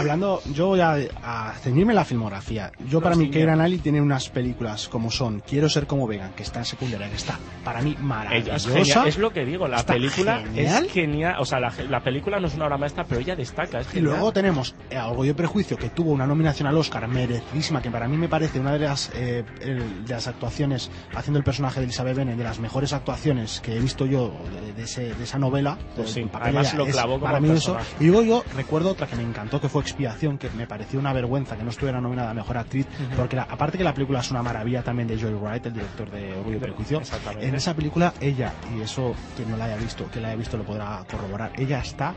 Hablando, 0.00 0.42
yo 0.52 0.66
voy 0.68 0.80
a, 0.80 0.96
a 1.22 1.52
ceñirme 1.60 1.94
la 1.94 2.04
filmografía. 2.04 2.72
Yo 2.88 3.00
para 3.00 3.16
mí. 3.16 3.30
Keira 3.30 3.54
Knightley 3.54 3.78
tiene 3.80 4.00
unas 4.00 4.28
películas 4.30 4.88
como 4.88 5.10
son 5.10 5.40
Quiero 5.40 5.68
ser 5.68 5.86
como 5.86 6.06
Vegan, 6.06 6.32
que 6.34 6.42
está 6.42 6.58
en 6.60 6.64
secundaria, 6.64 7.08
que 7.08 7.16
está 7.16 7.38
para 7.64 7.80
mí 7.82 7.90
Ella 7.92 8.02
maravillosa. 8.02 8.78
es, 9.02 9.14
es 9.14 9.18
lo 9.18 9.32
que 9.32 9.44
digo, 9.44 9.68
la 9.68 9.78
Está 9.78 9.92
película 9.94 10.40
genial. 10.40 10.84
es 10.86 10.92
genial. 10.92 11.34
O 11.40 11.44
sea, 11.44 11.60
la, 11.60 11.72
la 11.88 12.00
película 12.02 12.40
no 12.40 12.46
es 12.48 12.54
una 12.54 12.66
obra 12.66 12.78
maestra, 12.78 13.04
pero 13.04 13.20
ella 13.20 13.36
destaca. 13.36 13.80
Es 13.80 13.86
Y 13.88 13.90
genial. 13.94 14.12
luego 14.14 14.32
tenemos 14.32 14.74
eh, 14.90 14.98
Orgullo 14.98 15.30
y 15.30 15.34
Prejuicio, 15.34 15.76
que 15.76 15.90
tuvo 15.90 16.10
una 16.12 16.26
nominación 16.26 16.68
al 16.68 16.76
Oscar 16.76 17.06
merecidísima, 17.08 17.80
que 17.82 17.90
para 17.90 18.08
mí 18.08 18.16
me 18.16 18.28
parece 18.28 18.58
una 18.60 18.72
de 18.72 18.78
las, 18.80 19.10
eh, 19.14 19.44
de 19.60 19.84
las 20.08 20.26
actuaciones, 20.26 20.90
haciendo 21.14 21.38
el 21.38 21.44
personaje 21.44 21.80
de 21.80 21.84
Elizabeth 21.84 22.16
Bennet, 22.16 22.36
de 22.36 22.44
las 22.44 22.58
mejores 22.58 22.92
actuaciones 22.92 23.60
que 23.60 23.76
he 23.76 23.80
visto 23.80 24.06
yo 24.06 24.32
de, 24.64 24.72
de 24.72 24.82
ese- 24.82 25.14
de 25.14 25.24
esa 25.24 25.38
novela. 25.38 25.78
Pues 25.96 26.10
sí, 26.12 26.24
además 26.32 26.68
ella 26.68 26.78
lo 26.78 26.86
es 26.86 26.92
clavó 26.92 27.12
como 27.14 27.24
Para 27.24 27.40
mí 27.40 27.50
eso. 27.50 27.76
Y 27.98 28.06
luego 28.06 28.22
yo 28.22 28.44
recuerdo 28.56 28.90
otra 28.90 29.06
que 29.06 29.16
me 29.16 29.22
encantó, 29.22 29.60
que 29.60 29.68
fue 29.68 29.82
Expiación, 29.90 30.38
que 30.38 30.48
me 30.50 30.66
pareció 30.66 30.98
una 31.00 31.12
vergüenza 31.12 31.56
que 31.56 31.64
no 31.64 31.70
estuviera 31.70 32.00
nominada 32.00 32.30
a 32.30 32.34
Mejor 32.34 32.58
Actriz, 32.58 32.86
porque 33.16 33.34
la- 33.36 33.42
aparte 33.42 33.76
que 33.76 33.84
la 33.84 33.92
película 33.92 34.20
es 34.20 34.30
una 34.30 34.42
maravilla 34.42 34.82
también 34.82 35.08
de 35.08 35.18
Joy 35.18 35.34
Wright, 35.34 35.66
el 35.66 35.72
director 35.74 36.10
de 36.10 36.32
Orgullo 36.36 36.56
y 36.56 36.60
Prejuicio, 36.60 37.00
en 37.48 37.54
esa 37.56 37.74
película 37.74 38.14
ella, 38.20 38.52
y 38.76 38.80
eso 38.82 39.14
quien 39.36 39.50
no 39.50 39.56
la 39.56 39.64
haya 39.64 39.76
visto, 39.76 40.08
que 40.10 40.20
la 40.20 40.28
haya 40.28 40.36
visto 40.36 40.56
lo 40.56 40.64
podrá 40.64 41.02
corroborar, 41.10 41.50
ella 41.56 41.80
está 41.80 42.14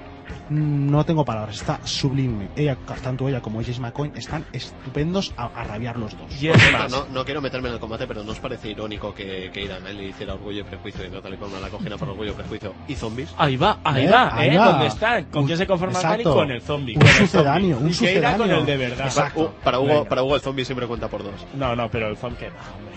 no 0.50 1.06
tengo 1.06 1.26
palabras, 1.26 1.56
está 1.58 1.80
sublime. 1.86 2.50
Ella, 2.56 2.78
tanto 3.04 3.28
ella 3.28 3.42
como 3.42 3.62
James 3.62 3.80
McCoy 3.80 4.12
están 4.16 4.46
estupendos 4.54 5.34
a, 5.38 5.46
a 5.46 5.64
rabiar 5.64 5.98
los 5.98 6.18
dos. 6.18 6.42
Y 6.42 6.48
Por 6.48 6.56
es 6.58 6.62
cierto, 6.62 6.78
más, 6.78 6.92
no, 6.92 7.06
no 7.12 7.26
quiero 7.26 7.42
meterme 7.42 7.68
en 7.70 7.76
el 7.76 7.80
combate, 7.80 8.08
pero 8.08 8.24
¿no 8.24 8.32
os 8.32 8.40
parece 8.40 8.70
irónico 8.70 9.14
que, 9.14 9.50
que 9.54 9.62
Ira 9.64 9.80
Knightley 9.80 10.10
hiciera 10.10 10.34
Orgullo 10.34 10.62
y 10.62 10.64
Prejuicio 10.64 11.06
y 11.06 11.10
Natalie 11.10 11.38
Portman 11.38 11.62
la 11.62 11.70
cogiera 11.70 11.98
por 11.98 12.10
Orgullo 12.10 12.32
y 12.32 12.36
Prejuicio 12.36 12.74
y 12.88 12.96
Zombies? 12.96 13.34
Ahí 13.38 13.58
va, 13.58 13.80
ahí 13.84 14.06
¿Eh? 14.06 14.10
va, 14.12 14.36
Ahí 14.38 14.50
¿eh? 14.50 14.58
va. 14.58 14.66
¿Dónde 14.72 14.88
está? 14.88 15.24
¿Con 15.26 15.46
quién 15.46 15.58
se 15.58 15.68
conforma 15.68 16.00
exacto. 16.00 16.34
Con 16.34 16.52
el 16.52 16.62
zombie. 16.62 16.96
Un 16.98 17.08
sucedáneo, 17.08 17.78
un 17.78 17.90
irá 17.90 18.38
con 18.38 18.48
sucedáneo. 18.48 18.58
el 18.60 18.66
de 18.66 18.78
verdad. 18.78 19.06
Exacto. 19.08 19.54
Para, 19.64 19.80
Hugo, 19.80 19.88
Venga. 19.90 20.10
para 20.10 20.24
Hugo 20.24 20.36
el 20.36 20.42
zombie 20.42 20.66
siempre 20.66 20.88
cuenta 20.88 21.08
por 21.08 21.24
dos. 21.24 21.34
No, 21.56 21.76
no, 21.76 21.90
pero 21.90 22.08
el 22.10 22.18
zombie 22.18 22.38
que 22.40 22.50
va, 22.50 22.56
hombre. 22.76 22.94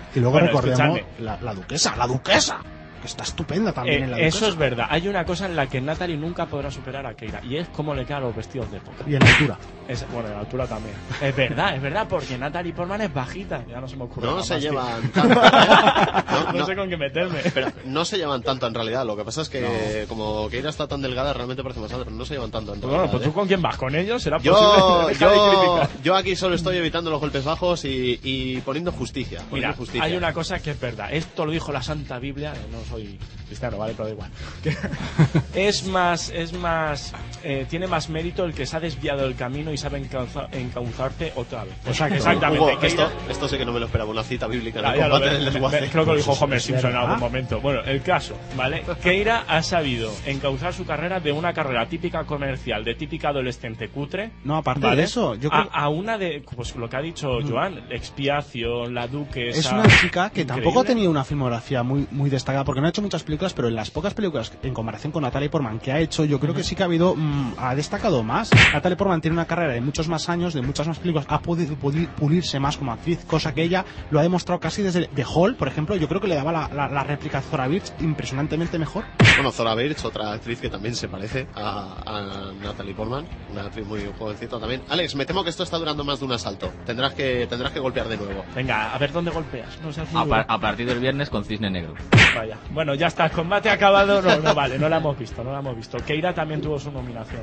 Y 0.14 0.20
luego 0.20 0.32
Bueno, 0.32 0.46
recordemos 0.48 1.00
la, 1.18 1.38
la 1.40 1.54
duquesa, 1.54 1.96
la 1.96 2.06
duquesa, 2.06 2.58
que 3.04 3.08
está 3.08 3.22
estupenda 3.24 3.70
también 3.72 4.00
Eh, 4.00 4.04
en 4.04 4.10
la 4.12 4.18
eso 4.20 4.48
es 4.48 4.56
verdad. 4.56 4.86
Hay 4.88 5.06
una 5.08 5.26
cosa 5.26 5.44
en 5.44 5.54
la 5.54 5.66
que 5.66 5.78
Natalie 5.78 6.16
nunca 6.16 6.46
podrá 6.46 6.70
superar 6.70 7.04
a 7.06 7.14
Keira 7.14 7.42
y 7.44 7.56
es 7.58 7.68
cómo 7.68 7.94
le 7.94 8.06
quedan 8.06 8.22
los 8.22 8.34
vestidos 8.34 8.70
de 8.70 8.78
época. 8.78 9.04
Y 9.06 9.14
en 9.14 9.22
altura. 9.22 9.58
Es, 9.86 10.06
bueno, 10.10 10.30
en 10.30 10.34
altura 10.38 10.66
también. 10.66 10.94
Es 11.20 11.36
verdad, 11.36 11.76
es 11.76 11.82
verdad, 11.82 12.06
porque 12.08 12.38
Natalie 12.38 12.72
Portman 12.72 13.02
es 13.02 13.12
bajita. 13.12 13.64
Ya 13.68 13.80
no 13.80 13.86
se 13.88 13.96
me 13.96 14.04
ocurre. 14.04 14.26
No 14.26 14.32
nada 14.32 14.42
se 14.44 14.54
más 14.54 14.62
que- 14.62 14.68
llevan 14.70 15.08
tanto. 15.12 15.34
No, 15.34 16.52
No, 16.52 16.58
no, 16.58 16.66
sé 16.66 16.74
con 16.76 16.88
qué 16.88 16.96
meterme. 16.96 17.40
pero 17.52 17.70
no 17.84 18.04
se 18.06 18.16
llevan 18.16 18.42
tanto 18.42 18.66
en 18.66 18.72
realidad. 18.74 19.04
Lo 19.04 19.14
que 19.16 19.24
pasa 19.24 19.42
es 19.42 19.48
que 19.50 20.06
como 20.08 20.48
Keira 20.48 20.70
está 20.70 20.88
tan 20.88 21.02
delgada, 21.02 21.32
realmente 21.34 21.62
parece 21.62 21.80
más 21.80 21.92
alta, 21.92 22.04
pero 22.04 22.16
no 22.16 22.24
se 22.24 22.34
llevan 22.34 22.50
tanto 22.50 22.72
en 22.74 22.80
realidad. 22.80 22.98
Bueno, 23.02 23.10
pues 23.12 23.22
¿eh? 23.22 23.26
tú 23.26 23.32
con 23.34 23.46
quién 23.46 23.60
vas, 23.60 23.76
con 23.76 23.94
ellos 23.94 24.22
será 24.22 24.38
Yo, 24.38 24.52
posible. 24.54 25.28
De 25.28 25.88
yo, 26.02 26.14
aquí 26.16 26.34
solo 26.34 26.54
estoy 26.54 26.76
evitando 26.78 27.10
los 27.10 27.20
golpes 27.20 27.44
bajos 27.44 27.84
y, 27.84 28.18
y 28.22 28.60
poniendo 28.62 28.90
justicia. 28.90 29.40
poniendo 29.50 29.68
Mira, 29.68 29.72
justicia. 29.74 30.02
hay 30.02 30.16
una 30.16 30.32
cosa 30.32 30.60
que 30.60 30.70
es 30.70 30.80
verdad. 30.80 31.08
Esto 31.12 31.44
lo 31.44 31.52
dijo 31.52 31.72
la 31.72 31.82
Santa 31.82 32.18
Biblia. 32.18 32.54
eh, 32.54 32.66
No 32.72 32.78
soy 32.88 33.18
cristiano, 33.46 33.76
vale, 33.76 33.92
pero 33.94 34.04
da 34.06 34.12
igual. 34.12 34.30
Es 35.54 35.86
más, 35.86 36.30
es 36.30 36.52
más, 36.52 37.12
eh, 37.42 37.66
tiene 37.68 37.86
más 37.86 38.08
mérito 38.08 38.44
el 38.44 38.54
que 38.54 38.66
se 38.66 38.76
ha 38.76 38.80
desviado 38.80 39.22
del 39.22 39.34
camino 39.36 39.72
y 39.74 39.76
sabe 39.76 39.98
encauza- 40.02 40.48
encauzarte 40.52 41.32
otra 41.36 41.64
vez. 41.64 41.74
Pues 41.82 41.96
Exacto. 41.96 42.14
Exactamente. 42.16 42.64
Hugo, 42.64 42.78
que 42.80 42.86
esto, 42.86 43.48
sí 43.48 43.58
que 43.58 43.64
no 43.64 43.72
me 43.72 43.80
lo 43.80 43.86
esperaba, 43.86 44.10
una 44.10 44.22
cita 44.22 44.46
bíblica 44.46 44.78
en 44.80 44.84
Ah, 44.86 44.92
el 44.92 44.98
ya 44.98 45.08
lo 45.08 45.14
combate 45.14 45.24
ves, 45.30 45.32
del 45.38 45.44
me- 45.46 45.50
desguace. 45.52 45.80
me- 45.82 45.88
creo 45.88 46.04
que 46.04 46.10
lo 46.12 46.16
dijo 46.16 46.32
Homer 46.32 46.60
Simpson 46.60 46.90
en 46.90 46.96
algún 46.96 47.18
momento. 47.18 47.60
Bueno, 47.60 47.80
el 47.84 48.02
caso, 48.02 48.36
¿vale? 48.56 48.82
Keira 49.02 49.44
ha 49.48 49.62
sabido 49.62 50.10
encauzar 50.26 50.72
su 50.72 50.84
carrera 50.86 51.20
de 51.20 51.32
una 51.32 51.52
carrera 51.52 51.86
típica 51.86 52.24
comercial, 52.24 52.84
de 52.84 52.94
típica 52.94 53.28
adolescente 53.30 53.88
cutre. 53.88 54.30
No, 54.44 54.56
aparte 54.56 54.80
¿vale? 54.86 54.96
de 54.98 55.02
eso, 55.04 55.34
yo 55.34 55.48
a, 55.52 55.62
creo 55.62 55.70
a 55.72 55.88
una 55.88 56.16
de, 56.18 56.42
pues 56.54 56.74
lo 56.76 56.88
que 56.88 56.96
ha 56.96 57.00
dicho 57.02 57.38
Joan, 57.46 57.82
expiación, 57.90 58.94
la 58.94 59.06
duquesa. 59.06 59.58
es 59.58 59.72
una 59.72 59.86
chica 60.00 60.30
que 60.30 60.44
tampoco 60.44 60.80
ha 60.80 60.84
tenido 60.84 61.10
una 61.10 61.24
filmografía 61.24 61.82
muy, 61.82 62.06
muy 62.10 62.30
destacada, 62.30 62.64
porque 62.64 62.80
no 62.80 62.86
ha 62.86 62.90
hecho 62.90 63.02
muchas 63.02 63.22
películas, 63.22 63.52
pero 63.52 63.68
en 63.68 63.74
las 63.74 63.90
pocas 63.90 64.14
películas, 64.14 64.52
en 64.62 64.72
comparación 64.72 65.12
con 65.12 65.22
Natalie 65.22 65.50
Portman, 65.50 65.78
que 65.78 65.92
ha 65.92 66.00
hecho, 66.00 66.24
yo 66.24 66.38
creo 66.40 66.54
que 66.54 66.62
sí 66.64 66.74
que 66.74 66.82
ha 66.82 66.86
habido, 66.86 67.14
mm, 67.16 67.54
ha 67.58 67.74
destacado 67.74 68.22
más. 68.22 68.50
Natalie 68.72 68.96
Portman 68.96 69.20
tiene 69.20 69.34
una 69.34 69.46
carrera 69.46 69.63
de 69.72 69.80
muchos 69.80 70.08
más 70.08 70.28
años, 70.28 70.54
de 70.54 70.62
muchas 70.62 70.86
más 70.88 70.98
películas, 70.98 71.26
ha 71.28 71.40
podido 71.40 71.74
pulirse 71.76 72.60
más 72.60 72.76
como 72.76 72.92
actriz, 72.92 73.24
cosa 73.26 73.54
que 73.54 73.62
ella 73.62 73.84
lo 74.10 74.18
ha 74.20 74.22
demostrado 74.22 74.60
casi 74.60 74.82
desde 74.82 75.06
The 75.08 75.24
Hall, 75.24 75.56
por 75.56 75.68
ejemplo, 75.68 75.96
yo 75.96 76.08
creo 76.08 76.20
que 76.20 76.28
le 76.28 76.34
daba 76.36 76.52
la, 76.52 76.68
la- 76.68 76.88
la 76.88 77.04
réplica 77.04 77.38
a 77.38 77.42
Zora 77.42 77.66
Birch 77.68 77.92
impresionantemente 78.00 78.78
mejor. 78.78 79.04
Bueno, 79.36 79.50
Zora 79.50 79.74
Birch, 79.74 80.04
otra 80.04 80.32
actriz 80.32 80.60
que 80.60 80.70
también 80.70 80.94
se 80.94 81.08
parece 81.08 81.46
a, 81.54 81.96
a 82.06 82.52
Natalie 82.62 82.94
Portman, 82.94 83.26
una 83.50 83.62
actriz 83.62 83.86
muy 83.86 84.00
jovencita 84.18 84.58
también. 84.58 84.82
Alex, 84.88 85.14
me 85.14 85.26
temo 85.26 85.42
que 85.44 85.50
esto 85.50 85.62
está 85.62 85.78
durando 85.78 86.04
más 86.04 86.20
de 86.20 86.26
un 86.26 86.32
asalto. 86.32 86.70
Tendrás 86.86 87.14
que, 87.14 87.46
tendrás 87.48 87.72
que 87.72 87.80
golpear 87.80 88.08
de 88.08 88.16
nuevo. 88.16 88.44
Venga, 88.54 88.94
a 88.94 88.98
ver 88.98 89.12
dónde 89.12 89.30
golpeas. 89.30 89.78
No 89.82 89.92
seas 89.92 90.08
A, 90.14 90.24
par- 90.24 90.46
a 90.48 90.58
partir 90.58 90.86
del 90.86 91.00
viernes 91.00 91.30
con 91.30 91.44
Cisne 91.44 91.70
Negro. 91.70 91.94
Vaya. 92.36 92.58
Bueno, 92.70 92.94
ya 92.94 93.08
está. 93.08 93.26
El 93.26 93.32
combate 93.32 93.70
acabado. 93.70 94.22
No, 94.22 94.36
no 94.38 94.54
vale. 94.54 94.78
No 94.78 94.88
la 94.88 94.98
hemos 94.98 95.18
visto. 95.18 95.42
No 95.42 95.52
la 95.52 95.58
hemos 95.60 95.76
visto. 95.76 95.98
Keira 95.98 96.32
también 96.34 96.60
tuvo 96.60 96.78
su 96.78 96.90
nominación. 96.92 97.42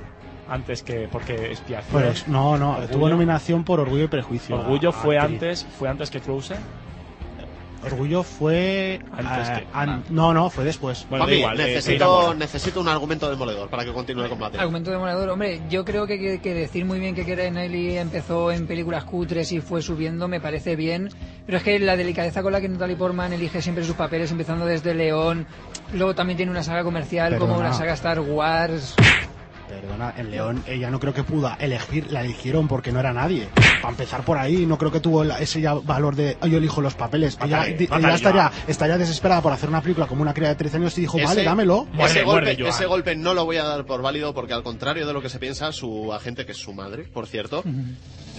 Antes 0.51 0.83
que. 0.83 1.07
Porque 1.11 1.33
expiación. 1.51 1.91
Pues, 2.03 2.27
no, 2.27 2.57
no, 2.57 2.71
Orgullo. 2.71 2.87
tuvo 2.89 3.09
nominación 3.09 3.63
por 3.63 3.79
Orgullo 3.79 4.03
y 4.03 4.07
Prejuicio. 4.07 4.57
Orgullo 4.57 4.89
a- 4.89 4.91
a 4.91 4.93
fue 4.95 5.17
actriz. 5.17 5.33
antes. 5.41 5.67
Fue 5.79 5.87
antes 5.89 6.09
que 6.11 6.19
Close. 6.19 6.55
Orgullo 7.83 8.21
fue. 8.21 8.99
Antes 9.11 9.49
eh, 9.49 9.53
que- 9.61 9.67
an- 9.73 10.03
no, 10.11 10.35
no, 10.35 10.51
fue 10.51 10.63
después. 10.63 11.07
Bueno, 11.09 11.25
Juanmi, 11.25 11.39
igual. 11.39 11.59
eh, 11.59 11.65
necesito, 11.65 12.05
mola. 12.05 12.35
necesito 12.35 12.79
un 12.79 12.87
argumento 12.87 13.27
demoledor 13.27 13.69
para 13.69 13.83
que 13.83 13.91
continúe 13.91 14.23
el 14.25 14.29
combate. 14.29 14.59
Argumento 14.59 14.91
demoledor, 14.91 15.29
hombre, 15.29 15.61
yo 15.67 15.83
creo 15.83 16.05
que, 16.05 16.19
que, 16.19 16.39
que 16.41 16.53
decir 16.53 16.85
muy 16.85 16.99
bien 16.99 17.15
que 17.15 17.25
Keira 17.25 17.49
Knightley 17.49 17.97
empezó 17.97 18.51
en 18.51 18.67
películas 18.67 19.03
cutres 19.05 19.51
y 19.51 19.61
fue 19.61 19.81
subiendo 19.81 20.27
me 20.27 20.39
parece 20.39 20.75
bien, 20.75 21.09
pero 21.47 21.57
es 21.57 21.63
que 21.63 21.79
la 21.79 21.97
delicadeza 21.97 22.43
con 22.43 22.51
la 22.51 22.61
que 22.61 22.69
Natalie 22.69 22.97
Portman 22.97 23.33
elige 23.33 23.63
siempre 23.63 23.83
sus 23.83 23.95
papeles, 23.95 24.29
empezando 24.29 24.67
desde 24.67 24.93
León, 24.93 25.47
luego 25.95 26.13
también 26.13 26.37
tiene 26.37 26.51
una 26.51 26.61
saga 26.61 26.83
comercial 26.83 27.35
como 27.39 27.53
Perdona. 27.53 27.69
la 27.69 27.73
saga 27.75 27.93
Star 27.93 28.19
Wars, 28.19 28.93
Perdona, 29.71 30.13
en 30.17 30.31
León 30.31 30.63
ella 30.67 30.91
no 30.91 30.99
creo 30.99 31.13
que 31.13 31.23
pudo 31.23 31.49
elegir, 31.57 32.11
la 32.11 32.21
eligieron 32.21 32.67
porque 32.67 32.91
no 32.91 32.99
era 32.99 33.13
nadie. 33.13 33.47
Para 33.81 33.91
empezar 33.91 34.23
por 34.25 34.37
ahí, 34.37 34.65
no 34.65 34.77
creo 34.77 34.91
que 34.91 34.99
tuvo 34.99 35.23
ese 35.23 35.61
ya 35.61 35.73
valor 35.75 36.15
de 36.15 36.37
"Ah, 36.41 36.47
yo 36.47 36.57
elijo 36.57 36.81
los 36.81 36.93
papeles. 36.95 37.37
Ella, 37.43 37.65
ella 37.99 38.13
estaría, 38.15 38.51
estaría 38.67 38.97
desesperada 38.97 39.41
por 39.41 39.53
hacer 39.53 39.69
una 39.69 39.81
película 39.81 40.07
como 40.07 40.21
una 40.23 40.33
cría 40.33 40.49
de 40.49 40.55
13 40.55 40.75
años 40.77 40.97
y 40.97 41.01
dijo, 41.01 41.17
Ese- 41.17 41.25
vale, 41.25 41.43
dámelo. 41.43 41.87
Ese, 42.05 42.23
golpe, 42.23 42.51
ese 42.67 42.85
golpe 42.85 43.15
no 43.15 43.33
lo 43.33 43.45
voy 43.45 43.57
a 43.57 43.63
dar 43.63 43.85
por 43.85 44.01
válido 44.01 44.33
porque 44.33 44.53
al 44.53 44.61
contrario 44.63 45.07
de 45.07 45.13
lo 45.13 45.21
que 45.21 45.29
se 45.29 45.39
piensa, 45.39 45.71
su 45.71 46.11
agente, 46.13 46.45
que 46.45 46.51
es 46.51 46.57
su 46.57 46.73
madre, 46.73 47.03
por 47.05 47.27
cierto, 47.27 47.63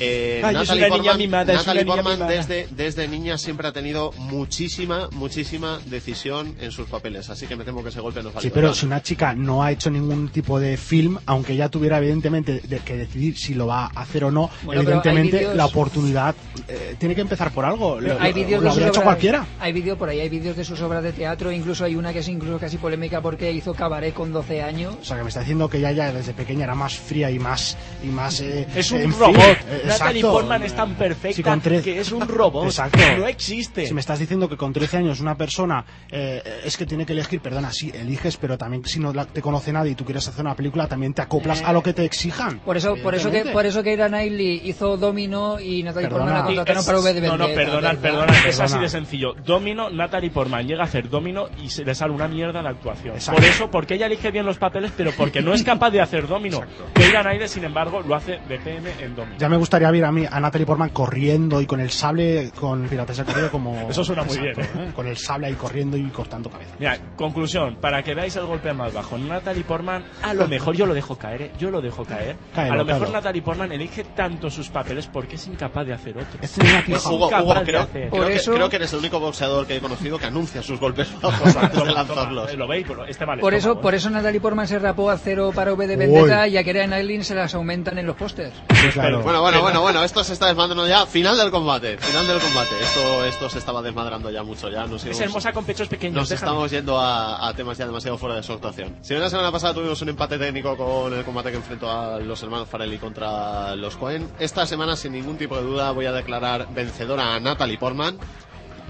Eh, 0.00 0.40
Ay, 0.44 0.54
es 0.56 0.60
Natalie 0.62 0.86
una 0.86 0.88
niña 0.88 0.88
Portman, 1.02 1.18
mimada, 1.18 1.54
Natalie 1.54 1.84
niña 1.84 1.94
Portman 1.94 2.14
mimada. 2.18 2.32
desde, 2.32 2.68
desde 2.70 3.08
niña 3.08 3.38
siempre 3.38 3.68
ha 3.68 3.72
tenido 3.72 4.12
muchísima, 4.18 5.08
muchísima 5.12 5.78
decisión 5.86 6.56
en 6.60 6.72
sus 6.72 6.88
papeles, 6.88 7.30
así 7.30 7.46
que 7.46 7.56
me 7.56 7.64
temo 7.64 7.82
que 7.82 7.90
ese 7.90 8.00
golpe 8.00 8.22
nos 8.22 8.34
va 8.34 8.38
a 8.38 8.42
Sí, 8.42 8.50
pero 8.52 8.74
si 8.74 8.86
una 8.86 9.02
chica 9.02 9.34
no 9.34 9.62
ha 9.62 9.70
hecho 9.70 9.90
ningún 9.90 10.28
tipo 10.30 10.58
de 10.58 10.76
film, 10.76 11.18
aunque 11.26 11.56
ya 11.56 11.68
tuviera 11.68 11.98
evidentemente 11.98 12.60
de- 12.60 12.78
que 12.80 12.96
decidir 12.96 13.36
si 13.38 13.54
lo 13.54 13.66
va 13.68 13.86
a 13.94 14.00
hacer 14.02 14.24
o 14.24 14.30
no, 14.30 14.50
Bueno, 14.64 14.82
evidentemente 14.82 15.54
la 15.54 15.66
oportunidad 15.66 16.34
eh, 16.68 16.96
tiene 16.98 17.14
que 17.14 17.20
empezar 17.20 17.52
por 17.52 17.64
algo. 17.64 18.00
Lo, 18.00 18.20
hay 18.20 18.30
lo- 18.30 18.34
vídeos 18.34 18.62
lo 18.62 18.68
de 18.68 18.70
sus 18.70 18.72
habría 18.78 18.88
hecho 18.88 19.00
obras- 19.00 19.04
cualquiera. 19.04 19.46
Hay 19.60 19.72
vídeos 19.72 19.98
por 19.98 20.08
ahí, 20.08 20.20
hay 20.20 20.28
vídeos 20.28 20.56
de 20.56 20.64
sus 20.64 20.80
obras 20.80 21.02
de 21.02 21.12
teatro, 21.12 21.52
incluso 21.52 21.84
hay 21.84 21.94
una 21.96 22.12
que 22.12 22.20
es 22.20 22.28
incluso 22.28 22.58
casi 22.58 22.78
polémica 22.78 23.20
porque 23.20 23.52
hizo 23.52 23.74
cabaret 23.74 24.12
con 24.14 24.32
12 24.32 24.62
años. 24.62 24.96
O 25.00 25.04
sea, 25.04 25.16
que 25.16 25.22
me 25.22 25.28
está 25.28 25.40
diciendo 25.40 25.68
que 25.68 25.78
ella 25.78 25.92
ya 25.92 26.12
desde 26.12 26.32
pequeña 26.34 26.64
era 26.64 26.74
más 26.74 26.94
fría 26.96 27.30
y 27.30 27.38
más... 27.38 27.76
Y 28.02 28.06
más 28.08 28.40
eh, 28.40 28.66
Es 28.74 28.90
un 28.90 29.00
en 29.02 29.10
fin, 29.12 29.20
robot. 29.20 29.36
eh, 29.38 29.81
Natalie. 29.86 30.22
Portman 30.22 30.62
es 30.62 30.74
tan 30.74 30.94
perfecta 30.94 31.36
Si 31.36 31.42
con 31.42 31.60
tre- 31.62 31.82
que 31.82 32.00
es 32.00 32.12
un 32.12 32.26
robot. 32.26 32.64
Exacto. 32.66 32.98
No 33.18 33.26
existe. 33.26 33.86
Si 33.86 33.94
me 33.94 34.00
estás 34.00 34.18
diciendo 34.18 34.48
que 34.48 34.56
con 34.56 34.72
13 34.72 34.98
años 34.98 35.20
una 35.20 35.36
persona 35.36 35.84
eh, 36.10 36.42
es 36.64 36.76
que 36.76 36.86
tiene 36.86 37.06
que 37.06 37.12
elegir, 37.12 37.40
perdona, 37.40 37.72
sí, 37.72 37.90
eliges, 37.94 38.36
pero 38.36 38.56
también 38.58 38.84
si 38.84 39.00
no 39.00 39.12
la- 39.12 39.24
te 39.26 39.40
conoce 39.42 39.72
nadie 39.72 39.92
y 39.92 39.94
tú 39.94 40.04
quieres 40.04 40.26
hacer 40.28 40.44
una 40.44 40.54
película, 40.56 40.86
también 40.86 41.14
te 41.14 41.22
acoplas 41.22 41.62
a 41.62 41.72
lo 41.72 41.82
que 41.82 41.92
te 41.92 42.04
exijan. 42.04 42.58
Por 42.60 42.76
eso, 42.76 42.96
por 43.02 43.14
eso 43.14 43.30
que, 43.30 43.44
por 43.46 43.66
eso 43.66 43.82
que 43.82 43.90
Keira 43.92 44.08
Knightley 44.08 44.62
hizo 44.64 44.96
Domino 44.96 45.60
y 45.60 45.82
Natalie 45.82 46.08
Perdona. 46.08 46.24
Portman 46.24 46.40
la 46.40 46.46
contrataron 46.64 46.80
Es- 46.80 46.86
para 46.86 47.00
V 47.00 47.14
de 47.14 47.20
No, 47.28 47.36
no, 47.36 47.46
perdonad, 47.48 47.96
perdonad. 47.98 48.34
Es 48.46 48.60
así 48.60 48.78
de 48.78 48.88
sencillo. 48.88 49.34
Domino, 49.44 49.90
Natalie 49.90 50.30
Portman 50.30 50.66
llega 50.66 50.82
a 50.82 50.86
hacer 50.86 51.08
Domino 51.08 51.48
y 51.62 51.68
se 51.68 51.84
le 51.84 51.94
sale 51.94 52.12
una 52.12 52.28
mierda 52.28 52.62
de 52.62 52.68
actuación. 52.68 53.14
Exacto. 53.14 53.40
Por 53.40 53.48
eso, 53.50 53.70
porque 53.70 53.94
ella 53.94 54.06
elige 54.06 54.30
bien 54.30 54.46
los 54.46 54.58
papeles, 54.58 54.92
pero 54.96 55.12
porque 55.16 55.42
no 55.42 55.52
es 55.52 55.62
capaz 55.62 55.90
de 55.90 56.00
hacer 56.00 56.26
Domino. 56.26 56.60
Keira 56.94 57.22
Knightley, 57.22 57.48
sin 57.48 57.64
embargo, 57.64 58.00
lo 58.00 58.14
hace 58.14 58.38
de 58.48 58.58
PM 58.58 58.90
en 59.00 59.14
Domino. 59.14 59.36
Ya 59.38 59.48
me 59.48 59.56
gustaría 59.72 59.90
ver 59.90 60.04
a 60.04 60.12
mí 60.12 60.26
a 60.30 60.38
Natalie 60.38 60.66
Portman 60.66 60.90
corriendo 60.90 61.58
y 61.58 61.64
con 61.66 61.80
el 61.80 61.90
sable 61.90 62.50
con 62.60 62.86
Piratas 62.88 63.16
del 63.16 63.24
Caribe 63.24 63.48
como... 63.48 63.86
Eso 63.88 64.04
suena 64.04 64.22
muy 64.22 64.36
bien, 64.36 64.52
¿eh? 64.60 64.92
Con 64.94 65.06
el 65.06 65.16
sable 65.16 65.46
ahí 65.46 65.54
corriendo 65.54 65.96
y 65.96 66.02
cortando 66.10 66.50
cabeza. 66.50 66.74
Mira, 66.78 66.98
conclusión, 67.16 67.76
para 67.80 68.02
que 68.02 68.14
veáis 68.14 68.36
el 68.36 68.44
golpe 68.44 68.70
más 68.74 68.92
bajo. 68.92 69.16
Natalie 69.16 69.64
Portman, 69.64 70.04
a 70.22 70.34
lo 70.34 70.46
mejor 70.46 70.76
yo 70.76 70.84
lo 70.84 70.92
dejo 70.92 71.16
caer, 71.16 71.42
¿eh? 71.42 71.52
yo 71.58 71.70
lo 71.70 71.80
dejo 71.80 72.04
caer. 72.04 72.36
Cáelo, 72.54 72.74
a 72.74 72.76
lo 72.76 72.84
mejor 72.84 73.00
cáelo. 73.04 73.14
Natalie 73.14 73.40
Portman 73.40 73.72
elige 73.72 74.04
tanto 74.14 74.50
sus 74.50 74.68
papeles 74.68 75.06
porque 75.06 75.36
es 75.36 75.46
incapaz 75.46 75.86
de 75.86 75.94
hacer 75.94 76.18
otros. 76.18 76.36
Es. 76.42 76.58
Hugo, 77.06 77.28
Hugo, 77.28 77.54
de 77.54 77.62
creo, 77.64 77.80
hacer. 77.80 78.08
creo 78.08 78.10
Por 78.10 78.26
que, 78.26 78.34
eso- 78.34 78.52
creo 78.52 78.68
que 78.68 78.76
eres 78.76 78.92
el 78.92 78.98
único 78.98 79.20
boxeador 79.20 79.66
que 79.66 79.76
he 79.76 79.80
conocido 79.80 80.18
que 80.18 80.26
anuncia 80.26 80.62
sus 80.62 80.78
golpes 80.78 81.08
bajos 81.22 81.56
antes 81.56 81.72
de 81.72 81.78
Toma, 81.78 81.92
lanzarlos. 81.92 82.46
toma, 82.50 82.58
lo 82.58 82.68
veis, 82.68 82.84
Pero 82.86 83.06
este 83.06 83.24
vale. 83.24 83.40
Por 83.40 83.54
eso, 83.54 83.80
por 83.80 83.94
eso 83.94 84.10
Natalie 84.10 84.40
Portman 84.40 84.68
se 84.68 84.78
rapó 84.78 85.08
a 85.10 85.16
cero 85.16 85.50
para 85.54 85.72
V 85.72 85.86
de 85.86 85.96
Vendetta 85.96 86.46
y 86.46 86.58
a 86.58 86.62
Keira 86.64 86.84
Knightley 86.86 87.24
se 87.24 87.34
las 87.34 87.54
aumentan 87.54 87.96
en 87.96 88.04
los 88.06 88.16
pósters. 88.16 88.52
Sí, 88.74 88.88
claro. 88.92 89.22
Bueno, 89.22 89.40
bueno, 89.40 89.61
bueno, 89.62 89.80
bueno, 89.80 90.02
esto 90.04 90.22
se 90.24 90.32
está 90.34 90.46
desmadrando 90.46 90.86
ya. 90.86 91.06
Final 91.06 91.36
del 91.36 91.50
combate, 91.50 91.96
final 91.98 92.26
del 92.26 92.40
combate. 92.40 92.74
Esto, 92.80 93.24
esto 93.24 93.48
se 93.50 93.58
estaba 93.58 93.82
desmadrando 93.82 94.30
ya 94.30 94.42
mucho, 94.42 94.68
ya 94.68 94.86
nos 94.86 95.04
Es 95.04 95.20
hermosa 95.20 95.52
con 95.52 95.64
pechos 95.64 95.88
pequeños. 95.88 96.16
Nos 96.16 96.28
déjame. 96.28 96.50
estamos 96.50 96.70
yendo 96.70 96.98
a, 96.98 97.48
a 97.48 97.54
temas 97.54 97.78
ya 97.78 97.86
demasiado 97.86 98.18
fuera 98.18 98.36
de 98.36 98.42
su 98.42 98.52
actuación. 98.52 98.96
Si 99.02 99.14
bien 99.14 99.22
la 99.22 99.30
semana 99.30 99.50
pasada 99.50 99.74
tuvimos 99.74 100.00
un 100.02 100.08
empate 100.10 100.38
técnico 100.38 100.76
con 100.76 101.12
el 101.14 101.24
combate 101.24 101.50
que 101.50 101.56
enfrentó 101.56 101.90
a 101.90 102.18
los 102.18 102.42
hermanos 102.42 102.68
Farelli 102.68 102.98
contra 102.98 103.74
los 103.76 103.96
Cohen, 103.96 104.30
esta 104.38 104.66
semana 104.66 104.96
sin 104.96 105.12
ningún 105.12 105.36
tipo 105.38 105.56
de 105.56 105.62
duda 105.62 105.90
voy 105.92 106.06
a 106.06 106.12
declarar 106.12 106.68
vencedora 106.74 107.34
a 107.34 107.40
Natalie 107.40 107.78
Portman 107.78 108.18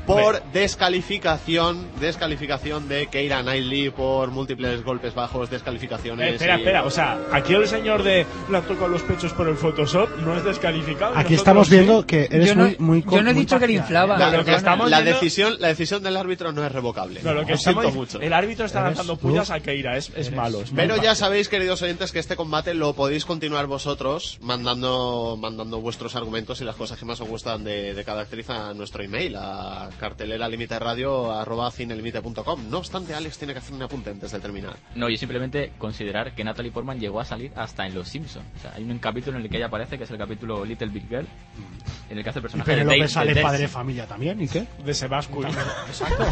por 0.07 0.43
descalificación, 0.53 1.87
descalificación 2.01 2.89
de 2.89 3.07
Keira 3.07 3.43
Knightley 3.43 3.91
por 3.91 4.31
múltiples 4.31 4.83
golpes 4.85 5.15
bajos, 5.15 5.51
descalificaciones. 5.51 6.33
Eh, 6.33 6.35
espera, 6.35 6.57
y- 6.57 6.61
espera, 6.61 6.85
o 6.85 6.91
sea, 6.91 7.19
aquí 7.33 7.55
el 7.55 7.67
señor 7.69 8.03
de 8.03 8.27
la 8.51 8.61
toca 8.63 8.87
los 8.89 9.03
pechos 9.03 9.33
por 9.33 9.49
el 9.49 9.57
Photoshop 9.57 10.09
no 10.19 10.37
es 10.37 10.45
descalificado. 10.45 11.13
Aquí 11.13 11.35
nosotros 11.35 11.39
estamos 11.39 11.69
sí. 11.69 11.75
viendo 11.77 12.07
que 12.07 12.29
eres 12.31 12.49
Yo 12.49 12.55
no- 12.55 12.65
muy, 12.65 12.77
muy 12.79 13.05
yo 13.11 13.23
no 13.23 13.31
he 13.31 13.35
dicho 13.35 13.59
que 13.59 13.67
le 13.67 13.73
inflaba. 13.75 14.17
¿eh? 14.17 14.19
La, 14.19 14.31
Lo 14.39 14.45
que 14.45 14.55
estamos 14.55 14.91
la 14.91 15.01
viendo- 15.01 15.21
decisión, 15.21 15.57
la 15.61 15.69
decisión 15.69 16.03
del 16.03 16.17
árbitro 16.17 16.53
no 16.53 16.65
es 16.65 16.73
revocable. 16.73 17.21
No, 17.23 17.33
lo 17.35 17.45
que 17.45 17.53
Lo 17.53 17.57
estamos 17.57 17.83
siento 17.83 17.99
mucho. 17.99 18.21
El 18.21 18.33
árbitro 18.33 18.67
está 18.67 18.83
lanzando 18.83 19.17
tú. 19.17 19.29
pullas 19.29 19.51
a 19.51 19.61
Keira, 19.61 19.97
es, 19.97 20.11
es 20.17 20.33
malo. 20.33 20.63
es 20.63 20.71
Pero 20.75 20.97
ya 21.03 21.15
sabéis, 21.15 21.49
queridos 21.49 21.81
oyentes, 21.83 22.13
que 22.13 22.19
este 22.19 22.37
combate 22.37 22.75
lo 22.75 22.93
podéis 22.95 23.25
continuar 23.25 23.67
vosotros 23.67 24.39
mandando, 24.43 25.37
mandando 25.41 25.81
vuestros 25.81 26.17
argumentos 26.17 26.61
y 26.61 26.65
las 26.65 26.77
cosas 26.77 26.99
que 26.99 27.05
más 27.05 27.21
os 27.21 27.29
gustan 27.29 27.65
de, 27.65 27.95
de 27.95 28.05
cada 28.05 28.23
actriz 28.23 28.49
a 28.51 28.75
nuestro 28.75 29.03
email, 29.03 29.37
a 29.37 29.89
cartelera 29.99 30.49
límite 30.49 30.79
radio 30.79 31.33
arroba 31.33 31.71
cinelimite.com. 31.71 32.71
No 32.71 32.79
obstante, 32.79 33.15
Alex 33.15 33.39
tiene 33.39 33.53
que 33.53 33.61
hacer 33.61 33.75
un 33.75 33.83
apunte 33.83 34.11
antes 34.11 34.33
de 34.33 34.41
terminar. 34.41 34.77
No, 34.95 35.09
y 35.09 35.17
simplemente 35.17 35.73
considerar 35.79 36.35
que 36.35 36.45
Natalie 36.45 36.71
Portman 36.73 36.99
llegó 36.99 37.21
a 37.21 37.25
salir 37.25 37.53
hasta 37.57 37.87
en 37.87 37.95
Los 37.95 38.09
Simpsons. 38.09 38.45
O 38.57 38.61
sea, 38.61 38.73
hay 38.75 38.85
un 38.85 38.99
capítulo 38.99 39.37
en 39.39 39.45
el 39.45 39.51
que 39.51 39.57
ella 39.57 39.67
aparece, 39.67 39.99
que 39.99 40.05
es 40.05 40.11
el 40.11 40.19
capítulo 40.19 40.65
Little 40.65 40.89
Big 40.89 41.09
Girl, 41.09 41.27
en 42.11 42.19
el 42.19 42.25
que 42.25 42.31
hace 42.31 42.39
el 42.39 42.43
Y 42.43 42.49
personaje 42.49 42.77
de 42.77 42.85
Dave. 42.85 43.09
sale 43.09 43.35
de 43.35 43.43
padre 43.43 43.59
de 43.61 43.69
familia 43.69 44.07
también, 44.07 44.41
¿y 44.43 44.49
qué? 44.49 44.67
De 44.85 44.95
Sebascu. 44.95 45.43
Exacto. 45.89 46.25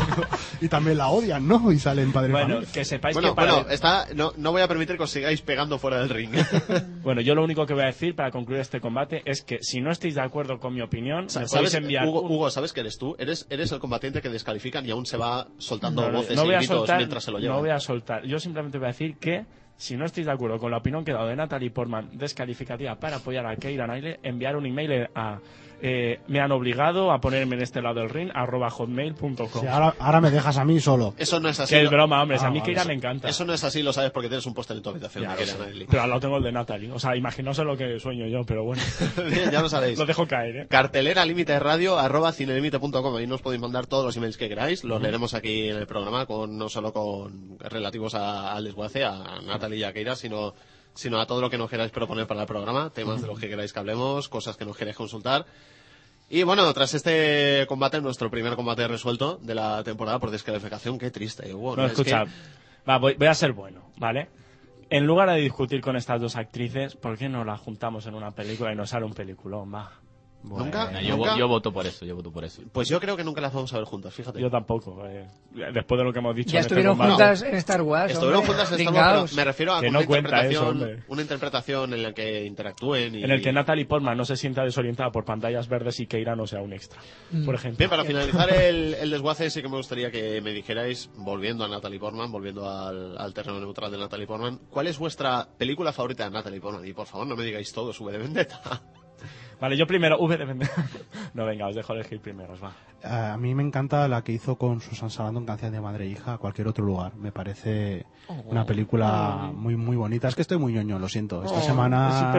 y 0.61 0.69
también 0.69 0.99
la 0.99 1.09
odian, 1.09 1.47
¿no? 1.47 1.71
Y 1.73 1.79
salen 1.79 2.13
padre 2.13 2.29
de 2.29 2.33
bueno, 2.35 2.55
familia. 2.55 2.73
que 2.73 2.85
sepáis 2.85 3.15
Bueno, 3.15 3.31
que 3.31 3.35
para... 3.37 3.53
bueno, 3.55 3.69
está, 3.71 4.07
no, 4.15 4.33
no 4.37 4.53
voy 4.53 4.63
a 4.63 4.69
permitir 4.69 4.97
que 4.97 5.03
os 5.05 5.11
sigáis 5.11 5.41
pegando 5.43 5.79
fuera 5.79 5.99
del 6.01 6.09
ring. 6.09 6.31
Bueno, 7.03 7.23
yo 7.23 7.35
lo 7.35 7.43
único 7.43 7.65
que 7.67 7.73
voy 7.75 7.83
a 7.85 7.87
decir 7.87 8.15
para 8.15 8.31
concluir 8.31 8.61
este 8.61 8.81
combate 8.81 9.23
es 9.25 9.43
que 9.43 9.59
si 9.63 9.81
no 9.81 9.91
estáis 9.91 10.15
de 10.15 10.21
acuerdo 10.21 10.59
con 10.59 10.75
mi 10.75 10.83
opinión, 10.83 11.25
me 11.25 11.33
podéis 11.33 11.51
¿Sabes, 11.51 11.75
enviar 11.75 12.07
Hugo, 12.07 12.23
Hugo, 12.23 12.51
¿sabes 12.51 12.73
que 12.75 12.81
eres 12.81 12.99
tú? 12.99 13.17
Eres, 13.19 13.47
eres 13.51 13.71
el 13.73 13.79
combatiente 13.81 14.23
que 14.23 14.29
descalifican 14.31 14.87
y 14.87 14.91
aún 14.93 15.05
se 15.05 15.17
va 15.17 15.47
soltando 15.59 16.03
No, 16.11 16.19
voces 16.19 16.37
no 16.37 16.45
y 16.45 16.47
voy 16.47 16.55
a 16.55 16.59
gritos 16.59 16.77
soltar, 16.79 16.97
mientras 16.99 17.25
se 17.25 17.31
lo 17.33 17.39
llevan. 17.39 17.57
no 17.57 17.61
voy 17.63 17.71
a 17.71 17.81
soltar. 17.81 18.25
Yo 18.25 18.39
simplemente 18.39 18.79
voy 18.79 18.87
a 18.87 18.89
decir 18.89 19.17
que 19.19 19.45
si 19.77 19.97
no 19.97 20.05
estáis 20.05 20.27
de 20.27 20.33
acuerdo 20.33 20.59
con 20.59 20.71
la 20.71 20.77
opinión 20.79 21.05
que 21.05 21.11
he 21.11 21.15
dado 21.15 21.27
de 21.29 21.37
Natalie 21.37 21.71
Portman 21.71 22.11
descalificativa 22.13 22.95
para 22.99 23.17
apoyar 23.17 23.47
a 23.47 23.57
Keira 23.57 23.87
Knightley, 23.87 24.17
enviar 24.23 24.57
un 24.57 24.67
email 24.67 25.09
a 25.15 25.39
eh, 25.83 26.21
me 26.29 26.41
han 26.41 26.53
obligado 26.53 27.11
a 27.13 27.21
ponerme 27.21 27.57
en 27.57 27.63
este 27.63 27.81
lado 27.83 28.01
del 28.01 28.11
ring 28.11 28.31
arroba 28.35 28.71
hotmail.com. 28.71 29.49
Sí, 29.61 29.67
ahora, 29.67 29.95
ahora 29.99 30.21
me 30.21 30.31
dejas 30.31 30.57
a 30.59 30.65
mí 30.65 30.81
solo. 30.81 31.15
Eso 31.17 31.41
no 31.41 31.49
es 31.49 31.59
así. 31.61 31.75
que 31.75 31.79
es 31.81 31.85
lo- 31.85 31.91
broma, 31.91 32.23
hombre. 32.23 32.39
Ah, 32.41 32.47
a 32.47 32.51
mí 32.51 32.59
vale, 32.59 32.67
Keira 32.67 32.81
eso- 32.83 32.89
me 32.89 32.95
encanta. 32.95 33.29
Eso 33.29 33.45
no 33.45 33.53
es 33.55 33.65
así, 33.65 33.83
lo 33.83 33.93
sabes 33.93 34.11
porque 34.11 34.29
tienes 34.29 34.45
un 34.47 34.55
póster 34.55 34.77
en 34.77 34.83
tu 34.83 34.91
habitación. 34.91 35.25
Ya 35.25 35.37
de 35.37 35.47
lo. 35.75 35.87
Pero 35.87 36.03
al 36.03 36.09
lado 36.11 36.21
tengo 36.21 36.37
el 36.39 36.43
de 36.43 36.53
Natalie. 36.53 36.91
O 36.93 36.99
sea, 36.99 37.17
imaginaos 37.17 37.59
lo 37.59 37.77
que 37.77 37.99
sueño 38.01 38.27
yo, 38.27 38.45
pero 38.45 38.65
bueno. 38.65 38.83
Bien, 39.31 39.51
ya 39.51 39.61
lo 39.63 39.69
sabéis. 39.69 39.99
lo 39.99 40.07
dejo 40.07 40.27
caer, 40.27 40.57
¿eh? 40.57 40.67
Cartelera 40.69 41.25
límite 41.25 41.59
radio 41.59 41.99
arroba 41.99 42.33
cinelimite.com. 42.33 43.17
Ahí 43.17 43.27
nos 43.27 43.43
podéis 43.43 43.61
mandar 43.63 43.87
todos 43.87 44.05
los 44.05 44.17
emails 44.17 44.37
que 44.37 44.49
queráis. 44.49 44.85
Los 44.85 45.01
leeremos 45.01 45.35
aquí 45.35 45.69
en 45.69 45.77
el 45.77 45.87
programa, 45.87 46.27
con 46.27 46.57
no 46.59 46.69
solo 46.69 46.93
con 46.93 47.59
relativos 47.59 48.15
a, 48.15 48.53
al 48.53 48.65
desguace, 48.65 49.05
a 49.05 49.41
Natalie 49.47 49.79
y 49.79 49.85
a 49.85 49.93
Keira, 49.93 50.17
sino, 50.17 50.55
sino 50.95 51.21
a 51.21 51.27
todo 51.27 51.41
lo 51.41 51.51
que 51.51 51.59
nos 51.59 51.71
queráis 51.71 51.91
proponer 51.93 52.27
para 52.27 52.43
el 52.43 52.47
programa, 52.47 52.91
temas 52.91 53.21
de 53.21 53.27
los 53.27 53.39
que 53.39 53.49
queráis 53.49 53.73
que 53.73 53.79
hablemos, 53.79 54.29
cosas 54.29 54.57
que 54.57 54.65
nos 54.65 54.77
queráis 54.77 54.97
consultar. 54.97 55.47
Y 56.29 56.43
bueno, 56.45 56.73
tras 56.73 56.95
este 56.95 57.65
combate, 57.69 58.01
nuestro 58.01 58.31
primer 58.31 58.55
combate 58.57 58.87
resuelto 58.87 59.39
de 59.43 59.55
la 59.55 59.83
temporada 59.83 60.19
por 60.21 60.31
descalificación, 60.31 60.99
qué 60.99 61.11
triste, 61.11 61.53
Hugo. 61.55 61.77
No, 61.77 61.87
Es 61.87 61.93
escucha. 61.93 62.25
que- 62.25 62.31
Va, 62.89 62.99
voy, 62.99 63.15
voy 63.15 63.27
a 63.29 63.35
ser 63.35 63.53
bueno, 63.53 63.91
¿vale? 63.97 64.29
En 64.89 65.07
lugar 65.07 65.29
de 65.31 65.37
discutir 65.37 65.81
con 65.81 65.97
estas 65.97 66.21
dos 66.21 66.37
actrices, 66.37 66.97
¿por 66.97 67.17
qué 67.19 67.29
no 67.29 67.45
las 67.45 67.61
juntamos 67.61 68.07
en 68.07 68.15
una 68.15 68.31
película 68.33 68.73
y 68.73 68.77
nos 68.77 68.91
sale 68.91 69.05
un 69.05 69.13
peliculón? 69.15 69.73
Va. 69.73 69.93
¿Nunca? 70.43 70.91
Nah, 70.91 71.01
yo, 71.01 71.17
¿Nunca? 71.17 71.37
yo 71.37 71.49
voto 71.49 71.73
por 71.73 71.87
eso, 71.87 72.05
yo 72.07 72.17
voto 72.17 72.33
por 72.33 72.45
eso. 72.45 72.63
Pues 72.73 72.89
yo 72.89 72.99
creo 72.99 73.17
que 73.17 73.23
nunca 73.25 73.41
las 73.41 73.53
vamos 73.53 73.73
a 73.75 73.77
ver 73.77 73.85
juntas, 73.85 74.15
fíjate. 74.15 74.41
Yo 74.41 74.51
tampoco. 74.51 75.07
eh. 75.07 75.27
Después 75.75 75.99
de 75.99 76.05
lo 76.05 76.13
que 76.13 76.19
hemos 76.19 76.35
dicho. 76.35 76.51
Ya 76.51 76.59
en 76.59 76.61
este 76.61 76.75
estuvieron 76.75 76.93
combate. 76.97 77.11
juntas 77.13 77.43
en 77.43 77.55
Star 77.57 77.83
Wars. 77.83 78.13
Estuvieron 78.13 78.41
hombre. 78.41 78.55
juntas 78.55 78.73
en 78.73 78.81
Star. 78.89 78.95
Wars, 79.19 79.31
pero 79.31 79.37
me 79.37 79.45
refiero 79.45 79.75
a 79.75 79.81
Que 79.81 79.91
no 79.91 79.99
una, 79.99 80.07
cuenta 80.07 80.29
eso, 80.29 80.47
interpretación, 80.49 80.69
hombre. 80.83 81.05
una 81.09 81.23
interpretación 81.23 81.95
en 81.95 82.03
la 82.03 82.13
que 82.15 82.45
interactúen 82.47 83.15
y... 83.17 83.23
En 83.25 83.31
el 83.31 83.43
que 83.43 83.53
Natalie 83.53 83.85
Portman 83.87 84.17
no 84.17 84.25
se 84.25 84.37
sienta 84.37 84.65
desorientada 84.65 85.11
por 85.13 85.25
pantallas 85.25 85.69
verdes 85.69 86.01
y 86.01 86.07
Keira 86.07 86.35
no 86.37 86.47
sea 86.47 86.61
un 86.63 86.73
extra. 86.73 87.01
Mm. 87.31 87.45
Por 87.45 87.55
ejemplo. 87.55 87.79
Bien, 87.79 87.91
para 87.91 88.05
finalizar 88.05 88.51
el, 88.53 88.95
el 88.95 89.11
desguace 89.11 89.51
sí 89.51 89.61
que 89.63 89.69
me 89.69 89.77
gustaría 89.77 90.11
que 90.11 90.41
me 90.41 90.53
dijerais, 90.53 91.11
volviendo 91.17 91.65
a 91.65 91.69
Natalie 91.69 91.99
Portman, 92.01 92.33
volviendo 92.33 92.69
al, 92.69 93.19
al 93.19 93.35
terreno 93.35 93.61
neutral 93.61 93.91
de 93.91 93.99
Natalie 93.99 94.27
Portman, 94.27 94.59
¿cuál 94.71 94.87
es 94.87 94.99
vuestra 94.99 95.49
película 95.59 95.93
favorita 95.93 96.25
de 96.25 96.31
Natalie 96.31 96.61
Portman? 96.61 96.87
Y 96.87 96.93
por 96.93 97.07
favor 97.07 97.27
no 97.27 97.37
me 97.37 97.45
digáis 97.45 97.73
todo, 97.73 97.93
sube 97.93 98.13
de 98.13 98.19
vendetta. 98.19 98.61
Vale, 99.61 99.77
yo 99.77 99.87
primero, 99.87 100.19
V 100.19 100.37
de 100.37 100.45
Vendetta. 100.45 100.87
No, 101.33 101.47
venga, 101.47 101.69
os 101.69 101.77
dejo 101.77 101.93
elegir 101.93 102.19
primero, 102.21 102.55
va. 102.59 102.73
A 103.33 103.37
mí 103.37 103.55
me 103.55 103.63
encanta 103.63 104.09
la 104.09 104.23
que 104.25 104.33
hizo 104.33 104.57
con 104.57 104.81
Susan 104.81 105.11
Sarandon, 105.11 105.47
Canción 105.47 105.71
de 105.71 105.81
Madre 105.81 106.07
e 106.07 106.09
Hija, 106.09 106.35
a 106.35 106.39
cualquier 106.39 106.67
otro 106.67 106.85
lugar. 106.85 107.15
Me 107.15 107.31
parece 107.31 108.05
una 108.47 108.67
película 108.67 109.51
muy 109.55 109.77
muy 109.77 109.97
bonita. 109.97 110.27
Es 110.27 110.35
que 110.35 110.43
estoy 110.43 110.59
muy 110.59 110.73
ñoño, 110.73 110.99
lo 110.99 111.09
siento. 111.09 111.45
Esta 111.45 111.59
Oh, 111.59 111.63
semana 111.63 112.33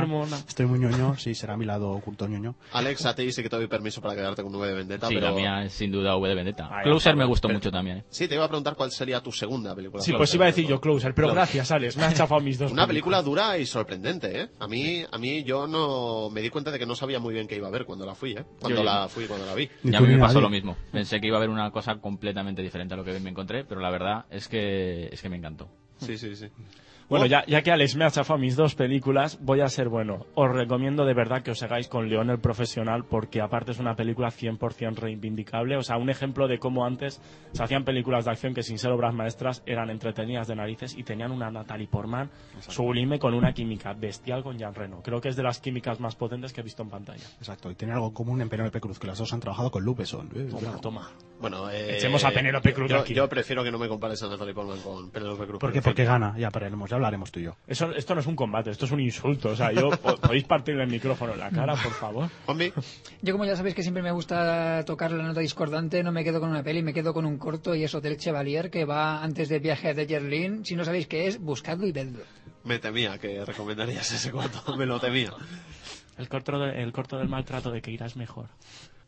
estoy 0.45 0.65
muy 0.65 0.77
ñoño, 0.79 1.15
sí, 1.17 1.33
será 1.35 1.55
mi 1.55 1.63
lado 1.65 1.91
oculto 1.91 2.27
ñoño. 2.27 2.55
Alex, 2.73 3.05
a 3.05 3.15
ti 3.15 3.31
sí 3.31 3.41
que 3.41 3.49
te 3.49 3.55
doy 3.55 3.67
permiso 3.67 4.01
para 4.01 4.13
quedarte 4.13 4.43
con 4.43 4.53
V 4.53 4.67
de 4.67 4.73
vendetta, 4.73 5.07
Sí, 5.07 5.15
pero... 5.15 5.27
la 5.29 5.33
mía 5.35 5.63
es 5.63 5.71
sin 5.73 5.89
duda 5.91 6.17
V 6.17 6.27
de 6.27 6.35
Vendetta. 6.35 6.67
Ay, 6.69 6.83
Closer 6.83 7.15
me 7.15 7.25
gustó 7.25 7.47
pero- 7.47 7.59
mucho 7.59 7.71
también. 7.71 7.97
¿eh? 7.99 8.03
Sí, 8.09 8.27
te 8.27 8.35
iba 8.35 8.43
a 8.43 8.47
preguntar 8.49 8.75
cuál 8.75 8.91
sería 8.91 9.21
tu 9.21 9.31
segunda 9.31 9.73
película. 9.73 10.03
Sí, 10.03 10.11
pues 10.11 10.33
iba 10.35 10.43
a 10.45 10.47
de 10.47 10.51
decir 10.51 10.67
yo. 10.67 10.81
Closer, 10.81 11.13
pero 11.13 11.27
Closer. 11.27 11.37
gracias, 11.37 11.71
Alex. 11.71 11.95
Me 11.95 12.03
ha 12.03 12.13
chafado 12.13 12.41
mis 12.41 12.59
dos 12.59 12.71
Una 12.73 12.85
película 12.87 13.21
dura 13.21 13.57
y 13.57 13.65
sorprendente, 13.65 14.41
¿eh? 14.41 14.49
A 14.59 14.67
mí, 14.67 15.03
a 15.09 15.17
mí 15.17 15.43
yo 15.43 15.65
no 15.65 16.29
me 16.29 16.41
di 16.41 16.49
cuenta 16.49 16.71
de 16.71 16.77
que 16.77 16.85
no 16.85 16.95
sabía 17.11 17.19
muy 17.19 17.33
bien 17.33 17.47
qué 17.47 17.57
iba 17.57 17.67
a 17.67 17.71
ver 17.71 17.83
cuando 17.85 18.05
la 18.05 18.15
fui, 18.15 18.31
¿eh? 18.31 18.45
Cuando 18.59 18.79
Yo- 18.79 18.85
la 18.85 19.09
fui, 19.09 19.27
cuando 19.27 19.45
la 19.45 19.53
vi. 19.53 19.69
Y 19.83 19.93
a 19.93 19.99
mí 19.99 20.07
me 20.07 20.17
pasó 20.17 20.39
lo 20.39 20.49
mismo. 20.49 20.77
Pensé 20.91 21.19
que 21.19 21.27
iba 21.27 21.35
a 21.35 21.39
haber 21.39 21.49
una 21.49 21.69
cosa 21.71 21.95
completamente 21.99 22.61
diferente 22.61 22.93
a 22.93 22.97
lo 22.97 23.03
que 23.03 23.19
me 23.19 23.29
encontré, 23.29 23.65
pero 23.65 23.81
la 23.81 23.89
verdad 23.89 24.25
es 24.29 24.47
que 24.47 25.09
es 25.11 25.21
que 25.21 25.27
me 25.27 25.35
encantó. 25.35 25.67
Sí, 25.97 26.17
sí, 26.17 26.35
sí. 26.37 26.47
Bueno, 27.11 27.25
ya, 27.25 27.45
ya 27.45 27.61
que 27.61 27.73
Alex 27.73 27.97
me 27.97 28.05
ha 28.05 28.09
chafado 28.09 28.39
mis 28.39 28.55
dos 28.55 28.73
películas, 28.73 29.37
voy 29.41 29.59
a 29.59 29.67
ser 29.67 29.89
bueno. 29.89 30.27
Os 30.33 30.49
recomiendo 30.49 31.03
de 31.03 31.13
verdad 31.13 31.43
que 31.43 31.51
os 31.51 31.61
hagáis 31.61 31.89
con 31.89 32.07
León 32.07 32.29
el 32.29 32.39
Profesional, 32.39 33.03
porque 33.03 33.41
aparte 33.41 33.71
es 33.71 33.79
una 33.79 33.97
película 33.97 34.29
100% 34.29 34.95
reivindicable. 34.95 35.75
O 35.75 35.83
sea, 35.83 35.97
un 35.97 36.09
ejemplo 36.09 36.47
de 36.47 36.57
cómo 36.57 36.85
antes 36.85 37.21
se 37.51 37.61
hacían 37.61 37.83
películas 37.83 38.23
de 38.23 38.31
acción 38.31 38.53
que 38.53 38.63
sin 38.63 38.77
ser 38.77 38.91
obras 38.91 39.13
maestras 39.13 39.61
eran 39.65 39.89
entretenidas 39.89 40.47
de 40.47 40.55
narices 40.55 40.97
y 40.97 41.03
tenían 41.03 41.33
una 41.33 41.51
Natalie 41.51 41.89
Portman 41.89 42.29
sublime 42.61 43.19
con 43.19 43.33
una 43.33 43.51
química 43.51 43.91
bestial 43.91 44.41
con 44.41 44.57
Jean 44.57 44.73
Reno. 44.73 45.01
Creo 45.03 45.19
que 45.19 45.27
es 45.27 45.35
de 45.35 45.43
las 45.43 45.59
químicas 45.59 45.99
más 45.99 46.15
potentes 46.15 46.53
que 46.53 46.61
he 46.61 46.63
visto 46.63 46.81
en 46.83 46.91
pantalla. 46.91 47.25
Exacto, 47.39 47.69
y 47.69 47.75
tiene 47.75 47.93
algo 47.93 48.07
en 48.07 48.13
común 48.13 48.39
en 48.41 48.47
Penélope 48.47 48.79
Cruz, 48.79 48.99
que 48.99 49.07
las 49.07 49.17
dos 49.17 49.33
han 49.33 49.41
trabajado 49.41 49.69
con 49.69 49.83
Lupeson. 49.83 50.29
Eh, 50.33 50.45
Toma, 50.45 50.59
cuidado. 50.59 50.79
toma. 50.79 51.11
Bueno, 51.41 51.69
eh, 51.69 51.97
Echemos 51.97 52.23
a 52.23 52.31
Penélope 52.31 52.73
Cruz 52.73 52.89
yo, 52.89 52.99
aquí. 52.99 53.13
yo 53.13 53.27
prefiero 53.27 53.65
que 53.65 53.71
no 53.71 53.77
me 53.77 53.89
compares 53.89 54.23
a 54.23 54.29
Natalie 54.29 54.53
Portman 54.53 54.79
con 54.79 55.11
Penélope 55.11 55.45
Cruz. 55.45 55.59
¿Por 55.59 55.73
qué? 55.73 55.81
Porque 55.81 56.05
gana, 56.05 56.35
ya 56.37 56.49
ya 56.51 57.00
hablaremos 57.01 57.31
tú 57.31 57.39
y 57.39 57.43
yo. 57.43 57.55
Eso, 57.67 57.91
esto 57.91 58.13
no 58.15 58.21
es 58.21 58.27
un 58.27 58.35
combate, 58.35 58.69
esto 58.69 58.85
es 58.85 58.91
un 58.91 58.99
insulto. 58.99 59.49
O 59.49 59.55
sea, 59.55 59.71
yo 59.71 59.89
po- 59.89 60.15
podéis 60.21 60.43
partirle 60.45 60.83
el 60.83 60.89
micrófono 60.89 61.33
en 61.33 61.39
la 61.39 61.49
cara, 61.49 61.73
por 61.75 61.91
favor. 61.93 62.29
Juanvi, 62.45 62.71
Yo 63.21 63.33
como 63.33 63.45
ya 63.45 63.55
sabéis 63.55 63.75
que 63.75 63.81
siempre 63.81 64.03
me 64.03 64.11
gusta 64.11 64.83
tocar 64.85 65.11
la 65.11 65.23
nota 65.23 65.39
discordante, 65.41 66.03
no 66.03 66.11
me 66.11 66.23
quedo 66.23 66.39
con 66.39 66.49
una 66.49 66.63
peli, 66.63 66.83
me 66.83 66.93
quedo 66.93 67.13
con 67.13 67.25
un 67.25 67.37
corto 67.37 67.75
y 67.75 67.83
es 67.83 67.93
Hotel 67.95 68.17
Chevalier 68.17 68.69
que 68.69 68.85
va 68.85 69.23
antes 69.23 69.49
del 69.49 69.61
viaje 69.61 69.93
de 69.93 70.05
Berlín. 70.05 70.63
Si 70.65 70.75
no 70.75 70.85
sabéis 70.85 71.07
qué 71.07 71.27
es, 71.27 71.39
buscadlo 71.39 71.87
y 71.87 71.91
vedlo. 71.91 72.23
me 72.63 72.77
temía 72.79 73.17
que 73.17 73.43
recomendarías 73.43 74.11
ese 74.11 74.31
corto, 74.31 74.77
me 74.77 74.85
lo 74.85 74.99
temía. 74.99 75.31
El 76.17 76.29
corto, 76.29 76.59
de- 76.59 76.83
el 76.83 76.91
corto 76.91 77.17
del 77.17 77.29
maltrato 77.29 77.71
de 77.71 77.81
Keira 77.81 78.05
es 78.05 78.15
mejor. 78.15 78.47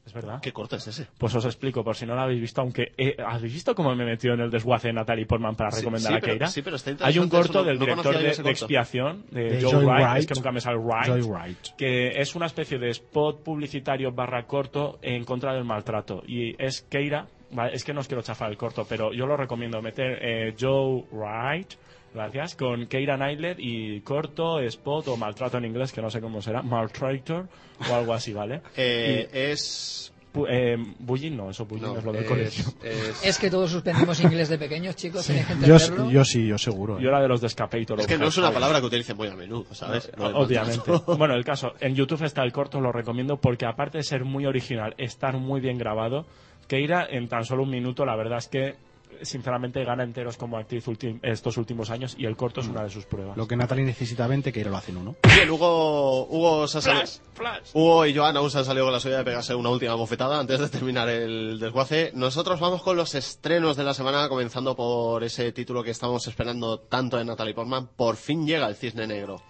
¿Es 0.06 0.12
verdad? 0.14 0.40
¿Qué 0.42 0.52
corto 0.52 0.76
es 0.76 0.86
ese? 0.86 1.08
Pues 1.18 1.34
os 1.34 1.46
explico, 1.46 1.82
por 1.82 1.96
si 1.96 2.06
no 2.06 2.14
lo 2.14 2.22
habéis 2.22 2.42
visto, 2.42 2.60
aunque... 2.60 2.92
eh, 2.98 3.16
¿Habéis 3.26 3.54
visto 3.54 3.74
cómo 3.74 3.96
me 3.96 4.04
he 4.04 4.06
metido 4.06 4.34
en 4.34 4.42
el 4.42 4.52
desguace 4.52 4.90
de 4.90 4.94
Natalie 4.96 5.26
Portman 5.26 5.56
para 5.56 5.72
Sí, 5.72 5.78
recomendar 5.80 6.12
sí, 6.12 6.18
a 6.18 6.20
pero- 6.20 6.34
Keira? 6.34 6.48
sí, 6.48 6.62
pero 6.62 6.76
está 6.76 6.90
Hay 7.06 7.18
un 7.20 7.26
interesante 7.26 7.30
corto 7.32 7.60
eso, 7.60 7.64
del 7.70 7.80
no 7.80 7.86
director 7.86 8.18
de. 8.44 8.52
Expiación, 8.52 9.26
de, 9.32 9.44
De 9.44 9.62
Joe, 9.64 9.86
Wright, 9.86 10.04
Wright. 10.06 10.18
es 10.20 10.28
que 10.28 10.34
nunca 10.36 10.52
me 10.52 10.60
sale 10.60 10.78
Wright, 10.78 11.08
Joy 11.08 11.22
Wright. 11.22 11.58
que 11.78 12.08
es 12.20 12.36
una 12.36 12.48
especie 12.48 12.78
de 12.80 12.90
spot 12.90 13.44
publicitario 13.44 14.12
barra 14.12 14.46
corto 14.46 15.00
en 15.02 15.24
contra 15.24 15.54
del 15.54 15.64
maltrato. 15.64 16.22
Y 16.28 16.54
es 16.62 16.82
Keira, 16.82 17.28
vale, 17.52 17.74
es 17.74 17.86
que 17.86 17.94
no 17.94 18.02
os 18.02 18.08
quiero 18.10 18.22
chafar 18.22 18.50
el 18.52 18.58
corto, 18.58 18.86
pero 18.88 19.14
yo 19.14 19.26
lo 19.26 19.38
recomiendo 19.38 19.82
meter 19.82 20.20
eh, 20.22 20.54
Joe 20.60 21.06
Wright, 21.14 21.76
gracias, 22.14 22.56
con 22.56 22.86
Keira 22.88 23.16
Knightley 23.18 23.56
y 23.58 24.02
corto, 24.02 24.60
spot 24.60 25.08
o 25.10 25.18
maltrato 25.18 25.58
en 25.58 25.66
inglés, 25.66 25.92
que 25.92 26.02
no 26.02 26.10
sé 26.10 26.22
cómo 26.22 26.42
será, 26.42 26.62
maltraitor 26.62 27.48
o 27.90 27.94
algo 27.96 28.14
así, 28.14 28.34
¿vale? 28.34 28.62
Eh, 28.78 29.30
es... 29.52 30.10
Y, 30.10 30.36
pu- 30.36 30.48
eh, 30.50 30.78
bullying 30.98 31.36
no, 31.38 31.52
eso 31.52 31.64
bullying 31.66 31.84
no, 31.94 31.98
es 32.00 32.04
lo 32.04 32.12
del 32.12 32.24
es- 32.24 32.28
colegio. 32.30 32.64
es- 32.84 33.24
Es 33.24 33.38
que 33.38 33.52
todos 33.52 33.70
suspendimos 33.70 34.20
inglés 34.24 34.50
de 34.50 34.58
pequeños, 34.58 34.96
chicos, 34.96 35.28
tenéis 35.28 35.46
que 35.46 35.66
Yo, 35.68 36.10
yo 36.10 36.26
sí, 36.26 36.48
yo 36.48 36.58
seguro. 36.58 36.98
Yo 37.00 37.06
eh. 37.06 37.10
era 37.10 37.22
de 37.22 37.28
los 37.28 37.40
de 37.40 37.48
Escapator. 37.48 38.00
Es 38.00 38.08
que 38.08 38.18
no 38.18 38.28
es 38.28 38.38
una 38.38 38.52
palabra 38.52 38.80
que 38.80 38.88
utilicen 38.88 39.16
muy 39.16 39.28
a 39.28 39.36
menudo, 39.36 39.66
¿sabes? 39.76 40.12
No 40.18 40.30
es 40.30 40.34
Obviamente. 40.36 40.92
bueno, 41.20 41.36
el 41.36 41.46
caso, 41.46 41.74
en 41.80 41.94
YouTube 41.94 42.24
está 42.24 42.42
el 42.44 42.52
corto, 42.52 42.82
lo 42.82 42.92
recomiendo 42.92 43.38
porque 43.38 43.68
aparte 43.68 44.00
de 44.00 44.04
ser 44.04 44.24
muy 44.26 44.48
original, 44.48 44.96
estar 44.98 45.38
muy 45.38 45.62
bien 45.62 45.78
grabado, 45.78 46.26
Keira 46.68 47.06
en 47.08 47.28
tan 47.28 47.44
solo 47.46 47.62
un 47.62 47.70
minuto, 47.70 48.04
la 48.04 48.16
verdad 48.16 48.40
es 48.40 48.48
que 48.48 48.76
sinceramente 49.22 49.84
gana 49.86 50.04
enteros 50.04 50.38
como 50.38 50.58
actriz 50.58 50.86
estos 51.22 51.58
últimos 51.58 51.90
años 51.90 52.16
y 52.18 52.26
el 52.26 52.36
corto 52.36 52.62
es 52.62 52.68
una 52.68 52.84
de 52.84 52.90
sus 52.90 53.06
pruebas. 53.06 53.38
Lo 53.38 53.48
que 53.48 53.56
Natalie 53.56 53.86
necesita 53.86 54.28
20, 54.28 54.52
que 54.52 54.66
lo 54.66 54.76
hacen 54.76 54.98
uno. 54.98 55.16
Bien, 55.36 55.50
Hugo, 55.50 56.26
Hugo, 56.28 56.68
se 56.68 56.78
ha 56.80 56.82
salido- 56.82 57.02
Flash, 57.06 57.18
flash. 57.34 57.70
Hugo 57.74 58.06
y 58.06 58.16
Joan 58.16 58.38
aún 58.38 58.50
se 58.52 58.60
han 58.60 58.66
salido 58.66 58.86
con 58.86 58.94
la 58.94 59.00
suya 59.00 59.18
de 59.18 59.24
pegarse 59.24 59.56
una 59.56 59.70
última 59.70 59.96
bofetada 59.96 60.40
antes 60.40 60.60
de 60.60 60.70
terminar 60.70 61.10
el 61.10 61.60
desguace. 61.60 62.12
Nosotros 62.16 62.60
vamos 62.60 62.82
con 62.84 62.96
los 62.98 63.16
estrenos 63.16 63.76
de 63.78 63.84
la 63.84 63.94
semana, 63.94 64.30
comenzando 64.30 64.76
por 64.76 65.24
ese 65.24 65.52
título 65.52 65.84
que 65.84 65.92
estamos 65.92 66.28
esperando 66.28 66.80
tanto 66.80 67.18
de 67.18 67.26
Natalie 67.26 67.54
Portman. 67.54 67.88
Por 67.96 68.16
fin 68.16 68.46
llega 68.46 68.68
el 68.68 68.76
Cisne 68.76 69.08
Negro. 69.08 69.42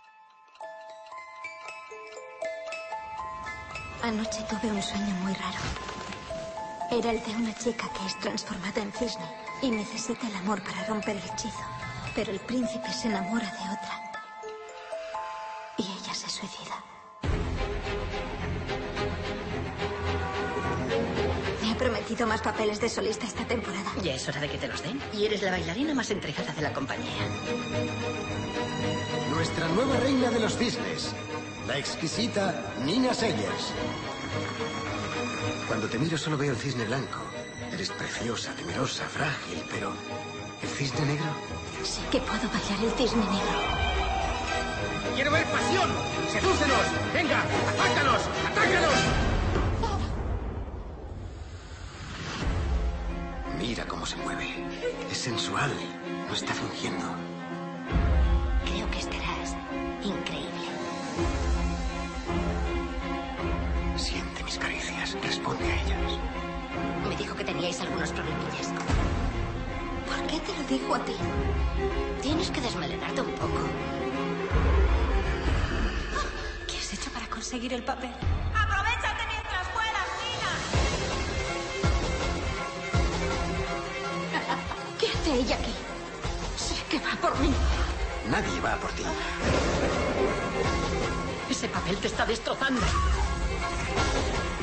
Anoche 4.02 4.42
tuve 4.50 4.70
un 4.72 4.82
sueño 4.82 5.16
muy 5.24 5.34
raro. 5.34 5.58
Era 6.92 7.12
el 7.12 7.24
de 7.24 7.36
una 7.38 7.56
chica 7.56 7.90
que 7.98 8.06
es 8.06 8.20
transformada 8.20 8.82
en 8.82 8.92
cisne 8.92 9.26
y 9.64 9.72
necesita 9.72 10.28
el 10.28 10.36
amor 10.36 10.62
para 10.62 10.86
romper 10.86 11.16
el 11.16 11.24
hechizo. 11.24 11.64
Pero 12.14 12.32
el 12.32 12.40
príncipe 12.42 12.92
se 12.92 13.08
enamora 13.08 13.46
de 13.46 13.64
otra. 13.72 14.12
Y 15.78 15.84
ella 15.84 16.14
se 16.14 16.30
suicida. 16.30 16.84
Me 21.62 21.72
ha 21.72 21.78
prometido 21.78 22.28
más 22.28 22.42
papeles 22.42 22.82
de 22.82 22.90
solista 22.90 23.26
esta 23.26 23.48
temporada. 23.48 23.90
Ya 24.04 24.14
es 24.16 24.28
hora 24.28 24.42
de 24.42 24.50
que 24.50 24.58
te 24.58 24.68
los 24.68 24.84
den. 24.84 25.02
Y 25.14 25.26
eres 25.26 25.42
la 25.42 25.52
bailarina 25.52 25.94
más 25.94 26.12
entregada 26.12 26.52
de 26.52 26.62
la 26.62 26.74
compañía. 26.74 27.26
Nuestra 29.34 29.68
nueva 29.70 29.98
reina 30.02 30.30
de 30.30 30.40
los 30.42 30.58
cisnes, 30.58 31.16
la 31.68 31.78
exquisita 31.78 32.74
Nina 32.86 33.14
Sayers. 33.14 33.74
Cuando 35.68 35.88
te 35.88 35.98
miro 35.98 36.18
solo 36.18 36.38
veo 36.38 36.52
el 36.52 36.58
cisne 36.58 36.84
blanco. 36.84 37.20
Eres 37.74 37.90
preciosa, 37.90 38.54
temerosa, 38.54 39.04
frágil, 39.06 39.64
pero 39.72 39.92
¿el 40.62 40.70
cisne 40.70 41.06
negro? 41.08 41.26
Sé 41.84 42.02
que 42.12 42.20
puedo 42.20 42.48
bailar 42.48 42.84
el 42.84 42.92
cisne 42.92 43.24
negro. 43.24 43.60
¡Quiero 45.16 45.32
ver 45.32 45.44
pasión! 45.46 45.90
¡Sedúcenos! 46.32 46.86
¡Venga! 47.16 47.42
¡Atácanos! 47.72 48.22
¡Atácanos! 48.48 48.94
Mira 53.58 53.86
cómo 53.88 54.06
se 54.06 54.18
mueve. 54.18 54.64
Es 55.12 55.18
sensual. 55.18 55.74
No 56.28 56.34
está 56.36 56.54
fingiendo. 56.54 57.06
Creo 58.66 58.90
que 58.92 59.00
estarás 59.00 59.56
increíble. 60.04 60.68
Siente 63.98 64.44
mis 64.44 64.60
caricias. 64.60 65.18
Responde 65.24 65.66
a 65.66 65.82
ellas. 65.82 66.43
Me 67.08 67.16
dijo 67.16 67.36
que 67.36 67.44
teníais 67.44 67.80
algunos 67.82 68.12
problemillas. 68.12 68.68
¿Por 70.08 70.28
qué 70.28 70.40
te 70.40 70.54
lo 70.58 70.64
dijo 70.68 70.96
a 70.96 71.00
ti? 71.00 71.16
Tienes 72.22 72.50
que 72.50 72.62
desmelenarte 72.62 73.22
un 73.22 73.32
poco. 73.34 73.60
¿Qué 76.68 76.78
has 76.78 76.94
hecho 76.94 77.10
para 77.12 77.28
conseguir 77.28 77.74
el 77.74 77.84
papel? 77.84 78.12
¡Aprovechate 78.56 79.24
mientras 79.28 79.68
puedas, 79.70 80.08
Nina! 80.22 80.52
¿Qué 85.00 85.08
hace 85.08 85.34
ella 85.34 85.56
aquí? 85.56 85.74
Sé 86.58 86.76
que 86.90 87.00
va 87.00 87.16
por 87.22 87.38
mí. 87.40 87.54
Nadie 88.30 88.60
va 88.62 88.76
por 88.78 88.92
ti. 88.92 89.04
Ese 91.50 91.68
papel 91.68 91.98
te 91.98 92.08
está 92.08 92.26
destrozando. 92.26 92.82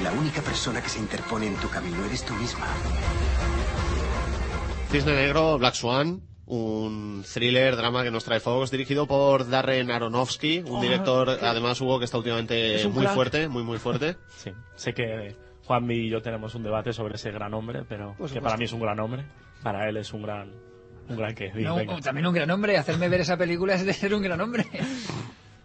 La 0.02 0.12
única 0.12 0.40
persona 0.40 0.80
que 0.82 0.88
se 0.88 0.98
interpone 0.98 1.46
en 1.46 1.56
tu 1.56 1.68
camino 1.68 2.04
eres 2.06 2.24
tú 2.24 2.32
misma. 2.34 2.66
Cisne 4.90 5.12
Negro, 5.14 5.58
Black 5.58 5.74
Swan, 5.74 6.22
un 6.46 7.22
thriller, 7.32 7.76
drama 7.76 8.02
que 8.02 8.10
nos 8.10 8.24
trae 8.24 8.40
Fogos, 8.40 8.70
dirigido 8.70 9.06
por 9.06 9.48
Darren 9.48 9.90
Aronofsky, 9.90 10.60
un 10.66 10.76
Oh, 10.78 10.80
director, 10.80 11.38
qué- 11.38 11.46
además, 11.46 11.80
Hugo, 11.80 11.98
que 11.98 12.06
está 12.06 12.16
últimamente 12.18 12.82
muy 12.88 13.02
crack. 13.04 13.14
fuerte, 13.14 13.48
muy, 13.48 13.62
muy 13.62 13.78
fuerte. 13.78 14.16
Sí, 14.36 14.50
sé 14.74 14.92
que 14.94 15.36
Juanmi 15.64 15.94
y 15.94 16.08
yo 16.10 16.20
tenemos 16.22 16.54
un 16.54 16.62
debate 16.64 16.92
sobre 16.92 17.14
ese 17.16 17.30
gran 17.30 17.54
hombre, 17.54 17.84
pero 17.88 18.14
Por 18.16 18.30
que 18.32 18.40
para 18.40 18.56
mí 18.56 18.64
es 18.64 18.72
un 18.72 18.80
gran 18.80 18.98
hombre, 18.98 19.24
para 19.62 19.88
él 19.88 19.96
es 19.98 20.12
un 20.12 20.22
gran, 20.22 20.50
un 21.08 21.16
gran 21.16 21.34
que. 21.34 21.52
No, 21.54 21.76
también 22.00 22.26
un 22.26 22.34
gran 22.34 22.50
hombre. 22.50 22.76
Hacerme 22.78 23.08
ver 23.08 23.20
esa 23.20 23.36
película 23.36 23.74
es 23.74 23.84
de 23.84 23.92
ser 23.92 24.12
un 24.14 24.22
gran 24.22 24.40
hombre. 24.40 24.64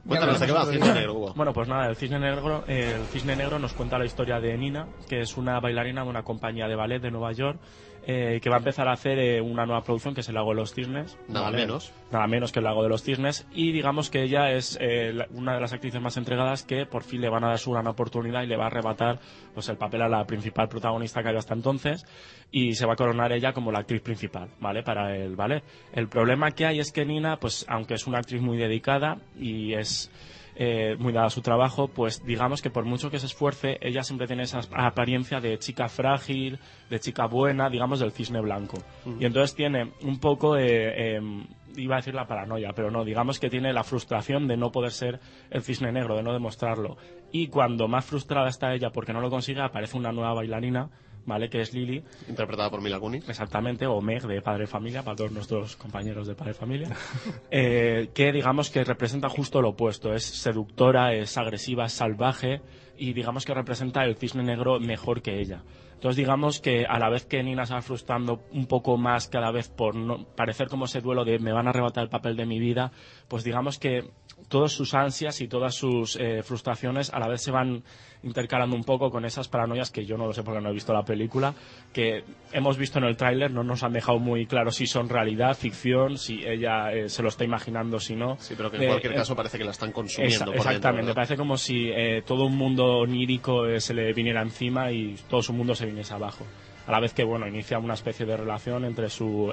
Cuéntanos, 0.08 0.40
¿de 0.40 0.46
qué 0.46 0.52
va 0.52 0.62
otro 0.62 0.74
Cisne. 0.74 0.94
Negro, 0.94 1.14
Hugo? 1.16 1.34
Bueno, 1.36 1.52
pues 1.52 1.68
nada, 1.68 1.88
el 1.88 1.96
Cisne 1.96 2.20
Negro, 2.20 2.64
el 2.68 3.06
Cisne 3.08 3.36
Negro 3.36 3.58
nos 3.58 3.74
cuenta 3.74 3.98
la 3.98 4.06
historia 4.06 4.40
de 4.40 4.56
Nina, 4.58 4.88
que 5.10 5.22
es 5.22 5.36
una 5.36 5.60
bailarina 5.60 6.04
de 6.04 6.10
una 6.10 6.24
compañía 6.24 6.68
de 6.68 6.76
ballet 6.76 7.02
de 7.02 7.10
Nueva 7.10 7.32
York, 7.32 7.60
eh, 8.08 8.40
que 8.42 8.50
va 8.50 8.58
a 8.58 8.60
empezar 8.60 8.88
a 8.88 8.94
hacer 8.94 9.18
eh, 9.20 9.42
una 9.42 9.66
nueva 9.66 9.82
producción 9.84 10.14
que 10.14 10.22
es 10.22 10.30
el 10.30 10.36
Lago 10.36 10.50
de 10.52 10.56
los 10.58 10.74
Cisnes. 10.74 11.18
Nada 11.28 11.52
menos. 11.52 11.92
Nada 12.12 12.28
menos 12.28 12.52
que 12.52 12.60
el 12.60 12.66
Lago 12.66 12.84
de 12.84 12.90
los 12.90 13.04
Cisnes. 13.04 13.48
Y 13.52 13.72
digamos 13.72 14.10
que 14.10 14.22
ella 14.24 14.52
es 14.52 14.78
eh, 14.80 15.12
la- 15.14 15.28
una 15.32 15.56
de 15.56 15.62
las 15.62 15.74
actrices 15.74 16.02
más 16.02 16.16
entregadas 16.18 16.64
que 16.64 16.86
por 16.86 17.04
fin 17.04 17.22
le 17.22 17.30
van 17.30 17.44
a 17.44 17.48
dar 17.48 17.58
su 17.60 17.72
gran 17.72 17.88
oportunidad 17.88 18.44
y 18.44 18.48
le 18.48 18.58
va 18.58 18.66
a 18.66 18.68
arrebatar 18.68 19.20
pues, 19.54 19.68
el 19.70 19.78
papel 19.78 20.04
a 20.04 20.10
la 20.10 20.26
principal 20.26 20.68
protagonista 20.70 21.22
que 21.22 21.30
había 21.30 21.40
hasta 21.40 21.54
entonces. 21.56 22.06
Y 22.52 22.76
se 22.76 22.86
va 22.86 22.94
a 22.94 22.96
coronar 22.96 23.32
ella 23.34 23.54
como 23.54 23.72
la 23.72 23.80
actriz 23.80 24.02
principal, 24.02 24.50
¿vale? 24.60 24.84
Para 24.84 25.16
el 25.16 25.36
ballet. 25.36 25.64
El 25.94 26.08
problema 26.08 26.52
que 26.52 26.66
hay 26.66 26.80
es 26.80 26.92
que 26.92 27.06
Nina, 27.06 27.38
pues 27.38 27.66
aunque 27.68 27.96
es 27.96 28.06
una 28.08 28.20
actriz 28.20 28.42
muy 28.42 28.58
dedicada 28.58 29.18
y 29.38 29.74
es 29.74 30.12
eh, 30.56 30.96
muy 31.00 31.12
dada 31.12 31.28
a 31.28 31.30
su 31.30 31.42
trabajo, 31.42 31.88
pues 31.88 32.26
digamos 32.26 32.62
que 32.62 32.70
por 32.70 32.86
mucho 32.86 33.12
que 33.12 33.20
se 33.20 33.26
esfuerce, 33.26 33.78
ella 33.82 34.04
siempre 34.04 34.28
tiene 34.28 34.44
esa 34.44 34.62
apariencia 34.72 35.42
de 35.42 35.58
chica 35.60 35.90
frágil, 35.90 36.60
de 36.90 37.00
chica 37.00 37.26
buena, 37.26 37.70
digamos 37.70 38.00
del 38.00 38.12
cisne 38.12 38.40
blanco. 38.40 38.78
Y 39.20 39.26
entonces 39.26 39.56
tiene 39.56 39.92
un 40.02 40.20
poco 40.20 40.56
de, 40.56 41.16
em, 41.16 41.46
iba 41.78 41.96
a 41.96 41.98
decir 41.98 42.14
la 42.14 42.28
paranoia, 42.28 42.74
pero 42.76 42.92
no, 42.92 43.04
digamos 43.04 43.40
que 43.40 43.50
tiene 43.50 43.74
la 43.74 43.84
frustración 43.84 44.48
de 44.48 44.58
no 44.58 44.72
poder 44.72 44.92
ser 44.92 45.20
el 45.50 45.64
cisne 45.64 45.92
negro, 45.92 46.16
de 46.16 46.24
no 46.24 46.34
demostrarlo. 46.34 46.98
Y 47.32 47.48
cuando 47.48 47.88
más 47.88 48.06
frustrada 48.06 48.50
está 48.50 48.74
ella 48.74 48.92
porque 48.92 49.14
no 49.14 49.22
lo 49.22 49.30
consigue, 49.30 49.62
aparece 49.62 49.98
una 49.98 50.12
nueva 50.12 50.34
bailarina, 50.34 50.90
¿vale? 51.26 51.50
Que 51.50 51.62
es 51.62 51.74
Lily. 51.74 52.04
Interpretada 52.30 52.70
por 52.70 52.82
Mila 52.82 53.00
Kunis. 53.00 53.28
Exactamente, 53.28 53.86
o 53.86 54.02
Meg 54.02 54.24
de 54.24 54.42
Padre 54.42 54.68
Familia, 54.68 55.04
para 55.04 55.16
todos 55.16 55.32
nuestros 55.32 55.76
compañeros 55.76 56.28
de 56.28 56.36
Padre 56.36 56.54
Familia. 56.54 56.90
eh, 57.52 58.10
que 58.14 58.32
digamos 58.32 58.70
que 58.70 58.84
representa 58.84 59.30
justo 59.30 59.62
lo 59.62 59.70
opuesto. 59.70 60.14
Es 60.14 60.24
seductora, 60.24 61.14
es 61.14 61.38
agresiva, 61.38 61.86
es 61.86 61.94
salvaje 61.94 62.62
y 62.98 63.14
digamos 63.14 63.46
que 63.46 63.54
representa 63.54 64.04
el 64.04 64.16
cisne 64.16 64.44
negro 64.44 64.80
mejor 64.80 65.22
que 65.22 65.40
ella. 65.40 65.64
Entonces 65.94 66.18
digamos 66.18 66.60
que 66.60 66.86
a 66.86 67.00
la 67.00 67.10
vez 67.10 67.26
que 67.26 67.42
Nina 67.42 67.66
se 67.66 67.74
va 67.74 67.82
frustrando 67.82 68.44
un 68.52 68.68
poco 68.68 68.98
más 68.98 69.28
cada 69.28 69.52
vez 69.52 69.70
por 69.70 69.96
no 69.96 70.26
parecer 70.36 70.68
como 70.68 70.86
ese 70.86 71.02
duelo 71.02 71.26
de 71.26 71.40
me 71.40 71.54
van 71.54 71.68
a 71.68 71.70
arrebatar 71.70 72.04
el 72.04 72.10
papel 72.10 72.36
de 72.36 72.46
mi 72.46 72.60
vida, 72.60 72.92
pues 73.28 73.44
digamos 73.44 73.80
que 73.80 74.12
todas 74.50 74.72
sus 74.72 74.94
ansias 74.94 75.42
y 75.42 75.48
todas 75.48 75.74
sus 75.74 76.18
eh, 76.18 76.44
frustraciones 76.44 77.12
a 77.12 77.20
la 77.20 77.28
vez 77.28 77.42
se 77.42 77.52
van 77.52 77.84
intercalando 78.26 78.76
un 78.76 78.84
poco 78.84 79.10
con 79.10 79.24
esas 79.24 79.48
paranoias 79.48 79.92
que 79.92 80.06
yo 80.06 80.18
no 80.18 80.26
lo 80.28 80.34
sé 80.34 80.44
porque 80.44 80.60
no 80.60 80.70
he 80.70 80.74
visto 80.74 80.92
la 80.92 81.04
película, 81.04 81.54
que 81.94 82.24
hemos 82.52 82.78
visto 82.78 83.00
en 83.00 83.06
el 83.06 83.16
tráiler, 83.16 83.52
no 83.52 83.64
nos 83.64 83.84
han 83.84 83.94
dejado 83.94 84.20
muy 84.20 84.46
claro 84.48 84.72
si 84.72 84.86
son 84.88 85.08
realidad, 85.08 85.56
ficción, 85.56 86.18
si 86.18 86.44
ella 86.46 86.92
eh, 86.92 87.08
se 87.08 87.24
lo 87.24 87.30
está 87.30 87.44
imaginando, 87.46 88.00
si 88.00 88.16
no. 88.16 88.36
Sí, 88.40 88.56
pero 88.58 88.70
que 88.70 88.78
en 88.78 88.84
Eh, 88.84 88.88
cualquier 88.88 89.16
caso 89.16 89.36
parece 89.36 89.58
que 89.58 89.64
la 89.64 89.72
están 89.72 89.92
consumiendo. 89.94 90.36
Esa- 90.36 90.46
por 90.46 90.54
dentro, 90.56 90.70
exactamente, 90.72 91.14
parece 91.14 91.38
como 91.38 91.56
si 91.58 91.90
eh, 91.90 92.24
todo 92.26 92.46
un 92.46 92.58
mundo 92.58 92.98
onírico 93.00 93.68
eh, 93.68 93.80
se 93.80 93.94
le 93.94 94.12
viniera 94.12 94.42
encima 94.42 94.92
y 94.92 95.16
todo 95.30 95.42
su 95.42 95.54
mundo 95.54 95.74
se 95.76 95.86
viniese 95.86 96.14
abajo. 96.14 96.46
A 96.88 96.92
la 96.92 97.00
vez 97.00 97.14
que, 97.14 97.24
bueno, 97.24 97.48
inicia 97.48 97.80
una 97.80 97.94
especie 97.96 98.26
de 98.26 98.36
relación 98.38 98.86
entre 98.86 99.10
su... 99.10 99.52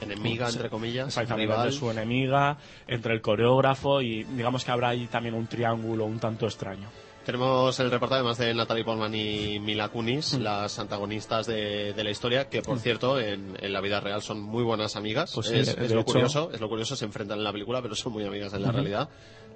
Enemiga, 0.00 0.48
entre 0.48 0.68
comillas, 0.68 1.06
Exactamente, 1.08 1.52
rival. 1.52 1.66
entre 1.66 1.78
su 1.78 1.90
enemiga, 1.90 2.56
entre 2.88 3.14
el 3.14 3.20
coreógrafo 3.20 4.02
y 4.02 4.24
digamos 4.24 4.64
que 4.64 4.72
habrá 4.72 4.88
ahí 4.88 5.06
también 5.06 5.34
un 5.36 5.46
triángulo 5.46 6.06
un 6.06 6.18
tanto 6.18 6.46
extraño. 6.46 6.88
Tenemos 7.24 7.78
el 7.78 7.90
reportaje 7.90 8.18
además 8.20 8.38
de 8.38 8.52
Natalie 8.52 8.84
Portman 8.84 9.14
y 9.14 9.60
Mila 9.60 9.88
Kunis, 9.90 10.34
Mm. 10.34 10.42
las 10.42 10.78
antagonistas 10.80 11.46
de, 11.46 11.92
de 11.92 12.04
la 12.04 12.10
historia, 12.10 12.48
que 12.48 12.62
por 12.62 12.78
cierto 12.80 13.20
en, 13.20 13.56
en 13.60 13.72
la 13.72 13.80
vida 13.80 14.00
real 14.00 14.22
son 14.22 14.40
muy 14.40 14.64
buenas 14.64 14.96
amigas. 14.96 15.30
Pues 15.32 15.46
sí, 15.46 15.54
es, 15.56 15.76
lo 15.78 15.84
hecho- 15.84 16.04
curioso, 16.04 16.50
es 16.52 16.60
lo 16.60 16.68
curioso, 16.68 16.96
se 16.96 17.04
enfrentan 17.04 17.38
en 17.38 17.44
la 17.44 17.52
película, 17.52 17.80
pero 17.80 17.94
son 17.94 18.12
muy 18.12 18.24
amigas 18.24 18.52
en 18.54 18.62
la 18.62 18.72
realidad. 18.72 19.08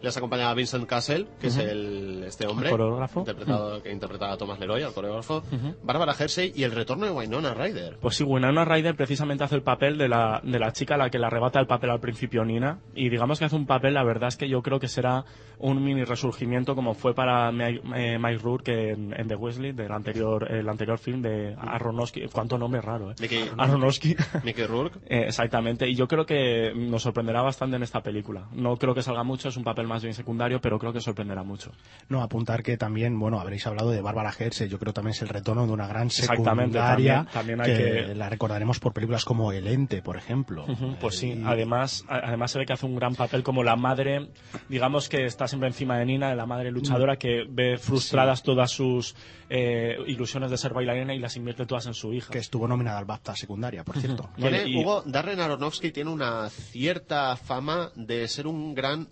Les 0.03 0.17
acompaña 0.17 0.53
Vincent 0.55 0.87
Cassel, 0.87 1.27
que 1.41 1.49
es 1.49 1.57
Ujú. 1.57 1.67
el, 1.67 2.25
este 2.27 2.47
hombre, 2.47 2.69
El 2.69 2.77
coreógrafo. 2.77 3.21
interpretado, 3.21 3.83
que 3.83 3.91
interpreta 3.93 4.31
a 4.33 4.37
Thomas 4.37 4.59
Leroy, 4.61 4.83
al 4.83 4.93
coreógrafo, 4.93 5.39
Ujú. 5.51 5.75
Bárbara 5.83 6.15
Hersey 6.19 6.53
y 6.55 6.63
el 6.65 6.73
retorno 6.73 7.07
de 7.07 7.13
Winona 7.13 7.55
Ryder. 7.55 7.99
Pues 8.01 8.17
sí, 8.17 8.25
Winona 8.25 8.65
Ryder 8.65 8.95
precisamente 8.95 9.45
hace 9.45 9.55
el 9.57 9.63
papel 9.63 9.99
de 9.99 10.09
la, 10.09 10.41
de 10.45 10.59
la 10.59 10.73
chica 10.73 10.95
a 10.95 10.99
la 10.99 11.11
que 11.11 11.19
le 11.19 11.27
arrebata 11.27 11.59
el 11.61 11.67
papel 11.67 11.91
al 11.91 12.01
principio 12.01 12.45
Nina. 12.45 12.79
Y 12.95 13.09
digamos 13.09 13.39
que 13.39 13.47
hace 13.47 13.57
un 13.57 13.67
papel, 13.67 13.95
la 13.95 14.05
verdad 14.05 14.29
es 14.29 14.37
que 14.37 14.49
yo 14.49 14.63
creo 14.63 14.79
que 14.79 14.89
será 14.89 15.25
un 15.59 15.83
mini 15.83 16.05
resurgimiento 16.05 16.75
como 16.75 16.93
fue 16.95 17.15
para 17.15 17.51
Mi- 17.51 17.81
eh, 17.95 18.19
Mike 18.21 18.39
Rourke 18.43 18.91
en, 18.93 19.19
en 19.19 19.27
The 19.29 19.37
Wesley, 19.37 19.73
del 19.73 19.91
anterior, 19.93 20.51
el 20.53 20.69
anterior 20.69 20.99
film 20.99 21.23
de 21.23 21.57
Aronofsky. 21.59 22.27
Cuánto 22.33 22.59
nombre 22.59 22.81
raro, 22.83 23.11
¿eh? 23.13 23.15
Mickey- 23.21 23.51
Aronofsky. 23.57 24.15
Mickey 24.45 24.67
Rourke. 24.67 24.99
Eh, 25.09 25.25
exactamente, 25.29 25.89
y 25.89 25.95
yo 25.95 26.07
creo 26.09 26.27
que 26.27 26.73
nos 26.75 27.03
sorprenderá 27.03 27.41
bastante 27.41 27.77
en 27.77 27.83
esta 27.83 28.03
película. 28.03 28.49
No 28.53 28.77
creo 28.77 28.95
que 28.95 29.03
salga 29.03 29.23
mucho, 29.23 29.49
es 29.49 29.57
un 29.57 29.65
papel 29.65 29.86
más 29.87 30.03
bien 30.03 30.15
secundario, 30.15 30.61
pero 30.61 30.79
creo 30.79 30.93
que 30.93 31.01
sorprenderá 31.01 31.43
mucho. 31.43 31.73
No, 32.09 32.23
apuntar 32.23 32.63
que 32.63 32.77
también, 32.77 33.19
bueno, 33.19 33.41
habréis 33.41 33.67
hablado 33.67 33.91
de 33.91 34.01
Bárbara 34.01 34.33
Herse, 34.39 34.69
yo 34.69 34.79
creo 34.79 34.93
también 34.93 35.13
es 35.15 35.23
el 35.23 35.29
retorno 35.29 35.67
de 35.67 35.73
una 35.73 35.87
gran 35.87 36.07
Exactamente, 36.09 36.75
secundaria 36.79 37.27
también- 37.33 37.57
también 37.57 37.61
hay 37.61 37.77
que- 38.07 38.15
la 38.15 38.29
recordaremos 38.29 38.79
por 38.81 38.93
películas 38.93 39.25
como 39.25 39.53
El 39.53 39.67
Ente, 39.67 40.03
por 40.03 40.17
ejemplo. 40.17 40.65
Ujú, 40.69 40.97
Pues 41.01 41.17
sí, 41.19 41.33
Y- 41.33 41.43
además, 41.45 42.05
además 42.09 42.51
se 42.51 42.59
ve 42.59 42.67
que 42.67 42.73
hace 42.73 42.87
un 42.87 42.97
gran 42.97 43.15
papel 43.15 43.43
como 43.43 43.63
la 43.63 43.77
madre, 43.77 44.29
digamos 44.69 45.09
que 45.09 45.25
está 45.25 45.47
siempre 45.49 45.69
encima 45.69 45.99
de 45.99 46.07
Nina, 46.07 46.29
de 46.31 46.37
la 46.37 46.47
madre 46.47 46.71
luchadora 46.71 47.17
que 47.17 47.45
ve 47.49 47.77
frustradas 47.79 48.43
todas 48.43 48.71
sus 48.71 49.15
eh, 49.49 49.97
ilusiones 50.09 50.51
de 50.51 50.59
ser 50.59 50.73
bailarina 50.75 51.15
y 51.15 51.21
las 51.21 51.37
invierte 51.37 51.67
todas 51.67 51.87
en 51.87 51.95
su 51.95 52.13
hija. 52.13 52.33
que 52.33 52.39
estuvo 52.41 52.67
nominada 52.67 52.99
al 52.99 53.05
BAFTA 53.05 53.37
secundaria, 53.37 53.85
por 53.85 53.97
cierto. 53.97 54.29
Tiene, 54.37 54.67
y- 54.69 54.77
Hugo, 54.83 55.03
Darren 55.07 55.39
Aronofsky 55.39 55.93
tiene 55.93 56.11
una 56.11 56.51
cierta 56.51 57.37
fama 57.37 57.91
de 57.95 58.27
ser 58.27 58.49
un 58.49 58.75
gran 58.75 59.07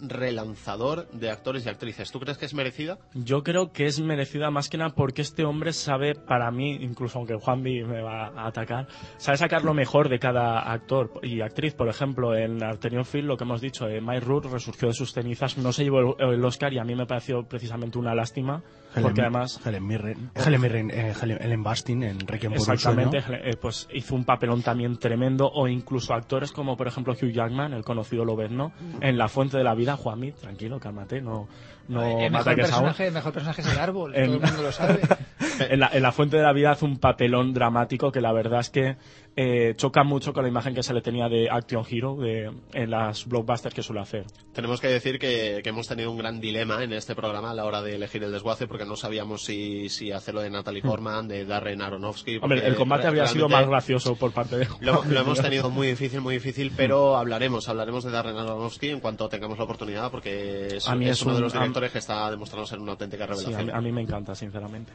de 1.12 1.30
actores 1.30 1.66
y 1.66 1.68
actrices. 1.68 2.10
¿Tú 2.10 2.18
crees 2.18 2.38
que 2.38 2.46
es 2.46 2.54
merecida? 2.54 2.98
Yo 3.12 3.42
creo 3.42 3.70
que 3.70 3.84
es 3.84 4.00
merecida 4.00 4.50
más 4.50 4.70
que 4.70 4.78
nada 4.78 4.94
porque 4.94 5.20
este 5.20 5.44
hombre 5.44 5.74
sabe, 5.74 6.14
para 6.14 6.50
mí, 6.50 6.78
incluso 6.80 7.18
aunque 7.18 7.34
Juanvi 7.34 7.84
me 7.84 8.00
va 8.00 8.28
a 8.28 8.46
atacar, 8.46 8.88
sabe 9.18 9.36
sacar 9.36 9.62
lo 9.62 9.74
mejor 9.74 10.08
de 10.08 10.18
cada 10.18 10.72
actor 10.72 11.20
y 11.22 11.42
actriz. 11.42 11.74
Por 11.74 11.88
ejemplo, 11.88 12.34
en 12.34 12.56
el 12.56 12.62
anterior 12.62 13.04
film, 13.04 13.26
lo 13.26 13.36
que 13.36 13.44
hemos 13.44 13.60
dicho, 13.60 13.86
eh, 13.86 14.00
Mike 14.00 14.20
Root 14.20 14.46
resurgió 14.46 14.88
de 14.88 14.94
sus 14.94 15.12
cenizas, 15.12 15.58
no 15.58 15.70
se 15.70 15.84
llevó 15.84 16.16
el, 16.18 16.34
el 16.34 16.44
Oscar 16.44 16.72
y 16.72 16.78
a 16.78 16.84
mí 16.84 16.94
me 16.94 17.06
pareció 17.06 17.42
precisamente 17.42 17.98
una 17.98 18.14
lástima, 18.14 18.62
porque 19.03 19.20
Helen- 19.20 19.20
además... 19.20 19.61
Helen 19.66 19.86
Mirren, 19.86 20.30
Helen, 20.34 20.61
Mirren, 20.61 20.90
eh, 20.90 21.12
Helen, 21.20 21.38
Ellen 21.42 21.62
Bastin 21.62 22.03
en 22.03 22.20
Requiem 22.20 22.53
por 22.53 22.62
un 22.66 22.72
Exactamente, 22.72 23.20
sueño. 23.22 23.42
eh, 23.45 23.57
pues 23.61 23.88
hizo 23.92 24.14
un 24.14 24.24
papelón 24.24 24.62
también 24.62 24.97
tremendo, 24.99 25.51
o 25.53 25.66
incluso 25.68 26.14
actores 26.14 26.53
como 26.53 26.76
por 26.76 26.86
ejemplo 26.86 27.12
Hugh 27.14 27.32
Jackman, 27.32 27.72
el 27.72 27.84
conocido 27.84 28.24
Lobezno, 28.24 28.72
en 29.01 29.18
La 29.18 29.28
Fuente 29.28 29.57
de 29.59 29.64
la 29.64 29.74
Vida, 29.74 29.97
Juanmi, 29.97 30.32
tranquilo, 30.32 30.78
cálmate, 30.80 31.20
no, 31.20 31.49
no 31.88 32.03
el, 32.03 32.16
me 32.16 32.30
mejor 32.30 32.55
personaje, 32.57 33.07
el 33.09 33.12
mejor 33.14 33.32
personaje 33.32 33.61
es 33.62 33.72
el 33.72 33.78
árbol, 33.78 34.14
En- 34.16 34.26
todo 34.26 34.34
el 34.36 34.40
mundo 34.42 34.62
lo 34.62 34.72
sabe. 34.72 35.01
en, 35.70 35.80
la, 35.80 35.90
en 35.92 36.03
La 36.03 36.12
Fuente 36.12 36.36
de 36.36 36.42
la 36.42 36.53
Vida 36.53 36.70
hace 36.72 36.84
un 36.84 36.99
papelón 36.99 37.53
dramático 37.53 38.11
que 38.12 38.20
la 38.20 38.32
verdad 38.32 38.61
es 38.61 38.70
que 38.70 38.97
eh, 39.37 39.74
choca 39.76 40.05
mucho 40.05 40.32
con 40.32 40.45
la 40.45 40.49
imagen 40.49 40.74
que 40.74 40.82
se 40.82 40.95
le 40.95 41.01
tenía 41.03 41.28
de 41.28 41.49
Action 41.51 41.85
Hero 41.91 42.16
de, 42.16 42.53
en 42.72 42.91
las 42.91 43.26
blockbusters 43.26 43.74
que 43.74 43.82
suele 43.82 44.01
hacer. 44.01 44.24
Tenemos 44.53 44.80
que 44.80 44.89
decir 44.89 45.18
que, 45.18 45.61
que 45.62 45.68
hemos 45.70 45.89
tenido 45.89 46.11
un 46.11 46.18
gran 46.18 46.41
dilema 46.41 46.82
en 46.85 46.93
este 46.93 47.14
programa 47.14 47.51
a 47.51 47.55
la 47.55 47.64
hora 47.64 47.82
de 47.82 47.97
elegir 47.97 48.22
el 48.22 48.32
desguace 48.32 48.66
porque 48.68 48.85
no 48.85 48.97
sabíamos 48.97 49.45
si, 49.45 49.89
si 49.89 50.12
hacerlo 50.12 50.41
de 50.41 50.51
Natalie 50.51 50.82
Portman, 50.82 51.26
de 51.26 51.45
Darren 51.45 51.82
Aronofsky. 51.82 52.39
Hombre, 52.43 52.66
el 52.66 52.76
combate 52.76 53.07
habría 53.09 53.26
sido 53.26 53.49
más 53.49 53.66
gracioso 53.66 54.14
por 54.16 54.32
parte 54.32 54.57
de 54.57 54.68
Lo, 54.80 55.05
lo 55.05 55.20
hemos 55.20 55.41
tenido 55.41 55.70
muy 55.70 55.89
difícil, 55.89 56.20
muy 56.20 56.35
difícil, 56.35 56.72
pero 56.76 57.16
hablaremos, 57.16 57.68
hablaremos 57.68 58.05
de 58.05 58.11
Darren 58.12 58.37
Aronofsky 58.37 58.91
en 58.91 59.01
cuanto 59.01 59.28
tengamos 59.28 59.59
la 59.59 59.64
oportunidad 59.64 60.11
porque 60.11 60.76
es, 60.76 60.89
A 60.89 60.95
mí 60.95 61.07
es 61.07 61.12
es 61.18 61.22
uno 61.22 61.35
de 61.35 61.41
los 61.41 61.53
directores 61.53 61.91
que 61.93 61.99
está 61.99 62.30
demostrando 62.30 62.66
ser 62.66 62.78
una 62.78 62.93
auténtica 62.93 63.24
Sí, 63.26 63.32
a, 63.32 63.35
revelación. 63.35 63.66
mí, 63.66 63.72
a 63.74 63.80
mí 63.80 63.93
me 63.93 64.03
encanta, 64.03 64.35
sinceramente. 64.35 64.93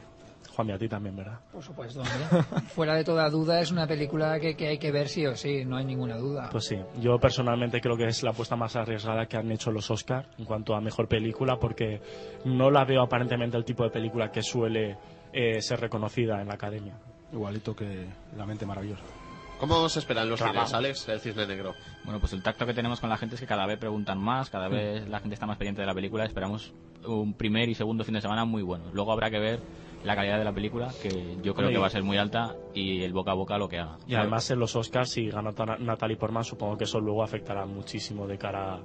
Juan, 0.54 0.68
y 0.68 0.72
a 0.72 0.78
ti 0.78 0.88
también, 0.88 1.16
¿verdad? 1.16 1.38
Por 1.52 1.62
supuesto, 1.62 2.00
hombre. 2.00 2.42
Fuera 2.74 2.94
de 2.94 3.04
toda 3.04 3.28
duda, 3.30 3.60
es 3.60 3.70
una 3.70 3.86
película 3.86 4.38
que, 4.40 4.56
que 4.56 4.68
hay 4.68 4.78
que 4.78 4.90
ver 4.90 5.08
sí 5.08 5.26
o 5.26 5.36
sí, 5.36 5.64
no 5.64 5.76
hay 5.76 5.84
ninguna 5.84 6.16
duda. 6.16 6.48
Pues 6.50 6.64
sí, 6.66 6.76
yo 7.00 7.18
personalmente 7.18 7.80
creo 7.80 7.96
que 7.96 8.06
es 8.06 8.22
la 8.22 8.30
apuesta 8.30 8.56
más 8.56 8.76
arriesgada 8.76 9.26
que 9.26 9.36
han 9.36 9.50
hecho 9.50 9.70
los 9.70 9.90
Oscar 9.90 10.26
en 10.38 10.44
cuanto 10.44 10.74
a 10.74 10.80
mejor 10.80 11.08
película, 11.08 11.56
porque 11.58 12.00
no 12.44 12.70
la 12.70 12.84
veo 12.84 13.02
aparentemente 13.02 13.56
el 13.56 13.64
tipo 13.64 13.84
de 13.84 13.90
película 13.90 14.30
que 14.30 14.42
suele 14.42 14.96
eh, 15.32 15.62
ser 15.62 15.80
reconocida 15.80 16.40
en 16.40 16.48
la 16.48 16.54
academia. 16.54 16.98
Igualito 17.32 17.74
que 17.74 18.08
La 18.36 18.44
mente 18.44 18.66
maravillosa. 18.66 19.04
¿Cómo 19.60 19.88
se 19.90 19.98
esperan 19.98 20.28
los 20.30 20.40
cines, 20.40 20.72
Alex, 20.72 21.06
el 21.10 21.20
Cisne 21.20 21.46
Negro? 21.46 21.74
Bueno, 22.04 22.18
pues 22.18 22.32
el 22.32 22.42
tacto 22.42 22.64
que 22.64 22.72
tenemos 22.72 22.98
con 22.98 23.10
la 23.10 23.18
gente 23.18 23.34
es 23.34 23.40
que 23.42 23.46
cada 23.46 23.66
vez 23.66 23.78
preguntan 23.78 24.18
más, 24.18 24.48
cada 24.48 24.68
vez 24.68 25.06
la 25.06 25.20
gente 25.20 25.34
está 25.34 25.46
más 25.46 25.58
pendiente 25.58 25.82
de 25.82 25.86
la 25.86 25.92
película. 25.92 26.24
Esperamos 26.24 26.72
un 27.04 27.34
primer 27.34 27.68
y 27.68 27.74
segundo 27.74 28.02
fin 28.02 28.14
de 28.14 28.22
semana 28.22 28.46
muy 28.46 28.62
buenos. 28.62 28.94
Luego 28.94 29.12
habrá 29.12 29.30
que 29.30 29.38
ver 29.38 29.60
la 30.04 30.14
calidad 30.16 30.38
de 30.38 30.44
la 30.44 30.52
película, 30.52 30.88
que 31.02 31.36
yo 31.42 31.54
creo 31.54 31.68
que 31.68 31.78
va 31.78 31.86
a 31.86 31.90
ser 31.90 32.02
muy 32.02 32.16
alta, 32.16 32.56
y 32.74 33.02
el 33.02 33.12
boca 33.12 33.32
a 33.32 33.34
boca 33.34 33.58
lo 33.58 33.68
que 33.68 33.78
haga. 33.78 33.98
Y 34.06 34.14
además 34.14 34.50
en 34.50 34.58
los 34.58 34.74
Oscars, 34.76 35.10
si 35.10 35.28
gana 35.28 35.52
Ta- 35.52 35.76
Natalie 35.78 36.16
Portman, 36.16 36.44
supongo 36.44 36.76
que 36.78 36.84
eso 36.84 37.00
luego 37.00 37.22
afectará 37.22 37.66
muchísimo 37.66 38.26
de 38.26 38.38
cara 38.38 38.80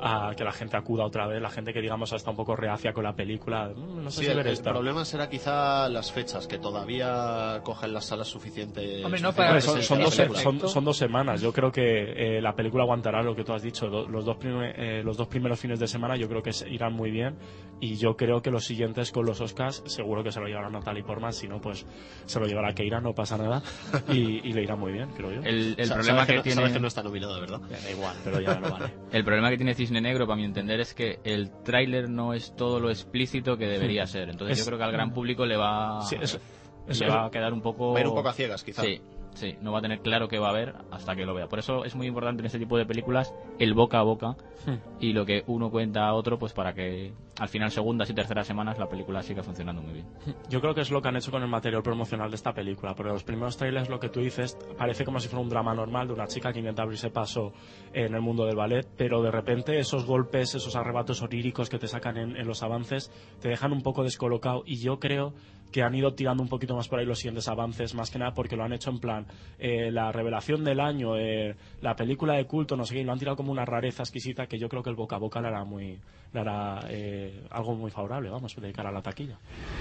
a 0.00 0.32
que 0.36 0.44
la 0.44 0.52
gente 0.52 0.76
acuda 0.76 1.04
otra 1.04 1.26
vez, 1.26 1.40
la 1.42 1.50
gente 1.50 1.72
que 1.72 1.80
digamos 1.80 2.12
está 2.12 2.30
un 2.30 2.36
poco 2.36 2.56
reacia 2.56 2.92
con 2.92 3.04
la 3.04 3.14
película. 3.14 3.70
"Mm, 3.74 4.04
No 4.04 4.10
sé 4.10 4.20
Sí, 4.20 4.24
si 4.26 4.30
el, 4.30 4.36
ver 4.38 4.46
el 4.48 4.52
esta". 4.54 4.70
problema 4.70 5.04
será 5.04 5.28
quizá 5.28 5.88
las 5.88 6.10
fechas, 6.12 6.46
que 6.46 6.58
todavía 6.58 7.60
cogen 7.64 7.92
las 7.92 8.06
salas 8.06 8.28
suficientes. 8.28 9.04
Hombre, 9.04 9.20
no 9.20 9.32
para- 9.32 9.60
son, 9.60 9.82
son 9.82 10.00
dos, 10.00 10.14
son- 10.14 10.68
son 10.68 10.84
dos 10.84 10.96
semanas. 10.96 11.40
Yo 11.40 11.52
creo 11.52 11.70
que 11.70 12.36
eh, 12.38 12.40
la 12.40 12.54
película 12.54 12.82
aguantará 12.84 13.22
lo 13.22 13.34
que 13.34 13.44
tú 13.44 13.52
has 13.52 13.62
dicho. 13.62 13.88
Do- 13.88 14.08
los, 14.08 14.24
dos 14.24 14.36
prime- 14.36 14.72
eh, 14.76 15.02
los 15.04 15.16
dos 15.16 15.28
primeros 15.28 15.58
fines 15.60 15.78
de 15.78 15.86
semana 15.86 16.16
yo 16.16 16.28
creo 16.28 16.42
que 16.42 16.50
irán 16.70 16.92
muy 16.94 17.10
bien. 17.10 17.36
Y 17.82 17.96
yo 17.96 18.14
creo 18.16 18.42
que 18.42 18.50
los 18.50 18.64
siguientes 18.66 19.10
con 19.10 19.24
los 19.24 19.40
Oscars 19.40 19.82
seguro 19.86 20.22
que 20.22 20.30
se 20.32 20.40
lo 20.40 20.46
llevará 20.46 20.68
Natalie 20.68 21.02
Portman. 21.02 21.32
Si 21.32 21.48
no, 21.48 21.60
pues 21.60 21.86
se 22.26 22.38
lo 22.40 22.46
llevará 22.46 22.74
Keira, 22.74 23.00
no 23.00 23.14
pasa 23.14 23.36
nada. 23.38 23.62
Y, 24.10 24.40
y 24.48 24.52
le 24.52 24.62
irá 24.62 24.76
muy 24.76 24.92
bien, 24.92 25.08
creo 25.16 25.30
yo. 25.32 25.40
El, 25.42 25.74
el 25.78 25.88
problema 25.90 26.26
que, 26.26 26.36
no, 26.36 26.42
tiene... 26.42 26.56
sabes 26.56 26.72
que 26.72 26.80
no 26.80 26.88
está 26.88 27.02
nominado, 27.02 27.40
¿verdad? 27.40 27.60
Me 27.60 27.78
da 27.80 27.90
igual, 27.90 28.16
pero 28.24 28.40
ya 28.40 28.54
no 28.58 28.70
vale. 28.70 28.92
El 29.12 29.24
problema 29.24 29.50
que 29.50 29.56
tiene 29.56 29.69
Cisne 29.74 30.00
Negro, 30.00 30.26
para 30.26 30.36
mi 30.36 30.44
entender, 30.44 30.80
es 30.80 30.94
que 30.94 31.18
el 31.24 31.50
tráiler 31.62 32.08
no 32.08 32.34
es 32.34 32.54
todo 32.56 32.80
lo 32.80 32.90
explícito 32.90 33.56
que 33.56 33.66
debería 33.66 34.06
ser. 34.06 34.28
Entonces 34.30 34.58
Es- 34.58 34.64
yo 34.64 34.68
creo 34.68 34.78
que 34.78 34.84
al 34.84 34.92
gran 34.92 35.12
público 35.12 35.46
le 35.46 35.56
va, 35.56 36.00
Sí, 36.02 36.16
le 36.18 37.08
va 37.08 37.26
a 37.26 37.30
quedar 37.30 37.52
un 37.52 37.62
poco... 37.62 37.92
Va 37.92 37.98
a 37.98 38.02
ir 38.02 38.08
un 38.08 38.14
poco 38.14 38.28
a 38.28 38.32
ciegas, 38.32 38.64
quizá. 38.64 38.82
Sí. 38.82 39.00
Sí, 39.40 39.56
no 39.62 39.72
va 39.72 39.78
a 39.78 39.82
tener 39.82 40.00
claro 40.00 40.28
qué 40.28 40.38
va 40.38 40.48
a 40.48 40.50
haber 40.50 40.74
hasta 40.90 41.16
que 41.16 41.24
lo 41.24 41.32
vea. 41.32 41.48
Por 41.48 41.58
eso 41.58 41.86
es 41.86 41.96
muy 41.96 42.06
importante 42.06 42.42
en 42.42 42.46
este 42.46 42.58
tipo 42.58 42.76
de 42.76 42.84
películas 42.84 43.34
el 43.58 43.72
boca 43.72 43.98
a 43.98 44.02
boca 44.02 44.36
Hmm. 44.66 44.74
y 45.00 45.14
lo 45.14 45.24
que 45.24 45.42
uno 45.46 45.70
cuenta 45.70 46.06
a 46.06 46.12
otro, 46.12 46.38
pues 46.38 46.52
para 46.52 46.74
que 46.74 47.14
al 47.38 47.48
final, 47.48 47.70
segundas 47.70 48.10
y 48.10 48.14
terceras 48.14 48.46
semanas, 48.46 48.78
la 48.78 48.86
película 48.86 49.22
siga 49.22 49.42
funcionando 49.42 49.80
muy 49.80 49.94
bien. 49.94 50.06
Yo 50.50 50.60
creo 50.60 50.74
que 50.74 50.82
es 50.82 50.90
lo 50.90 51.00
que 51.00 51.08
han 51.08 51.16
hecho 51.16 51.30
con 51.30 51.42
el 51.42 51.48
material 51.48 51.82
promocional 51.82 52.28
de 52.28 52.36
esta 52.36 52.52
película, 52.52 52.94
porque 52.94 53.10
los 53.12 53.24
primeros 53.24 53.56
trailers, 53.56 53.88
lo 53.88 53.98
que 53.98 54.10
tú 54.10 54.20
dices, 54.20 54.58
parece 54.76 55.06
como 55.06 55.18
si 55.18 55.28
fuera 55.28 55.42
un 55.42 55.48
drama 55.48 55.72
normal 55.74 56.08
de 56.08 56.12
una 56.12 56.26
chica 56.26 56.52
que 56.52 56.58
intenta 56.58 56.82
abrirse 56.82 57.08
paso 57.08 57.54
en 57.94 58.14
el 58.14 58.20
mundo 58.20 58.44
del 58.44 58.56
ballet, 58.56 58.86
pero 58.98 59.22
de 59.22 59.30
repente 59.30 59.78
esos 59.78 60.04
golpes, 60.04 60.54
esos 60.54 60.76
arrebatos 60.76 61.22
oníricos 61.22 61.70
que 61.70 61.78
te 61.78 61.86
sacan 61.86 62.18
en, 62.18 62.36
en 62.36 62.46
los 62.46 62.62
avances, 62.62 63.10
te 63.40 63.48
dejan 63.48 63.72
un 63.72 63.80
poco 63.80 64.02
descolocado 64.04 64.62
y 64.66 64.76
yo 64.76 64.98
creo 64.98 65.32
que 65.70 65.82
han 65.82 65.94
ido 65.94 66.14
tirando 66.14 66.42
un 66.42 66.48
poquito 66.48 66.74
más 66.74 66.88
por 66.88 66.98
ahí 66.98 67.06
los 67.06 67.18
siguientes 67.18 67.48
avances, 67.48 67.94
más 67.94 68.10
que 68.10 68.18
nada 68.18 68.34
porque 68.34 68.56
lo 68.56 68.64
han 68.64 68.72
hecho 68.72 68.90
en 68.90 68.98
plan 68.98 69.26
eh, 69.58 69.90
la 69.90 70.12
revelación 70.12 70.64
del 70.64 70.80
año, 70.80 71.16
eh, 71.16 71.56
la 71.80 71.96
película 71.96 72.34
de 72.34 72.46
culto, 72.46 72.76
no 72.76 72.84
sé 72.84 72.94
qué, 72.94 73.00
y 73.00 73.04
lo 73.04 73.12
han 73.12 73.18
tirado 73.18 73.36
como 73.36 73.52
una 73.52 73.64
rareza 73.64 74.02
exquisita 74.02 74.46
que 74.46 74.58
yo 74.58 74.68
creo 74.68 74.82
que 74.82 74.90
el 74.90 74.96
boca 74.96 75.16
a 75.16 75.18
boca 75.18 75.40
le 75.40 75.48
hará, 75.48 75.64
muy, 75.64 76.00
le 76.32 76.40
hará 76.40 76.80
eh, 76.88 77.44
algo 77.50 77.74
muy 77.74 77.90
favorable, 77.90 78.30
vamos, 78.30 78.54
de 78.54 78.72
cara 78.72 78.90
a 78.90 78.92
la 78.92 79.02
taquilla. 79.02 79.38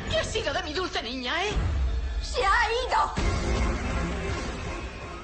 ¿Qué 0.10 0.18
ha 0.18 0.24
sido 0.24 0.54
de 0.54 0.64
mi 0.64 0.74
dulce 0.74 1.02
niña, 1.02 1.34
eh? 1.46 1.52
¡Se 2.22 2.42
ha 2.44 2.68
ido! 2.88 4.10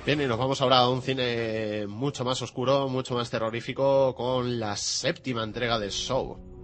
Bien, 0.06 0.22
y 0.22 0.26
nos 0.26 0.38
vamos 0.38 0.62
ahora 0.62 0.80
a 0.80 0.90
un 0.90 1.02
cine 1.02 1.88
mucho 1.88 2.24
más 2.24 2.40
oscuro, 2.42 2.88
mucho 2.88 3.16
más 3.16 3.30
terrorífico, 3.30 4.14
con 4.14 4.60
la 4.60 4.76
séptima 4.76 5.44
entrega 5.44 5.80
de 5.80 5.90
Show. 5.90 6.55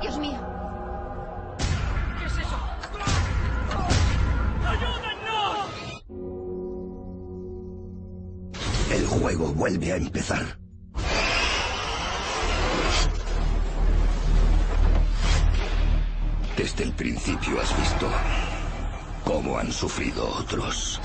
Dios 0.00 0.18
mío. 0.18 0.38
¿Qué 2.18 2.26
es 2.26 2.32
eso? 2.38 2.56
El 8.92 9.06
juego 9.06 9.52
vuelve 9.52 9.92
a 9.92 9.96
empezar. 9.96 10.58
Desde 16.56 16.84
el 16.84 16.92
principio 16.92 17.60
has 17.60 17.78
visto 17.78 18.08
cómo 19.24 19.58
han 19.58 19.72
sufrido 19.72 20.26
otros. 20.28 21.00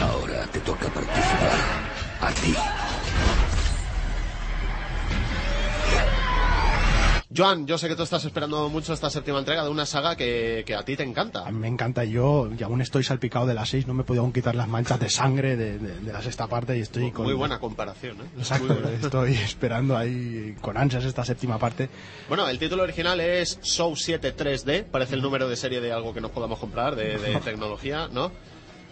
Ahora 0.00 0.46
te 0.46 0.60
toca 0.60 0.88
participar 0.88 1.50
a 2.20 2.30
ti. 2.32 2.54
Joan, 7.40 7.66
yo 7.66 7.78
sé 7.78 7.88
que 7.88 7.96
tú 7.96 8.02
estás 8.02 8.22
esperando 8.26 8.68
mucho 8.68 8.92
esta 8.92 9.08
séptima 9.08 9.38
entrega 9.38 9.64
de 9.64 9.70
una 9.70 9.86
saga 9.86 10.14
que, 10.14 10.62
que 10.66 10.74
a 10.74 10.82
ti 10.84 10.94
te 10.94 11.02
encanta. 11.04 11.46
A 11.46 11.50
mí 11.50 11.58
me 11.58 11.68
encanta. 11.68 12.04
Yo 12.04 12.50
y 12.58 12.62
aún 12.62 12.82
estoy 12.82 13.02
salpicado 13.02 13.46
de 13.46 13.54
las 13.54 13.70
seis. 13.70 13.86
No 13.86 13.94
me 13.94 14.04
podido 14.04 14.22
aún 14.24 14.32
quitar 14.32 14.54
las 14.54 14.68
manchas 14.68 15.00
de 15.00 15.08
sangre 15.08 15.56
de, 15.56 15.78
de- 15.78 16.00
de 16.00 16.12
la 16.12 16.20
sexta 16.20 16.46
parte 16.48 16.76
y 16.76 16.80
estoy 16.82 17.10
con... 17.12 17.24
Muy 17.24 17.32
buena 17.32 17.58
comparación, 17.58 18.18
¿eh? 18.20 18.24
Exacto, 18.36 18.66
Muy 18.66 18.76
buena. 18.76 18.90
estoy 18.98 19.32
esperando 19.34 19.96
ahí 19.96 20.54
con 20.60 20.76
ansias 20.76 21.04
esta 21.06 21.24
séptima 21.24 21.58
parte. 21.58 21.88
Bueno, 22.28 22.46
el 22.46 22.58
título 22.58 22.82
original 22.82 23.18
es 23.20 23.58
Show 23.62 23.96
7 23.96 24.36
3D, 24.36 24.84
parece 24.84 25.14
el 25.14 25.22
número 25.22 25.48
de 25.48 25.56
serie 25.56 25.80
de 25.80 25.92
algo 25.92 26.12
que 26.12 26.20
nos 26.20 26.32
podamos 26.32 26.58
comprar, 26.58 26.94
de, 26.94 27.16
de 27.16 27.36
tecnología, 27.44 28.08
¿no? 28.12 28.32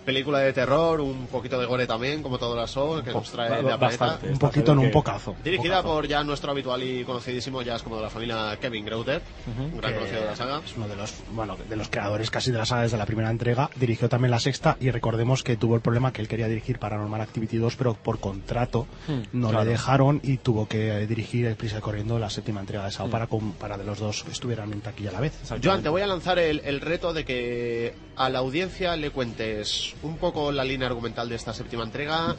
Película 0.09 0.39
de 0.39 0.55
terror, 0.55 1.03
un 1.03 1.27
poquito 1.27 1.61
de 1.61 1.67
gore 1.67 1.87
también, 1.87 2.23
como 2.23 2.39
todas 2.39 2.57
las 2.57 2.71
Show, 2.71 3.03
que 3.05 3.13
nos 3.13 3.31
trae 3.31 3.51
de 3.51 3.57
a 3.75 3.77
planeta. 3.79 4.07
Bastante. 4.07 4.29
Un 4.31 4.39
poquito 4.39 4.73
en 4.73 4.79
un 4.79 4.91
pocazo. 4.91 5.37
Dirigida 5.45 5.83
por 5.83 6.09
ya 6.09 6.25
nuestro 6.25 6.51
habitual 6.53 6.83
y 6.83 7.05
conocidísimo, 7.05 7.61
ya 7.61 7.77
es 7.77 7.83
como 7.83 7.97
de 7.97 8.03
la 8.05 8.09
familia 8.09 8.57
Kevin 8.59 8.87
Greuter, 8.87 9.21
un 9.47 9.77
gran 9.77 9.93
que 9.93 9.99
conocido 9.99 10.21
de 10.23 10.27
la 10.29 10.35
saga. 10.37 10.63
Es 10.65 10.75
uno 10.79 10.89
de 10.89 10.97
los, 10.97 11.13
bueno, 11.33 11.59
de 11.69 11.77
los 11.77 11.91
creadores 11.91 12.31
casi 12.31 12.51
de 12.51 12.57
la 12.57 12.65
saga 12.65 12.85
desde 12.85 12.97
la 12.97 13.05
primera 13.05 13.31
entrega. 13.31 13.69
Dirigió 13.77 14.09
también 14.09 14.31
la 14.31 14.41
sexta 14.41 14.79
y 14.81 14.91
recordemos 14.91 15.43
que 15.43 15.59
tuvo 15.59 15.75
el 15.75 15.83
problema 15.83 16.11
que 16.11 16.23
él 16.23 16.29
quería 16.29 16.49
dirigir 16.49 16.79
Paranormal 16.79 17.21
Activity 17.21 17.59
2, 17.59 17.77
pero 17.77 17.93
por 17.93 18.19
contrato 18.19 18.87
Hmm, 19.09 19.25
no 19.35 19.51
claro. 19.51 19.65
le 19.65 19.71
dejaron 19.73 20.21
y 20.25 20.39
tuvo 20.39 20.67
que 20.69 21.07
dirigir 21.07 21.55
prisa 21.57 21.77
y 21.77 21.81
corriendo 21.83 22.19
la 22.19 22.31
séptima 22.31 22.61
entrega 22.61 22.87
de 22.87 22.93
Sao 22.93 23.09
Hmm. 23.09 23.11
para, 23.11 23.27
con- 23.27 23.53
para 23.53 23.77
de 23.77 23.85
los 23.85 23.99
dos 23.99 24.25
que 24.25 24.33
estuvieran 24.33 24.73
en 24.73 24.81
taquilla 24.81 25.11
a 25.11 25.13
la 25.13 25.21
vez. 25.21 25.35
Joan, 25.63 25.83
te 25.83 25.91
voy 25.91 26.01
a 26.01 26.07
lanzar 26.07 26.39
el, 26.39 26.61
el 26.65 26.81
reto 26.81 27.13
de 27.13 27.27
que 27.27 27.95
a 28.17 28.31
la 28.31 28.39
audiencia 28.39 28.97
le 28.97 29.11
cuentes 29.11 29.95
un 30.03 30.17
poco 30.17 30.53
la 30.53 30.65
línea 30.65 30.87
argumental 30.89 31.29
de 31.29 31.37
esta 31.37 31.53
séptima 31.53 31.85
entrega, 31.85 32.37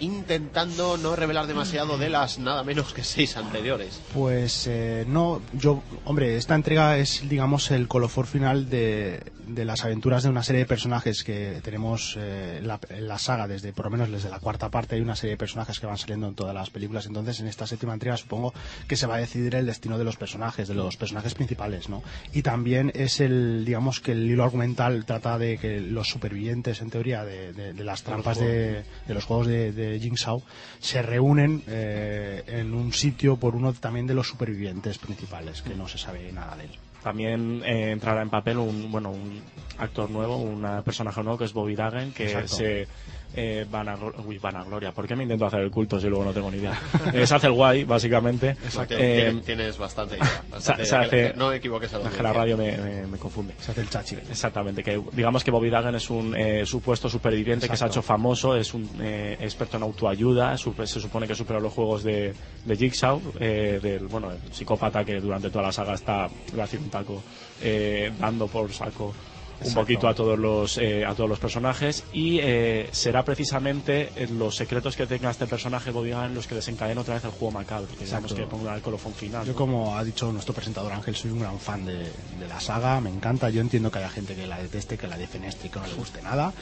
intentando 0.00 0.96
no 0.96 1.14
revelar 1.14 1.46
demasiado 1.46 1.98
de 1.98 2.08
las 2.08 2.38
nada 2.38 2.64
menos 2.64 2.92
que 2.92 3.04
seis 3.04 3.36
anteriores. 3.36 4.00
Pues 4.14 4.66
eh, 4.66 5.04
no, 5.06 5.42
yo, 5.52 5.82
hombre, 6.04 6.36
esta 6.36 6.54
entrega 6.54 6.96
es, 6.98 7.28
digamos, 7.28 7.70
el 7.70 7.86
colofón 7.88 8.26
final 8.26 8.70
de, 8.70 9.22
de 9.54 9.64
las 9.64 9.84
aventuras 9.84 10.22
de 10.22 10.28
una 10.28 10.42
serie 10.42 10.60
de 10.60 10.66
personajes 10.66 11.24
que 11.24 11.60
tenemos 11.62 12.16
eh, 12.18 12.58
en, 12.58 12.68
la, 12.68 12.78
en 12.88 13.08
la 13.08 13.18
saga, 13.18 13.46
desde 13.48 13.72
por 13.72 13.86
lo 13.86 13.90
menos 13.92 14.10
desde 14.10 14.30
la 14.30 14.38
cuarta 14.40 14.70
parte, 14.70 14.94
hay 14.96 15.00
una 15.00 15.16
serie 15.16 15.32
de 15.32 15.36
personajes 15.38 15.78
que 15.80 15.86
van 15.86 15.98
saliendo 15.98 16.28
en 16.28 16.34
todas 16.34 16.54
las 16.54 16.70
películas. 16.70 17.06
Entonces, 17.06 17.40
en 17.40 17.46
esta 17.46 17.66
séptima 17.66 17.92
entrega 17.94 18.16
supongo 18.16 18.54
que 18.88 18.96
se 18.96 19.06
va 19.06 19.16
a 19.16 19.18
decidir 19.18 19.54
el 19.54 19.66
destino 19.66 19.98
de 19.98 20.04
los 20.04 20.16
personajes, 20.16 20.68
de 20.68 20.74
los 20.74 20.96
personajes 20.96 21.34
principales, 21.34 21.88
¿no? 21.88 22.02
Y 22.32 22.42
también 22.42 22.92
es 22.94 23.20
el, 23.20 23.64
digamos, 23.64 24.00
que 24.00 24.12
el 24.12 24.30
hilo 24.30 24.44
argumental 24.44 25.04
trata 25.04 25.38
de 25.38 25.58
que 25.58 25.80
los 25.80 26.08
supervivientes, 26.08 26.80
en 26.80 26.90
teoría, 26.90 27.24
de, 27.24 27.52
de- 27.52 27.72
de 27.72 27.84
las 27.84 28.02
trampas 28.02 28.38
de, 28.38 28.84
de 29.06 29.14
los 29.14 29.24
juegos 29.24 29.46
de, 29.46 29.72
de 29.72 29.98
Jigsaw 30.00 30.42
se 30.80 31.02
reúnen 31.02 31.62
eh, 31.66 32.42
en 32.46 32.74
un 32.74 32.92
sitio 32.92 33.36
por 33.36 33.54
uno 33.56 33.72
también 33.72 34.06
de 34.06 34.14
los 34.14 34.28
supervivientes 34.28 34.98
principales, 34.98 35.62
que 35.62 35.74
no 35.74 35.88
se 35.88 35.98
sabe 35.98 36.30
nada 36.32 36.56
de 36.56 36.64
él. 36.64 36.70
También 37.02 37.62
eh, 37.64 37.92
entrará 37.92 38.22
en 38.22 38.30
papel 38.30 38.58
un 38.58 38.90
bueno 38.90 39.10
un 39.10 39.42
actor 39.78 40.10
nuevo, 40.10 40.36
un 40.36 40.82
personaje 40.84 41.22
nuevo 41.22 41.38
que 41.38 41.44
es 41.44 41.52
Bobby 41.52 41.74
Dagen, 41.74 42.12
que 42.12 42.24
Exacto. 42.24 42.56
se 42.56 42.88
eh, 43.34 43.66
vanaglo- 43.70 44.12
uy, 44.26 44.38
vanagloria. 44.38 44.92
¿Por 44.92 45.06
qué 45.06 45.14
me 45.16 45.22
intento 45.22 45.46
hacer 45.46 45.60
el 45.60 45.70
culto 45.70 46.00
si 46.00 46.08
luego 46.08 46.24
no 46.24 46.32
tengo 46.32 46.50
ni 46.50 46.58
idea? 46.58 46.78
Eh, 47.12 47.26
se 47.26 47.34
hace 47.34 47.46
el 47.46 47.52
guay, 47.52 47.84
básicamente. 47.84 48.50
Exacto. 48.50 48.94
Eh, 48.98 49.22
Tienes, 49.24 49.44
tienes 49.44 49.78
bastante 49.78 50.16
idea. 50.16 50.42
bastante 50.50 50.84
se 50.84 50.88
idea, 50.94 51.00
hace- 51.06 51.10
que- 51.26 51.32
que 51.32 51.38
no 51.38 51.52
equivoques 51.52 51.92
a 51.94 51.98
la 51.98 52.08
es 52.08 52.14
que 52.16 52.22
la 52.22 52.32
radio 52.32 52.56
me, 52.56 52.76
me- 52.76 53.06
me 53.06 53.18
confunde. 53.18 53.54
Se 53.60 53.70
hace 53.70 53.80
el 53.82 53.88
chachi. 53.90 54.16
Exactamente, 54.30 54.82
que 54.82 55.00
digamos 55.12 55.44
que 55.44 55.50
Bobby 55.50 55.70
Dagen 55.70 55.94
es 55.94 56.10
un 56.10 56.34
eh, 56.36 56.64
supuesto 56.66 57.08
superviviente 57.08 57.68
que 57.68 57.76
se 57.76 57.84
ha 57.84 57.88
hecho 57.88 58.02
famoso, 58.02 58.56
es 58.56 58.74
un 58.74 58.88
eh, 59.00 59.36
experto 59.40 59.76
en 59.76 59.82
autoayuda, 59.84 60.56
su- 60.58 60.74
se 60.84 61.00
supone 61.00 61.26
que 61.26 61.34
supera 61.34 61.60
los 61.60 61.72
juegos 61.72 62.02
de, 62.02 62.34
de 62.64 62.76
Jigsaw, 62.76 63.20
eh, 63.38 63.78
del 63.82 64.06
bueno, 64.08 64.30
el 64.30 64.38
psicópata 64.52 65.04
que 65.04 65.20
durante 65.20 65.50
toda 65.50 65.64
la 65.66 65.72
saga 65.72 65.94
está 65.94 66.28
le 66.54 66.62
hace 66.62 66.78
un 66.78 66.90
taco 66.90 67.22
eh, 67.62 68.10
dando 68.18 68.46
por 68.48 68.72
saco 68.72 69.14
un 69.64 69.74
poquito 69.74 70.08
a 70.08 70.14
todos 70.14 70.38
los 70.38 70.78
eh, 70.78 71.04
a 71.04 71.14
todos 71.14 71.28
los 71.28 71.38
personajes 71.38 72.04
y 72.12 72.38
eh, 72.40 72.88
será 72.92 73.24
precisamente 73.24 74.10
en 74.16 74.38
los 74.38 74.56
secretos 74.56 74.96
que 74.96 75.06
tenga 75.06 75.30
este 75.30 75.46
personaje 75.46 75.90
Bobby 75.90 76.10
Dagen 76.10 76.34
los 76.34 76.46
que 76.46 76.54
desencadenen 76.54 76.98
otra 76.98 77.14
vez 77.14 77.24
el 77.24 77.30
juego 77.30 77.52
macabro, 77.52 77.88
que 77.98 78.04
digamos 78.04 78.32
que 78.32 78.42
ponga 78.46 78.74
el 78.74 78.82
colofón 78.82 79.12
final. 79.12 79.44
Yo, 79.46 79.52
¿no? 79.52 79.58
como 79.58 79.96
ha 79.96 80.04
dicho 80.04 80.32
nuestro 80.32 80.54
presentador 80.54 80.92
Ángel, 80.92 81.14
soy 81.14 81.30
un 81.30 81.40
gran 81.40 81.58
fan 81.58 81.84
de, 81.84 81.98
de 81.98 82.48
la 82.48 82.60
saga, 82.60 83.00
me 83.00 83.10
encanta. 83.10 83.50
Yo 83.50 83.60
entiendo 83.60 83.90
que 83.90 83.98
haya 83.98 84.10
gente 84.10 84.34
que 84.34 84.46
la 84.46 84.58
deteste, 84.58 84.96
que 84.96 85.06
la 85.06 85.18
defenestre 85.18 85.68
y 85.68 85.70
que 85.70 85.78
no 85.78 85.86
le 85.86 85.94
guste 85.94 86.22
nada. 86.22 86.52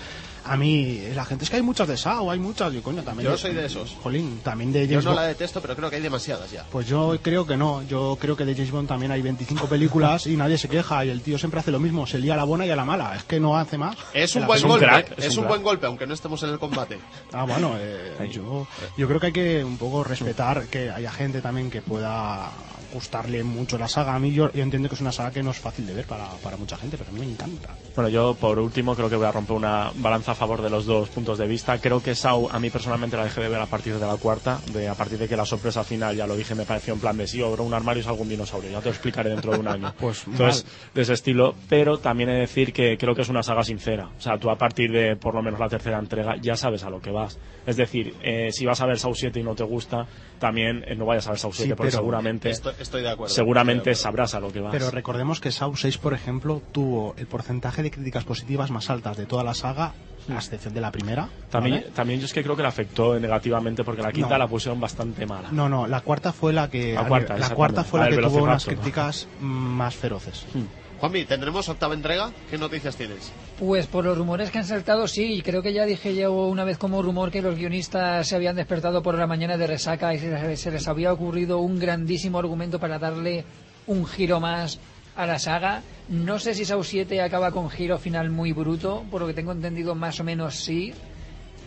A 0.49 0.57
mí, 0.57 1.01
la 1.15 1.25
gente 1.25 1.45
es 1.45 1.51
que 1.51 1.57
hay 1.57 1.63
muchas 1.63 1.87
de 1.89 1.97
Sao, 1.97 2.31
hay 2.31 2.39
muchas. 2.39 2.73
Yo, 2.73 2.83
coño, 2.83 3.03
también. 3.03 3.29
Yo 3.31 3.37
soy 3.37 3.55
de 3.55 3.67
esos. 3.67 3.97
Jolín, 4.03 4.41
también 4.43 4.73
de 4.73 4.87
Yo 4.87 4.93
James 4.95 5.05
no 5.05 5.11
Bond. 5.11 5.21
la 5.23 5.29
detesto, 5.29 5.61
pero 5.61 5.77
creo 5.77 5.91
que 5.91 5.97
hay 5.97 6.03
demasiadas 6.03 6.51
ya. 6.51 6.65
Pues 6.71 6.87
yo 6.87 7.17
creo 7.23 7.47
que 7.47 7.57
no. 7.57 7.83
Yo 7.83 8.17
creo 8.21 8.37
que 8.37 8.45
de 8.45 8.55
James 8.55 8.71
Bond 8.71 8.89
también 8.89 9.13
hay 9.13 9.23
25 9.23 9.67
películas 9.67 10.27
y 10.27 10.37
nadie 10.37 10.59
se 10.59 10.69
queja. 10.69 11.05
Y 11.05 11.11
el 11.11 11.21
tío 11.23 11.39
siempre 11.39 11.61
hace 11.61 11.71
lo 11.71 11.81
mismo, 11.81 12.07
se 12.07 12.19
lía 12.19 12.35
a 12.35 12.37
la 12.37 12.45
buena 12.45 12.67
y 12.67 12.71
a 12.71 12.77
la 12.77 12.85
mala. 12.85 13.15
Es 13.17 13.25
que 13.25 13.39
no 13.41 13.57
hace 13.57 13.79
más. 13.79 13.97
Es 14.15 14.35
un 14.37 14.47
buen 14.47 14.63
golpe, 14.63 14.87
crack, 14.87 15.19
es, 15.19 15.27
es 15.27 15.37
un, 15.37 15.45
un 15.45 15.49
buen 15.49 15.63
golpe, 15.63 15.87
aunque 15.87 16.07
no 16.07 16.15
estemos 16.15 16.43
en 16.43 16.51
el 16.51 16.59
combate. 16.59 16.99
Ah, 17.33 17.45
bueno, 17.45 17.75
eh, 17.79 18.29
yo, 18.33 18.67
yo 18.97 19.07
creo 19.09 19.21
que 19.21 19.27
hay 19.27 19.33
que 19.33 19.65
un 19.65 19.77
poco 19.77 20.03
respetar 20.05 20.67
que 20.67 20.91
haya 20.91 21.11
gente 21.13 21.41
también 21.43 21.71
que 21.71 21.83
pueda 21.83 22.51
gustarle 22.99 23.45
mucho 23.45 23.79
la 23.79 23.87
saga. 23.89 24.15
A 24.15 24.19
mí 24.19 24.33
yo, 24.33 24.53
yo 24.53 24.63
entiendo 24.63 24.89
que 24.89 24.97
es 24.97 25.01
una 25.01 25.13
saga 25.13 25.31
que 25.31 25.43
no 25.43 25.53
es 25.53 25.59
fácil 25.59 25.87
de 25.87 25.95
ver 25.95 26.07
para, 26.07 26.27
para 26.43 26.57
mucha 26.57 26.77
gente, 26.77 26.97
pero 26.99 27.11
a 27.11 27.13
mí 27.13 27.21
me 27.21 27.33
encanta. 27.33 27.75
Bueno, 27.95 28.09
yo 28.09 28.35
por 28.35 28.59
último 28.59 28.95
creo 28.95 29.09
que 29.09 29.17
voy 29.17 29.27
a 29.27 29.33
romper 29.33 29.57
una 29.57 29.91
balanza 29.97 30.33
a 30.33 30.35
favor 30.35 30.63
de 30.63 30.71
los 30.71 30.85
dos 30.85 31.09
puntos 31.09 31.39
de 31.39 31.47
vista. 31.47 31.79
Creo 31.79 32.03
que 32.03 32.15
Sau 32.15 32.49
a 32.51 32.59
mí 32.59 32.71
personalmente 32.71 33.17
la 33.17 33.25
dejé 33.25 33.41
de 33.43 33.49
ver 33.49 33.61
a 33.61 33.67
partir 33.67 33.95
de 33.99 34.07
la 34.07 34.17
cuarta, 34.17 34.61
de 34.73 34.89
a 34.89 34.95
partir 34.95 35.19
de 35.19 35.29
que 35.29 35.37
la 35.37 35.45
sorpresa 35.45 35.85
final, 35.85 36.17
ya 36.17 36.27
lo 36.27 36.37
dije, 36.37 36.55
me 36.55 36.65
pareció 36.65 36.95
en 36.95 37.01
plan 37.01 37.17
de 37.17 37.27
sí, 37.27 37.43
abro 37.43 37.65
un 37.65 37.75
armario 37.75 38.01
y 38.01 38.05
salgo 38.05 38.23
un 38.23 38.29
dinosaurio, 38.29 38.71
ya 38.71 38.81
te 38.81 38.87
lo 38.87 38.91
explicaré 38.91 39.31
dentro 39.31 39.53
de 39.53 39.59
un 39.61 39.69
año. 39.69 39.95
Pues 39.99 40.27
Entonces, 40.27 40.65
mal. 40.65 40.73
de 40.95 41.03
ese 41.03 41.13
estilo, 41.15 41.55
pero 41.69 41.99
también 41.99 42.31
he 42.31 42.35
de 42.35 42.41
decir 42.41 42.73
que 42.73 42.97
creo 42.97 43.15
que 43.15 43.23
es 43.23 43.29
una 43.29 43.43
saga 43.43 43.63
sincera. 43.63 44.09
O 44.17 44.21
sea, 44.21 44.39
tú 44.39 44.51
a 44.51 44.57
partir 44.57 44.91
de 44.91 45.17
por 45.17 45.35
lo 45.35 45.43
menos 45.43 45.61
la 45.61 45.69
tercera 45.69 45.99
entrega 45.99 46.37
ya 46.41 46.57
sabes 46.57 46.85
a 46.85 46.91
lo 46.91 47.01
que 47.01 47.11
vas. 47.11 47.39
Es 47.67 47.77
decir, 47.77 48.15
eh, 48.23 48.51
si 48.53 48.65
vas 48.65 48.81
a 48.81 48.87
ver 48.87 48.99
Sau 48.99 49.15
7 49.15 49.41
y 49.41 49.43
no 49.43 49.55
te 49.55 49.65
gusta, 49.65 50.07
también 50.39 50.85
eh, 50.87 50.95
no 50.95 51.05
vayas 51.07 51.27
a 51.27 51.31
ver 51.31 51.39
Sau 51.39 51.53
7 51.53 51.65
Sí, 51.71 51.75
porque 51.75 51.91
pero 51.91 51.99
seguramente, 51.99 52.51
Estoy, 52.51 52.75
estoy 52.79 53.03
de 53.03 53.11
acuerdo. 53.11 53.35
seguramente 53.35 53.91
estoy 53.91 54.05
de 54.05 54.09
acuerdo. 54.09 54.27
sabrás 54.27 54.35
a 54.35 54.41
lo 54.41 54.53
que 54.53 54.61
vas. 54.61 54.73
Pero 54.73 54.91
recordemos 54.91 55.41
que 55.41 55.51
Saw 55.53 55.75
6, 55.77 55.99
por 55.99 56.15
ejemplo, 56.15 56.63
tuvo 56.73 57.15
el 57.19 57.27
porcentaje 57.27 57.83
de 57.83 57.91
críticas 57.91 58.25
positivas 58.25 58.71
más 58.71 58.91
altas 58.91 59.17
de 59.17 59.27
toda 59.27 59.45
la 59.45 59.55
saga, 59.55 59.93
a 60.29 60.35
excepción 60.35 60.75
de 60.75 60.81
la 60.83 60.91
primera. 60.93 61.29
También, 61.51 61.77
¿vale? 61.77 61.91
también 61.95 62.21
yo 62.21 62.27
es 62.27 62.33
que 62.35 62.43
creo 62.43 62.55
que 62.55 62.63
la 62.63 62.69
afectó 62.69 63.19
negativamente 63.19 63.83
porque 63.83 64.03
la 64.03 64.13
quinta 64.13 64.31
No. 64.33 64.39
la 64.39 64.47
pusieron 64.49 64.79
bastante 64.79 65.25
mala. 65.27 65.49
No, 65.53 65.69
no, 65.71 65.87
la 65.87 66.03
cuarta 66.03 66.33
fue 66.35 66.53
la 66.53 66.69
que 66.69 66.93
La 66.93 67.07
cuarta, 67.07 67.37
la 67.39 67.49
cuarta 67.51 67.81
exactamente. 67.81 67.89
fue 67.91 68.01
la 68.01 68.09
que 68.11 68.35
tuvo 68.35 68.45
unas 68.45 68.65
críticas 68.67 69.27
más 69.41 69.95
feroces. 69.97 70.45
Hmm. 70.53 70.65
Juanmi, 71.01 71.25
¿tendremos 71.27 71.69
octava 71.69 71.95
entrega? 71.95 72.33
¿Qué 72.51 72.59
noticias 72.59 72.97
tienes? 72.97 73.33
Pues 73.59 73.87
por 73.87 74.05
los 74.05 74.19
rumores 74.19 74.51
que 74.51 74.59
han 74.59 74.65
saltado, 74.65 75.07
sí. 75.07 75.43
Creo 75.45 75.63
que 75.63 75.73
ya 75.73 75.85
dije 75.85 76.15
yo 76.15 76.33
una 76.33 76.65
vez 76.65 76.77
como 76.77 77.03
rumor 77.03 77.31
que 77.31 77.41
los 77.41 77.57
guionistas 77.57 78.27
se 78.27 78.35
habían 78.35 78.57
despertado 78.57 79.01
por 79.01 79.17
la 79.17 79.29
mañana 79.29 79.57
de 79.57 79.69
resaca 79.69 80.13
y 80.13 80.19
se, 80.19 80.71
les 80.73 80.89
había 80.89 81.13
ocurrido 81.13 81.59
un 81.59 81.79
grandísimo 81.79 82.39
argumento 82.41 82.81
para 82.81 82.99
darle 82.99 83.45
un 83.87 84.07
giro 84.07 84.41
más 84.41 84.81
a 85.15 85.25
la 85.25 85.39
saga. 85.39 85.83
No 86.09 86.41
sé 86.41 86.55
si 86.55 86.65
Saw 86.65 86.83
7 86.83 87.23
acaba 87.23 87.53
con 87.53 87.71
giro 87.71 87.99
final 87.99 88.31
muy 88.31 88.53
bruto, 88.53 89.05
por 89.09 89.21
lo 89.21 89.29
que 89.29 89.35
tengo 89.35 89.53
entendido 89.53 89.95
más 89.95 90.19
o 90.19 90.25
menos 90.25 90.57
sí. 90.57 90.95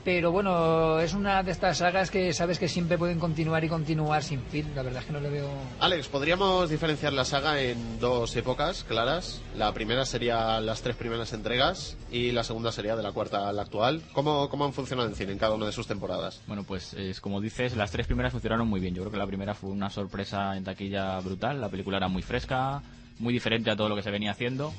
Pero 0.03 0.31
bueno, 0.31 0.99
es 0.99 1.13
una 1.13 1.43
de 1.43 1.51
estas 1.51 1.77
sagas 1.77 2.09
que 2.09 2.33
sabes 2.33 2.57
que 2.57 2.67
siempre 2.67 2.97
pueden 2.97 3.19
continuar 3.19 3.63
y 3.63 3.69
continuar 3.69 4.23
sin 4.23 4.41
fin. 4.41 4.71
La 4.75 4.81
verdad 4.81 5.01
es 5.01 5.05
que 5.05 5.13
no 5.13 5.19
le 5.19 5.29
veo. 5.29 5.47
Alex, 5.79 6.07
podríamos 6.07 6.69
diferenciar 6.69 7.13
la 7.13 7.23
saga 7.23 7.61
en 7.61 7.99
dos 7.99 8.35
épocas 8.35 8.83
claras. 8.83 9.41
La 9.55 9.71
primera 9.73 10.05
sería 10.05 10.59
las 10.59 10.81
tres 10.81 10.95
primeras 10.95 11.33
entregas 11.33 11.97
y 12.11 12.31
la 12.31 12.43
segunda 12.43 12.71
sería 12.71 12.95
de 12.95 13.03
la 13.03 13.11
cuarta 13.11 13.47
a 13.47 13.53
la 13.53 13.61
actual. 13.61 14.01
¿Cómo, 14.13 14.49
cómo 14.49 14.65
han 14.65 14.73
funcionado 14.73 15.07
en 15.07 15.15
cine 15.15 15.33
en 15.33 15.37
cada 15.37 15.53
una 15.53 15.67
de 15.67 15.71
sus 15.71 15.85
temporadas? 15.85 16.41
Bueno, 16.47 16.63
pues 16.63 16.95
es 16.95 17.21
como 17.21 17.39
dices, 17.39 17.75
las 17.75 17.91
tres 17.91 18.07
primeras 18.07 18.31
funcionaron 18.31 18.67
muy 18.67 18.79
bien. 18.79 18.95
Yo 18.95 19.03
creo 19.03 19.11
que 19.11 19.19
la 19.19 19.27
primera 19.27 19.53
fue 19.53 19.69
una 19.69 19.91
sorpresa 19.91 20.57
en 20.57 20.63
taquilla 20.63 21.19
brutal. 21.19 21.61
La 21.61 21.69
película 21.69 21.97
era 21.97 22.07
muy 22.07 22.23
fresca, 22.23 22.81
muy 23.19 23.33
diferente 23.33 23.69
a 23.69 23.75
todo 23.75 23.87
lo 23.87 23.95
que 23.95 24.01
se 24.01 24.09
venía 24.09 24.31
haciendo. 24.31 24.73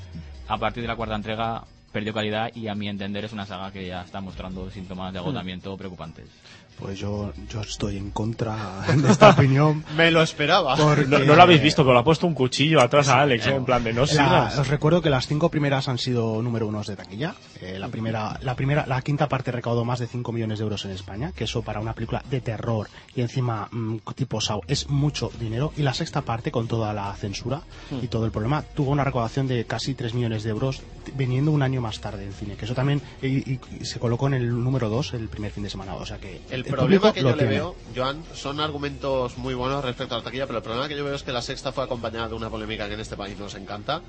A 0.49 0.59
partir 0.59 0.83
de 0.83 0.89
la 0.89 0.97
cuarta 0.97 1.14
entrega 1.14 1.64
perdió 1.93 2.12
calidad 2.14 2.51
y 2.55 2.68
a 2.68 2.74
mi 2.74 2.88
entender 2.88 3.24
es 3.24 3.32
una 3.32 3.47
saga 3.47 3.70
que 3.70 3.86
ya 3.86 4.03
está 4.03 4.20
mostrando 4.20 4.70
síntomas 4.70 5.12
de 5.12 5.18
agotamiento 5.18 5.76
preocupantes. 5.76 6.26
Pues 6.79 6.99
yo, 6.99 7.33
yo 7.49 7.61
estoy 7.61 7.97
en 7.97 8.11
contra 8.11 8.83
de 8.97 9.11
esta 9.11 9.31
opinión. 9.31 9.85
Me 9.97 10.11
lo 10.11 10.20
esperaba. 10.23 10.77
porque- 10.77 11.07
No, 11.07 11.18
no 11.20 11.37
lo 11.37 11.43
habéis 11.43 11.62
visto, 11.62 11.83
pero 11.85 11.95
le 11.95 12.01
ha 12.01 12.05
puesto 12.05 12.27
un 12.27 12.35
cuchillo 12.35 12.81
atrás 12.81 13.09
a 13.09 13.20
Alex, 13.23 13.47
¿eh? 13.47 13.55
en 13.55 13.64
plan 13.64 13.85
de 13.85 13.93
no 13.93 14.07
sigas. 14.07 14.59
os 14.59 14.66
recuerdo 14.68 15.01
que 15.01 15.11
las 15.11 15.27
cinco 15.29 15.49
primeras 15.51 15.89
han 15.89 15.99
sido 15.99 16.43
número 16.43 16.66
unos 16.66 16.87
de 16.89 16.97
taquilla. 16.97 17.35
Eh, 17.61 17.79
la 17.79 17.89
primera, 17.89 18.39
la 18.43 18.57
primera, 18.57 18.85
la 18.87 19.01
quinta 19.03 19.29
parte 19.29 19.53
recaudó 19.53 19.85
más 19.85 20.01
de 20.01 20.09
5 20.09 20.33
millones 20.33 20.59
de 20.59 20.64
euros 20.64 20.85
en 20.85 20.91
España, 20.91 21.31
que 21.37 21.45
eso 21.45 21.62
para 21.62 21.79
una 21.81 21.93
película 21.93 22.23
de 22.29 22.41
terror 22.41 22.89
y 23.14 23.20
encima 23.20 23.68
mm, 23.70 23.99
tipo 24.16 24.41
Saw 24.41 24.62
es 24.66 24.89
mucho 24.89 25.31
dinero. 25.39 25.73
Y 25.77 25.83
la 25.83 25.95
sexta 25.95 26.23
parte, 26.23 26.51
con 26.51 26.66
toda 26.66 26.93
la 26.93 27.14
censura 27.14 27.62
y 28.03 28.09
todo 28.09 28.25
el 28.27 28.33
problema, 28.33 28.62
tuvo 28.62 28.90
una 28.90 29.05
recaudación 29.05 29.47
de 29.47 29.65
casi 29.66 29.94
3 29.94 30.15
millones 30.15 30.43
de 30.43 30.51
euros, 30.51 30.82
viniendo 31.15 31.51
un 31.53 31.62
año 31.62 31.81
más 31.81 32.01
tarde 32.01 32.24
en 32.24 32.32
cine. 32.32 32.57
Que 32.57 32.65
eso 32.65 32.74
también 32.74 33.01
y- 33.23 33.53
y- 33.53 33.61
y 33.81 33.85
se 33.85 34.01
colocó 34.01 34.27
en 34.27 34.35
el 34.35 34.49
número 34.65 34.89
2 34.89 35.15
el 35.15 35.28
primer 35.28 35.53
fin 35.53 35.62
de 35.62 35.70
semana. 35.70 35.94
O 35.94 36.05
sea 36.07 36.19
que 36.19 36.40
El, 36.51 36.61
público 36.64 36.76
problema 36.76 37.12
que 37.12 37.22
yo 37.22 37.34
le 37.36 37.44
veo, 37.44 37.76
Joan, 37.94 38.22
son 38.34 38.60
argumentos 38.60 39.36
muy 39.39 39.55
buenos 39.55 39.84
respecto 39.84 40.14
a 40.14 40.18
la 40.18 40.24
taquilla, 40.24 40.47
pero 40.47 40.59
el 40.59 40.64
problema 40.64 40.89
que 40.89 40.97
yo 40.97 41.05
veo 41.05 41.14
es 41.14 41.22
que 41.22 41.32
la 41.32 41.43
sexta 41.43 41.72
fue 41.72 41.84
acompañada 41.84 42.28
de 42.28 42.34
una 42.34 42.51
polémica 42.51 42.89
que 42.89 42.94
en 42.94 43.01
este 43.01 43.16
país 43.16 43.39
nos 43.39 43.55
encanta 43.55 44.02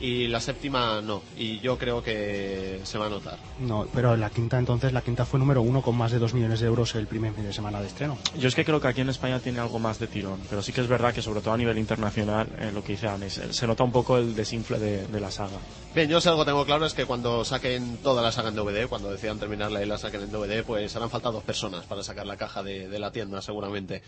y 0.00 0.28
la 0.28 0.40
séptima 0.40 1.00
no. 1.00 1.22
Y 1.36 1.60
yo 1.60 1.78
creo 1.78 2.02
que 2.02 2.80
se 2.84 2.98
va 2.98 3.06
a 3.06 3.10
notar. 3.10 3.38
No, 3.60 3.86
pero 3.92 4.16
la 4.16 4.30
quinta 4.30 4.58
entonces, 4.58 4.92
la 4.92 5.02
quinta 5.02 5.24
fue 5.24 5.38
número 5.38 5.62
uno 5.62 5.82
con 5.82 5.96
más 5.96 6.12
de 6.12 6.18
2 6.18 6.34
millones 6.34 6.60
de 6.60 6.66
euros 6.66 6.94
el 6.94 7.06
primer 7.06 7.32
fin 7.34 7.44
de 7.44 7.52
semana 7.52 7.80
de 7.80 7.86
estreno. 7.86 8.18
Yo 8.38 8.48
es 8.48 8.54
que 8.54 8.64
creo 8.64 8.80
que 8.80 8.88
aquí 8.88 9.00
en 9.00 9.08
España 9.08 9.40
tiene 9.40 9.60
algo 9.60 9.78
más 9.78 9.98
de 9.98 10.06
tirón, 10.06 10.40
pero 10.48 10.62
sí 10.62 10.72
que 10.72 10.80
es 10.80 10.88
verdad 10.88 11.12
que 11.12 11.22
sobre 11.22 11.40
todo 11.40 11.54
a 11.54 11.56
nivel 11.56 11.78
internacional, 11.78 12.48
eh, 12.58 12.70
lo 12.72 12.82
que 12.82 12.92
dice 12.92 13.08
Alex, 13.08 13.38
eh, 13.38 13.52
se 13.52 13.66
nota 13.66 13.84
un 13.84 13.92
poco 13.92 14.18
el 14.18 14.34
desinfle 14.34 14.78
de, 14.78 15.06
de 15.06 15.20
la 15.20 15.30
saga. 15.30 15.58
Bien, 15.94 16.08
yo 16.08 16.20
si 16.20 16.28
algo 16.28 16.44
tengo 16.44 16.64
claro 16.64 16.86
es 16.86 16.94
que 16.94 17.06
cuando 17.06 17.44
saquen 17.44 17.98
toda 17.98 18.22
la 18.22 18.32
saga 18.32 18.50
en 18.50 18.56
DVD, 18.56 18.88
cuando 18.88 19.10
decidan 19.10 19.38
terminarla 19.38 19.82
y 19.82 19.86
la 19.86 19.98
saquen 19.98 20.22
en 20.22 20.30
DVD, 20.30 20.62
pues 20.64 20.94
harán 20.96 21.10
falta 21.10 21.30
dos 21.30 21.42
personas 21.42 21.84
para 21.88 22.02
sacar 22.02 22.26
la 22.26 22.36
caja 22.36 22.62
de, 22.62 22.88
de 22.88 22.98
la 22.98 23.10
tienda, 23.10 23.42
seguramente. 23.42 24.02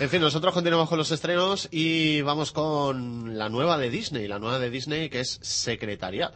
En 0.00 0.08
fin, 0.08 0.20
nosotros 0.20 0.54
continuamos 0.54 0.88
con 0.88 0.98
los 0.98 1.10
estrenos 1.10 1.68
y 1.72 2.20
vamos 2.22 2.52
con 2.52 3.36
la 3.36 3.48
nueva 3.48 3.76
de 3.78 3.90
Disney, 3.90 4.28
la 4.28 4.38
nueva 4.38 4.60
de 4.60 4.70
Disney 4.70 5.08
que 5.08 5.20
es 5.20 5.40
Secretariat. 5.42 6.32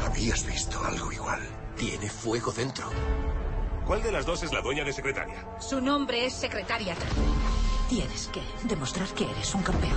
Habías 0.00 0.46
visto 0.46 0.82
algo 0.82 1.12
igual. 1.12 1.40
Tiene 1.76 2.08
fuego 2.08 2.50
dentro. 2.52 2.90
¿Cuál 3.86 4.02
de 4.02 4.10
las 4.10 4.24
dos 4.24 4.42
es 4.42 4.52
la 4.52 4.62
dueña 4.62 4.84
de 4.84 4.92
secretaria? 4.92 5.46
Su 5.60 5.80
nombre 5.80 6.24
es 6.24 6.32
Secretariat. 6.34 6.98
Tienes 7.90 8.28
que 8.28 8.40
demostrar 8.66 9.08
que 9.08 9.24
eres 9.30 9.54
un 9.54 9.62
campeón. 9.62 9.96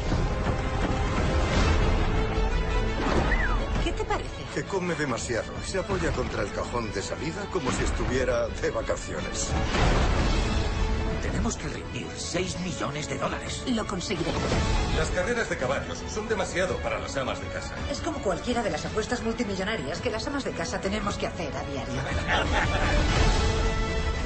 ¿Qué 3.83 3.91
te 3.93 4.03
parece? 4.03 4.40
Que 4.53 4.63
come 4.65 4.95
demasiado 4.95 5.53
y 5.65 5.69
se 5.69 5.79
apoya 5.79 6.11
contra 6.11 6.43
el 6.43 6.51
cajón 6.51 6.91
de 6.91 7.01
salida 7.01 7.45
como 7.53 7.71
si 7.71 7.83
estuviera 7.85 8.49
de 8.49 8.69
vacaciones. 8.69 9.47
Tenemos 11.21 11.55
que 11.55 11.69
reunir 11.69 12.07
6 12.17 12.59
millones 12.59 13.07
de 13.07 13.17
dólares. 13.17 13.63
Lo 13.67 13.87
conseguiré. 13.87 14.29
Las 14.97 15.09
carreras 15.11 15.49
de 15.49 15.57
caballos 15.57 16.03
son 16.13 16.27
demasiado 16.27 16.75
para 16.77 16.99
las 16.99 17.15
amas 17.15 17.39
de 17.39 17.47
casa. 17.47 17.73
Es 17.89 18.01
como 18.01 18.19
cualquiera 18.19 18.61
de 18.61 18.71
las 18.71 18.85
apuestas 18.85 19.23
multimillonarias 19.23 20.01
que 20.01 20.11
las 20.11 20.27
amas 20.27 20.43
de 20.43 20.51
casa 20.51 20.81
tenemos 20.81 21.15
que 21.15 21.27
hacer 21.27 21.55
a 21.55 21.63
diario. 21.63 21.93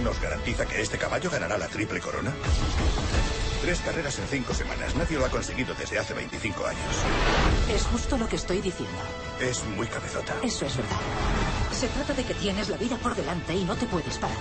¿Nos 0.04 0.20
garantiza 0.20 0.66
que 0.66 0.82
este 0.82 0.98
caballo 0.98 1.30
ganará 1.30 1.58
la 1.60 1.68
triple 1.68 2.00
corona? 2.00 2.34
Tres 3.62 3.80
carreras 3.80 4.18
en 4.18 4.28
cinco 4.28 4.56
semanas. 4.56 4.96
Nadie 4.96 5.20
lo 5.20 5.26
ha 5.26 5.30
conseguido 5.30 5.76
desde 5.76 6.00
hace 6.00 6.16
25 6.16 6.66
años. 6.66 6.96
Es 7.74 7.84
justo 7.84 8.18
lo 8.18 8.28
que 8.28 8.38
estoy 8.38 8.62
diciendo. 8.62 9.00
Es 9.42 9.66
muy 9.76 9.86
cabezota. 9.88 10.34
Eso 10.44 10.66
es 10.66 10.78
verdad. 10.78 11.00
Se 11.72 11.88
trata 11.90 12.14
de 12.14 12.24
que 12.24 12.34
tienes 12.36 12.70
la 12.70 12.78
vida 12.78 12.96
por 12.96 13.14
delante 13.16 13.54
y 13.54 13.66
no 13.66 13.76
te 13.76 13.86
puedes 13.86 14.18
parar. 14.18 14.38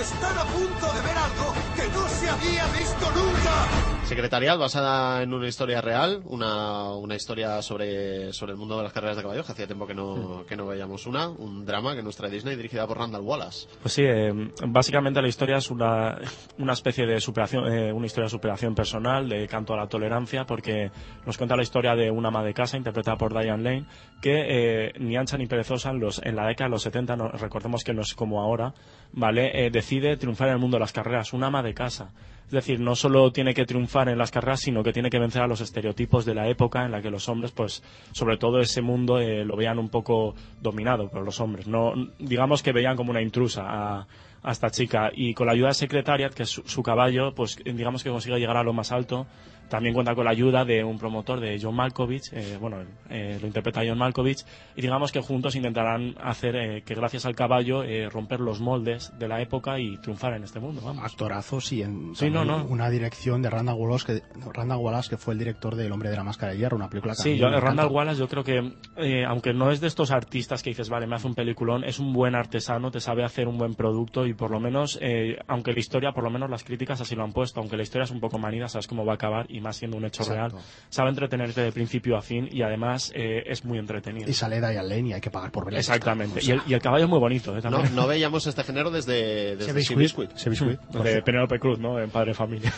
Están 0.00 0.38
a 0.38 0.44
punto 0.44 0.86
de 0.94 1.02
ver 1.02 1.18
algo 1.18 1.54
que 1.76 1.82
no 1.88 2.08
se 2.08 2.28
había 2.30 2.66
visto 2.68 3.10
nunca. 3.10 4.04
Secretariat 4.06 4.58
basada 4.58 5.22
en 5.22 5.34
una 5.34 5.48
historia 5.48 5.82
real, 5.82 6.22
una, 6.24 6.92
una 6.94 7.14
historia 7.14 7.60
sobre, 7.60 8.32
sobre 8.32 8.52
el 8.52 8.58
mundo 8.58 8.78
de 8.78 8.84
las 8.84 8.92
carreras 8.94 9.18
de 9.18 9.22
caballos, 9.22 9.44
que 9.44 9.52
hacía 9.52 9.66
tiempo 9.66 9.86
que 9.86 9.94
no, 9.94 10.46
que 10.46 10.56
no 10.56 10.66
veíamos 10.66 11.06
una, 11.06 11.28
un 11.28 11.66
drama 11.66 11.94
que 11.94 12.02
nos 12.02 12.16
trae 12.16 12.30
Disney 12.30 12.56
dirigida 12.56 12.86
por 12.86 12.96
Randall 12.96 13.20
Wallace. 13.20 13.68
Pues 13.82 13.92
sí, 13.92 14.04
eh, 14.04 14.32
básicamente 14.66 15.20
la 15.20 15.28
historia 15.28 15.58
es 15.58 15.70
una, 15.70 16.18
una 16.58 16.72
especie 16.72 17.04
de 17.06 17.20
superación, 17.20 17.70
eh, 17.70 17.92
una 17.92 18.06
historia 18.06 18.24
de 18.24 18.30
superación 18.30 18.74
personal, 18.74 19.28
de 19.28 19.46
canto 19.46 19.74
a 19.74 19.76
la 19.76 19.88
tolerancia, 19.88 20.46
porque 20.46 20.90
nos 21.26 21.36
cuenta 21.36 21.54
la 21.54 21.62
historia 21.62 21.94
de 21.94 22.10
una 22.10 22.28
ama 22.28 22.42
de 22.42 22.54
casa 22.54 22.78
interpretada 22.78 23.18
por 23.18 23.38
Diane 23.38 23.62
Lane, 23.62 23.86
que 24.22 24.37
eh, 24.46 24.92
ni 24.98 25.16
ancha 25.16 25.36
ni 25.38 25.46
perezosa 25.46 25.90
en, 25.90 26.00
los, 26.00 26.20
en 26.24 26.36
la 26.36 26.46
década 26.46 26.68
de 26.68 26.72
los 26.72 26.82
70, 26.82 27.16
no- 27.16 27.28
recordemos 27.28 27.84
que 27.84 27.92
no 27.94 28.02
es 28.02 28.14
como 28.14 28.40
ahora, 28.40 28.74
¿vale? 29.12 29.66
Eh, 29.66 29.70
decide 29.70 30.16
triunfar 30.16 30.48
en 30.48 30.54
el 30.54 30.60
mundo 30.60 30.76
de 30.76 30.80
las 30.80 30.92
carreras, 30.92 31.32
una 31.32 31.48
ama 31.48 31.62
de 31.62 31.74
casa. 31.74 32.10
Es 32.46 32.52
decir, 32.52 32.80
no 32.80 32.94
solo 32.96 33.30
tiene 33.30 33.52
que 33.52 33.66
triunfar 33.66 34.08
en 34.08 34.16
las 34.16 34.30
carreras, 34.30 34.60
sino 34.60 34.82
que 34.82 34.92
tiene 34.92 35.10
que 35.10 35.18
vencer 35.18 35.42
a 35.42 35.46
los 35.46 35.60
estereotipos 35.60 36.24
de 36.24 36.34
la 36.34 36.48
época 36.48 36.84
en 36.86 36.92
la 36.92 37.02
que 37.02 37.10
los 37.10 37.28
hombres, 37.28 37.52
pues, 37.52 37.82
sobre 38.12 38.38
todo 38.38 38.58
ese 38.60 38.80
mundo, 38.80 39.18
eh, 39.20 39.44
lo 39.44 39.54
veían 39.54 39.78
un 39.78 39.90
poco 39.90 40.34
dominado 40.62 41.10
por 41.10 41.22
los 41.24 41.40
hombres. 41.40 41.66
No, 41.66 41.92
digamos 42.18 42.62
que 42.62 42.72
veían 42.72 42.96
como 42.96 43.10
una 43.10 43.20
intrusa 43.20 43.64
a, 43.66 44.06
esta 44.50 44.70
chica. 44.70 45.10
Y 45.14 45.34
con 45.34 45.46
la 45.46 45.52
ayuda 45.52 45.68
de 45.68 45.74
Secretariat, 45.74 46.32
que 46.32 46.44
es 46.44 46.48
su, 46.48 46.62
su 46.62 46.82
caballo, 46.82 47.34
pues, 47.34 47.58
digamos 47.62 48.02
que 48.02 48.08
consigue 48.08 48.38
llegar 48.38 48.56
a 48.56 48.62
lo 48.62 48.72
más 48.72 48.92
alto. 48.92 49.26
También 49.68 49.94
cuenta 49.94 50.14
con 50.14 50.24
la 50.24 50.30
ayuda 50.30 50.64
de 50.64 50.82
un 50.84 50.98
promotor 50.98 51.40
de 51.40 51.58
John 51.60 51.74
Malkovich, 51.74 52.32
eh, 52.32 52.56
bueno, 52.60 52.78
eh, 53.10 53.38
lo 53.40 53.46
interpreta 53.46 53.82
John 53.86 53.98
Malkovich, 53.98 54.44
y 54.76 54.82
digamos 54.82 55.12
que 55.12 55.20
juntos 55.20 55.54
intentarán 55.56 56.14
hacer 56.22 56.56
eh, 56.56 56.82
que 56.84 56.94
gracias 56.94 57.26
al 57.26 57.34
caballo 57.34 57.82
eh, 57.82 58.08
romper 58.08 58.40
los 58.40 58.60
moldes 58.60 59.12
de 59.18 59.28
la 59.28 59.40
época 59.40 59.78
y 59.78 59.96
triunfar 59.98 60.34
en 60.34 60.44
este 60.44 60.60
mundo. 60.60 60.80
Vamos. 60.84 61.04
Actorazos 61.04 61.72
y 61.72 61.82
en 61.82 62.14
Sí, 62.14 62.30
no, 62.30 62.40
también 62.40 62.66
no. 62.66 62.72
una 62.72 62.90
dirección 62.90 63.42
de 63.42 63.50
Randall 63.50 63.76
Wallace, 63.76 64.06
que, 64.06 64.22
Randall 64.54 64.78
Wallace, 64.78 65.10
que 65.10 65.16
fue 65.16 65.34
el 65.34 65.38
director 65.38 65.74
de 65.76 65.86
El 65.86 65.92
hombre 65.92 66.10
de 66.10 66.16
la 66.16 66.24
máscara 66.24 66.52
de 66.52 66.58
hierro, 66.58 66.76
una 66.76 66.88
película 66.88 67.14
que 67.14 67.22
Sí, 67.22 67.36
yo, 67.38 67.48
Randall. 67.48 67.88
Wallace 67.90 68.18
yo 68.20 68.28
creo 68.28 68.44
que, 68.44 68.72
eh, 68.96 69.24
aunque 69.24 69.52
no 69.52 69.70
es 69.70 69.80
de 69.80 69.86
estos 69.86 70.10
artistas 70.10 70.62
que 70.62 70.70
dices, 70.70 70.88
vale, 70.88 71.06
me 71.06 71.16
hace 71.16 71.26
un 71.26 71.34
peliculón, 71.34 71.84
es 71.84 71.98
un 71.98 72.12
buen 72.12 72.34
artesano, 72.34 72.90
te 72.90 73.00
sabe 73.00 73.24
hacer 73.24 73.48
un 73.48 73.58
buen 73.58 73.74
producto 73.74 74.26
y 74.26 74.34
por 74.34 74.50
lo 74.50 74.60
menos, 74.60 74.98
eh, 75.00 75.38
aunque 75.46 75.72
la 75.72 75.78
historia, 75.80 76.12
por 76.12 76.24
lo 76.24 76.30
menos 76.30 76.50
las 76.50 76.64
críticas 76.64 77.00
así 77.00 77.14
lo 77.14 77.24
han 77.24 77.32
puesto, 77.32 77.60
aunque 77.60 77.76
la 77.76 77.82
historia 77.82 78.04
es 78.04 78.10
un 78.10 78.20
poco 78.20 78.38
manida, 78.38 78.68
sabes 78.68 78.86
cómo 78.86 79.04
va 79.04 79.12
a 79.12 79.14
acabar 79.16 79.46
y 79.48 79.57
más 79.60 79.76
siendo 79.76 79.96
un 79.96 80.04
hecho 80.04 80.22
Exacto. 80.22 80.56
real, 80.56 80.64
sabe 80.88 81.10
entretenerte 81.10 81.60
de 81.60 81.72
principio 81.72 82.16
a 82.16 82.22
fin 82.22 82.48
y 82.50 82.62
además 82.62 83.12
eh, 83.14 83.42
es 83.46 83.64
muy 83.64 83.78
entretenido. 83.78 84.28
Y 84.28 84.32
sale 84.32 84.60
Diane 84.60 84.82
Lane 84.82 85.08
y 85.08 85.12
hay 85.12 85.20
que 85.20 85.30
pagar 85.30 85.50
por 85.50 85.64
verla. 85.64 85.78
Exactamente. 85.78 86.38
O 86.38 86.42
sea, 86.42 86.54
y, 86.54 86.58
el, 86.58 86.62
y 86.66 86.74
el 86.74 86.80
caballo 86.80 87.04
es 87.04 87.10
muy 87.10 87.18
bonito, 87.18 87.56
¿eh? 87.56 87.60
No, 87.70 87.82
no 87.82 88.06
veíamos 88.06 88.46
este 88.46 88.64
género 88.64 88.90
desde, 88.90 89.56
desde. 89.56 89.82
Seabiscuit. 89.82 90.30
Seabiscuit. 90.36 90.80
de 90.80 91.22
Penélope 91.22 91.58
Cruz, 91.58 91.78
¿no? 91.78 91.98
En 92.00 92.10
Padre 92.10 92.34
Familia. 92.34 92.72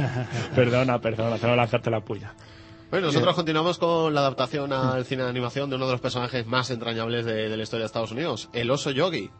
perdona, 0.54 1.00
perdona, 1.00 1.36
tengo 1.36 1.52
que 1.52 1.56
lanzarte 1.56 1.90
la 1.90 2.00
puya. 2.00 2.34
Bueno, 2.90 3.08
nosotros 3.08 3.34
continuamos 3.34 3.78
con 3.78 4.14
la 4.14 4.20
adaptación 4.20 4.72
al 4.72 5.04
cine 5.04 5.24
de 5.24 5.28
animación 5.28 5.68
de 5.68 5.76
uno 5.76 5.86
de 5.86 5.92
los 5.92 6.00
personajes 6.00 6.46
más 6.46 6.70
entrañables 6.70 7.24
de, 7.24 7.48
de 7.48 7.56
la 7.56 7.62
historia 7.62 7.82
de 7.82 7.86
Estados 7.86 8.12
Unidos, 8.12 8.48
el 8.52 8.70
oso 8.70 8.90
yogi. 8.92 9.30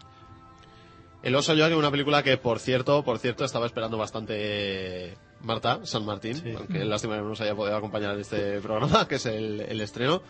El 1.22 1.34
oso 1.34 1.54
yogi, 1.54 1.74
una 1.74 1.90
película 1.90 2.22
que, 2.22 2.36
por 2.36 2.58
cierto, 2.58 3.02
por 3.04 3.18
cierto, 3.18 3.44
estaba 3.44 3.66
esperando 3.66 3.98
bastante 3.98 5.16
Marta 5.40 5.84
San 5.84 6.04
Martín, 6.04 6.42
aunque 6.56 6.84
lástima 6.84 7.16
que 7.16 7.22
no 7.22 7.28
nos 7.28 7.40
haya 7.40 7.54
podido 7.54 7.76
acompañar 7.76 8.14
en 8.14 8.20
este 8.20 8.60
programa, 8.60 9.06
que 9.08 9.16
es 9.16 9.26
el, 9.26 9.60
el 9.60 9.80
estreno. 9.80 10.22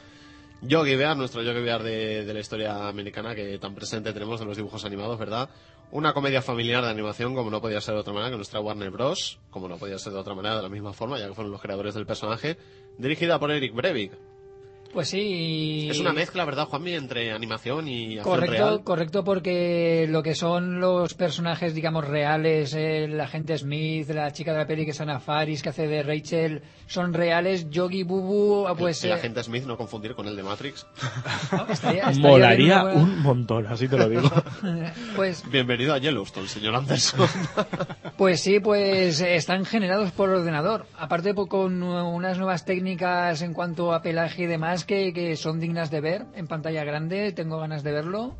Yogi 0.63 0.97
Bear, 0.97 1.17
nuestro 1.17 1.43
Yogi 1.43 1.61
Bear 1.61 1.83
de, 1.83 2.25
de 2.25 2.35
la 2.35 2.41
historia 2.41 2.89
americana 2.89 3.35
que 3.35 3.59
tan 3.59 3.75
presente 3.75 4.13
tenemos 4.13 4.41
de 4.41 4.47
los 4.47 4.57
dibujos 4.57 4.85
animados, 4.85 5.19
¿verdad? 5.19 5.51
Una 5.91 6.13
comedia 6.13 6.43
familiar 6.43 6.83
de 6.83 6.91
animación, 6.91 7.35
como 7.35 7.51
no 7.51 7.61
podía 7.61 7.81
ser 7.81 7.95
de 7.95 8.01
otra 8.01 8.13
manera, 8.13 8.31
que 8.31 8.37
nuestra 8.37 8.61
Warner 8.61 8.91
Bros., 8.91 9.39
como 9.51 9.69
no 9.69 9.77
podía 9.77 9.99
ser 9.99 10.13
de 10.15 10.19
otra 10.19 10.35
manera, 10.35 10.57
de 10.57 10.63
la 10.63 10.69
misma 10.69 10.93
forma, 10.93 11.19
ya 11.19 11.29
que 11.29 11.35
fueron 11.35 11.53
los 11.53 11.61
creadores 11.61 11.95
del 11.95 12.07
personaje, 12.07 12.57
dirigida 12.99 13.39
por 13.39 13.51
Eric 13.51 13.75
Brevik. 13.75 14.13
Pues 14.97 15.11
sí. 15.11 15.89
Es 15.91 15.99
una 16.01 16.15
mezcla, 16.15 16.47
¿verdad, 16.47 16.65
Juanmi, 16.69 16.95
entre 16.95 17.31
animación 17.31 17.87
y 17.87 18.17
acción 18.17 18.25
Correcto, 18.25 18.53
real? 18.67 18.83
correcto, 18.83 19.25
porque 19.25 20.07
lo 20.09 20.23
que 20.23 20.35
son 20.35 20.81
los 20.81 21.13
personajes, 21.13 21.75
digamos, 21.75 22.09
reales, 22.09 22.73
el 22.73 23.21
agente 23.21 23.59
Smith, 23.59 24.09
la 24.09 24.33
chica 24.33 24.53
de 24.53 24.59
la 24.61 24.67
peli 24.67 24.87
que 24.87 24.93
es 24.93 25.01
Ana 25.03 25.21
Faris, 25.21 25.63
que 25.63 25.69
hace 25.69 25.87
de 25.87 26.03
Rachel, 26.03 26.63
son 26.87 27.13
reales. 27.13 27.69
Yogi 27.69 28.05
Bubu, 28.05 28.75
pues. 28.79 29.05
el, 29.05 29.11
eh, 29.11 29.13
agente 29.13 29.43
Smith, 29.43 29.65
no 29.67 29.77
confundir 29.77 30.15
con 30.15 30.29
el 30.29 30.35
de 30.35 30.43
Matrix. 30.43 30.87
estaría- 31.69 32.01
estaría 32.05 32.19
Molaría 32.31 32.83
buena- 32.85 32.99
un 32.99 33.21
montón, 33.23 33.67
así 33.67 33.89
te 33.89 33.99
lo 33.99 34.09
digo. 34.09 34.31
Pues, 35.15 35.43
Bienvenido 35.51 35.93
a 35.93 35.99
Yellowstone, 35.99 36.49
señor 36.49 36.75
Anderson. 36.75 37.29
pues 38.17 38.41
sí, 38.41 38.61
pues 38.61 39.21
están 39.21 39.67
generados 39.67 40.11
por 40.13 40.31
ordenador. 40.31 40.87
Aparte, 40.99 41.35
pues, 41.35 41.49
con 41.51 41.83
unas 41.83 42.39
nuevas 42.39 42.65
técnicas 42.65 43.43
en 43.43 43.53
cuanto 43.53 43.93
a 43.93 44.01
pelaje 44.01 44.45
y 44.45 44.47
demás 44.47 44.86
que, 44.87 45.13
que 45.13 45.37
son 45.37 45.61
dignas 45.61 45.91
de 45.91 46.01
ver 46.01 46.27
en 46.35 46.47
pantalla 46.47 46.85
grande. 46.85 47.33
Tengo 47.33 47.59
ganas 47.59 47.83
de 47.83 47.93
verlo. 47.93 48.37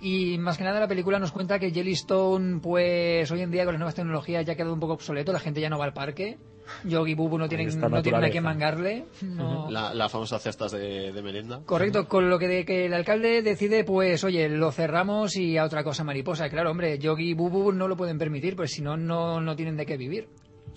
Y 0.00 0.38
más 0.38 0.56
que 0.56 0.64
nada 0.64 0.78
la 0.78 0.86
película 0.86 1.18
nos 1.18 1.32
cuenta 1.32 1.58
que 1.58 1.72
Jellystone, 1.72 2.60
pues 2.60 3.28
hoy 3.32 3.40
en 3.40 3.50
día 3.50 3.64
con 3.64 3.74
las 3.74 3.80
nuevas 3.80 3.96
tecnologías 3.96 4.46
ya 4.46 4.52
ha 4.52 4.56
quedado 4.56 4.72
un 4.74 4.78
poco 4.78 4.92
obsoleto, 4.92 5.32
la 5.32 5.40
gente 5.40 5.60
ya 5.60 5.68
no 5.68 5.78
va 5.78 5.86
al 5.86 5.92
parque. 5.92 6.38
Yogi 6.84 7.14
Bubu 7.14 7.38
no 7.38 7.48
tienen, 7.48 7.68
no 7.80 8.02
tienen 8.02 8.22
a 8.22 8.30
qué 8.30 8.40
mangarle. 8.40 9.06
No. 9.22 9.70
la, 9.70 9.94
la 9.94 10.08
famosa 10.08 10.38
cestas 10.38 10.70
de, 10.70 11.12
de 11.12 11.22
merienda. 11.22 11.62
Correcto, 11.64 12.06
con 12.06 12.30
lo 12.30 12.38
que, 12.38 12.46
de, 12.46 12.64
que 12.64 12.86
el 12.86 12.94
alcalde 12.94 13.42
decide, 13.42 13.84
pues, 13.84 14.22
oye, 14.22 14.48
lo 14.50 14.70
cerramos 14.70 15.34
y 15.36 15.56
a 15.56 15.64
otra 15.64 15.82
cosa 15.82 16.04
mariposa. 16.04 16.48
Claro, 16.48 16.70
hombre, 16.70 16.98
Yogi 16.98 17.30
y 17.30 17.34
Bubu 17.34 17.72
no 17.72 17.88
lo 17.88 17.96
pueden 17.96 18.18
permitir, 18.18 18.54
pues 18.54 18.70
si 18.72 18.82
no, 18.82 18.96
no 18.96 19.40
no 19.40 19.56
tienen 19.56 19.76
de 19.76 19.86
qué 19.86 19.96
vivir. 19.96 20.28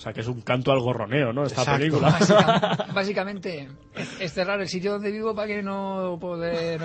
O 0.02 0.04
sea, 0.04 0.14
que 0.14 0.22
es 0.22 0.28
un 0.28 0.42
canto 0.42 0.72
al 0.72 0.80
gorroneo, 0.80 1.32
¿no? 1.32 1.44
Esta 1.44 1.62
Exacto. 1.62 1.78
película. 1.80 2.10
Básica- 2.10 2.88
básicamente, 2.96 3.70
es 4.20 4.34
cerrar 4.34 4.60
el 4.60 4.68
sitio 4.68 4.94
donde 4.94 5.12
vivo 5.12 5.36
para 5.36 5.46
que 5.48 5.62
no 5.62 6.18
poder 6.20 6.82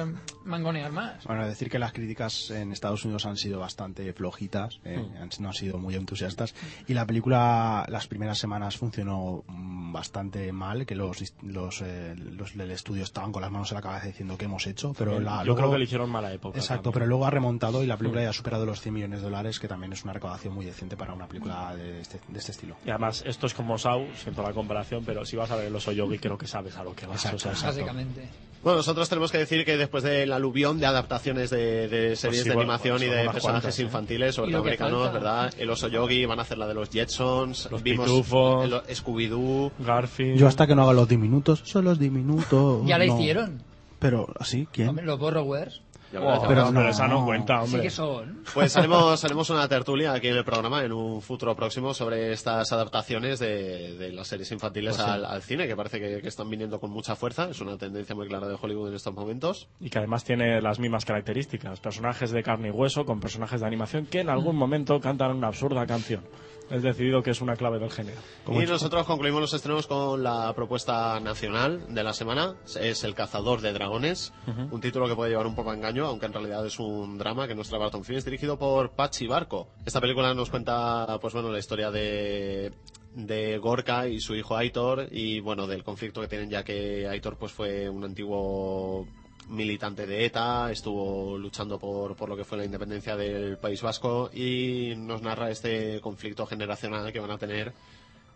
mangonear 0.47 0.93
más. 0.93 1.25
Bueno, 1.25 1.47
decir 1.47 1.69
que 1.71 1.79
las 1.79 1.93
críticas 1.93 2.51
en 2.51 2.73
Estados 2.73 3.05
Unidos 3.05 3.27
han 3.27 3.37
sido 3.37 3.61
bastante 3.61 4.13
flojitas, 4.13 4.81
eh, 4.85 4.97
han- 5.21 5.29
no 5.41 5.49
han 5.49 5.55
sido 5.55 5.79
muy 5.79 5.95
entusiastas. 5.95 6.55
Y 6.87 6.95
la 6.95 7.07
película, 7.07 7.85
las 7.89 8.07
primeras 8.07 8.39
semanas 8.39 8.77
funcionó 8.77 9.45
mm, 9.47 9.93
bastante 9.93 10.53
mal, 10.53 10.87
que 10.87 10.95
los, 10.95 11.35
los, 11.43 11.81
eh, 11.83 12.15
los 12.17 12.57
del 12.57 12.71
estudio 12.71 13.03
estaban 13.03 13.33
con 13.33 13.43
las 13.43 13.51
manos 13.51 13.71
en 13.73 13.77
la 13.77 13.83
cabeza 13.83 14.07
diciendo 14.07 14.37
que 14.39 14.45
hemos 14.47 14.67
hecho, 14.67 14.95
pero 14.97 15.21
la, 15.21 15.39
Yo 15.41 15.45
luego- 15.47 15.57
creo 15.61 15.71
que 15.73 15.79
le 15.79 15.85
hicieron 15.85 16.11
mala 16.11 16.33
época. 16.33 16.59
Exacto, 16.59 16.85
también. 16.85 16.93
pero 16.95 17.07
luego 17.07 17.27
ha 17.27 17.31
remontado 17.31 17.83
y 17.83 17.87
la 17.87 17.97
película 17.97 18.21
Mm. 18.23 18.25
ya 18.25 18.31
ha 18.31 18.35
superado 18.35 18.65
los 18.67 18.81
100 18.81 18.95
millones 18.95 19.21
de 19.21 19.25
dólares, 19.25 19.59
que 19.59 19.69
también 19.69 19.93
es 19.93 20.05
una 20.05 20.13
recaudación 20.13 20.55
muy 20.55 20.65
decente 20.67 20.97
para 20.97 21.13
una 21.15 21.27
película 21.27 21.75
de 21.75 22.01
este, 22.01 22.21
de 22.29 22.39
este 22.39 22.53
estilo. 22.53 22.77
Y 22.85 22.91
además, 22.91 23.23
esto 23.27 23.47
es 23.47 23.55
como 23.55 23.79
Sau, 23.79 24.07
siento 24.17 24.43
la 24.43 24.53
comparación, 24.53 25.05
pero 25.05 25.25
si 25.25 25.37
vas 25.37 25.51
a 25.51 25.57
ver 25.57 25.67
el 25.67 25.75
oso 25.75 25.93
yogi, 25.93 26.19
creo 26.19 26.39
que 26.39 26.47
sabes 26.47 26.77
a 26.77 26.85
lo 26.85 26.95
que 26.95 27.07
vas. 27.07 27.25
Exacto, 27.25 27.49
o 27.51 27.55
sea, 27.55 27.69
Básicamente. 27.71 28.29
Bueno, 28.67 28.79
nosotros 28.79 29.09
tenemos 29.09 29.31
que 29.31 29.39
decir 29.39 29.65
que 29.65 29.77
después 29.77 30.03
del 30.03 30.33
aluvión 30.33 30.81
de 30.81 30.87
adaptaciones 30.87 31.51
de, 31.51 31.87
de 31.87 32.17
series 32.17 32.21
Pues 32.21 32.43
sí, 32.43 32.49
de 32.49 32.55
animación 32.57 32.97
pues 32.97 33.03
y 33.03 33.07
son 33.07 33.17
de 33.17 33.23
personajes 33.31 33.43
cuantas, 33.43 33.79
¿eh? 33.79 33.83
infantiles, 33.85 34.35
sobre 34.35 34.51
todo 34.51 34.61
americanos. 34.63 35.13
¿verdad? 35.13 35.55
El 35.57 35.71
oso 35.71 35.87
yogi, 35.87 36.27
van 36.27 36.41
a 36.41 36.43
hacer 36.43 36.59
la 36.59 36.67
de 36.67 36.75
los 36.75 36.91
Jetsons, 36.91 37.69
Los 37.71 37.81
vimos 37.85 38.07
Pitufos. 38.07 38.65
el- 38.65 38.97
Scooby-Doo, 38.97 39.71
Garfield. 39.79 40.37
Yo 40.37 40.49
hasta 40.49 40.67
que 40.67 40.75
no 40.75 40.83
haga 40.83 40.95
los 40.95 41.07
diminutos, 41.09 41.63
son 41.65 41.85
los 41.85 42.01
diminutos. 42.01 42.83
Ya 42.87 42.99
la 42.99 43.07
no. 43.07 43.15
hicieron. 43.17 43.63
Pero, 44.01 44.27
¿así? 44.41 44.67
¿Quién? 44.73 44.89
Hombre, 44.89 45.07
los 45.07 45.21
Borrowers. 45.21 45.81
Oh, 46.15 46.39
pero 46.41 46.49
pero 46.49 46.71
no, 46.73 46.89
esa 46.89 47.09
no 47.09 47.25
cuenta, 47.25 47.59
Sí 47.59 47.65
hombre. 47.65 47.83
que 47.83 47.91
son. 47.91 48.43
Pues 48.55 48.77
haremos, 48.77 49.25
haremos 49.25 49.51
una 49.51 49.69
tertulia 49.69 50.13
aquí 50.13 50.29
en 50.29 50.37
el 50.37 50.45
programa 50.45 50.85
en 50.85 50.93
un 50.93 51.21
futuro 51.21 51.55
próximo 51.57 51.93
sobre 51.95 52.33
estas 52.33 52.71
adaptaciones 52.73 53.39
de, 53.39 53.97
de 53.99 54.13
las 54.13 54.29
series 54.29 54.51
infantiles 54.53 54.95
Pues 54.97 55.05
sí. 55.07 55.11
al, 55.13 55.25
al 55.25 55.43
cine, 55.43 55.67
que 55.67 55.75
parece 55.77 55.99
que, 56.01 56.21
que 56.23 56.29
están 56.29 56.49
viniendo 56.49 56.79
con 56.81 56.91
mucha 56.91 57.17
fuerza. 57.17 57.49
Es 57.51 57.61
una 57.61 57.77
tendencia 57.77 58.15
muy 58.15 58.29
clara 58.29 58.47
de 58.49 58.57
Hollywood 58.61 58.89
en 58.91 58.95
estos 58.95 59.15
momentos. 59.15 59.69
Y 59.81 59.91
que 59.91 59.99
además 59.99 60.25
tiene 60.25 60.61
las 60.61 60.79
mismas 60.79 61.05
características. 61.05 61.81
Personajes 61.81 62.31
de 62.31 62.43
carne 62.43 62.69
y 62.69 62.71
hueso 62.71 63.05
con 63.05 63.21
personajes 63.21 63.61
de 63.61 63.67
animación 63.67 64.07
que 64.07 64.21
en 64.21 64.31
algún 64.31 64.57
momento 64.57 65.01
cantan 65.01 65.33
una 65.37 65.49
absurda 65.49 65.87
canción. 65.87 66.23
Es 66.71 66.83
decidido 66.83 67.23
que 67.23 67.31
es 67.31 67.41
una 67.41 67.57
clave 67.57 67.79
del 67.79 67.91
género. 67.91 68.21
y 68.49 68.67
nosotros 68.67 69.07
concluimos 69.07 69.41
los 69.41 69.55
estrenos 69.55 69.87
con 69.87 70.23
la 70.23 70.53
propuesta 70.55 71.21
nacional 71.21 71.95
de 71.95 72.03
la 72.03 72.13
semana. 72.13 72.57
Es 72.81 73.05
El 73.05 73.15
cazador 73.15 73.61
de 73.61 73.73
dragones. 73.73 74.33
Un 74.71 74.81
título 74.81 75.09
que 75.09 75.15
puede 75.15 75.31
llevar 75.31 75.47
un 75.47 75.55
poco 75.55 75.71
a 75.71 75.75
engaño, 75.75 76.07
aunque 76.07 76.27
en 76.27 76.33
realidad 76.33 76.67
es 76.67 76.79
un 76.79 77.19
drama 77.19 77.47
que 77.47 77.55
nos 77.55 77.69
trae 77.69 77.81
Barton 77.81 78.05
Finn. 78.05 78.17
Es 78.17 78.25
dirigido 78.25 78.59
por 78.59 78.91
Pachi 78.91 79.27
Barco. 79.27 79.69
Esta 79.85 80.01
película 80.01 80.35
nos 80.35 80.51
cuenta, 80.51 81.19
pues 81.21 81.35
bueno, 81.35 81.51
la 81.51 81.59
historia 81.59 81.91
de 81.91 82.73
de 83.17 83.57
Gorka 83.57 84.09
y 84.09 84.21
su 84.21 84.35
hijo 84.35 84.57
Aitor 84.57 85.09
y 85.11 85.41
bueno 85.41 85.67
del 85.67 85.83
conflicto 85.83 86.21
que 86.21 86.29
tienen 86.29 86.51
ya 86.51 86.63
que 86.63 87.09
Aitor 87.09 87.39
pues 87.39 87.51
fue 87.51 87.89
un 87.89 88.05
antiguo 88.05 89.07
militante 89.49 90.07
de 90.07 90.25
ETA, 90.27 90.71
estuvo 90.73 91.39
luchando 91.39 91.79
por, 91.79 92.17
por 92.17 92.29
lo 92.29 92.37
que 92.37 92.45
fue 92.45 92.59
la 92.59 92.65
independencia 92.65 93.17
del 93.17 93.59
País 93.59 93.81
Vasco 93.83 94.31
y 94.33 94.95
nos 94.97 95.23
narra 95.23 95.51
este 95.51 96.01
conflicto 96.01 96.47
generacional 96.47 97.13
que 97.13 97.21
van 97.21 97.31
a 97.31 97.39
tener 97.39 97.73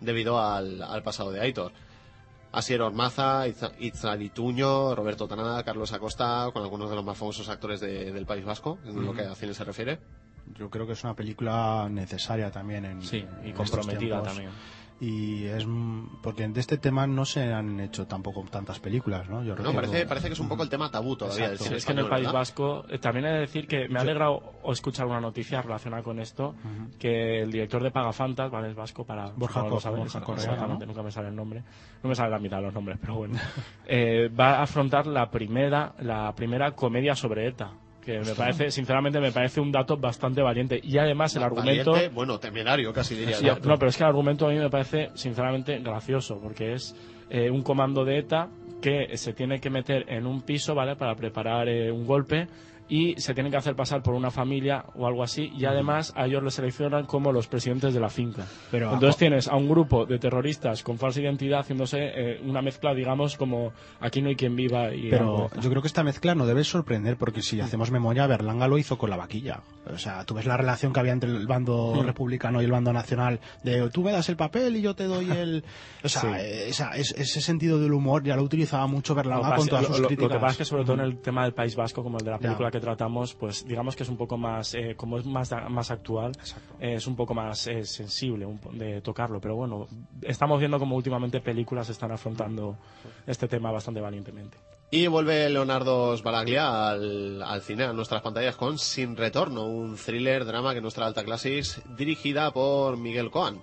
debido 0.01 0.41
al, 0.41 0.83
al 0.83 1.03
pasado 1.03 1.33
de 1.33 1.41
Aitor. 1.41 1.73
Asier 2.53 2.83
Ormaza, 2.83 3.47
Itza- 3.47 3.73
Itzali 3.79 4.31
Tuño, 4.31 4.95
Roberto 4.95 5.29
Tanada, 5.29 5.63
Carlos 5.63 5.93
Acosta, 5.93 6.51
con 6.53 6.63
algunos 6.63 6.91
de 6.91 6.97
los 6.97 7.05
más 7.05 7.17
famosos 7.17 7.49
actores 7.49 7.81
de- 7.81 8.13
del 8.13 8.27
País 8.27 8.45
Vasco, 8.45 8.79
en 8.85 9.05
lo 9.05 9.13
que 9.13 9.23
a 9.23 9.35
cine 9.35 9.55
se 9.55 9.65
refiere. 9.65 9.99
Yo 10.59 10.69
creo 10.69 10.85
que 10.87 10.95
es 10.95 11.05
una 11.05 11.15
película 11.15 11.87
necesaria 11.91 12.51
también 12.51 12.85
en 12.85 13.03
Sí, 13.03 13.25
y 13.45 13.51
en 13.51 13.55
comprometida 13.55 14.21
también. 14.23 14.51
Y 15.03 15.47
es 15.47 15.67
mm, 15.67 16.19
porque 16.21 16.47
de 16.47 16.61
este 16.61 16.77
tema 16.77 17.07
no 17.07 17.25
se 17.25 17.53
han 17.55 17.81
hecho 17.81 18.07
tampoco 18.07 18.45
tantas 18.51 18.81
películas, 18.81 19.31
¿no? 19.31 19.43
Yo 19.43 19.55
No, 19.57 19.63
recuerdo- 19.65 19.75
parece, 19.93 20.07
parece 20.07 20.27
que 20.27 20.35
es 20.35 20.41
un 20.41 20.49
poco 20.49 20.63
el 20.63 20.69
tema 20.69 20.91
tabú 20.91 21.17
todavía 21.17 21.49
del 21.49 21.55
Es 21.73 21.87
que 21.87 21.93
en 21.93 21.99
el 22.01 22.09
País 22.09 22.27
¿verdad? 22.27 22.33
Vasco 22.39 22.85
eh, 22.91 22.99
también 22.99 23.25
he 23.25 23.31
de 23.33 23.39
decir 23.41 23.67
que 23.67 23.89
me 23.89 23.99
ha 23.99 24.03
alegrado 24.03 24.43
o 24.63 24.73
escuchar 24.73 25.07
una 25.07 25.19
noticia 25.21 25.63
relacionada 25.63 26.03
con 26.03 26.21
esto, 26.21 26.55
que 26.99 27.41
el 27.41 27.51
director 27.51 27.83
de 27.83 27.91
Pagafantas, 27.91 28.51
¿vale? 28.51 28.69
Es 28.69 28.75
vasco 28.75 29.05
para... 29.05 29.31
Borja 29.35 29.63
no 29.63 29.69
Co- 29.71 29.81
saben, 29.81 30.01
Borja 30.01 30.21
Correa, 30.21 30.45
exactamente, 30.45 30.85
¿no? 30.85 30.93
nunca 30.93 31.03
me 31.03 31.11
sale 31.11 31.29
el 31.29 31.37
nombre. 31.37 31.63
No 32.03 32.09
me 32.11 32.15
sale 32.15 32.31
la 32.31 32.39
mitad 32.39 32.59
de 32.59 32.65
los 32.65 32.75
nombres, 32.75 32.99
pero 33.01 33.15
bueno. 33.15 33.39
Eh, 33.87 34.29
va 34.39 34.59
a 34.59 34.63
afrontar 34.65 35.07
la 35.07 35.31
primera, 35.31 35.95
la 36.01 36.33
primera 36.35 36.73
comedia 36.73 37.17
sobre 37.17 37.49
ETA. 37.49 37.73
Que 38.05 38.21
me 38.21 38.35
parece, 38.35 38.71
sinceramente, 38.71 39.21
me 39.21 39.31
parece 39.31 39.61
un 39.61 39.71
dato 39.71 39.97
bastante 39.97 40.41
valiente. 40.41 40.81
Y 40.83 40.97
además 40.99 41.37
el 41.37 41.43
argumento... 41.43 41.93
Valiente, 41.93 42.15
bueno, 42.15 42.39
temerario 42.39 42.93
casi 42.93 43.15
diría. 43.15 43.37
Sí, 43.37 43.47
no, 43.47 43.77
pero 43.77 43.89
es 43.89 43.97
que 43.97 44.03
el 44.03 44.09
argumento 44.09 44.47
a 44.47 44.51
mí 44.51 44.57
me 44.57 44.71
parece 44.71 45.11
sinceramente 45.15 45.79
gracioso, 45.81 46.41
porque 46.41 46.73
es 46.73 46.97
eh, 47.29 47.51
un 47.51 47.63
comando 47.63 48.05
de 48.05 48.19
ETA 48.19 48.49
que 48.81 49.17
se 49.17 49.35
tiene 49.35 49.61
que 49.61 49.71
meter 49.71 50.07
en 50.09 50.27
un 50.27 50.43
piso, 50.43 50.75
¿vale? 50.75 50.97
Para 50.97 51.15
preparar 51.15 51.69
eh, 51.69 51.93
un 51.93 52.07
golpe 52.07 52.49
y 52.91 53.15
se 53.21 53.33
tienen 53.35 53.53
que 53.53 53.57
hacer 53.57 53.77
pasar 53.77 54.03
por 54.03 54.15
una 54.15 54.31
familia 54.33 54.85
o 54.97 55.07
algo 55.07 55.23
así 55.23 55.51
y 55.57 55.65
además 55.65 56.13
a 56.17 56.27
ellos 56.27 56.43
les 56.43 56.55
seleccionan 56.55 57.07
como 57.07 57.31
los 57.33 57.47
presidentes 57.47 57.95
de 57.95 58.01
la 58.01 58.11
finca. 58.11 58.45
Pero- 58.71 58.93
Entonces 58.93 59.17
tienes 59.17 59.47
a 59.49 59.55
un 59.57 59.69
grupo 59.69 60.05
de 60.07 60.19
terroristas 60.19 60.83
con 60.83 60.99
falsa 60.99 61.21
identidad 61.21 61.61
haciéndose 61.61 61.99
eh, 62.01 62.41
una 62.45 62.61
mezcla, 62.63 62.93
digamos, 62.93 63.37
como 63.37 63.73
aquí 64.01 64.21
no 64.21 64.29
hay 64.29 64.35
quien 64.37 64.57
viva 64.57 64.93
y 64.93 65.09
Pero 65.09 65.23
algo. 65.47 65.51
yo 65.61 65.71
creo 65.71 65.81
que 65.83 65.89
esta 65.89 66.03
mezcla 66.03 66.35
no 66.35 66.47
debe 66.47 66.65
sorprender 66.65 67.17
porque 67.17 67.43
si 67.43 67.61
hacemos 67.61 67.91
memoria, 67.93 68.27
Berlanga 68.27 68.67
lo 68.67 68.77
hizo 68.77 68.99
con 68.99 69.09
la 69.09 69.17
vaquilla. 69.17 69.61
O 69.87 69.97
sea, 69.99 70.25
tú 70.25 70.35
ves 70.35 70.47
la 70.47 70.57
relación 70.57 70.93
que 70.93 70.99
había 71.01 71.13
entre 71.13 71.31
el 71.31 71.47
bando 71.47 71.95
Mm. 71.97 72.07
republicano 72.07 72.61
y 72.61 72.65
el 72.65 72.73
bando 72.73 72.93
nacional 72.93 73.39
de 73.63 73.89
tú 73.91 74.03
me 74.03 74.11
das 74.11 74.29
el 74.29 74.37
papel 74.37 74.77
y 74.77 74.83
yo 74.83 74.95
te 74.97 75.05
doy 75.05 75.31
el... 75.31 75.65
O 76.03 76.09
sea, 76.09 76.21
Sí. 76.23 76.29
esa- 76.69 76.91
es- 76.97 77.13
ese 77.17 77.41
sentido 77.41 77.79
del 77.81 77.93
humor 77.93 78.25
ya 78.25 78.35
lo 78.35 78.43
utilizaba 78.43 78.87
mucho 78.89 79.15
Berlanga 79.15 79.55
con 79.55 79.69
todas 79.69 79.83
lo- 79.85 79.89
sus 79.95 80.01
lo- 80.01 80.11
lo 80.11 80.29
que 80.29 80.35
pasa 80.39 80.49
es 80.53 80.57
que 80.59 80.65
sobre 80.65 80.83
todo 80.85 80.95
en 80.95 81.01
el 81.01 81.19
tema 81.21 81.45
del 81.45 81.53
País 81.55 81.77
Vasco, 81.77 82.03
como 82.03 82.19
el 82.19 82.25
de 82.25 82.31
la 82.31 82.37
Ya. 82.39 82.43
película 82.43 82.71
que 82.81 82.87
tratamos, 82.87 83.35
pues 83.35 83.67
digamos 83.67 83.95
que 83.95 84.03
es 84.03 84.09
un 84.09 84.17
poco 84.17 84.37
más, 84.37 84.75
eh, 84.75 84.95
como 84.97 85.19
es 85.19 85.27
más, 85.27 85.51
más 85.69 85.91
actual, 85.91 86.33
eh, 86.81 86.95
es 86.95 87.07
un 87.07 87.17
poco 87.17 87.35
más 87.35 87.67
eh, 87.67 87.85
sensible 87.85 88.47
un 88.47 88.61
de 88.73 89.01
tocarlo. 89.01 89.41
Pero 89.41 89.57
bueno, 89.57 89.87
estamos 90.23 90.59
viendo 90.59 90.79
como 90.79 90.97
últimamente 90.97 91.41
películas 91.41 91.89
están 91.91 92.13
afrontando 92.13 92.77
este 93.27 93.49
tema 93.49 93.71
bastante 93.71 94.01
valientemente. 94.01 94.59
Y 94.91 95.07
vuelve 95.07 95.49
Leonardo 95.51 96.17
Sbaraglia 96.17 96.89
al, 96.89 97.43
al 97.43 97.63
cine, 97.63 97.85
a 97.85 97.93
nuestras 97.93 98.23
pantallas 98.23 98.57
con 98.57 98.79
Sin 98.79 99.17
Retorno, 99.17 99.67
un 99.67 99.97
thriller 99.97 100.45
drama 100.45 100.75
que 100.75 100.81
nos 100.81 100.95
trae 100.95 101.07
Alta 101.07 101.23
Classics, 101.23 101.81
dirigida 101.97 102.51
por 102.51 102.97
Miguel 102.97 103.31
Coan. 103.31 103.61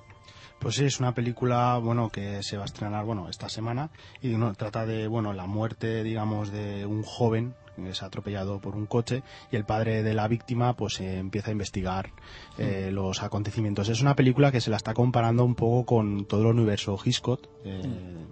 Pues 0.59 0.75
sí, 0.75 0.85
es 0.85 0.99
una 0.99 1.13
película, 1.13 1.77
bueno, 1.77 2.09
que 2.09 2.41
se 2.41 2.57
va 2.57 2.63
a 2.63 2.65
estrenar, 2.65 3.05
bueno, 3.05 3.29
esta 3.29 3.47
semana 3.47 3.91
y 4.21 4.29
no, 4.29 4.53
trata 4.55 4.85
de, 4.85 5.07
bueno, 5.07 5.33
la 5.33 5.45
muerte, 5.45 6.03
digamos, 6.03 6.51
de 6.51 6.85
un 6.85 7.03
joven 7.03 7.53
es 7.85 8.01
atropellado 8.01 8.59
por 8.59 8.75
un 8.75 8.85
coche 8.85 9.23
y 9.51 9.55
el 9.55 9.65
padre 9.65 10.03
de 10.03 10.13
la 10.13 10.27
víctima 10.27 10.73
pues 10.73 10.99
eh, 10.99 11.17
empieza 11.19 11.49
a 11.49 11.51
investigar 11.51 12.11
eh, 12.57 12.89
los 12.91 13.21
acontecimientos. 13.23 13.89
Es 13.89 14.01
una 14.01 14.15
película 14.15 14.51
que 14.51 14.61
se 14.61 14.69
la 14.69 14.77
está 14.77 14.93
comparando 14.93 15.43
un 15.45 15.55
poco 15.55 15.85
con 15.85 16.25
todo 16.25 16.41
el 16.41 16.47
universo 16.57 16.97
Hitchcock. 17.03 17.47
eh, 17.63 17.81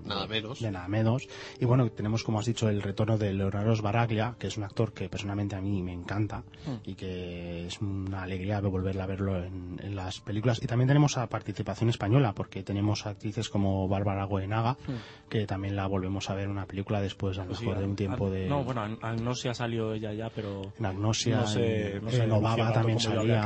Nada 0.05 0.27
menos. 0.27 0.59
de 0.61 0.71
nada 0.71 0.87
menos. 0.87 1.27
Y 1.59 1.65
bueno, 1.65 1.89
tenemos, 1.89 2.23
como 2.23 2.39
has 2.39 2.45
dicho, 2.45 2.69
el 2.69 2.81
retorno 2.81 3.17
de 3.17 3.33
Leonardo 3.33 3.75
Sbaraglia, 3.75 4.35
que 4.39 4.47
es 4.47 4.57
un 4.57 4.63
actor 4.63 4.93
que 4.93 5.09
personalmente 5.09 5.55
a 5.55 5.61
mí 5.61 5.81
me 5.81 5.93
encanta 5.93 6.43
Mm. 6.65 6.89
y 6.89 6.95
que 6.95 7.67
es 7.67 7.79
una 7.81 8.23
alegría 8.23 8.59
volverla 8.61 9.03
a 9.03 9.07
verlo 9.07 9.43
en, 9.43 9.79
en 9.83 9.95
las 9.95 10.19
películas. 10.21 10.59
Y 10.61 10.67
también 10.67 10.87
tenemos 10.87 11.17
a 11.17 11.27
participación 11.27 11.89
española, 11.89 12.33
porque 12.33 12.63
tenemos 12.63 13.05
actrices 13.05 13.49
como 13.49 13.87
Bárbara 13.87 14.25
Goenaga, 14.25 14.77
que 15.29 15.45
también 15.45 15.75
la 15.75 15.87
volvemos 15.87 16.29
a 16.29 16.35
ver 16.35 16.45
en 16.45 16.51
una 16.51 16.65
película 16.65 17.01
después, 17.01 17.37
a 17.37 17.41
lo 17.41 17.47
Pues 17.47 17.59
sí, 17.59 17.65
mejor, 17.65 17.81
de 17.81 17.87
un 17.87 17.95
tiempo 17.95 18.29
de... 18.29 18.47
No, 18.47 18.63
bueno, 18.63 18.81
Agnosia 19.01 19.53
salió 19.53 19.93
ella 19.93 20.13
ya, 20.13 20.29
pero... 20.33 20.61
En 20.79 20.85
Agnosia, 20.85 21.37
no 21.37 21.47
sé, 21.47 21.97
en- 21.97 22.03
no 22.05 22.11
sé 22.11 22.23
en 22.23 22.73
también 22.73 22.99
salía. 22.99 23.45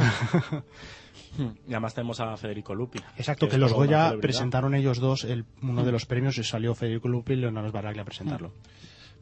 y 1.66 1.72
además 1.72 1.94
tenemos 1.94 2.20
a 2.20 2.36
Federico 2.36 2.74
Lupi. 2.74 3.00
Exacto, 3.16 3.48
que 3.48 3.58
los 3.58 3.72
Goya 3.72 4.14
presentaron 4.20 4.74
ellos 4.74 4.98
dos 4.98 5.24
el, 5.24 5.44
uno 5.62 5.84
de 5.84 5.92
los 5.92 6.06
premios 6.06 6.38
y 6.38 6.44
salió 6.44 6.74
Federico 6.74 7.08
Lupi 7.08 7.34
y 7.34 7.36
Leonardo 7.36 7.70
Sbaraglia 7.70 8.02
a 8.02 8.04
presentarlo. 8.04 8.52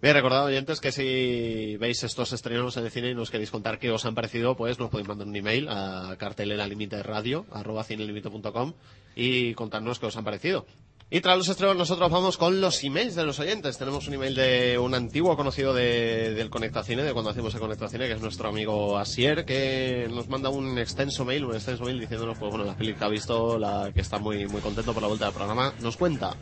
Bien, 0.01 0.15
recordad 0.15 0.45
oyentes 0.45 0.81
que 0.81 0.93
si 0.93 1.77
veis 1.77 2.05
estos 2.05 2.33
estrenos 2.33 2.77
en 2.77 2.85
el 2.85 2.91
cine 2.93 3.11
y 3.11 3.15
nos 3.17 3.33
queréis 3.33 3.51
contar 3.51 3.81
qué 3.81 3.91
os 3.91 4.07
han 4.07 4.15
parecido, 4.15 4.57
pues 4.57 4.79
nos 4.79 4.91
podéis 4.91 5.09
mandar 5.09 5.27
un 5.27 5.35
email 5.35 5.69
a 5.69 6.15
carteleralimiteradio 6.17 7.47
arroba 7.51 7.83
cinelimite.com 7.83 8.75
y 9.17 9.55
contarnos 9.55 9.99
qué 9.99 10.07
os 10.07 10.17
han 10.17 10.23
parecido. 10.23 10.67
Y 11.11 11.23
tras 11.23 11.39
los 11.39 11.49
estrenos 11.49 11.75
nosotros 11.75 12.11
vamos 12.11 12.37
con 12.37 12.61
los 12.61 12.85
emails 12.85 13.15
de 13.15 13.25
los 13.25 13.41
oyentes. 13.41 13.79
Tenemos 13.79 14.07
un 14.09 14.15
email 14.15 14.35
de 14.35 14.79
un 14.79 14.95
antiguo 14.95 15.35
conocido 15.39 15.73
de, 15.73 16.35
del 16.35 16.51
Conecta 16.51 16.85
Cine, 16.85 17.03
de 17.03 17.15
cuando 17.15 17.31
hacemos 17.31 17.55
el 17.55 17.61
Conecta 17.61 17.89
Cine, 17.89 18.09
que 18.09 18.13
es 18.13 18.21
nuestro 18.21 18.51
amigo 18.51 18.99
Asier, 18.99 19.47
que 19.47 20.07
nos 20.11 20.29
manda 20.29 20.51
un 20.51 20.79
extenso 20.79 21.25
mail, 21.25 21.47
un 21.47 21.55
extenso 21.55 21.85
mail 21.85 21.99
diciéndonos, 21.99 22.37
pues 22.37 22.51
bueno, 22.51 22.67
la 22.67 22.77
peli 22.77 22.93
que 22.93 23.05
ha 23.05 23.09
visto, 23.09 23.59
la 23.59 23.91
que 23.95 24.03
está 24.03 24.19
muy, 24.19 24.47
muy 24.49 24.61
contento 24.61 24.93
por 24.93 25.01
la 25.01 25.09
vuelta 25.09 25.25
del 25.25 25.35
programa. 25.35 25.73
Nos 25.81 25.97
cuenta. 25.97 26.37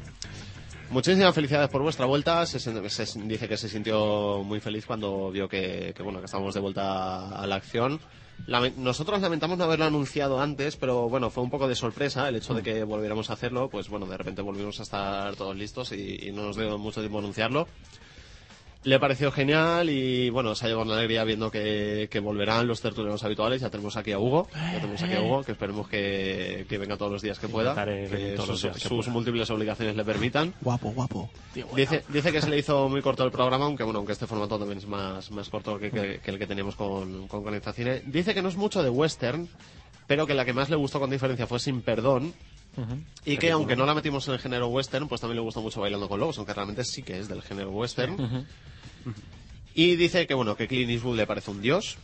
Muchísimas 0.90 1.34
felicidades 1.34 1.68
por 1.68 1.82
vuestra 1.82 2.06
vuelta. 2.06 2.46
Se, 2.46 2.58
se- 2.60 2.72
dice 3.22 3.48
que 3.48 3.56
se 3.56 3.68
sintió 3.68 4.42
muy 4.44 4.60
feliz 4.60 4.86
cuando 4.86 5.30
vio 5.30 5.48
que, 5.48 5.94
bueno 6.02 6.20
que 6.20 6.26
estábamos 6.26 6.54
de 6.54 6.60
vuelta 6.60 7.28
a 7.28 7.46
la 7.46 7.56
acción. 7.56 8.00
Nosotros 8.76 9.20
lamentamos 9.20 9.58
no 9.58 9.64
haberlo 9.64 9.86
anunciado 9.86 10.40
antes, 10.40 10.76
pero 10.76 11.08
bueno, 11.08 11.30
fue 11.30 11.42
un 11.42 11.50
poco 11.50 11.66
de 11.68 11.74
sorpresa 11.74 12.28
el 12.28 12.36
hecho 12.36 12.54
de 12.54 12.62
que 12.62 12.84
volviéramos 12.84 13.30
a 13.30 13.32
hacerlo. 13.32 13.68
Pues 13.68 13.88
bueno, 13.88 14.06
de 14.06 14.16
repente 14.16 14.42
volvimos 14.42 14.78
a 14.78 14.82
estar 14.84 15.34
todos 15.36 15.56
listos 15.56 15.90
y 15.92 16.30
no 16.32 16.42
nos 16.44 16.56
dio 16.56 16.78
mucho 16.78 17.00
tiempo 17.00 17.18
anunciarlo. 17.18 17.66
Le 18.86 19.00
pareció 19.00 19.32
genial 19.32 19.90
y 19.90 20.30
bueno, 20.30 20.54
se 20.54 20.64
ha 20.64 20.68
llevado 20.68 20.86
una 20.86 20.94
alegría 20.98 21.24
viendo 21.24 21.50
que, 21.50 22.06
que 22.08 22.20
volverán 22.20 22.68
los 22.68 22.80
tertulianos 22.80 23.24
habituales. 23.24 23.60
Ya 23.60 23.68
tenemos 23.68 23.96
aquí 23.96 24.12
a 24.12 24.20
Hugo, 24.20 24.48
ya 24.54 24.80
tenemos 24.80 25.02
aquí 25.02 25.14
a 25.14 25.22
Hugo, 25.22 25.42
que 25.42 25.52
esperemos 25.52 25.88
que, 25.88 26.66
que 26.68 26.78
venga 26.78 26.96
todos 26.96 27.10
los 27.10 27.20
días 27.20 27.40
que 27.40 27.48
pueda, 27.48 27.74
que 28.08 28.34
todos 28.36 28.48
sus, 28.50 28.62
días 28.62 28.74
que 28.76 28.88
sus 28.88 28.98
pueda. 29.06 29.10
múltiples 29.12 29.50
obligaciones 29.50 29.96
le 29.96 30.04
permitan. 30.04 30.54
Guapo, 30.60 30.90
guapo. 30.92 31.28
Dice, 31.74 32.04
dice 32.10 32.30
que 32.30 32.40
se 32.40 32.48
le 32.48 32.58
hizo 32.58 32.88
muy 32.88 33.02
corto 33.02 33.24
el 33.24 33.32
programa, 33.32 33.64
aunque 33.64 33.82
bueno, 33.82 33.98
aunque 33.98 34.12
este 34.12 34.28
formato 34.28 34.56
también 34.56 34.78
es 34.78 34.86
más, 34.86 35.32
más 35.32 35.48
corto 35.48 35.80
que, 35.80 35.90
que- 35.90 36.20
que 36.20 36.30
el 36.30 36.38
que 36.38 36.46
teníamos 36.46 36.76
con, 36.76 37.26
con 37.26 37.42
Conecta 37.42 37.72
Cine. 37.72 38.02
Dice 38.06 38.34
que 38.34 38.40
no 38.42 38.48
es 38.48 38.56
mucho 38.56 38.84
de 38.84 38.90
western, 38.90 39.48
pero 40.06 40.28
que 40.28 40.34
la 40.34 40.44
que 40.44 40.52
más 40.52 40.70
le 40.70 40.76
gustó 40.76 41.00
con 41.00 41.10
diferencia 41.10 41.48
fue 41.48 41.58
Sin 41.58 41.82
Perdón. 41.82 42.32
Y 43.24 43.38
que 43.38 43.50
aunque 43.50 43.74
no 43.74 43.84
la 43.86 43.94
metimos 43.94 44.28
en 44.28 44.34
el 44.34 44.38
género 44.40 44.68
western, 44.68 45.08
pues 45.08 45.20
también 45.20 45.36
le 45.38 45.42
gustó 45.42 45.60
mucho 45.62 45.80
Bailando 45.80 46.08
con 46.08 46.20
Lobos, 46.20 46.36
aunque 46.38 46.52
realmente 46.54 46.84
sí 46.84 47.02
que 47.02 47.18
es 47.18 47.26
del 47.26 47.42
género 47.42 47.70
western. 47.70 48.46
Y 49.74 49.96
dice 49.96 50.26
que 50.26 50.34
bueno, 50.34 50.56
que 50.56 50.66
Clint 50.68 50.90
Eastwood 50.90 51.16
le 51.16 51.26
parece 51.26 51.50
un 51.50 51.60
dios. 51.60 51.96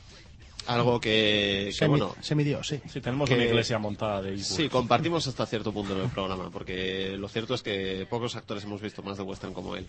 Algo 0.66 1.00
que, 1.00 1.70
que, 1.70 1.72
Semi- 1.72 1.88
bueno, 1.88 2.14
semidios, 2.20 2.68
sí. 2.68 2.80
Sí, 2.88 3.00
tenemos 3.00 3.28
que- 3.28 3.34
una 3.34 3.44
iglesia 3.46 3.78
montada 3.78 4.22
de 4.22 4.34
Eastwood. 4.34 4.56
Sí, 4.58 4.68
compartimos 4.68 5.26
hasta 5.26 5.44
cierto 5.46 5.72
punto 5.72 5.94
en 5.96 6.04
el 6.04 6.10
programa, 6.10 6.50
porque 6.50 7.16
lo 7.18 7.28
cierto 7.28 7.54
es 7.54 7.62
que 7.62 8.06
pocos 8.08 8.36
actores 8.36 8.62
hemos 8.64 8.80
visto 8.80 9.02
más 9.02 9.16
de 9.16 9.24
western 9.24 9.52
como 9.54 9.74
él. 9.74 9.86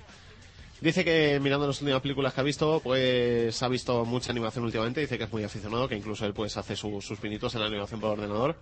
Dice 0.82 1.06
que 1.06 1.40
mirando 1.40 1.68
las 1.68 1.80
últimas 1.80 2.02
películas 2.02 2.34
que 2.34 2.42
ha 2.42 2.44
visto, 2.44 2.82
pues 2.84 3.62
ha 3.62 3.68
visto 3.68 4.04
mucha 4.04 4.32
animación 4.32 4.66
últimamente, 4.66 5.00
dice 5.02 5.18
que 5.18 5.26
es 5.26 5.32
muy 5.32 5.44
aficionado, 5.44 5.88
que 5.88 5.96
incluso 5.96 6.26
él 6.26 6.34
pues 6.34 6.58
hace 6.58 6.76
su- 6.76 7.02
sus 7.02 7.20
pinitos 7.20 7.54
en 7.54 7.62
la 7.62 7.68
animación 7.68 8.00
por 8.02 8.10
ordenador. 8.12 8.56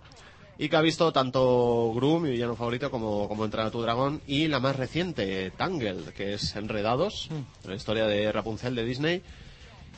Y 0.62 0.68
que 0.68 0.76
ha 0.76 0.80
visto 0.80 1.12
tanto 1.12 1.92
Gru, 1.92 2.20
mi 2.20 2.30
villano 2.30 2.54
favorito, 2.54 2.88
como, 2.88 3.26
como 3.26 3.44
Entrar 3.44 3.66
a 3.66 3.72
tu 3.72 3.82
dragón, 3.82 4.22
y 4.28 4.46
la 4.46 4.60
más 4.60 4.76
reciente, 4.76 5.50
Tangled, 5.50 6.10
que 6.10 6.34
es 6.34 6.54
Enredados, 6.54 7.30
la 7.64 7.74
historia 7.74 8.06
de 8.06 8.30
Rapunzel 8.30 8.76
de 8.76 8.84
Disney. 8.84 9.22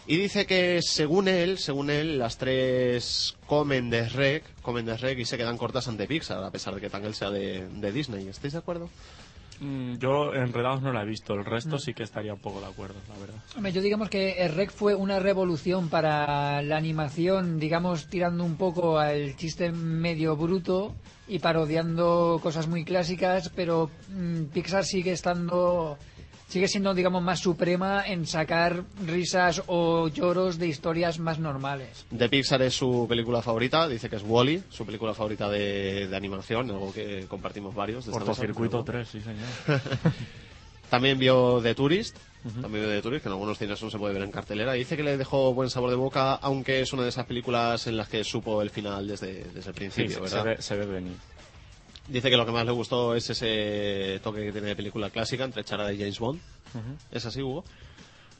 Y 0.06 0.16
dice 0.16 0.46
que 0.46 0.80
según 0.80 1.28
él, 1.28 1.58
según 1.58 1.90
él, 1.90 2.18
las 2.18 2.38
tres 2.38 3.36
comen 3.46 3.90
de 3.90 4.08
rec, 4.08 4.42
comen 4.62 4.86
de 4.86 4.96
rec 4.96 5.18
y 5.18 5.26
se 5.26 5.36
quedan 5.36 5.58
cortas 5.58 5.86
ante 5.86 6.06
Pixar, 6.06 6.42
a 6.42 6.50
pesar 6.50 6.74
de 6.74 6.80
que 6.80 6.88
Tangled 6.88 7.12
sea 7.12 7.30
de, 7.30 7.68
de 7.68 7.92
Disney. 7.92 8.26
¿Estáis 8.26 8.54
de 8.54 8.60
acuerdo? 8.60 8.88
Mm, 9.60 9.94
Yo 9.98 10.34
Enredados 10.34 10.82
no 10.82 10.92
la 10.92 11.02
he 11.02 11.06
visto, 11.06 11.34
el 11.34 11.44
resto 11.44 11.78
sí 11.78 11.94
que 11.94 12.02
estaría 12.02 12.34
un 12.34 12.40
poco 12.40 12.60
de 12.60 12.66
acuerdo, 12.66 12.96
la 13.08 13.18
verdad. 13.18 13.36
Hombre, 13.56 13.72
yo 13.72 13.80
digamos 13.80 14.08
que 14.10 14.32
el 14.44 14.52
REC 14.54 14.70
fue 14.72 14.94
una 14.94 15.18
revolución 15.20 15.88
para 15.88 16.60
la 16.62 16.76
animación, 16.76 17.58
digamos, 17.58 18.08
tirando 18.08 18.44
un 18.44 18.56
poco 18.56 18.98
al 18.98 19.36
chiste 19.36 19.70
medio 19.70 20.36
bruto 20.36 20.94
y 21.28 21.38
parodiando 21.38 22.38
cosas 22.42 22.66
muy 22.68 22.84
clásicas, 22.84 23.48
pero 23.54 23.90
mm, 24.10 24.44
Pixar 24.52 24.84
sigue 24.84 25.12
estando, 25.12 25.96
sigue 26.54 26.68
siendo, 26.68 26.94
digamos, 26.94 27.20
más 27.20 27.40
suprema 27.40 28.04
en 28.06 28.26
sacar 28.28 28.84
risas 29.04 29.60
o 29.66 30.06
lloros 30.06 30.56
de 30.56 30.68
historias 30.68 31.18
más 31.18 31.40
normales. 31.40 32.06
De 32.12 32.28
Pixar 32.28 32.62
es 32.62 32.74
su 32.74 33.06
película 33.08 33.42
favorita, 33.42 33.88
dice 33.88 34.08
que 34.08 34.14
es 34.14 34.22
Wally, 34.24 34.62
su 34.70 34.86
película 34.86 35.14
favorita 35.14 35.48
de, 35.50 36.06
de 36.06 36.16
animación, 36.16 36.70
algo 36.70 36.92
que 36.92 37.26
compartimos 37.28 37.74
varios. 37.74 38.04
Cortocircuito 38.06 38.84
pero- 38.84 38.98
3, 39.04 39.08
sí 39.08 39.20
señor. 39.20 39.48
También 40.90 41.18
vio 41.18 41.60
The 41.60 41.74
Tourist, 41.74 42.16
también 42.62 42.84
vio 42.84 42.88
The 42.94 43.02
Tourist, 43.02 43.22
que 43.24 43.28
en 43.28 43.32
algunos 43.32 43.58
cines 43.58 43.82
no 43.82 43.90
se 43.90 43.98
puede 43.98 44.14
ver 44.14 44.22
en 44.22 44.30
cartelera. 44.30 44.76
Y 44.76 44.80
dice 44.80 44.96
que 44.96 45.02
le 45.02 45.16
dejó 45.16 45.52
buen 45.52 45.68
sabor 45.70 45.90
de 45.90 45.96
boca, 45.96 46.34
aunque 46.34 46.80
es 46.82 46.92
una 46.92 47.02
de 47.02 47.08
esas 47.08 47.26
películas 47.26 47.88
en 47.88 47.96
las 47.96 48.08
que 48.08 48.22
supo 48.22 48.62
el 48.62 48.70
final 48.70 49.08
desde, 49.08 49.42
desde 49.52 49.58
el 49.58 49.62
Sí, 49.64 49.72
principio, 49.72 50.14
se, 50.16 50.20
¿verdad? 50.20 50.44
ve, 50.44 50.62
se 50.62 50.76
ve 50.76 50.86
venir. 50.86 51.16
Dice 52.08 52.30
que 52.30 52.36
lo 52.36 52.44
que 52.44 52.52
más 52.52 52.66
le 52.66 52.72
gustó 52.72 53.14
es 53.14 53.30
ese 53.30 54.20
toque 54.22 54.44
que 54.44 54.52
tiene 54.52 54.68
de 54.68 54.76
película 54.76 55.10
clásica 55.10 55.44
entre 55.44 55.64
Charada 55.64 55.92
y 55.92 55.98
James 55.98 56.18
Bond. 56.18 56.40
¿Es 57.10 57.24
así, 57.24 57.40
Hugo? 57.42 57.64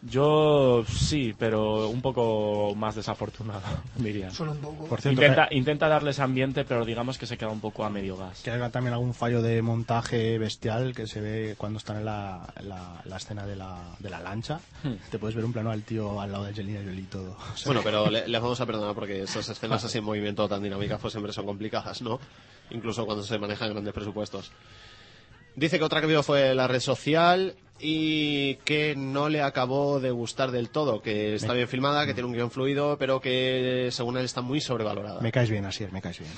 Yo 0.07 0.85
sí, 0.87 1.35
pero 1.39 1.89
un 1.89 2.03
poco 2.03 2.75
más 2.77 2.95
desafortunado, 2.95 3.63
diría. 3.97 4.31
Solo 4.31 4.53
un 4.53 4.59
poco. 4.59 4.85
Por 4.87 5.01
cierto, 5.01 5.21
Intenta, 5.23 5.49
intenta 5.51 5.89
darles 5.89 6.21
ambiente, 6.21 6.65
pero 6.65 6.85
digamos 6.85 7.17
que 7.17 7.27
se 7.27 7.39
queda 7.39 7.49
un 7.49 7.61
poco 7.61 7.85
a 7.85 7.91
medio 7.91 8.17
gas. 8.17 8.43
Que 8.43 8.51
haga 8.51 8.69
también 8.71 8.93
algún 8.93 9.15
fallo 9.15 9.41
de 9.41 9.63
montaje 9.63 10.37
bestial 10.39 10.95
que 10.95 11.07
se 11.07 11.21
ve 11.23 11.55
cuando 11.57 11.79
están 11.79 11.97
en 11.99 12.05
la, 12.05 12.47
la, 12.63 13.01
la 13.05 13.17
escena 13.17 13.47
de 13.47 13.57
la, 13.57 13.79
de 13.99 14.11
la 14.11 14.21
lancha. 14.21 14.61
Hmm. 14.83 14.93
Te 15.11 15.19
puedes 15.19 15.35
ver 15.35 15.45
un 15.45 15.53
plano 15.55 15.71
al 15.71 15.83
tío 15.83 16.21
al 16.21 16.31
lado 16.33 16.45
de 16.45 16.51
Angelina 16.51 16.81
Jolie 16.85 17.01
y 17.01 17.05
todo. 17.05 17.31
O 17.53 17.57
sea, 17.57 17.67
Bueno, 17.67 17.81
pero 17.83 18.11
le- 18.11 18.29
les 18.29 18.41
vamos 18.43 18.61
a 18.61 18.67
perdonar 18.67 18.95
porque 18.95 19.23
esas 19.23 19.49
escenas 19.49 19.85
así 19.85 19.99
en 19.99 20.05
movimiento 20.05 20.47
tan 20.49 20.63
dinámicas 20.63 21.01
pues 21.01 21.13
siempre 21.13 21.33
son 21.33 21.47
complicadas, 21.47 22.03
¿no? 22.03 22.21
Incluso 22.71 23.07
cuando 23.07 23.23
se 23.23 23.39
manejan 23.39 23.71
grandes 23.73 23.95
presupuestos. 23.95 24.53
Dice 25.57 25.79
que 25.79 25.85
otra 25.85 26.01
que 26.01 26.09
vio 26.09 26.23
fue 26.23 26.55
la 26.55 26.67
red 26.67 26.81
social 26.81 27.55
y 27.87 28.55
que 28.65 28.97
no 28.97 29.29
le 29.29 29.43
acabó 29.43 30.01
de 30.01 30.11
gustar 30.11 30.51
del 30.51 30.71
todo, 30.71 31.03
que 31.03 31.35
está 31.35 31.53
bien 31.53 31.69
filmada, 31.69 32.07
que 32.07 32.15
tiene 32.15 32.27
un 32.29 32.33
guion 32.33 32.51
fluido, 32.51 32.97
pero 32.97 33.21
que 33.21 33.91
según 33.91 34.17
él 34.17 34.25
está 34.25 34.41
muy 34.41 34.63
sobrevalorada. 34.63 35.21
Me 35.21 35.31
caes 35.31 35.51
bien, 35.51 35.67
así 35.67 35.85
es, 35.85 35.93
me 35.93 36.01
caes 36.01 36.19
bien. 36.19 36.33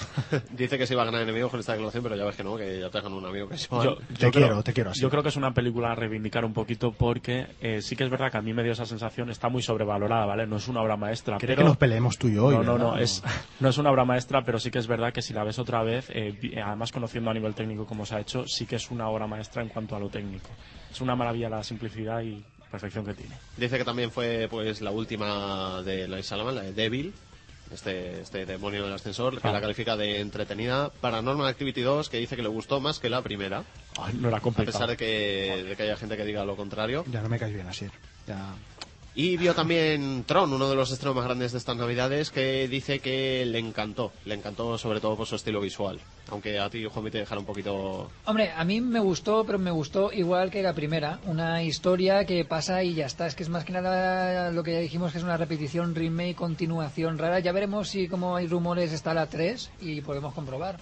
Dice 0.51 0.77
que 0.77 0.89
se 0.89 0.95
iba 0.95 1.03
a 1.03 1.05
ganar 1.05 1.23
enemigos 1.23 1.53
con 1.53 1.61
esta 1.61 1.73
declaración, 1.73 2.03
pero 2.03 2.17
ya 2.17 2.25
ves 2.25 2.35
que 2.35 2.43
no, 2.43 2.57
que 2.57 2.81
ya 2.81 2.91
te 2.91 3.01
ganó 3.01 3.19
un 3.19 3.27
amigo 3.27 3.49
que 3.49 3.59
se 3.59 3.69
va. 3.73 3.85
Yo, 3.85 3.95
Te 3.95 4.15
yo 4.15 4.31
quiero, 4.33 4.49
creo, 4.49 4.63
te 4.65 4.73
quiero 4.73 4.91
así. 4.91 5.01
Yo 5.01 5.09
creo 5.09 5.23
que 5.23 5.29
es 5.29 5.37
una 5.37 5.55
película 5.55 5.93
a 5.93 5.95
reivindicar 5.95 6.45
un 6.45 6.53
poquito 6.53 6.91
porque 6.91 7.47
eh, 7.61 7.81
sí 7.81 7.95
que 7.95 8.03
es 8.03 8.11
verdad 8.11 8.33
que 8.33 8.39
a 8.39 8.43
mí 8.43 8.53
me 8.53 8.65
dio 8.65 8.73
esa 8.73 8.85
sensación, 8.85 9.31
está 9.31 9.49
muy 9.49 9.63
sobrevalorada, 9.63 10.27
¿vale? 10.27 10.49
No 10.49 10.57
es 10.57 10.67
una 10.67 10.83
obra 10.83 10.97
maestra. 10.97 11.39
¿Quiere 11.39 11.55
pero... 11.55 11.65
que 11.65 11.69
nos 11.69 11.77
peleemos 11.77 12.19
tú 12.19 12.27
y 12.27 12.35
yo 12.35 12.47
hoy, 12.47 12.57
No, 12.57 12.65
no, 12.65 12.77
no, 12.77 12.85
verdad? 12.91 13.03
es, 13.03 13.23
no 13.61 13.69
es 13.69 13.79
una 13.79 13.93
obra 13.93 14.05
maestra, 14.05 14.43
pero 14.45 14.59
sí 14.59 14.73
que 14.73 14.81
es 14.81 14.89
verdad 14.89 15.13
que 15.13 15.23
si 15.23 15.33
la 15.33 15.45
ves 15.45 15.61
otra 15.61 15.85
vez, 15.85 16.11
eh, 16.11 16.35
además 16.65 16.91
conociendo 16.91 17.31
a 17.31 17.35
nivel 17.35 17.55
técnico 17.55 17.87
cómo 17.87 18.05
se 18.05 18.17
ha 18.17 18.21
hecho, 18.21 18.49
sí 18.49 18.67
que 18.67 18.75
es 18.75 18.91
una 18.91 19.09
obra 19.09 19.29
maestra 19.29 19.63
en 19.63 19.69
cuanto 19.69 19.95
a 19.95 20.01
lo 20.01 20.09
técnico. 20.09 20.49
Es 20.97 21.03
una 21.03 21.15
maravilla 21.15 21.51
la 21.51 21.63
simplicidad 21.63 22.23
y 22.23 22.43
perfección 22.71 23.05
que 23.05 23.13
tiene. 23.13 23.37
Dice 23.59 23.77
que 23.77 23.85
también 23.85 24.11
fue 24.11 24.49
pues 24.51 24.81
la 24.81 24.91
última 24.91 25.83
de 25.83 26.09
la 26.09 26.23
Salaman, 26.23 26.55
la 26.55 26.63
de 26.63 26.73
Devil, 26.73 27.13
este, 27.71 28.23
este 28.23 28.47
demonio 28.47 28.83
del 28.85 28.95
ascensor, 28.95 29.39
que 29.39 29.47
Ah. 29.47 29.53
la 29.53 29.61
califica 29.61 29.95
de 29.95 30.21
entretenida. 30.21 30.89
Paranormal 31.03 31.47
Activity 31.49 31.83
2, 31.83 32.09
que 32.09 32.17
dice 32.17 32.35
que 32.35 32.41
le 32.43 32.49
gustó 32.49 32.81
más 32.81 32.99
que 32.99 33.11
la 33.11 33.21
primera. 33.21 33.63
Ay, 34.01 34.15
no 34.15 34.29
era 34.29 34.39
A 34.39 34.41
pesar 34.41 34.89
de 34.89 34.97
que, 34.97 35.65
de 35.69 35.77
que 35.77 35.83
haya 35.83 35.99
gente 35.99 36.17
que 36.17 36.25
diga 36.25 36.47
lo 36.47 36.57
contrario. 36.57 37.05
Ya 37.13 37.21
no 37.21 37.29
me 37.29 37.39
caes 37.39 37.53
bien, 37.53 37.69
así. 37.69 37.87
Ya... 38.27 38.55
Y 39.19 39.39
vio 39.39 39.55
también 39.55 40.25
Tron, 40.25 40.53
uno 40.53 40.69
de 40.69 40.75
los 40.75 40.91
estrenos 40.91 41.17
más 41.17 41.25
grandes 41.25 41.53
de 41.53 41.57
estas 41.57 41.75
navidades, 41.75 42.31
que 42.31 42.69
dice 42.69 42.99
que 42.99 43.47
le 43.47 43.59
encantó. 43.59 44.13
Le 44.27 44.35
encantó 44.35 44.77
sobre 44.77 45.01
todo 45.01 45.17
por 45.17 45.27
su 45.27 45.37
estilo 45.37 45.63
visual. 45.63 45.99
Aunque 46.31 46.59
a 46.59 46.69
ti, 46.69 46.85
Juanmi, 46.85 47.11
te 47.11 47.19
dejara 47.21 47.41
un 47.41 47.47
poquito... 47.47 48.11
Hombre, 48.27 48.53
a 48.55 48.63
mí 48.65 48.83
me 48.83 49.01
gustó, 49.01 49.47
pero 49.47 49.59
me 49.59 49.71
gustó 49.71 50.13
igual 50.13 50.51
que 50.51 50.63
la 50.63 50.75
primera. 50.75 51.19
Una 51.25 51.63
historia 51.63 52.27
que 52.27 52.45
pasa 52.45 52.83
y 52.83 52.93
ya 52.93 53.07
está. 53.07 53.27
Es 53.27 53.35
que 53.35 53.43
es 53.43 53.49
más 53.49 53.65
que 53.65 53.73
nada 53.73 54.51
lo 54.51 54.63
que 54.63 54.73
ya 54.73 54.81
dijimos, 54.81 55.13
que 55.13 55.19
es 55.19 55.25
una 55.25 55.39
repetición, 55.39 55.95
remake, 55.95 56.37
continuación 56.37 57.17
rara. 57.17 57.41
Ya 57.41 57.53
veremos 57.53 57.89
si, 57.89 58.09
como 58.09 58.37
hay 58.37 58.47
rumores, 58.49 58.93
está 58.93 59.15
la 59.15 59.29
3 59.29 59.71
y 59.81 60.03
podemos 60.03 60.35
comprobar. 60.35 60.79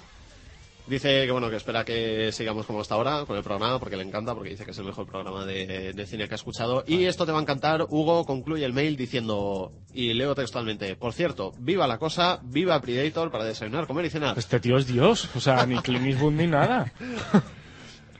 Dice 0.86 1.24
que 1.24 1.32
bueno 1.32 1.48
que 1.48 1.56
espera 1.56 1.82
que 1.82 2.31
sigamos 2.31 2.66
como 2.66 2.81
hasta 2.81 2.94
ahora 2.94 3.24
con 3.27 3.36
el 3.36 3.43
programa 3.43 3.78
porque 3.78 3.97
le 3.97 4.02
encanta, 4.02 4.35
porque 4.35 4.51
dice 4.51 4.66
que 4.66 4.73
es 4.73 4.78
el 4.78 4.85
mejor 4.85 5.06
programa 5.06 5.47
de, 5.47 5.94
de 5.94 6.06
cine 6.06 6.28
que 6.28 6.35
ha 6.35 6.36
escuchado. 6.36 6.85
Y 6.86 7.05
esto 7.05 7.24
te 7.24 7.32
va 7.32 7.39
a 7.39 7.43
encantar. 7.43 7.86
Hugo 7.89 8.27
concluye 8.27 8.66
el 8.66 8.74
mail 8.74 8.97
diciendo, 8.97 9.73
y 9.94 10.12
leo 10.12 10.35
textualmente, 10.35 10.94
por 10.97 11.15
cierto, 11.15 11.52
viva 11.59 11.86
la 11.86 11.97
cosa, 11.97 12.39
viva 12.43 12.81
Predator 12.81 13.31
para 13.31 13.44
desayunar, 13.44 13.86
comer 13.86 14.05
y 14.05 14.11
cenar. 14.11 14.39
Este 14.39 14.61
tío 14.61 14.77
es 14.77 14.86
Dios, 14.86 15.31
o 15.35 15.40
sea, 15.40 15.65
ni 15.65 15.78
Clint 15.78 16.06
Eastwood 16.06 16.32
ni 16.32 16.47
nada. 16.47 16.93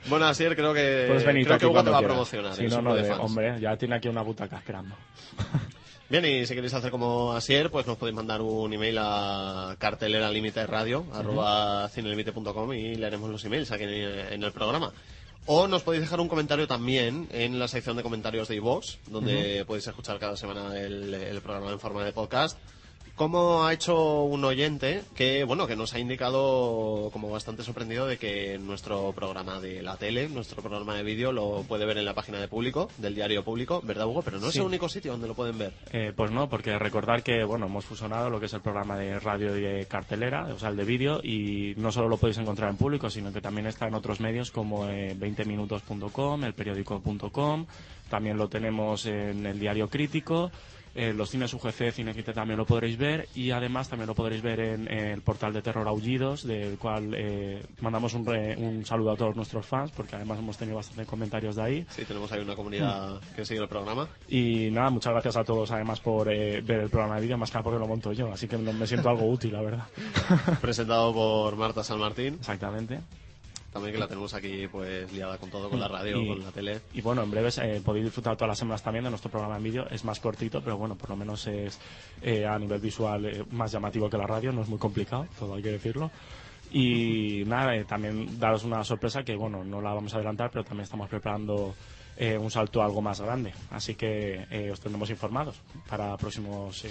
Bueno, 0.07 0.27
así 0.27 0.43
creo 0.45 0.71
que, 0.71 1.07
creo 1.43 1.57
que 1.57 1.65
Hugo 1.65 1.83
te 1.83 1.89
va 1.89 1.97
a 1.97 2.01
promocionar. 2.01 2.53
Sí, 2.53 2.67
no, 2.67 2.79
no, 2.79 2.93
de 2.93 3.11
hombre, 3.13 3.59
ya 3.59 3.75
tiene 3.75 3.95
aquí 3.95 4.07
una 4.07 4.21
butaca 4.21 4.57
esperando. 4.57 4.95
Bien, 6.07 6.23
y 6.23 6.45
si 6.45 6.53
queréis 6.53 6.73
hacer 6.75 6.91
como 6.91 7.33
Asier, 7.33 7.71
pues 7.71 7.87
nos 7.87 7.97
podéis 7.97 8.15
mandar 8.15 8.39
un 8.39 8.71
email 8.71 8.97
a 8.99 9.75
cartelera 9.79 10.29
límite 10.29 10.67
radio, 10.67 11.03
arroba 11.11 11.89
cinelimite.com 11.89 12.73
y 12.73 12.95
leeremos 12.95 13.27
los 13.31 13.43
emails 13.43 13.71
aquí 13.71 13.85
en, 13.85 14.43
el 14.43 14.51
programa. 14.51 14.93
O 15.47 15.67
nos 15.67 15.81
podéis 15.81 16.03
dejar 16.03 16.19
un 16.19 16.27
comentario 16.27 16.67
también 16.67 17.27
en 17.31 17.57
la 17.57 17.67
sección 17.67 17.97
de 17.97 18.03
comentarios 18.03 18.47
de 18.47 18.55
iVoox, 18.57 18.97
donde 19.07 19.65
podéis 19.65 19.87
escuchar 19.87 20.19
cada 20.19 20.37
semana 20.37 20.79
el, 20.79 21.11
el 21.11 21.41
programa 21.41 21.71
en 21.71 21.79
forma 21.79 22.03
de 22.03 22.11
podcast. 22.11 22.57
Como 23.15 23.63
ha 23.63 23.71
hecho 23.71 24.23
un 24.23 24.43
oyente 24.43 25.01
que, 25.15 25.45
bueno, 25.45 25.67
que 25.67 25.77
nos 25.77 25.93
ha 25.93 25.99
indicado 25.99 27.09
como 27.13 27.29
bastante 27.29 27.63
sorprendido 27.63 28.07
de 28.07 28.17
que 28.17 28.57
nuestro 28.59 29.13
programa 29.13 29.61
de 29.61 29.81
la 29.81 29.95
tele, 29.95 30.27
nuestro 30.27 30.61
programa 30.61 30.95
de 30.95 31.03
vídeo, 31.03 31.31
lo 31.31 31.63
puede 31.63 31.85
ver 31.85 31.97
en 31.97 32.03
la 32.03 32.13
página 32.13 32.41
de 32.41 32.49
público, 32.49 32.89
del 32.97 33.15
diario 33.15 33.41
público, 33.45 33.81
¿verdad, 33.85 34.07
Hugo? 34.07 34.21
Pero 34.21 34.39
no 34.41 34.49
es 34.49 34.55
el 34.57 34.63
único 34.63 34.89
sitio 34.89 35.13
donde 35.13 35.29
lo 35.29 35.33
pueden 35.33 35.57
ver. 35.57 35.71
Eh, 35.93 36.11
pues 36.13 36.31
no, 36.31 36.49
porque 36.49 36.77
recordar 36.77 37.23
que 37.23 37.45
bueno 37.45 37.67
hemos 37.67 37.85
fusionado 37.85 38.29
lo 38.29 38.37
que 38.41 38.47
es 38.47 38.53
el 38.53 38.59
programa 38.59 38.97
de 38.97 39.17
radio 39.17 39.57
y 39.57 39.61
de 39.61 39.85
cartelera, 39.85 40.47
o 40.53 40.59
sea, 40.59 40.67
el 40.67 40.75
de 40.75 40.83
vídeo, 40.83 41.21
y 41.23 41.73
no 41.77 41.93
solo 41.93 42.09
lo 42.09 42.17
podéis 42.17 42.39
encontrar 42.39 42.69
en 42.69 42.75
público, 42.75 43.09
sino 43.09 43.31
que 43.31 43.39
también 43.39 43.67
está 43.67 43.87
en 43.87 43.93
otros 43.93 44.19
medios 44.19 44.51
como 44.51 44.89
eh, 44.89 45.15
20minutos.com, 45.17 46.43
el 46.43 46.53
periódico.com, 46.53 47.65
también 48.09 48.37
lo 48.37 48.49
tenemos 48.49 49.05
en 49.05 49.45
el 49.45 49.57
diario 49.57 49.89
crítico, 49.89 50.51
eh, 50.95 51.13
los 51.13 51.29
cines 51.29 51.53
UGC, 51.53 51.91
Cinecite 51.91 52.33
también 52.33 52.57
lo 52.57 52.65
podréis 52.65 52.97
ver, 52.97 53.27
y 53.35 53.51
además 53.51 53.89
también 53.89 54.07
lo 54.07 54.15
podréis 54.15 54.41
ver 54.41 54.59
en, 54.61 54.91
en 54.91 55.05
el 55.07 55.21
portal 55.21 55.53
de 55.53 55.61
Terror 55.61 55.87
Aullidos, 55.87 56.43
del 56.47 56.77
cual 56.77 57.13
eh, 57.15 57.61
mandamos 57.81 58.13
un, 58.13 58.25
re- 58.25 58.55
un 58.57 58.85
saludo 58.85 59.11
a 59.11 59.15
todos 59.17 59.35
nuestros 59.35 59.65
fans, 59.65 59.91
porque 59.91 60.15
además 60.15 60.39
hemos 60.39 60.57
tenido 60.57 60.77
bastantes 60.77 61.05
comentarios 61.07 61.55
de 61.57 61.61
ahí. 61.61 61.85
Sí, 61.89 62.05
tenemos 62.05 62.31
ahí 62.31 62.41
una 62.41 62.55
comunidad 62.55 63.19
que 63.35 63.45
sigue 63.45 63.61
el 63.61 63.67
programa. 63.67 64.07
Y 64.29 64.69
nada, 64.71 64.89
muchas 64.89 65.13
gracias 65.13 65.35
a 65.37 65.43
todos 65.43 65.69
además 65.71 65.99
por 65.99 66.31
eh, 66.31 66.61
ver 66.61 66.79
el 66.79 66.89
programa 66.89 67.15
de 67.15 67.21
vídeo, 67.21 67.37
más 67.37 67.51
que 67.51 67.55
nada 67.55 67.63
porque 67.63 67.79
lo 67.79 67.87
monto 67.87 68.13
yo, 68.13 68.31
así 68.31 68.47
que 68.47 68.57
me 68.57 68.71
me 68.73 68.87
siento 68.87 69.09
algo 69.09 69.25
útil, 69.29 69.53
la 69.53 69.61
verdad. 69.61 69.83
Presentado 70.61 71.13
por 71.13 71.55
Marta 71.55 71.83
San 71.83 71.99
Martín. 71.99 72.35
Exactamente. 72.35 72.99
También 73.75 73.93
que 73.93 73.99
la 73.99 74.07
tenemos 74.07 74.33
aquí 74.33 74.67
pues 74.71 75.11
liada 75.11 75.37
con 75.37 75.49
todo, 75.49 75.69
con 75.69 75.81
la 75.81 75.89
radio, 75.89 76.21
Y- 76.21 76.27
con 76.29 76.41
la 76.45 76.51
tele. 76.51 76.79
Y 76.93 77.01
bueno, 77.01 77.23
en 77.23 77.29
breves 77.29 77.57
eh, 77.57 77.81
podéis 77.83 78.05
disfrutar 78.05 78.37
todas 78.37 78.47
las 78.47 78.57
semanas 78.57 78.81
también 78.81 79.03
de 79.03 79.09
nuestro 79.09 79.29
programa 79.29 79.57
en 79.57 79.63
vídeo. 79.63 79.85
Es 79.89 80.05
más 80.05 80.21
cortito, 80.21 80.61
pero 80.61 80.77
bueno, 80.77 80.95
por 80.95 81.09
lo 81.09 81.17
menos 81.17 81.45
es 81.47 81.77
eh, 82.21 82.45
a 82.45 82.57
nivel 82.57 82.79
visual 82.79 83.25
eh, 83.25 83.43
más 83.51 83.73
llamativo 83.73 84.09
que 84.09 84.17
la 84.17 84.25
radio, 84.25 84.53
no 84.53 84.61
es 84.61 84.69
muy 84.69 84.79
complicado, 84.79 85.27
todo 85.37 85.55
hay 85.55 85.61
que 85.61 85.71
decirlo. 85.71 86.09
Y 86.71 87.43
nada, 87.47 87.75
eh, 87.75 87.83
también 87.83 88.39
daros 88.39 88.63
una 88.63 88.81
sorpresa 88.85 89.23
que 89.23 89.35
bueno, 89.35 89.65
no 89.65 89.81
la 89.81 89.93
vamos 89.93 90.13
a 90.13 90.17
adelantar, 90.19 90.51
pero 90.51 90.63
también 90.63 90.85
estamos 90.85 91.09
preparando 91.09 91.75
eh, 92.15 92.37
un 92.37 92.49
salto 92.49 92.81
algo 92.81 93.01
más 93.01 93.19
grande. 93.19 93.53
Así 93.71 93.95
que 93.95 94.69
os 94.71 94.79
tendremos 94.79 95.09
informados 95.09 95.61
para 95.89 96.15
próximos 96.15 96.85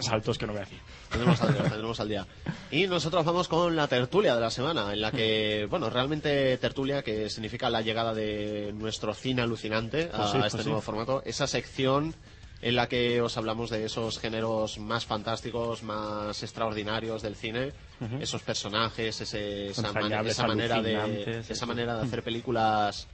saltos 0.00 0.38
que 0.38 0.46
no 0.46 0.52
voy 0.52 0.62
a 0.62 0.64
decir. 0.64 0.78
Tendremos 1.10 1.40
al 1.42 1.52
día, 1.54 1.62
tendremos 1.62 2.00
al 2.00 2.08
día. 2.08 2.26
Y 2.70 2.86
nosotros 2.86 3.24
vamos 3.24 3.48
con 3.48 3.76
la 3.76 3.86
tertulia 3.88 4.34
de 4.34 4.40
la 4.40 4.50
semana, 4.50 4.92
en 4.92 5.00
la 5.00 5.10
que, 5.12 5.66
bueno, 5.70 5.90
realmente 5.90 6.56
tertulia, 6.58 7.02
que 7.02 7.30
significa 7.30 7.70
la 7.70 7.80
llegada 7.82 8.14
de 8.14 8.72
nuestro 8.74 9.14
cine 9.14 9.42
alucinante 9.42 10.10
a 10.12 10.16
Pues 10.18 10.30
sí, 10.30 10.36
este 10.38 10.50
pues 10.50 10.62
sí. 10.62 10.68
nuevo 10.68 10.80
formato. 10.82 11.22
Esa 11.24 11.46
sección 11.46 12.14
en 12.62 12.76
la 12.76 12.88
que 12.88 13.20
os 13.20 13.36
hablamos 13.36 13.68
de 13.68 13.84
esos 13.84 14.18
géneros 14.18 14.78
más 14.78 15.04
fantásticos, 15.04 15.82
más 15.82 16.42
extraordinarios 16.42 17.20
del 17.20 17.36
cine, 17.36 17.72
esos 18.20 18.42
personajes, 18.42 19.20
ese- 19.20 19.68
esa, 19.68 19.92
man- 19.92 20.26
esa 20.26 20.46
manera 20.46 20.80
de 20.82 21.40
esa 21.48 21.66
manera 21.66 21.96
de 21.96 22.02
hacer 22.06 22.22
películas 22.22 23.06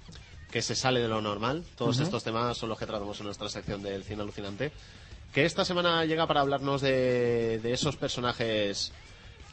que 0.50 0.62
se 0.62 0.74
sale 0.74 1.00
de 1.00 1.08
lo 1.08 1.20
normal. 1.20 1.64
Todos 1.76 1.98
estos 2.00 2.22
temas 2.24 2.56
son 2.56 2.68
los 2.68 2.78
que 2.78 2.86
tratamos 2.86 3.18
en 3.20 3.26
nuestra 3.26 3.48
sección 3.48 3.82
del 3.82 4.02
cine 4.04 4.22
alucinante. 4.22 4.72
Que 5.32 5.44
esta 5.44 5.64
semana 5.64 6.04
llega 6.04 6.26
para 6.26 6.40
hablarnos 6.40 6.80
de, 6.80 7.60
de 7.60 7.72
esos 7.72 7.96
personajes 7.96 8.92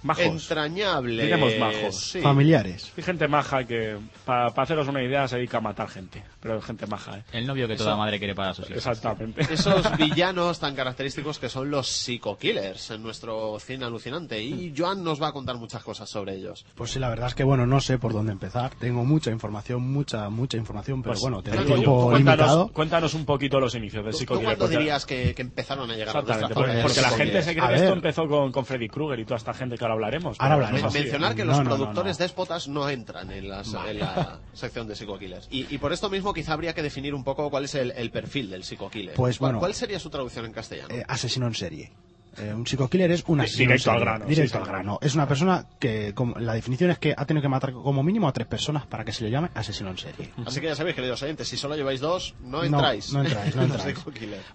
Majos. 0.08 0.26
entrañables. 0.44 1.26
Diremos 1.26 1.54
majos. 1.60 1.96
sí. 1.96 2.22
Familiares. 2.22 2.92
Hay 2.98 3.04
gente 3.04 3.28
maja 3.28 3.64
que, 3.66 3.98
para 4.26 4.48
haceros 4.48 4.88
una 4.88 5.04
idea, 5.04 5.28
se 5.28 5.36
dedica 5.38 5.58
a 5.58 5.62
matar 5.62 5.88
gente. 5.90 6.24
Pero 6.42 6.62
gente 6.62 6.88
maja, 6.88 7.18
¿eh? 7.18 7.24
El 7.34 7.46
novio 7.48 7.68
que 7.68 7.74
Eso- 7.74 7.84
toda 7.86 7.96
madre 7.98 8.18
quiere 8.20 8.34
para 8.36 8.54
sus 8.54 8.66
hijos. 8.70 8.78
Exactamente. 8.78 9.42
Esos 9.54 9.86
villanos 9.98 10.60
tan 10.60 10.76
característicos 10.76 11.40
que 11.40 11.50
son 11.50 11.70
los 11.70 11.88
psico-killers 11.88 12.92
en 12.92 13.04
nuestro 13.04 13.60
cine 13.60 13.86
alucinante. 13.86 14.42
Y 14.42 14.74
Joan 14.76 15.04
nos 15.04 15.22
va 15.22 15.30
a 15.30 15.32
contar 15.32 15.56
muchas 15.58 15.84
cosas 15.84 16.10
sobre 16.10 16.36
ellos. 16.36 16.66
Pues 16.76 16.92
sí, 16.92 17.00
la 17.00 17.10
verdad 17.10 17.28
es 17.28 17.36
que 17.36 17.44
bueno, 17.44 17.66
no 17.66 17.80
sé 17.82 17.98
por 17.98 18.14
dónde 18.14 18.32
empezar. 18.32 18.76
Tengo 18.76 19.04
mucha 19.06 19.32
información, 19.32 19.82
mucha, 19.92 20.30
mucha 20.30 20.58
información, 20.58 21.02
pero 21.02 21.14
Pues, 21.14 21.22
bueno, 21.22 21.42
tengo 21.42 21.64
tiempo 21.64 22.06
cuéntanos, 22.10 22.38
limitado. 22.48 22.68
cuéntanos 22.70 23.14
un 23.14 23.26
poquito 23.26 23.60
los 23.60 23.76
inicios 23.76 24.04
del 24.04 24.12
¿Tú, 24.14 24.18
tú 24.18 24.20
psico 24.20 24.42
cuándo 24.42 24.68
dirías 24.68 25.06
que, 25.06 25.34
que 25.36 25.42
empezaron 25.42 25.90
a 25.92 25.96
llegar 25.96 26.16
a 26.18 26.22
porque, 26.22 26.80
porque 26.82 27.02
la 27.02 27.10
gente 27.12 27.42
se 27.42 27.54
cree 27.54 27.66
A 27.66 27.70
que 27.70 27.76
esto 27.76 27.94
empezó 27.94 28.28
con, 28.28 28.52
con 28.52 28.66
Freddy 28.66 28.88
Krueger 28.90 29.20
y 29.20 29.26
toda 29.26 29.38
esta 29.38 29.54
gente 29.54 29.78
que 29.78 29.84
ahora 29.84 29.96
hablaremos. 29.98 30.38
Ahora 30.40 30.56
hablaremos. 30.56 30.94
no. 30.94 31.00
Mencionar 31.00 31.36
que 31.36 31.44
No, 31.44 31.52
los 31.52 31.58
no, 31.58 31.64
no, 31.66 31.76
productores 31.76 32.18
no. 32.20 32.24
déspotas 32.24 32.68
no 32.68 32.90
entran 32.90 33.32
en, 33.32 33.50
las- 33.50 33.74
en 33.74 34.00
la 34.00 34.40
sección 34.54 34.88
de 34.88 34.96
psico-killers. 34.96 35.48
Y, 35.52 35.68
y 35.74 35.78
por 35.78 35.94
esto 35.94 36.10
mismo 36.10 36.34
quizá 36.34 36.54
habría 36.54 36.74
que 36.74 36.82
definir 36.82 37.14
un 37.14 37.24
poco 37.24 37.50
cuál 37.50 37.66
es 37.66 37.76
el, 37.76 37.92
el 37.92 38.10
perfil 38.12 38.50
del 38.50 38.64
psico-killer. 38.64 39.16
Pues 39.16 39.38
¿Cuál, 39.38 39.50
bueno. 39.54 39.60
¿Cuál 39.60 39.74
sería 39.74 40.00
su 40.00 40.10
traducción 40.10 40.46
en 40.46 40.54
castellano? 40.54 40.94
Eh, 40.96 41.04
asesino 41.08 41.48
en 41.48 41.54
serie. 41.56 41.92
Eh, 42.40 42.54
un 42.54 42.68
psico-killer 42.68 43.10
es 43.10 43.24
un 43.26 43.42
asesino 43.42 43.70
directo 43.72 43.90
al 43.90 44.00
grano, 44.00 44.26
Directo 44.28 44.58
sí, 44.60 44.62
al 44.64 44.68
grano. 44.70 45.00
Es 45.02 45.16
una 45.16 45.28
persona 45.28 45.66
que, 45.80 46.14
como- 46.14 46.36
la 46.38 46.54
definición 46.54 46.92
es 46.92 47.00
que 47.00 47.16
ha 47.18 47.26
tenido 47.26 47.42
que 47.42 47.50
matar 47.50 47.72
como 47.74 48.04
mínimo 48.04 48.28
a 48.28 48.32
tres 48.32 48.46
personas 48.46 48.86
para 48.86 49.04
que 49.04 49.12
se 49.12 49.24
le 49.24 49.32
llame 49.32 49.50
asesino 49.56 49.90
en 49.90 49.98
serie. 49.98 50.30
Así 50.46 50.62
que 50.62 50.68
ya 50.68 50.76
sabéis, 50.76 50.96
queridos 50.96 51.20
oyentes, 51.24 51.48
si 51.48 51.58
solo 51.58 51.76
lleváis 51.76 52.00
dos, 52.00 52.36
no 52.44 52.60
No, 52.60 52.64
entráis. 52.64 53.12
no 53.12 53.24
entráis, 53.24 53.56
no 53.56 53.64
en 53.64 53.70
los 53.70 53.84
entráis. 53.84 54.06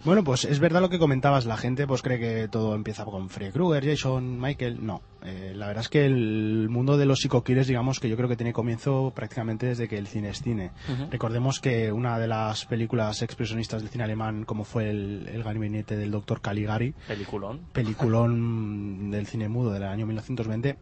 Bueno, 0.04 0.22
pues 0.22 0.44
es 0.44 0.60
verdad 0.60 0.80
lo 0.80 0.90
que 0.90 1.00
comentabas, 1.00 1.44
la 1.44 1.56
gente 1.56 1.88
pues 1.88 2.02
cree 2.02 2.20
que 2.20 2.46
todo 2.46 2.76
empieza 2.76 3.04
con 3.04 3.28
Freddy 3.28 3.50
Krueger, 3.50 3.84
Jason, 3.84 4.40
Michael, 4.40 4.86
no. 4.86 5.02
Eh, 5.24 5.52
la 5.54 5.66
verdad 5.68 5.82
es 5.82 5.88
que 5.88 6.04
el 6.04 6.68
mundo 6.68 6.96
de 6.96 7.06
los 7.06 7.20
psico-killers, 7.20 7.66
digamos 7.68 8.00
que 8.00 8.08
yo 8.08 8.16
creo 8.16 8.28
que 8.28 8.36
tiene 8.36 8.52
comienzo 8.52 9.12
prácticamente 9.14 9.66
desde 9.66 9.88
que 9.88 9.96
el 9.98 10.06
cine 10.08 10.30
es 10.30 10.42
cine. 10.42 10.70
Recordemos 11.10 11.60
que 11.60 11.92
una 11.92 12.18
de 12.18 12.26
las 12.28 12.64
películas 12.66 13.22
expresionistas 13.22 13.82
del 13.82 13.90
cine 13.90 14.04
alemán, 14.04 14.44
como 14.44 14.64
fue 14.64 14.90
el, 14.90 15.28
el 15.32 15.42
gabinete 15.44 15.96
del 15.96 16.10
doctor 16.10 16.40
Caligari, 16.40 16.94
Peliculón. 17.06 17.60
peliculón 17.72 19.10
del 19.10 19.26
cine 19.26 19.48
mudo 19.48 19.70
del 19.72 19.84
año 19.84 20.06
1920, 20.06 20.76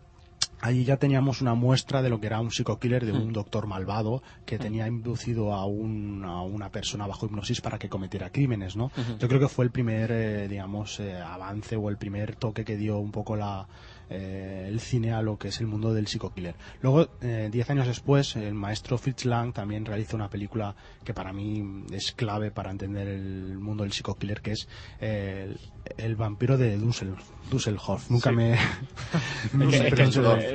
allí 0.62 0.84
ya 0.84 0.96
teníamos 0.96 1.40
una 1.40 1.54
muestra 1.54 2.02
de 2.02 2.10
lo 2.10 2.20
que 2.20 2.26
era 2.26 2.40
un 2.40 2.50
psico-killer 2.50 3.04
de 3.06 3.12
un 3.12 3.32
doctor 3.32 3.66
malvado 3.66 4.22
que 4.44 4.58
tenía 4.58 4.86
inducido 4.86 5.54
a, 5.54 5.64
un- 5.66 6.22
a 6.24 6.42
una 6.42 6.70
persona 6.70 7.06
bajo 7.06 7.26
hipnosis 7.26 7.60
para 7.60 7.78
que 7.78 7.88
cometiera 7.88 8.30
crímenes, 8.30 8.76
¿no? 8.76 8.90
Yo 9.18 9.28
creo 9.28 9.40
que 9.40 9.48
fue 9.48 9.64
el 9.64 9.70
primer, 9.70 10.10
eh, 10.12 10.48
digamos, 10.48 11.00
eh, 11.00 11.14
avance 11.18 11.76
o 11.76 11.88
el 11.88 11.96
primer 11.96 12.36
toque 12.36 12.64
que 12.64 12.76
dio 12.76 12.98
un 12.98 13.10
poco 13.10 13.36
la, 13.36 13.66
eh, 14.10 14.66
el 14.68 14.80
cine 14.80 15.12
a 15.12 15.22
lo 15.22 15.38
que 15.38 15.48
es 15.48 15.60
el 15.60 15.66
mundo 15.66 15.94
del 15.94 16.06
psico-killer. 16.06 16.54
Luego, 16.82 17.08
eh, 17.22 17.48
diez 17.50 17.70
años 17.70 17.86
después, 17.86 18.36
el 18.36 18.54
maestro 18.54 18.98
Fritz 18.98 19.24
Lang 19.24 19.52
también 19.52 19.84
realiza 19.84 20.16
una 20.16 20.28
película 20.28 20.74
que 21.04 21.14
para 21.14 21.32
mí 21.32 21.84
es 21.92 22.12
clave 22.12 22.50
para 22.50 22.70
entender 22.70 23.08
el 23.08 23.58
mundo 23.58 23.84
del 23.84 23.92
psico-killer, 23.92 24.40
que 24.42 24.52
es 24.52 24.68
eh, 25.00 25.54
el, 25.96 26.04
el 26.04 26.16
vampiro 26.16 26.58
de 26.58 26.76
Dussel, 26.76 27.14
Dusselhoff. 27.50 28.10
Nunca 28.10 28.30
Sí. 28.30 28.36
me... 28.36 28.56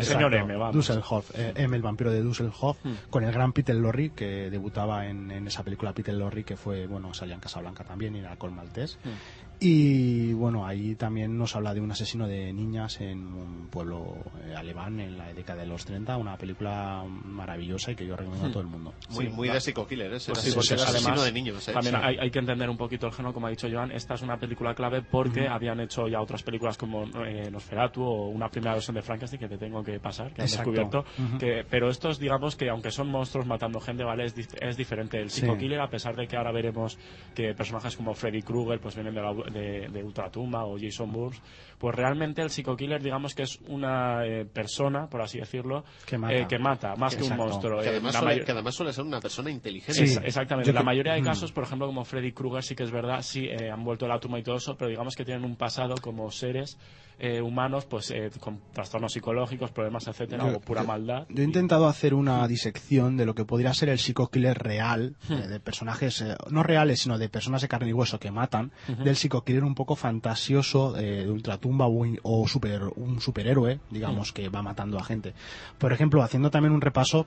Señor. 0.01 0.33
M, 0.35 0.55
vamos. 0.55 0.75
Dusselhoff, 0.75 1.31
eh, 1.35 1.53
M, 1.55 1.75
el 1.75 1.81
vampiro 1.81 2.11
de 2.11 2.21
Dusselhoff, 2.21 2.77
Hmm. 2.83 2.93
con 3.09 3.23
el 3.23 3.31
gran 3.31 3.53
Peter 3.53 3.75
Lorre, 3.75 4.09
que 4.09 4.49
debutaba 4.49 5.07
en, 5.07 5.31
en 5.31 5.47
esa 5.47 5.63
película 5.63 5.93
Peter 5.93 6.13
Lorre, 6.13 6.43
que 6.43 6.57
fue, 6.57 6.87
bueno, 6.87 7.13
salía 7.13 7.35
en 7.35 7.39
Casablanca 7.41 7.83
también 7.83 8.15
y 8.15 8.19
en 8.19 8.25
Alcohol 8.25 8.51
Maltés. 8.51 8.97
Hmm. 9.03 9.09
Y 9.59 10.33
bueno, 10.33 10.65
ahí 10.65 10.95
también 10.95 11.37
nos 11.37 11.55
habla 11.55 11.73
de 11.73 11.81
un 11.81 11.91
asesino 11.91 12.27
de 12.27 12.51
niñas 12.53 12.99
en 13.01 13.19
un 13.33 13.67
pueblo 13.69 14.15
eh, 14.45 14.53
alemán 14.55 14.99
en 14.99 15.17
la 15.17 15.33
década 15.33 15.61
de 15.61 15.67
los 15.67 15.85
30, 15.85 16.17
una 16.17 16.37
película 16.37 17.03
maravillosa 17.23 17.91
y 17.91 17.95
que 17.95 18.05
yo 18.05 18.15
recomiendo 18.15 18.47
a 18.47 18.51
todo 18.51 18.61
el 18.61 18.67
mundo. 18.67 18.93
Muy, 19.11 19.25
Sí, 19.25 19.31
muy 19.31 19.49
de 19.49 19.59
Psycho 19.61 19.87
Killer, 19.87 20.07
¿eh? 20.13 20.17
Pues 20.25 20.39
sí, 20.39 20.51
pues 20.53 20.71
es- 20.71 20.81
asesino 20.81 21.09
además, 21.11 21.25
de 21.25 21.31
niños, 21.31 21.67
¿eh? 21.67 21.73
También 21.73 21.95
Sí. 21.95 22.01
hay, 22.03 22.17
hay 22.17 22.31
que 22.31 22.39
entender 22.39 22.69
un 22.69 22.77
poquito 22.77 23.07
el 23.07 23.13
género, 23.13 23.33
como 23.33 23.47
ha 23.47 23.49
dicho 23.49 23.67
Joan. 23.71 23.91
Esta 23.91 24.15
es 24.15 24.21
una 24.21 24.37
película 24.37 24.73
clave 24.75 25.01
porque 25.01 25.47
habían 25.47 25.79
hecho 25.79 26.07
ya 26.07 26.21
otras 26.21 26.43
películas 26.43 26.77
como 26.77 27.05
eh, 27.25 27.49
Nosferatu 27.51 28.03
o 28.03 28.27
una 28.29 28.49
primera 28.49 28.73
versión 28.73 28.95
de 28.95 29.01
Frankenstein 29.01 29.39
que 29.39 29.47
te 29.49 29.57
tengo 29.57 29.83
que 29.83 29.99
pasar, 29.99 30.33
que 30.33 30.41
han 30.41 30.47
Exacto. 30.47 30.71
descubierto. 30.71 31.05
Que, 31.39 31.65
pero 31.69 31.89
estos, 31.89 32.19
digamos 32.19 32.55
que 32.55 32.69
aunque 32.69 32.91
son 32.91 33.07
monstruos 33.07 33.45
matando 33.45 33.79
gente, 33.79 34.03
¿vale? 34.03 34.25
Es, 34.25 34.35
es 34.61 34.77
diferente. 34.77 35.19
El 35.21 35.29
Sí. 35.29 35.41
Psycho 35.41 35.57
Killer, 35.57 35.79
a 35.79 35.89
pesar 35.89 36.15
de 36.15 36.27
que 36.27 36.35
ahora 36.37 36.51
veremos 36.51 36.97
que 37.33 37.53
personajes 37.53 37.95
como 37.95 38.13
Freddy 38.13 38.41
Krueger 38.41 38.79
pues 38.79 38.95
vienen 38.95 39.13
de, 39.15 39.21
la, 39.21 39.33
de, 39.51 39.87
de 39.87 40.03
Ultratumba 40.03 40.65
o 40.65 40.77
Jason 40.77 41.07
Bourne, 41.07 41.39
pues 41.77 41.95
realmente 41.95 42.41
el 42.41 42.49
Psycho 42.49 42.75
Killer, 42.75 43.01
digamos 43.01 43.35
que 43.35 43.43
es 43.43 43.59
una 43.67 44.25
eh, 44.25 44.45
persona, 44.45 45.07
por 45.09 45.21
así 45.21 45.39
decirlo, 45.39 45.83
Que 46.05 46.17
mata. 46.17 46.33
eh, 46.33 46.45
que 46.47 46.57
mata, 46.59 46.95
más 46.95 47.15
que 47.15 47.23
un 47.23 47.31
Exacto. 47.31 47.43
monstruo. 47.47 47.79
Que 47.81 47.87
Eh, 47.87 47.89
además, 47.89 48.13
suele, 48.13 48.27
mayor- 48.27 48.45
que 48.45 48.51
además 48.51 48.75
suele 48.75 48.93
ser 48.93 49.03
una 49.05 49.19
persona 49.19 49.51
inteligente. 49.51 50.03
Es- 50.03 50.17
exactamente. 50.23 50.67
Yo 50.67 50.73
la 50.73 50.79
creo- 50.81 50.85
mayoría 50.85 51.13
de 51.13 51.21
casos, 51.21 51.51
por 51.51 51.63
ejemplo, 51.63 51.87
como 51.87 52.05
Freddy 52.05 52.31
Krueger, 52.31 52.63
sí 52.63 52.75
que 52.75 52.83
es 52.83 52.91
verdad, 52.91 53.21
sí 53.21 53.45
eh, 53.47 53.69
han 53.71 53.83
vuelto 53.83 54.07
la 54.07 54.19
tumba 54.19 54.39
y 54.39 54.43
todo 54.43 54.55
eso, 54.55 54.75
pero 54.77 54.89
digamos 54.89 55.15
que 55.15 55.25
tienen 55.25 55.43
un 55.43 55.55
pasado 55.55 55.95
como 56.01 56.31
seres 56.31 56.77
eh, 57.17 57.39
humanos, 57.41 57.85
pues 57.85 58.11
eh, 58.11 58.29
con 58.41 58.59
trastornos 58.73 59.13
psicológicos, 59.13 59.71
problemas, 59.71 60.05
etcétera, 60.05 60.51
Yo- 60.51 60.57
o 60.57 60.59
pura 60.59 60.81
yo- 60.81 60.87
maldad. 60.87 61.25
Yo 61.29 61.43
he 61.43 61.45
intentado 61.45 61.87
hacer 61.87 62.13
una 62.13 62.45
disección 62.45 63.15
de 63.15 63.25
lo 63.25 63.33
que 63.33 63.45
podría 63.45 63.73
ser 63.73 63.87
el 63.87 63.99
psico-killer 63.99 64.57
real, 64.57 65.15
Hmm. 65.29 65.33
eh, 65.45 65.47
de 65.47 65.59
personajes, 65.61 66.19
eh, 66.19 66.35
no 66.49 66.61
reales, 66.61 66.99
sino 66.99 67.17
de 67.17 67.29
personas 67.29 67.61
de 67.61 67.69
carne 67.69 67.87
y 67.89 67.93
hueso 67.93 68.19
que 68.19 68.31
matan, 68.31 68.73
Ujú. 68.89 69.01
del 69.05 69.15
psico-killer 69.15 69.63
un 69.63 69.75
poco 69.75 69.95
fantasioso 69.95 70.97
eh, 70.97 71.25
de 71.25 71.51
ultratumba 71.65 71.87
o, 71.87 72.05
o 72.23 72.47
super, 72.47 72.81
un 72.95 73.19
superhéroe, 73.19 73.79
digamos, 73.89 74.31
que 74.31 74.49
va 74.49 74.61
matando 74.61 74.97
a 74.97 75.03
gente. 75.03 75.33
Por 75.77 75.91
ejemplo, 75.93 76.21
haciendo 76.23 76.51
también 76.51 76.73
un 76.73 76.81
repaso, 76.81 77.25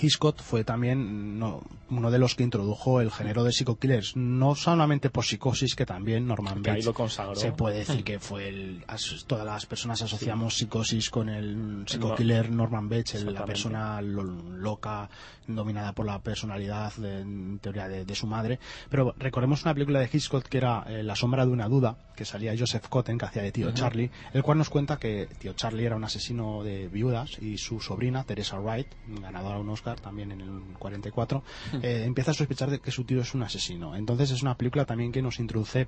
Hitchcock 0.00 0.40
fue 0.42 0.64
también 0.64 1.38
no, 1.38 1.62
uno 1.90 2.10
de 2.10 2.18
los 2.18 2.34
que 2.34 2.42
introdujo 2.44 3.00
el 3.00 3.10
género 3.10 3.44
de 3.44 3.52
psico-killers, 3.52 4.16
no 4.16 4.54
solamente 4.54 5.10
por 5.10 5.24
psicosis, 5.24 5.74
que 5.74 5.86
también 5.86 6.26
Norman 6.26 6.62
Que 6.62 6.70
ahí 6.70 6.74
Bates 6.76 6.86
lo 6.86 6.94
consagró. 6.94 7.34
se 7.36 7.52
puede 7.52 7.78
decir 7.78 8.02
que 8.04 8.18
fue 8.18 8.48
el, 8.48 8.84
as- 8.88 9.24
todas 9.26 9.46
las 9.46 9.66
personas 9.66 10.02
asociamos 10.02 10.56
psicosis 10.56 11.10
con 11.10 11.28
el 11.28 11.84
psico-killer 11.86 12.50
Norman 12.50 12.88
Bates, 12.88 13.14
el- 13.16 13.32
la 13.34 13.44
persona 13.44 14.00
lo- 14.02 14.22
loca, 14.24 15.08
dominada 15.46 15.92
por 15.92 16.06
la 16.06 16.18
personalidad, 16.20 16.92
de- 16.96 17.20
en 17.20 17.58
teoría, 17.60 17.88
de, 17.88 18.04
de 18.04 18.14
su 18.14 18.26
madre. 18.26 18.58
Pero 18.90 19.14
recordemos 19.18 19.62
una 19.62 19.74
película 19.74 20.00
de 20.00 20.10
Hitchcock 20.12 20.44
que 20.44 20.58
era 20.58 20.84
eh, 20.88 21.02
La 21.02 21.14
sombra 21.14 21.46
de 21.46 21.52
una 21.52 21.68
duda, 21.68 21.96
que 22.16 22.24
salía 22.24 22.54
Joseph 22.58 22.88
Cotten, 22.88 23.18
que 23.18 23.24
hacía 23.26 23.42
de 23.42 23.52
tío. 23.52 23.70
Charlie, 23.72 24.10
el 24.32 24.42
cual 24.42 24.58
nos 24.58 24.70
cuenta 24.70 24.96
que 24.98 25.28
tío 25.38 25.52
Charlie 25.52 25.84
era 25.86 25.96
un 25.96 26.04
asesino 26.04 26.62
de 26.64 26.88
viudas 26.88 27.38
y 27.40 27.58
su 27.58 27.80
sobrina, 27.80 28.24
Teresa 28.24 28.58
Wright, 28.58 28.88
ganadora 29.20 29.56
de 29.56 29.60
un 29.62 29.75
Oscar 29.76 30.00
también 30.00 30.32
en 30.32 30.40
el 30.40 30.62
44, 30.78 31.42
eh, 31.82 32.02
empieza 32.04 32.32
a 32.32 32.34
sospechar 32.34 32.70
de 32.70 32.80
que 32.80 32.90
su 32.90 33.04
tío 33.04 33.20
es 33.20 33.34
un 33.34 33.42
asesino. 33.42 33.94
Entonces 33.94 34.30
es 34.30 34.42
una 34.42 34.56
película 34.56 34.84
también 34.84 35.12
que 35.12 35.22
nos 35.22 35.38
introduce 35.38 35.86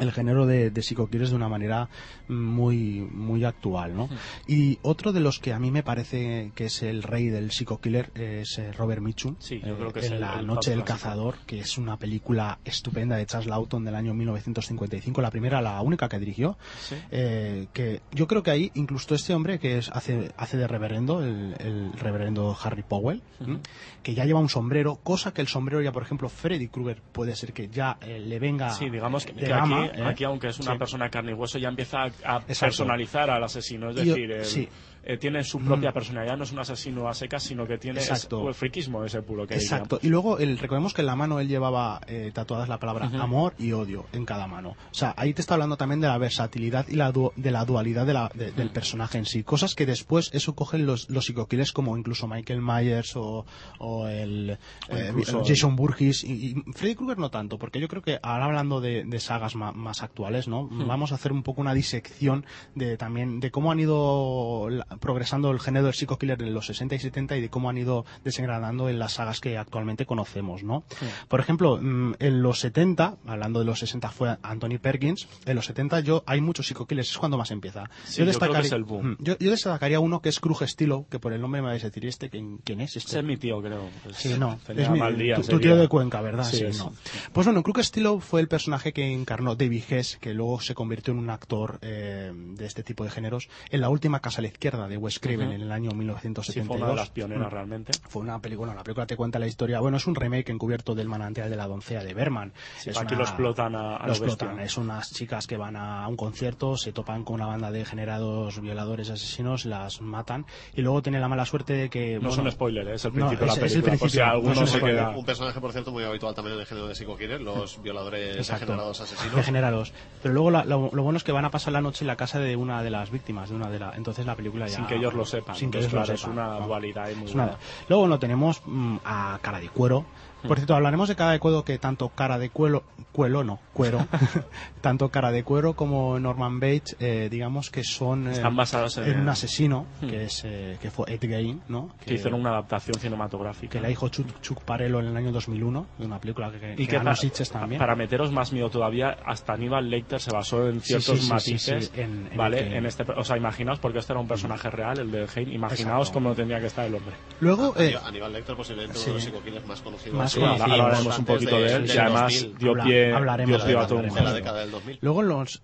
el 0.00 0.12
género 0.12 0.46
de, 0.46 0.70
de 0.70 0.82
psico-killers 0.82 1.30
de 1.30 1.36
una 1.36 1.48
manera 1.48 1.88
muy 2.28 3.00
muy 3.12 3.44
actual, 3.44 3.94
¿no? 3.96 4.08
Y 4.46 4.78
otro 4.82 5.12
de 5.12 5.20
los 5.20 5.38
que 5.38 5.52
a 5.52 5.58
mí 5.58 5.70
me 5.70 5.82
parece 5.82 6.52
que 6.54 6.66
es 6.66 6.82
el 6.82 7.02
rey 7.02 7.28
del 7.28 7.50
psico-killer 7.50 8.10
es 8.14 8.58
eh, 8.58 8.72
Robert 8.72 9.02
Mitchum. 9.02 9.36
Sí, 9.38 9.60
yo 9.60 9.74
eh, 9.74 9.76
creo 9.78 9.92
que 9.92 10.00
es 10.00 10.06
en 10.06 10.14
el- 10.14 10.20
La 10.20 10.38
el 10.40 10.46
Noche 10.46 10.70
del. 10.70 10.84
Cazador, 10.84 11.36
que 11.46 11.60
es 11.60 11.78
una 11.78 11.96
película 11.98 12.58
estupenda 12.64 13.16
de 13.16 13.26
Charles 13.26 13.48
Lawton 13.48 13.84
del 13.84 13.94
año 13.94 14.14
1955, 14.14 15.20
la 15.20 15.30
primera, 15.30 15.60
la 15.60 15.80
única 15.82 16.08
que 16.08 16.18
dirigió. 16.18 16.56
Sí. 16.80 16.96
Eh, 17.10 17.66
que 17.72 18.00
yo 18.12 18.26
creo 18.26 18.42
que 18.42 18.50
ahí 18.50 18.70
incluso 18.74 19.14
este 19.14 19.34
hombre 19.34 19.58
que 19.58 19.78
es, 19.78 19.88
hace, 19.90 20.30
hace 20.36 20.56
de 20.56 20.66
reverendo, 20.66 21.22
el, 21.22 21.54
el 21.58 21.92
reverendo 21.92 22.56
Harry 22.62 22.82
Powell, 22.82 23.22
¿m? 23.40 23.58
que 24.02 24.14
ya 24.14 24.24
lleva 24.24 24.40
un 24.40 24.48
sombrero, 24.48 24.96
cosa 24.96 25.32
que 25.34 25.40
el 25.42 25.48
sombrero 25.48 25.80
ya, 25.82 25.92
por 25.92 26.02
ejemplo, 26.02 26.28
Freddy 26.28 26.68
Krueger 26.68 27.02
puede 27.12 27.36
ser 27.36 27.52
que 27.52 27.68
ya 27.68 27.98
eh, 28.00 28.18
le 28.18 28.38
venga 28.38 28.70
Sí, 28.70 28.88
digamos 28.88 29.26
que, 29.26 29.32
que 29.34 29.52
aquí, 29.52 29.70
¿eh? 29.94 30.02
aquí, 30.04 30.24
aunque 30.24 30.48
es 30.48 30.58
una 30.60 30.72
Sí. 30.72 30.78
persona 30.78 31.08
carne 31.10 31.32
y 31.32 31.34
hueso, 31.34 31.58
ya 31.58 31.68
empieza 31.68 32.04
a, 32.24 32.40
personalizar 32.40 33.30
al 33.30 33.42
asesino. 33.44 33.90
Es 33.90 33.96
decir, 33.96 34.30
el- 34.30 34.44
sí. 34.44 34.68
Eh, 35.04 35.16
tiene 35.16 35.42
su 35.44 35.58
propia 35.60 35.92
personalidad, 35.92 36.36
no 36.36 36.44
es 36.44 36.52
un 36.52 36.58
asesino 36.58 37.08
a 37.08 37.14
secas, 37.14 37.42
sino 37.42 37.66
que 37.66 37.78
tiene 37.78 38.00
el 38.48 38.54
friquismo 38.54 39.04
ese 39.04 39.22
puro 39.22 39.46
que 39.46 39.54
Exacto. 39.54 39.98
Y 40.02 40.08
luego 40.08 40.38
el, 40.38 40.58
recordemos 40.58 40.94
que 40.94 41.02
en 41.02 41.06
la 41.06 41.16
mano 41.16 41.40
él 41.40 41.48
llevaba 41.48 42.00
eh, 42.06 42.30
tatuadas 42.34 42.68
la 42.68 42.78
palabra 42.78 43.06
amor 43.20 43.54
y 43.58 43.72
odio 43.72 44.06
en 44.12 44.24
cada 44.24 44.46
mano. 44.46 44.70
O 44.70 44.94
sea, 44.94 45.14
ahí 45.16 45.32
te 45.34 45.40
está 45.40 45.54
hablando 45.54 45.76
también 45.76 46.00
de 46.00 46.08
la 46.08 46.18
versatilidad 46.18 46.86
y 46.88 46.96
la 46.96 47.12
du- 47.12 47.32
de 47.36 47.50
la 47.50 47.64
dualidad 47.64 48.06
de 48.06 48.12
la- 48.14 48.30
de- 48.34 48.52
del 48.52 48.70
personaje 48.70 49.18
en 49.18 49.24
sí. 49.26 49.42
Cosas 49.44 49.74
que 49.74 49.86
después 49.86 50.30
eso 50.32 50.54
cogen 50.54 50.86
los, 50.86 51.08
los 51.10 51.24
psicoquiles 51.26 51.72
como 51.72 51.96
incluso 51.96 52.26
Michael 52.28 52.60
Myers 52.62 53.16
o, 53.16 53.44
o 53.78 54.06
el 54.06 54.58
O 54.90 54.96
eh, 54.96 55.12
Jason 55.46 55.76
Burgess 55.76 56.24
y, 56.24 56.50
y 56.50 56.72
Freddy 56.72 56.94
Krueger 56.94 57.18
no 57.18 57.30
tanto, 57.30 57.58
porque 57.58 57.80
yo 57.80 57.88
creo 57.88 58.02
que 58.02 58.18
ahora 58.22 58.46
hablando 58.46 58.80
de, 58.80 59.04
de 59.04 59.20
sagas 59.20 59.54
ma- 59.56 59.72
más 59.72 60.02
actuales, 60.02 60.48
¿no? 60.48 60.64
Hmm. 60.64 60.86
Vamos 60.86 61.12
a 61.12 61.14
hacer 61.16 61.32
un 61.32 61.42
poco 61.42 61.60
una 61.60 61.74
disección 61.74 62.44
de 62.74 62.96
también 62.96 63.40
de 63.40 63.50
cómo 63.50 63.70
han 63.72 63.80
ido 63.80 64.68
la- 64.70 64.86
progresando 64.98 65.50
el 65.50 65.60
género 65.60 65.86
del 65.86 65.94
psico-killer 65.94 66.40
en 66.42 66.54
los 66.54 66.66
60 66.66 66.94
y 66.94 66.98
70 66.98 67.36
y 67.36 67.40
de 67.42 67.48
cómo 67.50 67.70
han 67.70 67.78
ido 67.78 68.04
desengranando 68.24 68.88
en 68.88 68.98
las 68.98 69.12
sagas 69.14 69.40
que 69.40 69.56
actualmente 69.58 70.06
conocemos, 70.06 70.62
¿no? 70.62 70.84
Por 71.28 71.40
ejemplo, 71.40 71.78
mm, 71.80 72.14
en 72.18 72.42
los 72.42 72.60
70, 72.60 73.16
hablando 73.26 73.60
de 73.60 73.66
los 73.66 73.78
60 73.78 74.10
fue 74.10 74.36
Anthony 74.42 74.78
Perkins, 74.80 75.28
en 75.46 75.56
los 75.56 75.66
70 75.66 76.00
yo 76.00 76.22
hay 76.26 76.40
muchos 76.40 76.66
psico-killers, 76.66 77.10
es 77.10 77.18
cuando 77.18 77.38
más 77.38 77.50
empieza. 77.50 77.84
Sí, 78.04 78.24
yo 78.24 78.32
creo 78.38 78.52
que 78.52 78.58
es 78.60 78.72
el 78.72 78.84
boom. 78.84 79.16
Yo, 79.20 79.36
yo 79.38 79.50
destacaría 79.50 80.00
uno 80.00 80.20
que 80.20 80.28
es 80.28 80.40
Cruz 80.40 80.60
Stilo, 80.66 81.06
que 81.10 81.18
por 81.18 81.32
el 81.32 81.40
nombre 81.40 81.62
me 81.62 81.68
vais 81.68 81.82
a 81.84 81.86
decir, 81.88 82.04
¿y 82.04 82.08
este 82.08 82.30
quién, 82.30 82.58
quién 82.58 82.80
es? 82.80 82.96
Este? 82.96 83.18
Es 83.18 83.24
mi 83.24 83.36
tío, 83.36 83.60
creo. 83.60 83.88
Pues, 84.02 84.16
Sí, 84.16 84.34
no. 84.38 84.58
Es 84.68 84.90
mi- 84.90 85.00
día 85.14 85.36
tu, 85.36 85.58
tío 85.58 85.76
de 85.76 85.88
Cuenca, 85.88 86.20
¿verdad? 86.20 86.44
Sí, 86.44 86.58
Sí, 86.70 86.78
no. 86.78 86.92
Pues 87.32 87.46
bueno, 87.46 87.62
Crook 87.62 87.80
Stilo 87.82 88.20
fue 88.20 88.40
el 88.40 88.48
personaje 88.48 88.92
que 88.92 89.06
encarnó 89.12 89.54
David 89.56 89.82
Hess, 89.88 90.18
que 90.20 90.34
luego 90.34 90.60
se 90.60 90.74
convirtió 90.74 91.12
en 91.12 91.18
un 91.20 91.30
actor 91.30 91.78
eh, 91.82 92.32
de 92.34 92.66
este 92.66 92.82
tipo 92.82 93.04
de 93.04 93.10
géneros, 93.10 93.48
en 93.70 93.80
la 93.80 93.88
última 93.88 94.20
Casa 94.20 94.40
a 94.40 94.42
la 94.42 94.48
Izquierda 94.48 94.79
de 94.88 94.96
Wes 94.96 95.18
Craven 95.18 95.48
Ujú. 95.48 95.54
en 95.56 95.60
el 95.62 95.72
año 95.72 95.90
Sí, 95.90 95.96
1972. 95.96 96.66
fue 96.66 96.76
una 96.76 96.88
de 96.88 96.96
las 96.96 97.10
pioneras 97.10 97.46
Mm. 97.48 97.50
realmente. 97.50 97.92
Fue 98.08 98.22
una 98.22 98.38
película, 98.40 98.66
bueno, 98.68 98.78
la 98.80 98.84
película 98.84 99.06
te 99.06 99.16
cuenta 99.16 99.38
la 99.38 99.46
historia, 99.46 99.80
bueno, 99.80 99.96
es 99.96 100.06
un 100.06 100.14
remake 100.14 100.50
encubierto 100.52 100.94
del 100.94 101.08
manantial 101.08 101.48
de 101.50 101.56
la 101.56 101.66
doncella 101.66 102.02
de 102.04 102.14
Berman. 102.14 102.52
Sí, 102.78 102.90
Es 102.90 102.96
aquí 102.98 103.14
una- 103.14 103.18
lo 103.18 103.28
explotan 103.28 103.74
a, 103.74 103.96
a 103.96 104.00
lo 104.00 104.06
lo 104.06 104.12
explotan. 104.12 104.48
bestia. 104.48 104.64
Es 104.64 104.76
unas 104.76 105.12
chicas 105.12 105.46
que 105.46 105.56
van 105.56 105.76
a 105.76 106.06
un 106.08 106.16
concierto, 106.16 106.76
se 106.76 106.92
topan 106.92 107.24
con 107.24 107.36
una 107.36 107.46
banda 107.46 107.70
de 107.70 107.84
generados 107.84 108.60
violadores, 108.60 109.10
asesinos, 109.10 109.64
las 109.64 110.00
matan 110.00 110.46
y 110.74 110.82
luego 110.82 111.02
tienen 111.02 111.20
la 111.20 111.28
mala 111.28 111.44
suerte 111.46 111.72
de 111.74 111.90
que... 111.90 112.18
No 112.20 112.28
es 112.28 112.36
bueno, 112.36 112.42
un 112.44 112.50
spoiler, 112.52 112.88
¿eh? 112.88 112.94
es 112.94 113.04
el 113.04 113.10
no, 113.12 113.28
principio 113.28 113.40
de 113.40 113.46
la 113.46 113.52
es- 113.52 113.58
es 113.58 113.74
el 113.76 113.82
película. 113.82 113.98
principio, 114.00 114.42
no 114.42 114.52
es 114.52 114.58
un 114.58 114.66
se 114.66 114.80
queda... 114.80 115.10
Un 115.10 115.24
personaje, 115.24 115.60
por 115.60 115.72
cierto, 115.72 115.92
muy 115.92 116.04
habitual 116.04 116.34
también 116.34 116.54
en 116.54 116.60
el 116.60 116.66
género 116.66 116.86
de 116.88 116.94
Psycho 116.94 117.16
Killer, 117.16 117.40
los 117.40 117.82
violadores 117.82 118.36
Exacto. 118.36 118.66
degenerados 118.66 119.00
asesinos. 119.00 119.36
Degenerados. 119.36 119.92
Pero 120.22 120.34
luego 120.34 120.50
la- 120.50 120.64
lo, 120.64 120.90
lo 120.92 121.02
bueno 121.02 121.16
es 121.16 121.24
que 121.24 121.32
van 121.32 121.44
a 121.44 121.50
pasar 121.50 121.72
la 121.72 121.80
noche 121.80 122.04
en 122.04 122.08
la 122.08 122.16
casa 122.16 122.38
de 122.38 122.56
una 122.56 122.82
de 122.82 122.90
las 122.90 123.10
víctimas, 123.10 123.50
de 123.50 123.56
una 123.56 123.70
de 123.70 123.78
la, 123.78 123.92
entonces 123.96 124.26
la 124.26 124.34
película 124.36 124.66
ya 124.70 124.76
Sin 124.76 124.86
que 124.86 124.94
ellos 124.96 125.14
lo 125.14 125.24
sepan. 125.24 125.54
Sin 125.56 125.70
que 125.70 125.78
ellos 125.78 125.92
lo 125.92 125.98
claro, 125.98 126.14
es 126.14 126.20
sepan, 126.20 126.38
una 126.38 126.58
¿no? 126.60 126.66
dualidad 126.66 127.04
ahí 127.04 127.14
muy 127.14 127.24
Es 127.26 127.34
buena. 127.34 127.46
nada. 127.52 127.58
Luego 127.88 128.06
no 128.08 128.18
tenemos 128.18 128.62
mm, 128.64 128.96
a 129.04 129.38
cara 129.42 129.60
de 129.60 129.68
cuero. 129.68 130.04
Por 130.46 130.56
cierto, 130.56 130.74
hablaremos 130.74 131.08
de 131.08 131.16
cara 131.16 131.32
de 131.32 131.38
cuero 131.38 131.64
que 131.64 131.78
tanto 131.78 132.08
cara 132.10 132.38
de 132.38 132.50
cuero, 132.50 132.82
cuero 133.12 133.44
no, 133.44 133.58
cuero, 133.72 134.06
tanto 134.80 135.08
cara 135.10 135.30
de 135.30 135.44
cuero 135.44 135.74
como 135.74 136.18
Norman 136.18 136.60
Bates, 136.60 136.96
eh, 137.00 137.28
digamos 137.30 137.70
que 137.70 137.84
son 137.84 138.28
eh, 138.28 138.32
Están 138.32 138.56
basados 138.56 138.96
en- 138.98 139.20
un 139.20 139.28
asesino 139.28 139.86
Hmm. 140.00 140.08
que 140.08 140.24
es 140.24 140.42
eh, 140.44 140.78
que 140.80 140.90
fue 140.90 141.12
Ed 141.12 141.20
Gein, 141.20 141.60
¿no? 141.68 141.90
Que 142.04 142.14
hicieron 142.14 142.40
una 142.40 142.50
adaptación 142.50 142.94
cinematográfica. 142.98 143.72
que 143.72 143.80
la 143.80 143.90
hizo 143.90 144.08
Chuck, 144.08 144.40
Chuck 144.40 144.62
Parello 144.62 145.00
en 145.00 145.06
el 145.08 145.16
año 145.16 145.32
2001, 145.32 145.86
de 145.98 146.06
una 146.06 146.18
película 146.18 146.50
que, 146.50 146.58
que, 146.58 146.72
y 146.72 146.76
que 146.76 146.86
que 146.86 146.96
ganó 146.96 147.10
pa- 147.10 147.16
Sitges 147.16 147.50
también. 147.50 147.78
para 147.78 147.94
meteros 147.94 148.32
más 148.32 148.52
miedo 148.52 148.70
todavía, 148.70 149.16
hasta 149.26 149.52
Aníbal 149.52 149.88
Lecter 149.90 150.20
se 150.20 150.30
basó 150.32 150.68
en 150.68 150.80
ciertos 150.80 151.18
sí, 151.18 151.24
sí, 151.26 151.30
matices, 151.32 151.84
sí, 151.86 151.90
sí, 151.94 152.00
en- 152.00 152.28
en 152.32 152.36
¿vale? 152.36 152.68
que- 152.68 152.76
En 152.76 152.86
este, 152.86 153.04
o 153.16 153.24
sea, 153.24 153.36
imaginaos, 153.36 153.78
porque 153.78 153.98
este 153.98 154.12
era 154.12 154.20
un 154.20 154.28
personaje 154.28 154.70
real, 154.70 154.98
el 154.98 155.10
de 155.10 155.20
Hein, 155.36 155.52
imaginaos 155.52 156.08
Exacto. 156.08 156.12
cómo 156.14 156.34
tendría 156.34 156.58
que 156.60 156.66
estar 156.66 156.86
el 156.86 156.94
hombre. 156.94 157.14
Luego, 157.40 157.74
eh, 157.76 157.94
Aníbal- 157.94 158.06
Aníbal 158.08 158.32
Lecter 158.32 158.56
posiblemente 158.56 158.98
sí. 158.98 159.10
uno 159.10 159.18
de 159.20 159.30
los 159.30 159.42
Killers 159.42 159.66
más 159.66 159.80
conocidos. 159.80 160.18
Más 160.18 160.29
y 160.36 160.40
conocidos. 160.40 160.68
más 160.68 160.70
Ahora 160.70 160.84
hablaremos 160.84 161.18
un 161.18 161.24
poquito 161.24 161.60
de 161.60 161.72
él, 161.76 161.86
del 161.86 161.96
y 161.96 161.98
además 161.98 162.32
2000. 162.42 162.58
dio 162.58 162.72
pie, 162.84 163.12
hablaremos 163.14 163.48
dio 163.56 163.58
de 163.58 163.64
pie 163.72 163.78
a 163.78 163.82
él, 163.82 163.86
todo 163.88 163.98
un 163.98 164.04
hablaremos 164.06 164.14
de 164.14 164.22
la 164.22 164.30
de 164.30 164.34
género. 164.34 164.34
década 164.34 164.60
del 164.60 164.70
2000. 164.70 164.98
Luego 165.02 165.22
los 165.22 165.62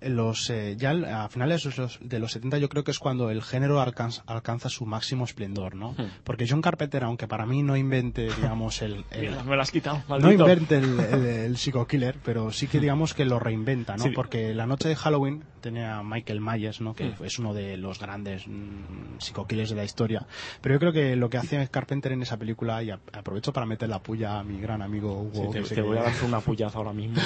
los, 0.00 0.50
eh, 0.50 0.76
ya 0.76 0.90
a 1.24 1.28
finales 1.30 1.64
de 1.64 1.72
los, 1.80 1.98
de 2.02 2.18
los 2.18 2.32
70 2.32 2.58
yo 2.58 2.68
creo 2.68 2.84
que 2.84 2.90
es 2.90 2.98
cuando 2.98 3.30
el 3.30 3.42
género 3.42 3.80
alcanza, 3.80 4.22
alcanza 4.26 4.68
su 4.68 4.84
máximo 4.84 5.24
esplendor, 5.24 5.74
¿no? 5.74 5.92
Hmm. 5.92 6.10
Porque 6.24 6.46
John 6.46 6.60
Carpenter, 6.60 7.04
aunque 7.04 7.26
para 7.26 7.46
mí 7.46 7.62
no 7.62 7.74
invente, 7.74 8.24
digamos, 8.36 8.82
el... 8.82 9.02
el- 9.12 9.30
Mira, 9.30 9.42
me 9.44 9.56
lo 9.56 9.62
has 9.62 9.70
quitado, 9.70 10.02
no 10.06 10.18
maldito. 10.18 10.42
invente 10.42 10.76
el, 10.76 11.00
el, 11.00 11.24
el 11.26 11.56
Psycho 11.56 11.86
Killer, 11.86 12.18
pero 12.22 12.52
sí 12.52 12.66
que 12.66 12.80
digamos 12.80 13.14
que 13.14 13.24
lo 13.24 13.38
reinventa, 13.38 13.96
¿no? 13.96 14.04
Sí. 14.04 14.10
Porque 14.10 14.52
la 14.52 14.66
noche 14.66 14.90
de 14.90 14.96
Halloween 14.96 15.42
tenía 15.64 16.02
Michael 16.02 16.40
Myers, 16.40 16.80
¿no? 16.80 16.94
Que 16.94 17.04
Mm. 17.06 17.24
es 17.24 17.38
uno 17.38 17.52
de 17.54 17.76
los 17.76 17.98
grandes 17.98 18.46
mm, 18.46 19.18
Psycho 19.18 19.46
Killers 19.46 19.70
de 19.70 19.76
la 19.76 19.84
historia. 19.84 20.26
Pero 20.60 20.74
yo 20.74 20.78
creo 20.78 20.92
que 20.92 21.16
lo 21.16 21.28
que 21.28 21.38
hace 21.38 21.66
Carpenter 21.68 22.12
en 22.12 22.22
esa 22.22 22.36
película, 22.36 22.82
y 22.82 22.90
aprovecho 22.90 23.52
para 23.52 23.66
meter 23.66 23.88
la 23.88 23.98
puya 24.00 24.38
a 24.38 24.44
mi 24.44 24.60
gran 24.60 24.82
amigo 24.82 25.12
Hugo, 25.22 25.44
Sí, 25.46 25.48
te, 25.52 25.62
que 25.68 25.74
te 25.76 25.82
voy 25.82 25.98
a 25.98 26.02
dar 26.02 26.12
una 26.24 26.40
puyaza 26.40 26.78
ahora 26.78 26.92
mismo, 26.92 27.16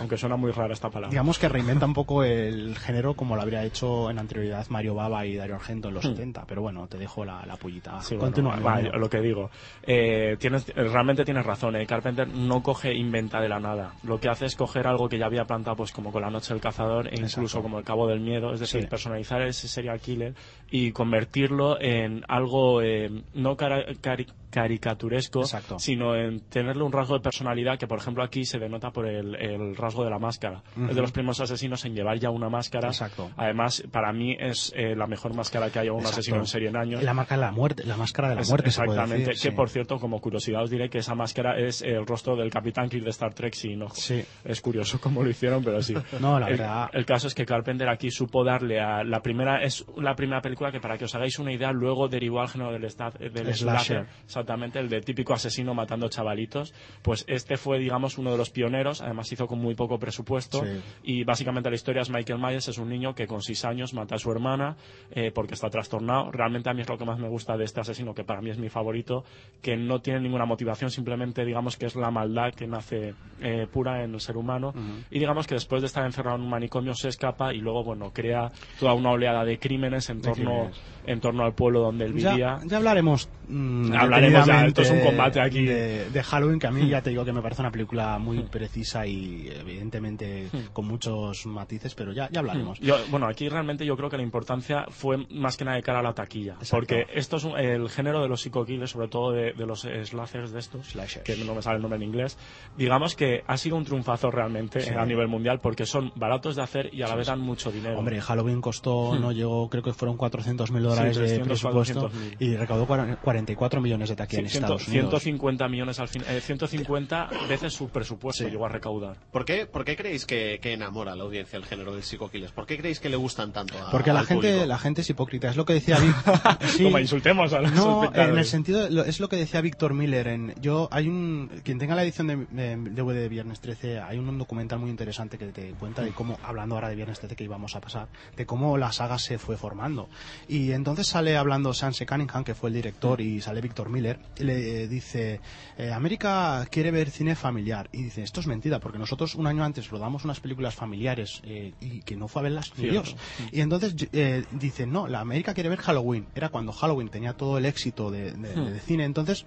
aunque 0.00 0.16
suena 0.16 0.36
muy 0.36 0.50
rara 0.50 0.72
esta 0.72 0.88
palabra. 0.90 1.10
digamos 1.10 1.38
que 1.38 1.48
reinventa 1.48 1.86
un 1.86 1.94
poco 1.94 2.24
el 2.24 2.76
género 2.78 3.14
como 3.14 3.36
lo 3.36 3.42
habría 3.42 3.62
hecho 3.64 4.10
en 4.10 4.18
anterioridad 4.18 4.66
Mario 4.70 4.94
Baba 4.94 5.26
y 5.26 5.36
Dario 5.36 5.54
Argento 5.56 5.88
en 5.88 5.94
los 5.94 6.04
Hmm. 6.04 6.08
70. 6.16 6.44
Pero 6.46 6.62
bueno, 6.62 6.86
te 6.88 6.98
dejo 6.98 7.24
la, 7.24 7.44
la 7.46 7.56
pullita. 7.56 8.00
Sí, 8.00 8.16
Continúa. 8.16 8.52
bueno, 8.52 8.66
va, 8.66 8.74
amigo 8.74 8.90
mío. 8.92 8.98
lo 9.00 9.10
que 9.10 9.20
digo. 9.20 9.50
Eh, 9.82 10.36
tienes, 10.38 10.66
realmente 10.74 11.24
tienes 11.24 11.44
razón. 11.44 11.76
eh, 11.76 11.86
Carpenter 11.86 12.26
no 12.28 12.62
coge 12.62 12.94
inventa 12.94 13.40
de 13.40 13.48
la 13.48 13.60
nada. 13.60 13.94
Lo 14.04 14.18
que 14.18 14.28
hace 14.28 14.46
es 14.46 14.56
coger 14.56 14.86
algo 14.86 15.08
que 15.08 15.18
ya 15.18 15.26
había 15.26 15.44
plantado, 15.44 15.76
pues 15.76 15.92
como 15.92 16.10
con 16.12 16.22
La 16.22 16.30
Noche 16.30 16.54
del 16.54 16.60
Cazador 16.62 17.08
e 17.08 17.14
incluso 17.14 17.42
Exacto. 17.42 17.62
como 17.62 17.81
El 17.82 17.86
Cabo 17.86 18.06
del 18.06 18.20
Miedo. 18.20 18.54
Es 18.54 18.60
decir, 18.60 18.82
Sí. 18.82 18.86
personalizar 18.86 19.42
ese 19.42 19.66
serial 19.66 19.98
killer 20.00 20.34
y 20.70 20.92
convertirlo 20.92 21.80
en 21.80 22.22
algo 22.28 22.80
eh, 22.80 23.10
no 23.34 23.56
cari- 23.56 24.26
caricaturesco, 24.52 25.40
Exacto. 25.40 25.78
sino 25.78 26.14
en 26.14 26.40
tenerle 26.48 26.82
un 26.84 26.92
rasgo 26.92 27.14
de 27.14 27.20
personalidad 27.20 27.78
que, 27.78 27.86
por 27.86 27.98
ejemplo, 27.98 28.22
aquí 28.22 28.44
se 28.44 28.58
denota 28.58 28.90
por 28.90 29.06
el, 29.08 29.34
el 29.34 29.76
rasgo 29.76 30.04
de 30.04 30.10
la 30.10 30.18
máscara. 30.18 30.62
Es 30.88 30.94
de 30.94 31.00
los 31.00 31.10
primeros 31.12 31.40
asesinos 31.40 31.84
en 31.84 31.94
llevar 31.94 32.18
ya 32.18 32.30
una 32.30 32.48
máscara. 32.48 32.88
Exacto. 32.88 33.30
Además, 33.36 33.82
para 33.90 34.12
mí 34.12 34.36
es 34.38 34.72
eh, 34.76 34.94
la 34.94 35.06
mejor 35.06 35.34
máscara 35.34 35.70
que 35.70 35.78
haya 35.78 35.92
un 35.92 35.98
Exacto. 36.00 36.20
asesino 36.20 36.36
en 36.38 36.46
serie 36.46 36.68
en 36.68 36.76
años. 36.76 37.02
La 37.02 37.14
marca 37.14 37.34
de 37.34 37.40
la 37.40 37.52
muerte, 37.52 37.84
la 37.84 37.96
máscara 37.96 38.28
de 38.28 38.34
la 38.36 38.40
Es- 38.42 38.48
muerte, 38.48 38.68
Exactamente. 38.68 39.16
decir, 39.30 39.32
que 39.32 39.50
sí. 39.50 39.56
por 39.56 39.68
cierto, 39.68 39.98
como 39.98 40.20
curiosidad 40.20 40.62
os 40.62 40.70
diré 40.70 40.88
que 40.88 40.98
esa 40.98 41.14
máscara 41.14 41.58
es 41.58 41.82
el 41.82 42.06
rostro 42.06 42.36
del 42.36 42.50
Capitán 42.50 42.88
Kirk 42.88 43.04
de 43.04 43.10
Star 43.10 43.34
Trek 43.34 43.54
sin 43.54 43.82
ojos. 43.82 43.98
Sí. 43.98 44.22
Es 44.44 44.60
curioso 44.60 45.00
cómo 45.00 45.22
lo 45.22 45.30
hicieron, 45.30 45.64
pero 45.64 45.80
sí. 45.82 45.94
No, 46.20 46.38
la 46.38 46.46
el, 46.48 46.58
verdad- 46.58 46.88
El 46.92 47.04
caso 47.06 47.26
es 47.26 47.34
que 47.34 47.44
Carpenter 47.46 47.88
aquí 47.88 48.10
supo 48.10 48.44
darle 48.44 48.80
a 48.80 49.02
la 49.02 49.20
primera 49.22 49.62
es 49.62 49.84
la 49.96 50.14
primera 50.14 50.40
película 50.40 50.70
que 50.70 50.80
para 50.80 50.98
que 50.98 51.04
os 51.06 51.14
hagáis 51.14 51.38
una 51.38 51.52
idea 51.52 51.72
luego 51.72 52.08
derivó 52.08 52.40
al 52.40 52.48
género 52.48 52.72
del, 52.72 52.82
del 52.82 52.90
Slasher. 52.92 53.54
slasher, 53.54 54.06
exactamente 54.42 54.78
el 54.80 54.88
de 54.88 55.00
típico 55.00 55.32
asesino 55.32 55.72
matando 55.74 56.08
chavalitos. 56.08 56.74
Pues 57.02 57.24
este 57.28 57.56
fue 57.56 57.78
digamos 57.78 58.18
uno 58.18 58.30
de 58.32 58.36
los 58.38 58.50
pioneros. 58.50 59.00
Además 59.00 59.30
hizo 59.32 59.46
con 59.46 59.60
muy 59.60 59.74
poco 59.74 59.98
presupuesto 59.98 60.62
Sí. 60.64 60.80
y 61.04 61.24
básicamente 61.24 61.68
la 61.70 61.76
historia 61.76 62.02
es 62.02 62.10
Michael 62.10 62.38
Myers 62.40 62.68
es 62.68 62.78
un 62.78 62.88
niño 62.88 63.14
que 63.14 63.26
con 63.26 63.40
seis 63.42 63.64
años 63.64 63.94
mata 63.94 64.16
a 64.16 64.18
su 64.18 64.30
hermana 64.30 64.76
eh, 65.12 65.30
porque 65.34 65.54
está 65.54 65.70
trastornado. 65.70 66.30
Realmente 66.32 66.68
a 66.70 66.74
mí 66.74 66.82
es 66.82 66.88
lo 66.88 66.98
que 66.98 67.04
más 67.04 67.18
me 67.18 67.28
gusta 67.28 67.56
de 67.56 67.64
este 67.64 67.80
asesino, 67.80 68.14
que 68.14 68.24
para 68.24 68.40
mí 68.40 68.50
es 68.50 68.58
mi 68.58 68.68
favorito, 68.68 69.24
que 69.62 69.76
no 69.76 70.00
tiene 70.00 70.20
ninguna 70.20 70.44
motivación, 70.44 70.90
simplemente 70.90 71.44
digamos 71.44 71.76
que 71.76 71.86
es 71.86 71.96
la 71.96 72.10
maldad 72.10 72.52
que 72.54 72.66
nace 72.66 73.14
eh, 73.40 73.66
pura 73.72 74.02
en 74.04 74.14
el 74.14 74.20
ser 74.20 74.36
humano. 74.36 74.72
Y 75.10 75.18
digamos 75.18 75.46
que 75.46 75.54
después 75.54 75.82
de 75.82 75.86
estar 75.86 76.04
encerrado 76.04 76.36
en 76.36 76.42
un 76.42 76.50
manicomio 76.50 76.94
se 76.94 77.08
escapa 77.08 77.54
y 77.54 77.58
luego, 77.58 77.84
bueno, 77.84 78.12
crea 78.12 78.50
toda 78.78 78.94
una 78.94 79.10
oleada 79.10 79.44
de 79.44 79.58
crímenes 79.58 80.08
en 80.10 80.20
torno, 80.20 80.34
crímenes. 80.50 80.80
en 81.06 81.20
torno 81.20 81.44
al 81.44 81.54
pueblo 81.54 81.80
donde 81.80 82.04
él 82.06 82.12
vivía. 82.12 82.36
Ya, 82.36 82.60
ya 82.66 82.76
hablaremos. 82.78 83.28
mm, 83.48 83.92
Hablaremos 83.94 84.31
ya, 84.32 84.38
detenidamente 84.40 84.82
esto 84.82 84.94
es 84.94 85.00
un 85.00 85.06
combate 85.06 85.40
aquí. 85.40 85.64
De, 85.64 86.10
de 86.10 86.22
Halloween, 86.22 86.58
que 86.58 86.66
a 86.66 86.70
mí 86.70 86.88
ya 86.88 87.02
te 87.02 87.10
digo 87.10 87.24
que 87.24 87.32
me 87.32 87.42
parece 87.42 87.62
una 87.62 87.70
película 87.70 88.18
muy 88.18 88.40
precisa 88.44 89.06
y 89.06 89.48
evidentemente 89.48 90.48
Hmm. 90.52 90.72
con 90.72 90.86
muchos 90.86 91.46
matices, 91.46 91.94
pero 91.94 92.12
ya, 92.12 92.28
ya 92.30 92.40
hablaremos. 92.40 92.78
Yo- 92.80 92.96
bueno, 93.10 93.26
aquí 93.26 93.48
realmente 93.48 93.84
yo 93.84 93.96
creo 93.96 94.08
que 94.10 94.16
la 94.16 94.22
importancia 94.22 94.86
fue 94.90 95.26
más 95.30 95.56
que 95.56 95.64
nada 95.64 95.76
de 95.76 95.82
cara 95.82 96.00
a 96.00 96.02
la 96.02 96.12
taquilla. 96.14 96.54
Exacto. 96.54 96.76
Porque 96.76 97.06
esto 97.14 97.36
es 97.36 97.44
un- 97.44 97.58
el 97.58 97.88
género 97.88 98.22
de 98.22 98.28
los 98.28 98.40
psico-killers, 98.42 98.90
sobre 98.90 99.08
todo 99.08 99.32
de, 99.32 99.52
de 99.52 99.66
los 99.66 99.80
slashers 99.82 100.52
de 100.52 100.58
estos, 100.58 100.86
Slashers. 100.88 101.24
que 101.24 101.36
no 101.44 101.54
me 101.54 101.62
sale 101.62 101.76
el 101.76 101.82
nombre 101.82 101.96
en 101.96 102.02
inglés, 102.04 102.38
digamos 102.76 103.14
que 103.16 103.42
ha 103.46 103.56
sido 103.56 103.76
un 103.76 103.84
triunfazo 103.84 104.30
realmente 104.30 104.80
Sí. 104.80 104.90
a 104.96 105.04
nivel 105.04 105.28
mundial 105.28 105.60
porque 105.60 105.86
son 105.86 106.12
baratos 106.16 106.56
de 106.56 106.62
hacer 106.62 106.90
y 106.94 107.02
a 107.02 107.06
la 107.06 107.12
Sí, 107.12 107.16
vez 107.18 107.26
sí. 107.26 107.30
dan 107.32 107.40
mucho 107.40 107.70
dinero. 107.72 107.98
Hombre, 107.98 108.20
Halloween 108.20 108.60
costó, 108.60 109.12
Hmm. 109.12 109.20
no 109.20 109.32
llegó, 109.32 109.68
creo 109.68 109.82
que 109.82 109.92
fueron 109.92 110.16
400 110.16 110.70
mil 110.70 110.82
dólares 110.82 111.16
de 111.16 111.22
300, 111.24 111.48
presupuesto 111.48 112.00
400.000. 112.10 112.36
y 112.40 112.56
recaudó 112.56 112.86
cuaren- 112.86 113.18
44 113.20 113.80
millones 113.80 114.08
de 114.08 114.16
Sí, 114.28 114.36
en 114.36 114.48
ciento- 114.48 114.66
Estados 114.74 114.88
Unidos. 114.88 115.10
150 115.10 115.68
millones 115.68 115.98
al 116.00 116.08
fin, 116.08 116.22
eh, 116.28 116.40
150 116.40 117.28
veces 117.48 117.72
su 117.72 117.88
presupuesto 117.88 118.44
Sí. 118.44 118.50
llegó 118.50 118.66
a 118.66 118.68
recaudar. 118.68 119.16
¿Por 119.30 119.44
qué, 119.44 119.66
por 119.66 119.84
qué 119.84 119.96
creéis 119.96 120.26
que, 120.26 120.58
que 120.62 120.72
enamora 120.72 121.12
a 121.12 121.16
la 121.16 121.24
audiencia 121.24 121.56
el 121.56 121.64
género 121.64 121.92
del 121.94 122.02
Psycho 122.02 122.30
Killers? 122.30 122.52
¿Por 122.52 122.66
qué 122.66 122.76
creéis 122.78 123.00
que 123.00 123.08
le 123.08 123.16
gustan 123.16 123.52
tanto 123.52 123.78
a, 123.78 123.90
Porque 123.90 124.12
la 124.12 124.20
al 124.20 124.26
gente, 124.26 124.48
público? 124.48 124.66
la 124.66 124.78
gente 124.78 125.00
es 125.02 125.10
hipócrita, 125.10 125.48
es 125.50 125.56
lo 125.56 125.64
que 125.64 125.74
decía 125.74 125.96
sí. 126.76 126.82
Toma, 126.84 127.00
insultemos 127.00 127.52
a 127.52 127.60
los 127.60 127.72
No, 127.72 128.12
en 128.14 128.38
el 128.38 128.44
sentido, 128.44 128.88
lo- 128.90 129.04
es 129.04 129.20
lo 129.20 129.28
que 129.28 129.36
decía 129.36 129.60
Víctor 129.60 129.94
Miller. 129.94 130.28
En, 130.28 130.54
yo 130.60 130.88
hay 130.90 131.08
un, 131.08 131.50
quien 131.64 131.78
tenga 131.78 131.94
la 131.94 132.02
edición 132.04 132.26
de, 132.26 132.36
de 132.50 132.76
DVD 132.76 133.14
de 133.20 133.28
Viernes 133.28 133.60
13, 133.60 134.00
hay 134.00 134.18
un 134.18 134.38
documental 134.38 134.78
muy 134.78 134.90
interesante 134.90 135.38
que 135.38 135.46
te 135.46 135.70
cuenta 135.72 136.02
de 136.02 136.10
cómo, 136.12 136.38
hablando 136.42 136.74
ahora 136.74 136.88
de 136.88 136.96
Viernes 136.96 137.18
13 137.18 137.36
que 137.36 137.44
íbamos 137.44 137.76
a 137.76 137.80
pasar, 137.80 138.08
de 138.36 138.46
cómo 138.46 138.76
la 138.78 138.92
saga 138.92 139.18
se 139.18 139.38
fue 139.38 139.56
formando. 139.56 140.08
Y 140.48 140.72
entonces 140.72 141.06
sale 141.06 141.36
hablando 141.36 141.72
Sanse 141.74 142.06
Cunningham, 142.06 142.44
que 142.44 142.54
fue 142.54 142.68
el 142.70 142.74
director, 142.74 143.20
y 143.20 143.40
sale 143.40 143.60
Víctor 143.60 143.88
Miller, 143.88 144.11
le 144.36 144.88
dice, 144.88 145.40
eh, 145.78 145.92
América 145.92 146.66
quiere 146.70 146.90
ver 146.90 147.10
cine 147.10 147.34
familiar. 147.36 147.88
Y 147.92 148.02
dice, 148.02 148.22
esto 148.22 148.40
es 148.40 148.46
mentira, 148.46 148.78
porque 148.80 148.98
nosotros 148.98 149.34
un 149.34 149.46
año 149.46 149.64
antes 149.64 149.88
rodamos 149.90 150.24
unas 150.24 150.40
películas 150.40 150.74
familiares 150.74 151.40
eh, 151.44 151.72
y 151.80 152.02
que 152.02 152.16
no 152.16 152.28
fue 152.28 152.40
a 152.40 152.42
verlas 152.44 152.72
ni. 152.76 152.88
Dios. 152.88 153.16
Y 153.50 153.60
entonces 153.60 153.94
eh, 154.12 154.44
dice, 154.50 154.86
no, 154.86 155.06
la 155.08 155.20
América 155.20 155.54
quiere 155.54 155.68
ver 155.68 155.78
Halloween. 155.80 156.26
Era 156.34 156.48
cuando 156.48 156.72
Halloween 156.72 157.08
tenía 157.08 157.32
todo 157.34 157.58
el 157.58 157.66
éxito 157.66 158.10
de, 158.10 158.32
de- 158.32 158.52
Hmm. 158.56 158.72
de 158.72 158.80
cine. 158.80 159.04
Entonces, 159.04 159.44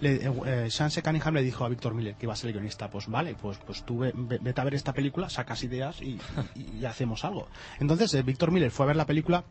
le, 0.00 0.14
eh, 0.16 0.32
eh, 0.46 0.68
Sanse 0.70 1.02
Cunningham 1.02 1.34
le 1.34 1.42
dijo 1.42 1.64
a 1.64 1.68
Víctor 1.68 1.94
Miller, 1.94 2.14
que 2.16 2.26
iba 2.26 2.32
a 2.32 2.36
ser 2.36 2.48
el 2.48 2.54
guionista, 2.54 2.88
pues 2.90 3.06
vale, 3.08 3.34
pues, 3.34 3.58
pues 3.64 3.82
tú 3.84 3.98
ve- 3.98 4.12
ve- 4.14 4.38
vete 4.40 4.60
a 4.60 4.64
ver 4.64 4.74
esta 4.74 4.92
película, 4.92 5.28
sacas 5.30 5.62
ideas 5.64 6.00
y, 6.00 6.18
y- 6.54 6.78
y 6.80 6.84
hacemos 6.84 7.24
algo. 7.24 7.48
Entonces, 7.80 8.12
eh, 8.14 8.22
Víctor 8.22 8.50
Miller 8.50 8.70
fue 8.70 8.84
a 8.84 8.88
ver 8.88 8.96
la 8.96 9.06
película 9.06 9.44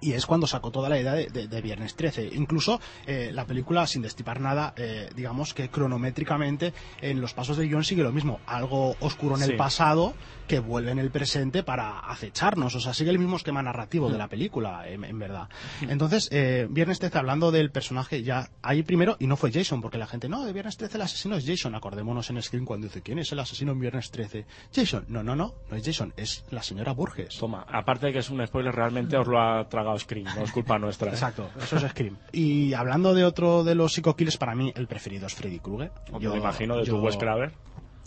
y 0.00 0.12
es 0.12 0.26
cuando 0.26 0.46
sacó 0.46 0.70
toda 0.70 0.88
la 0.88 0.98
idea 1.00 1.12
de, 1.14 1.26
de- 1.28 1.48
de 1.48 1.60
Viernes 1.60 1.94
13. 1.94 2.30
Incluso 2.32 2.80
eh, 3.06 3.30
la 3.32 3.44
película, 3.44 3.86
sin 3.86 4.02
destipar 4.02 4.40
nada, 4.40 4.72
eh, 4.76 5.10
digamos 5.14 5.52
que 5.54 5.68
cronométricamente 5.70 6.72
en 7.00 7.20
los 7.20 7.34
pasos 7.34 7.56
de 7.56 7.66
guion 7.68 7.84
sigue 7.84 8.02
lo 8.02 8.12
mismo. 8.12 8.40
Algo 8.46 8.96
oscuro 9.00 9.36
en 9.36 9.42
Sí. 9.42 9.50
el 9.52 9.56
pasado 9.56 10.14
que 10.50 10.58
vuelve 10.58 10.90
en 10.90 10.98
el 10.98 11.12
presente 11.12 11.62
para 11.62 12.00
acecharnos. 12.00 12.74
O 12.74 12.80
sea, 12.80 12.92
sigue 12.92 13.10
el 13.10 13.20
mismo 13.20 13.36
esquema 13.36 13.62
narrativo 13.62 14.10
de 14.10 14.18
la 14.18 14.26
película, 14.26 14.82
en, 14.88 15.04
en 15.04 15.16
verdad. 15.16 15.48
Entonces, 15.80 16.28
eh, 16.32 16.66
Viernes 16.68 16.98
13, 16.98 17.18
hablando 17.18 17.52
del 17.52 17.70
personaje, 17.70 18.24
ya 18.24 18.50
ahí 18.60 18.82
primero, 18.82 19.14
y 19.20 19.28
no 19.28 19.36
fue 19.36 19.52
Jason, 19.52 19.80
porque 19.80 19.96
la 19.96 20.08
gente, 20.08 20.28
no, 20.28 20.44
de 20.44 20.52
Viernes 20.52 20.76
13 20.76 20.96
el 20.96 21.02
asesino 21.02 21.36
es 21.36 21.46
Jason. 21.46 21.76
Acordémonos 21.76 22.28
en 22.30 22.42
Screen 22.42 22.64
cuando 22.64 22.88
dice, 22.88 23.00
¿quién 23.00 23.20
es 23.20 23.30
el 23.30 23.38
asesino 23.38 23.70
en 23.70 23.78
Viernes 23.78 24.10
13? 24.10 24.44
Jason. 24.74 25.04
No, 25.06 25.22
no, 25.22 25.36
no, 25.36 25.54
no 25.70 25.76
es 25.76 25.86
Jason, 25.86 26.12
es 26.16 26.44
la 26.50 26.64
señora 26.64 26.94
Burgess. 26.94 27.38
Toma, 27.38 27.64
aparte 27.68 28.06
de 28.06 28.12
que 28.14 28.18
es 28.18 28.28
un 28.28 28.44
spoiler, 28.44 28.74
realmente 28.74 29.16
os 29.16 29.28
lo 29.28 29.40
ha 29.40 29.68
tragado 29.68 29.96
Scream, 30.00 30.34
no 30.34 30.42
es 30.42 30.50
culpa 30.50 30.80
nuestra. 30.80 31.10
¿eh? 31.10 31.14
Exacto, 31.14 31.48
eso 31.62 31.76
es 31.76 31.82
Scream. 31.92 32.16
Y 32.32 32.74
hablando 32.74 33.14
de 33.14 33.22
otro 33.22 33.62
de 33.62 33.76
los 33.76 33.92
Psycho 33.92 34.16
Killers, 34.16 34.36
para 34.36 34.56
mí 34.56 34.72
el 34.74 34.88
preferido 34.88 35.28
es 35.28 35.34
Freddy 35.36 35.60
Krueger. 35.60 35.92
Yo 36.18 36.32
me 36.32 36.38
imagino 36.38 36.76
de 36.76 36.86
tu 36.86 36.98
Wes 36.98 37.16
Craven. 37.16 37.52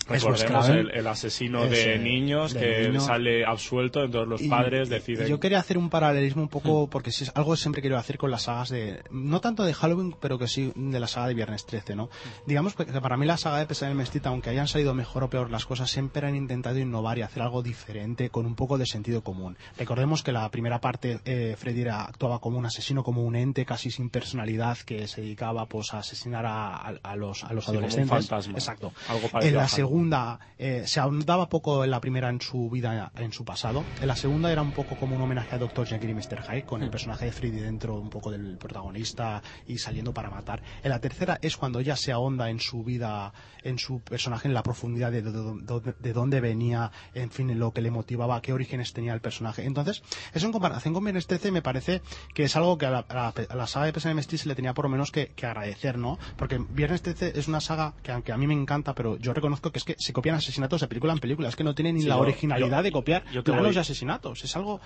Recordemos 0.07 0.69
el, 0.69 0.91
el 0.91 1.07
asesino 1.07 1.65
de 1.67 1.97
niños 1.99 2.53
de 2.53 2.59
que 2.59 2.87
niño. 2.89 2.99
sale 3.01 3.45
absuelto, 3.45 4.03
entonces 4.03 4.27
los 4.29 4.41
Y- 4.41 4.49
padres 4.49 4.89
deciden. 4.89 5.25
Hmm. 5.25 5.29
Yo 5.29 5.39
quería 5.39 5.59
hacer 5.59 5.77
un 5.77 5.89
paralelismo 5.89 6.41
un 6.43 6.49
poco, 6.49 6.87
porque 6.89 7.11
si 7.11 7.23
es 7.23 7.31
algo 7.35 7.51
que 7.51 7.57
siempre 7.57 7.81
quiero 7.81 7.97
hacer 7.97 8.17
con 8.17 8.31
las 8.31 8.43
sagas 8.43 8.69
de, 8.69 9.01
no 9.11 9.39
tanto 9.41 9.63
de 9.63 9.73
Halloween, 9.73 10.15
pero 10.19 10.37
que 10.37 10.47
sí 10.47 10.71
de 10.75 10.99
la 10.99 11.07
saga 11.07 11.27
de 11.27 11.33
Viernes 11.33 11.65
13, 11.65 11.95
¿no? 11.95 12.09
Digamos 12.45 12.75
que 12.75 12.85
para 12.85 13.17
mí 13.17 13.25
la 13.25 13.37
saga 13.37 13.59
de 13.59 13.65
Pesadilla 13.65 13.95
Mestita, 13.95 14.29
aunque 14.29 14.49
hayan 14.49 14.67
salido 14.67 14.93
mejor 14.93 15.23
o 15.23 15.29
peor 15.29 15.49
las 15.51 15.65
cosas, 15.65 15.89
siempre 15.89 16.27
han 16.27 16.35
intentado 16.35 16.77
innovar 16.79 17.17
y 17.17 17.21
hacer 17.21 17.41
algo 17.43 17.61
diferente 17.63 18.29
con 18.29 18.45
un 18.45 18.55
poco 18.55 18.77
de 18.77 18.85
sentido 18.85 19.23
común. 19.23 19.57
Recordemos 19.77 20.23
que 20.23 20.31
la 20.31 20.49
primera 20.49 20.79
parte, 20.81 21.19
eh, 21.25 21.55
Freddy 21.57 21.81
era- 21.81 22.03
actuaba 22.03 22.39
como 22.39 22.57
un 22.57 22.65
asesino, 22.65 23.03
como 23.03 23.23
un 23.23 23.35
ente 23.35 23.65
casi 23.65 23.91
sin 23.91 24.09
personalidad 24.09 24.77
que 24.79 25.07
se 25.07 25.21
dedicaba 25.21 25.65
pues 25.67 25.93
a 25.93 25.99
asesinar 25.99 26.45
a, 26.45 26.75
a- 26.75 26.93
a 27.03 27.15
los, 27.15 27.43
a 27.43 27.53
los 27.53 27.63
Sí, 27.65 27.67
como 27.67 27.79
un 27.79 27.85
adolescentes. 27.85 28.09
fantasma. 28.27 28.53
Exacto. 28.53 28.93
Algo 29.07 29.25
En 29.25 29.31
parecido 29.31 29.59
a 29.59 29.63
la. 29.63 29.67
Segunda 29.93 30.39
eh, 30.57 30.83
se 30.87 30.99
ahondaba 30.99 31.49
poco 31.49 31.83
en 31.83 31.91
la 31.91 32.01
primera 32.01 32.29
en 32.29 32.41
su 32.41 32.67
vida, 32.67 33.11
en 33.15 33.31
su 33.31 33.45
pasado. 33.45 33.83
En 34.01 34.07
la 34.07 34.15
segunda 34.15 34.51
era 34.51 34.63
un 34.63 34.71
poco 34.71 34.95
como 34.95 35.15
un 35.15 35.21
homenaje 35.21 35.53
a 35.55 35.59
Dr. 35.59 35.85
Jekyll 35.85 36.09
y 36.09 36.13
Mr. 36.15 36.41
Hyde, 36.49 36.63
con 36.63 36.81
el 36.81 36.89
personaje 36.89 37.25
de 37.25 37.31
Freddy 37.31 37.59
dentro 37.59 37.99
un 37.99 38.09
poco 38.09 38.31
del 38.31 38.57
protagonista 38.57 39.43
y 39.67 39.77
saliendo 39.77 40.11
para 40.11 40.31
matar. 40.31 40.63
En 40.81 40.89
la 40.89 40.99
tercera 40.99 41.37
es 41.43 41.57
cuando 41.57 41.79
ya 41.79 41.95
se 41.95 42.11
ahonda 42.11 42.49
en 42.49 42.59
su 42.59 42.83
vida, 42.83 43.33
en 43.61 43.77
su 43.77 43.99
personaje, 43.99 44.47
en 44.47 44.55
la 44.55 44.63
profundidad 44.63 45.11
de, 45.11 45.21
de- 45.21 45.31
de- 45.31 45.93
de 45.99 46.13
dónde 46.13 46.41
venía, 46.41 46.91
en 47.13 47.29
fin, 47.29 47.51
en 47.51 47.59
lo 47.59 47.71
que 47.71 47.81
le 47.81 47.91
motivaba, 47.91 48.41
qué 48.41 48.51
orígenes 48.51 48.93
tenía 48.93 49.13
el 49.13 49.21
personaje. 49.21 49.63
Entonces, 49.65 50.01
eso 50.33 50.47
en 50.47 50.51
comparación 50.53 50.95
con 50.95 51.03
Viernes 51.03 51.27
13 51.27 51.51
me 51.51 51.61
parece 51.61 52.01
que 52.33 52.45
es 52.45 52.55
algo 52.55 52.79
que 52.79 52.87
a 52.87 52.91
la, 52.91 53.05
a 53.07 53.13
la- 53.13 53.33
a 53.47 53.55
la 53.55 53.67
saga 53.67 53.85
de 53.91 54.13
Mestí 54.15 54.39
se 54.39 54.47
le 54.47 54.55
tenía 54.55 54.73
por 54.73 54.85
lo 54.85 54.89
menos 54.89 55.11
que, 55.11 55.27
que 55.35 55.45
agradecer, 55.45 55.99
¿no? 55.99 56.17
Porque 56.35 56.57
Viernes 56.57 57.03
13 57.03 57.33
es 57.37 57.47
una 57.47 57.61
saga 57.61 57.93
que 58.01 58.11
aunque 58.11 58.31
a 58.31 58.37
mí 58.37 58.47
me 58.47 58.55
encanta, 58.55 58.95
pero 58.95 59.17
yo 59.17 59.33
reconozco 59.35 59.71
que 59.71 59.82
es 59.83 59.85
que 59.85 59.95
se 60.01 60.13
copian 60.13 60.35
asesinatos 60.35 60.79
de 60.81 60.87
película 60.87 61.11
en 61.13 61.19
película, 61.19 61.49
es 61.49 61.55
que 61.55 61.63
no 61.63 61.75
tienen 61.75 61.95
ni 61.95 62.01
Sí, 62.03 62.07
la 62.07 62.15
yo- 62.15 62.21
originalidad 62.21 62.77
yo- 62.77 62.83
de 62.83 62.91
copiar 62.91 63.23
yo 63.33 63.43
te 63.43 63.51
planos 63.51 63.67
voy- 63.67 63.73
de 63.75 63.81
asesinatos. 63.81 64.43
Es 64.43 64.55
algo 64.55 64.79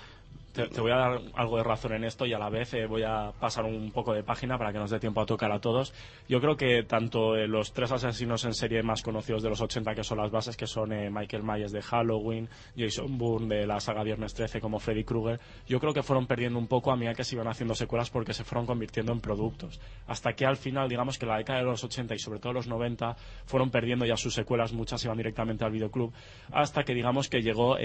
Te, 0.66 0.80
voy 0.80 0.90
a 0.90 0.96
dar 0.96 1.20
algo 1.34 1.56
de 1.58 1.62
razón 1.62 1.92
en 1.92 2.02
esto 2.02 2.26
y 2.26 2.32
a 2.32 2.38
la 2.38 2.50
vez 2.50 2.74
eh, 2.74 2.86
voy 2.86 3.04
a 3.04 3.30
pasar 3.38 3.64
un 3.64 3.92
poco 3.92 4.12
de 4.12 4.24
página 4.24 4.58
para 4.58 4.72
que 4.72 4.78
nos 4.80 4.90
dé 4.90 4.98
tiempo 4.98 5.20
a 5.20 5.26
tocar 5.26 5.52
a 5.52 5.60
todos. 5.60 5.94
Yo 6.28 6.40
creo 6.40 6.56
que 6.56 6.82
tanto 6.82 7.36
eh, 7.36 7.46
los 7.46 7.72
tres 7.72 7.92
asesinos 7.92 8.44
en 8.44 8.54
serie 8.54 8.82
más 8.82 9.02
conocidos 9.02 9.44
de 9.44 9.50
los 9.50 9.60
80, 9.60 9.94
que 9.94 10.02
son 10.02 10.18
las 10.18 10.32
bases, 10.32 10.56
que 10.56 10.66
son 10.66 10.92
eh, 10.92 11.10
Michael 11.10 11.44
Myers 11.44 11.70
de 11.70 11.80
Halloween, 11.80 12.48
Jason 12.76 13.16
Bourne 13.16 13.54
de 13.54 13.66
la 13.68 13.78
saga 13.78 14.02
Viernes 14.02 14.34
13 14.34 14.60
como 14.60 14.80
Freddy 14.80 15.04
Krueger, 15.04 15.38
yo 15.68 15.78
creo 15.78 15.94
que 15.94 16.02
fueron 16.02 16.26
perdiendo 16.26 16.58
un 16.58 16.66
poco 16.66 16.90
a 16.90 16.96
medida 16.96 17.14
que 17.14 17.22
se 17.22 17.36
iban 17.36 17.46
haciendo 17.46 17.76
secuelas 17.76 18.10
porque 18.10 18.34
se 18.34 18.42
fueron 18.42 18.66
convirtiendo 18.66 19.12
en 19.12 19.20
productos. 19.20 19.80
Hasta 20.08 20.32
que 20.32 20.44
al 20.44 20.56
final, 20.56 20.88
digamos 20.88 21.18
que 21.18 21.26
la 21.26 21.36
década 21.36 21.60
de 21.60 21.66
los 21.66 21.84
80 21.84 22.16
y 22.16 22.18
sobre 22.18 22.40
todo 22.40 22.52
los 22.52 22.66
90 22.66 23.14
fueron 23.46 23.70
perdiendo 23.70 24.04
ya 24.06 24.16
sus 24.16 24.34
secuelas, 24.34 24.72
muchas 24.72 25.04
iban 25.04 25.18
directamente 25.18 25.64
al 25.64 25.70
videoclub, 25.70 26.12
hasta 26.50 26.82
que 26.82 26.94
digamos 26.94 27.28
que 27.28 27.42
llegó 27.42 27.76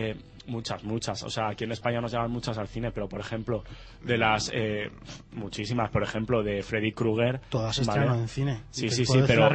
muchas, 0.47 0.83
muchas. 0.83 1.21
O 1.21 1.29
sea, 1.29 1.49
aquí 1.49 1.65
en 1.65 1.71
España 1.71 2.01
nos 2.01 2.11
llegan 2.11 2.31
muchas 2.31 2.57
al 2.63 2.69
cine, 2.69 2.91
pero 2.91 3.07
por 3.07 3.19
ejemplo, 3.19 3.63
de 4.03 4.17
las 4.17 4.51
eh, 4.53 4.89
muchísimas, 5.33 5.89
por 5.91 6.03
ejemplo, 6.03 6.43
de 6.43 6.63
Freddy 6.63 6.91
Krueger. 6.91 7.41
Todas 7.49 7.75
se 7.75 7.85
¿vale? 7.85 8.05
en 8.05 8.27
cine. 8.27 8.61
Sí, 8.71 8.89
sí, 8.89 9.05
sí, 9.05 9.19
pero, 9.27 9.49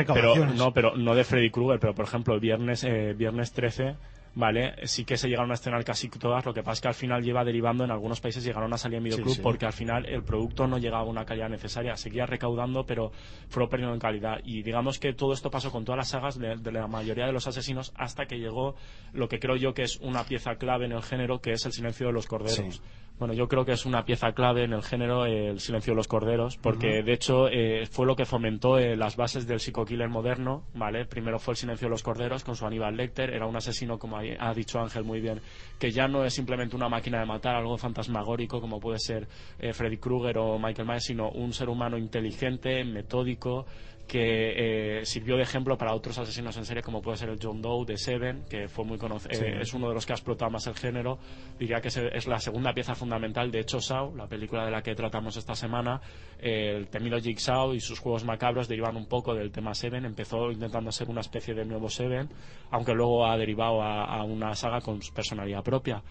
no, 0.55 0.72
pero 0.72 0.97
no 0.97 1.14
de 1.14 1.24
Freddy 1.24 1.51
Krueger, 1.51 1.80
pero 1.80 1.94
por 1.94 2.05
ejemplo, 2.05 2.35
el 2.35 2.40
viernes, 2.40 2.85
eh, 2.85 3.14
viernes 3.16 3.52
13, 3.52 3.97
¿vale? 4.39 4.74
Sí 4.86 5.05
que 5.05 5.16
se 5.16 5.28
llegaron 5.28 5.51
a 5.51 5.55
estrenar 5.55 5.85
casi 5.85 6.09
todas, 6.09 6.47
lo 6.47 6.55
que 6.55 6.62
pasa 6.62 6.74
es 6.74 6.81
que 6.81 6.89
al 6.89 6.94
final 6.94 7.24
lleva 7.24 7.44
derivando, 7.44 7.82
en 7.82 7.90
algunos 7.90 8.20
países 8.20 8.44
llegaron 8.44 8.73
a 8.73 8.78
salir 8.78 8.98
en 8.98 9.02
videoclub 9.05 9.31
Sí, 9.31 9.35
sí. 9.35 9.43
porque 9.43 9.66
al 9.66 9.73
final 9.73 10.06
el 10.06 10.23
producto 10.23 10.69
no 10.69 10.78
llegaba 10.78 11.02
a 11.02 11.06
una 11.06 11.24
calidad 11.24 11.48
necesaria, 11.48 11.97
seguía 11.97 12.24
recaudando, 12.24 12.86
pero 12.86 13.10
fue 13.48 13.69
perdiendo 13.69 13.94
en 13.94 14.01
calidad. 14.01 14.39
Y 14.44 14.62
digamos 14.62 15.01
que 15.01 15.12
todo 15.12 15.32
esto 15.32 15.51
pasó 15.51 15.73
con 15.73 15.85
todas 15.85 15.97
las 15.97 16.09
sagas 16.10 16.39
de, 16.39 16.55
de 16.56 16.70
la 16.70 16.86
mayoría 16.86 17.27
de 17.27 17.32
los 17.32 17.48
asesinos 17.48 17.93
hasta 17.97 18.27
que 18.27 18.39
llegó 18.39 18.77
lo 19.12 19.28
que 19.28 19.40
creo 19.40 19.56
yo 19.56 19.74
que 19.74 19.82
es 19.82 19.97
una 19.97 20.23
pieza 20.23 20.55
clave 20.55 20.85
en 20.86 20.93
el 20.93 21.02
género, 21.02 21.40
que 21.40 21.51
es 21.52 21.66
el 21.66 21.73
silencio 21.73 22.06
de 22.06 22.12
los 22.12 22.28
corderos. 22.28 22.77
Sí. 22.77 22.81
Bueno, 23.18 23.34
yo 23.34 23.48
creo 23.48 23.64
que 23.64 23.72
es 23.72 23.84
una 23.84 24.04
pieza 24.04 24.32
clave 24.32 24.64
en 24.64 24.72
el 24.72 24.82
género 24.82 25.26
eh, 25.26 25.48
el 25.48 25.60
silencio 25.60 25.92
de 25.92 25.96
los 25.96 26.06
corderos, 26.06 26.56
porque 26.56 27.02
de 27.02 27.12
hecho 27.12 27.48
eh, 27.48 27.86
fue 27.90 28.06
lo 28.06 28.14
que 28.14 28.24
fomentó 28.24 28.78
eh, 28.78 28.96
las 28.96 29.16
bases 29.16 29.46
del 29.46 29.58
psico-killer 29.58 30.08
moderno, 30.08 30.64
¿vale? 30.74 31.04
Primero 31.04 31.38
fue 31.38 31.52
el 31.52 31.56
silencio 31.56 31.86
de 31.86 31.90
los 31.90 32.02
corderos 32.02 32.44
con 32.44 32.54
su 32.54 32.64
Aníbal 32.64 32.96
Lecter, 32.96 33.30
era 33.30 33.46
un 33.46 33.56
asesino, 33.56 33.98
como 33.98 34.18
ha 34.18 34.22
ha 34.38 34.54
dicho 34.54 34.78
Ángel 34.78 35.04
muy 35.04 35.20
bien, 35.20 35.40
que 35.78 35.90
ya 35.90 36.06
no 36.08 36.24
es 36.24 36.34
simplemente 36.34 36.76
una 36.76 36.88
máquina 36.88 37.20
de 37.20 37.26
matar, 37.26 37.56
algo 37.56 37.76
fantasmagórico 37.76 38.60
como 38.60 38.80
puede 38.80 38.98
ser 38.98 39.28
eh, 39.58 39.72
Freddy 39.72 39.98
Krueger 39.98 40.38
o 40.38 40.58
Michael 40.58 40.86
Myers, 40.86 41.04
sino 41.04 41.30
un 41.30 41.52
ser 41.52 41.68
humano 41.68 41.98
inteligente, 41.98 42.84
metódico, 42.84 43.66
que 44.09 45.01
eh, 45.01 45.05
sirvió 45.05 45.36
de 45.36 45.43
ejemplo 45.43 45.76
para 45.76 45.94
otros 45.94 46.18
asesinos 46.18 46.56
en 46.56 46.64
serie 46.64 46.82
como 46.82 47.01
puede 47.02 47.18
ser 47.18 47.28
el 47.28 47.39
John 47.40 47.60
Doe 47.62 47.85
de 47.85 47.97
Seven, 47.98 48.44
que 48.48 48.66
fue 48.68 48.85
muy 48.85 48.98
conocido, 48.98 49.35
Sí. 49.35 49.44
es 49.60 49.74
uno 49.74 49.89
de 49.89 49.94
los 49.94 50.06
que 50.06 50.12
ha 50.12 50.16
explotado 50.16 50.51
más 50.51 50.66
el 50.66 50.74
género. 50.74 51.18
Diría 51.59 51.80
que 51.80 51.89
es 51.89 52.26
la 52.26 52.40
segunda 52.40 52.72
pieza 52.72 52.94
fundamental. 52.94 53.51
De 53.51 53.60
hecho, 53.60 53.80
Saw, 53.80 54.16
la 54.16 54.26
película 54.26 54.64
de 54.64 54.70
la 54.70 54.82
que 54.82 54.94
tratamos 54.94 55.36
esta 55.36 55.55
semana, 55.55 56.01
eh, 56.40 56.72
el 56.76 56.89
temido 56.89 57.18
Jigsaw 57.20 57.74
y 57.74 57.80
sus 57.80 57.98
juegos 58.01 58.24
macabros 58.24 58.66
derivan 58.66 58.97
un 58.97 59.06
poco 59.06 59.35
del 59.35 59.52
tema 59.52 59.74
Seven. 59.74 60.06
Empezó 60.06 60.51
intentando 60.51 60.90
ser 60.90 61.10
una 61.10 61.20
especie 61.20 61.52
de 61.55 61.64
nuevo 61.66 61.90
Seven, 61.90 62.28
aunque 62.70 62.94
luego 62.94 63.26
ha 63.26 63.36
derivado 63.36 63.82
a, 63.82 64.05
a 64.05 64.24
una 64.24 64.55
saga 64.55 64.80
con 64.80 65.02
su 65.02 65.12
personalidad 65.12 65.62
propia. 65.62 66.02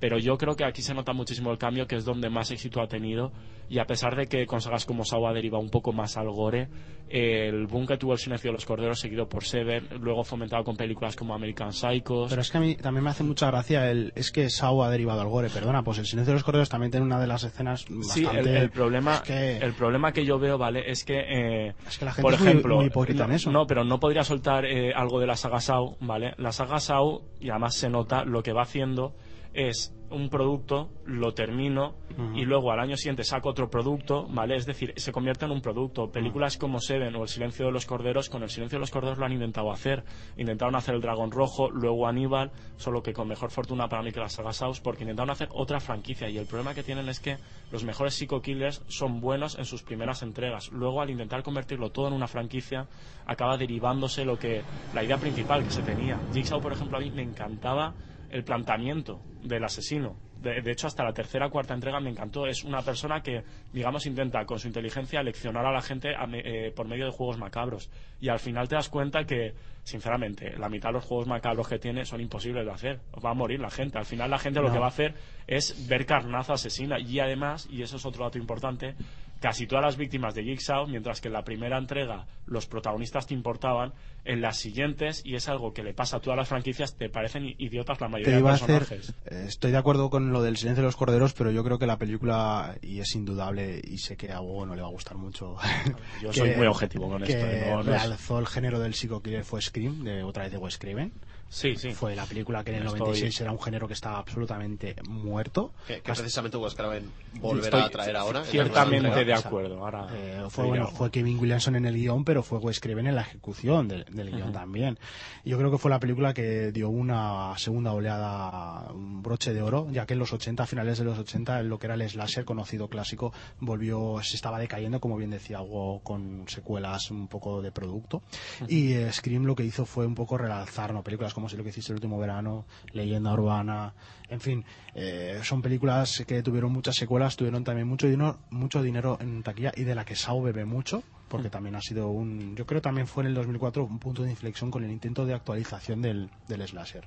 Pero 0.00 0.18
yo 0.18 0.36
creo 0.36 0.54
que 0.56 0.64
aquí 0.64 0.82
se 0.82 0.92
nota 0.92 1.12
muchísimo 1.12 1.50
el 1.50 1.58
cambio, 1.58 1.86
que 1.86 1.96
es 1.96 2.04
donde 2.04 2.28
más 2.28 2.50
éxito 2.50 2.82
ha 2.82 2.88
tenido. 2.88 3.32
Y 3.70 3.78
a 3.78 3.86
pesar 3.86 4.14
de 4.16 4.26
que 4.26 4.44
con 4.46 4.60
sagas 4.60 4.84
como 4.84 5.04
Saw 5.04 5.26
ha 5.26 5.32
derivado 5.32 5.62
un 5.62 5.70
poco 5.70 5.92
más 5.92 6.16
al 6.18 6.28
gore, 6.30 6.68
el 7.08 7.66
boom 7.66 7.86
que 7.86 7.96
tuvo 7.96 8.12
el 8.12 8.18
silencio 8.18 8.48
de 8.50 8.54
los 8.54 8.66
corderos, 8.66 8.98
seguido 9.00 9.28
por 9.28 9.44
Seven, 9.44 9.88
luego 10.00 10.24
fomentado 10.24 10.64
con 10.64 10.76
películas 10.76 11.16
como 11.16 11.34
American 11.34 11.72
Psychos. 11.72 12.28
Pero 12.30 12.42
es 12.42 12.50
que 12.50 12.58
a 12.58 12.60
mí 12.60 12.74
también 12.76 13.04
me 13.04 13.10
hace 13.10 13.22
mucha 13.24 13.46
gracia 13.46 13.90
el 13.90 14.12
es 14.14 14.30
que 14.30 14.50
Sao 14.50 14.82
ha 14.82 14.90
derivado 14.90 15.20
al 15.22 15.28
gore, 15.28 15.48
perdona, 15.48 15.82
pues 15.82 15.98
el 15.98 16.06
silencio 16.06 16.32
de 16.32 16.36
los 16.36 16.44
corderos 16.44 16.68
también 16.68 16.90
tiene 16.90 17.06
una 17.06 17.18
de 17.20 17.26
las 17.26 17.44
escenas 17.44 17.84
Sí, 17.84 18.24
bastante 18.24 18.40
el, 18.50 18.56
el 18.64 18.70
problema, 18.70 19.14
es 19.14 19.20
que 19.22 19.56
el 19.58 19.72
problema 19.74 20.12
que 20.12 20.24
yo 20.26 20.38
veo, 20.38 20.58
¿vale? 20.58 20.90
Es 20.90 21.04
que, 21.04 21.18
eh, 21.20 21.74
Es 21.86 21.98
que 21.98 22.04
la 22.04 22.12
gente 22.12 22.22
por 22.22 22.34
es 22.34 22.40
muy- 22.40 22.48
ejemplo, 22.48 22.76
muy 22.76 22.86
hipócrita 22.86 23.24
en 23.24 23.30
no, 23.30 23.36
eso. 23.36 23.50
no, 23.50 23.66
pero 23.66 23.84
no 23.84 23.98
podría 24.00 24.24
soltar 24.24 24.66
eh, 24.66 24.92
algo 24.94 25.20
de 25.20 25.26
la 25.26 25.36
saga 25.36 25.60
Saw, 25.60 25.96
¿vale? 26.00 26.34
La 26.38 26.52
saga 26.52 26.78
Saw, 26.80 27.22
y 27.40 27.48
además 27.50 27.74
se 27.76 27.88
nota, 27.88 28.24
lo 28.24 28.42
que 28.42 28.52
va 28.52 28.62
haciendo 28.62 29.14
es 29.54 29.94
un 30.10 30.28
producto, 30.28 30.90
lo 31.06 31.34
termino 31.34 31.94
y 32.34 32.44
luego 32.44 32.70
al 32.70 32.78
año 32.78 32.96
siguiente 32.96 33.24
saco 33.24 33.48
otro 33.48 33.68
producto, 33.68 34.26
¿vale? 34.28 34.54
Es 34.54 34.66
decir, 34.66 34.92
se 34.96 35.10
convierte 35.10 35.44
en 35.44 35.50
un 35.50 35.60
producto. 35.60 36.10
Películas 36.10 36.56
como 36.56 36.78
Seven 36.78 37.16
o 37.16 37.22
El 37.22 37.28
silencio 37.28 37.66
de 37.66 37.72
los 37.72 37.86
corderos, 37.86 38.28
con 38.28 38.42
El 38.42 38.50
silencio 38.50 38.76
de 38.76 38.80
los 38.80 38.90
corderos 38.90 39.18
lo 39.18 39.26
han 39.26 39.32
intentado 39.32 39.72
hacer. 39.72 40.04
Intentaron 40.36 40.76
hacer 40.76 40.94
El 40.94 41.00
dragón 41.00 41.32
rojo, 41.32 41.70
luego 41.70 42.06
Aníbal, 42.06 42.52
solo 42.76 43.02
que 43.02 43.12
con 43.12 43.26
mejor 43.26 43.50
fortuna 43.50 43.88
para 43.88 44.02
mí 44.02 44.12
que 44.12 44.20
la 44.20 44.28
saga 44.28 44.52
Saw, 44.52 44.74
porque 44.82 45.02
intentaron 45.02 45.30
hacer 45.30 45.48
otra 45.52 45.80
franquicia 45.80 46.28
y 46.28 46.38
el 46.38 46.46
problema 46.46 46.74
que 46.74 46.82
tienen 46.82 47.08
es 47.08 47.18
que 47.18 47.38
los 47.72 47.82
mejores 47.82 48.14
psico-killers 48.14 48.82
son 48.86 49.20
buenos 49.20 49.58
en 49.58 49.64
sus 49.64 49.82
primeras 49.82 50.22
entregas. 50.22 50.70
Luego, 50.70 51.00
al 51.00 51.10
intentar 51.10 51.42
convertirlo 51.42 51.90
todo 51.90 52.08
en 52.08 52.14
una 52.14 52.28
franquicia, 52.28 52.86
acaba 53.26 53.56
derivándose 53.56 54.24
lo 54.24 54.38
que 54.38 54.62
la 54.94 55.02
idea 55.02 55.16
principal 55.16 55.64
que 55.64 55.70
se 55.70 55.82
tenía. 55.82 56.20
Jigsaw, 56.32 56.60
por 56.60 56.72
ejemplo, 56.72 56.98
a 56.98 57.00
mí 57.00 57.10
me 57.10 57.22
encantaba 57.22 57.94
el 58.34 58.42
planteamiento 58.44 59.20
del 59.42 59.62
asesino. 59.64 60.16
De, 60.42 60.60
de 60.60 60.72
hecho, 60.72 60.88
hasta 60.88 61.04
la 61.04 61.12
tercera 61.12 61.46
o 61.46 61.50
cuarta 61.50 61.72
entrega 61.72 62.00
me 62.00 62.10
encantó. 62.10 62.46
Es 62.46 62.64
una 62.64 62.82
persona 62.82 63.22
que, 63.22 63.42
digamos, 63.72 64.04
intenta 64.06 64.44
con 64.44 64.58
su 64.58 64.66
inteligencia 64.66 65.22
leccionar 65.22 65.64
a 65.64 65.70
la 65.72 65.80
gente 65.80 66.14
a 66.14 66.26
me- 66.26 66.40
eh, 66.44 66.72
por 66.72 66.86
medio 66.88 67.04
de 67.06 67.12
juegos 67.12 67.38
macabros. 67.38 67.88
Y 68.20 68.28
al 68.28 68.40
final 68.40 68.68
te 68.68 68.74
das 68.74 68.88
cuenta 68.88 69.24
que, 69.24 69.54
sinceramente, 69.84 70.58
la 70.58 70.68
mitad 70.68 70.88
de 70.88 70.94
los 70.94 71.04
juegos 71.04 71.26
macabros 71.28 71.68
que 71.68 71.78
tiene 71.78 72.04
son 72.04 72.20
imposibles 72.20 72.64
de 72.66 72.72
hacer. 72.72 73.00
Va 73.24 73.30
a 73.30 73.34
morir 73.34 73.60
la 73.60 73.70
gente. 73.70 73.96
Al 73.98 74.04
final 74.06 74.28
la 74.30 74.38
gente 74.38 74.60
lo 74.60 74.72
que 74.72 74.78
va 74.78 74.86
a 74.86 74.88
hacer 74.88 75.14
es 75.46 75.86
ver 75.88 76.04
carnaza 76.04 76.54
asesina. 76.54 76.98
Y 76.98 77.20
además, 77.20 77.68
y 77.70 77.82
eso 77.82 77.96
es 77.96 78.04
otro 78.04 78.24
dato 78.24 78.36
importante, 78.38 78.96
casi 79.44 79.66
todas 79.66 79.84
las 79.84 79.98
víctimas 79.98 80.34
de 80.34 80.42
Jigsaw, 80.42 80.86
mientras 80.86 81.20
que 81.20 81.28
en 81.28 81.34
la 81.34 81.44
primera 81.44 81.76
entrega 81.76 82.24
los 82.46 82.66
protagonistas 82.66 83.26
te 83.26 83.34
importaban, 83.34 83.92
en 84.24 84.40
las 84.40 84.56
siguientes, 84.56 85.20
y 85.22 85.34
es 85.34 85.50
algo 85.50 85.74
que 85.74 85.82
le 85.82 85.92
pasa 85.92 86.16
a 86.16 86.20
todas 86.20 86.38
las 86.38 86.48
franquicias, 86.48 86.96
te 86.96 87.10
parecen 87.10 87.54
idiotas 87.58 88.00
la 88.00 88.08
mayoría 88.08 88.40
de 88.40 88.48
hacer 88.48 88.78
personajes. 88.78 89.14
eh, 89.26 89.44
estoy 89.46 89.70
de 89.70 89.76
acuerdo 89.76 90.08
con 90.08 90.32
lo 90.32 90.40
del 90.42 90.56
silencio 90.56 90.80
de 90.82 90.86
los 90.88 90.96
corderos 90.96 91.34
pero 91.34 91.50
yo 91.50 91.62
creo 91.62 91.78
que 91.78 91.86
la 91.86 91.98
película 91.98 92.74
y 92.80 93.00
es 93.00 93.14
indudable 93.14 93.82
y 93.84 93.98
sé 93.98 94.16
que 94.16 94.32
a 94.32 94.40
Hugo 94.40 94.64
no 94.64 94.74
le 94.74 94.80
va 94.80 94.88
a 94.88 94.90
gustar 94.92 95.18
mucho 95.18 95.56
Yo 96.22 96.30
que- 96.30 96.38
soy 96.38 96.54
muy 96.56 96.66
objetivo 96.66 97.10
con 97.10 97.22
que 97.22 97.32
esto, 97.34 97.46
¿eh? 97.46 97.66
No- 97.68 97.82
no 97.82 97.94
es- 97.94 98.00
realzó 98.02 98.38
el 98.38 98.46
género 98.46 98.78
del 98.78 98.94
psico-killer 98.94 99.44
fue 99.44 99.60
Scream 99.60 100.04
de 100.04 100.22
otra 100.22 100.44
vez 100.44 100.52
de 100.52 100.58
Wes 100.58 100.78
Craven 100.78 101.12
Sí, 101.48 101.76
sí. 101.76 101.92
fue 101.92 102.16
la 102.16 102.24
película 102.26 102.64
que 102.64 102.70
en 102.72 102.78
el 102.78 102.86
Estoy- 102.86 102.98
96 103.00 103.40
era 103.42 103.52
un 103.52 103.60
género 103.60 103.86
que 103.86 103.94
estaba 103.94 104.18
absolutamente 104.18 104.96
muerto 105.08 105.72
Que, 105.86 106.00
que 106.02 106.10
Hasta- 106.10 106.22
precisamente 106.22 106.56
Wes 106.56 106.74
Craven 106.74 107.10
volverá 107.40 107.66
Estoy 107.78 107.80
a 107.82 107.88
traer 107.90 108.16
ahora. 108.16 108.44
Ciertamente 108.44 109.24
de 109.24 109.34
acuerdo. 109.34 109.78
Ahora 109.84 110.08
Eh, 110.12 110.44
fue, 110.50 110.64
bueno, 110.66 110.88
fue 110.88 111.10
Kevin 111.10 111.38
Williamson 111.38 111.76
en 111.76 111.86
el 111.86 111.94
guion, 111.94 112.24
pero 112.24 112.42
fue 112.42 112.58
Wes 112.58 112.80
Craven 112.80 113.06
en 113.06 113.14
la 113.14 113.20
ejecución 113.22 113.86
del, 113.88 114.04
del 114.06 114.30
guion 114.30 114.44
Ujú. 114.44 114.52
también. 114.52 114.98
Y 115.44 115.50
Yo 115.50 115.58
creo 115.58 115.70
que 115.70 115.78
fue 115.78 115.90
la 115.90 116.00
película 116.00 116.34
que 116.34 116.72
dio 116.72 116.88
una 116.88 117.56
segunda 117.56 117.92
oleada, 117.92 118.90
un 118.92 119.22
broche 119.22 119.52
de 119.54 119.62
oro, 119.62 119.86
ya 119.90 120.06
que 120.06 120.14
en 120.14 120.18
los 120.20 120.32
80, 120.32 120.64
a 120.64 120.66
finales 120.66 120.98
de 120.98 121.04
los 121.04 121.18
80, 121.18 121.62
lo 121.62 121.78
que 121.78 121.86
era 121.86 121.94
el 121.94 122.08
slasher 122.08 122.44
conocido 122.44 122.88
clásico 122.88 123.32
volvió, 123.60 124.20
se 124.22 124.36
estaba 124.36 124.58
decayendo, 124.58 125.00
como 125.00 125.16
bien 125.16 125.30
decía 125.30 125.60
Hugo, 125.60 126.00
con 126.02 126.44
secuelas 126.48 127.10
un 127.10 127.28
poco 127.28 127.62
de 127.62 127.70
producto. 127.72 128.22
Y 128.68 128.94
eh, 128.94 129.12
Scream 129.12 129.44
lo 129.44 129.54
que 129.54 129.64
hizo 129.64 129.86
fue 129.86 130.06
un 130.06 130.14
poco 130.14 130.36
realzar, 130.38 130.92
¿no? 130.92 131.02
Películas 131.02 131.32
como 131.34 131.43
Si 131.48 131.56
lo 131.56 131.62
que 131.62 131.70
hiciste 131.70 131.92
el 131.92 131.96
último 131.96 132.18
verano, 132.18 132.64
Leyenda 132.92 133.32
Urbana, 133.32 133.94
en 134.28 134.40
fin, 134.40 134.64
eh, 134.94 135.40
son 135.42 135.62
películas 135.62 136.24
que 136.26 136.42
tuvieron 136.42 136.72
muchas 136.72 136.96
secuelas, 136.96 137.36
tuvieron 137.36 137.64
también 137.64 137.88
mucho 137.88 138.06
dinero, 138.06 138.38
mucho 138.50 138.82
dinero 138.82 139.18
en 139.20 139.42
taquilla 139.42 139.72
y 139.76 139.84
de 139.84 139.94
la 139.94 140.04
que 140.04 140.16
Saw 140.16 140.42
bebe 140.42 140.64
mucho, 140.64 141.02
porque 141.28 141.50
también 141.50 141.74
ha 141.76 141.80
sido 141.80 142.08
un, 142.08 142.54
yo 142.56 142.66
creo 142.66 142.80
también 142.80 143.06
fue 143.06 143.22
en 143.22 143.28
el 143.28 143.34
2004 143.34 143.84
un 143.84 143.98
punto 143.98 144.22
de 144.22 144.30
inflexión 144.30 144.70
con 144.70 144.84
el 144.84 144.90
intento 144.90 145.26
de 145.26 145.34
actualización 145.34 146.02
del, 146.02 146.30
del 146.48 146.66
slasher. 146.66 147.04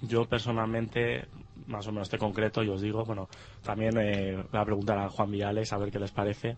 Yo 0.00 0.24
personalmente, 0.24 1.26
más 1.66 1.86
o 1.86 1.92
menos 1.92 2.08
este 2.08 2.18
concreto, 2.18 2.62
yo 2.62 2.74
os 2.74 2.80
digo, 2.80 3.04
bueno, 3.04 3.28
también 3.62 3.96
eh, 3.98 4.42
voy 4.50 4.60
a 4.60 4.64
preguntar 4.64 4.98
a 4.98 5.08
Juan 5.10 5.30
Viales 5.30 5.72
a 5.72 5.78
ver 5.78 5.90
qué 5.90 5.98
les 5.98 6.10
parece. 6.10 6.56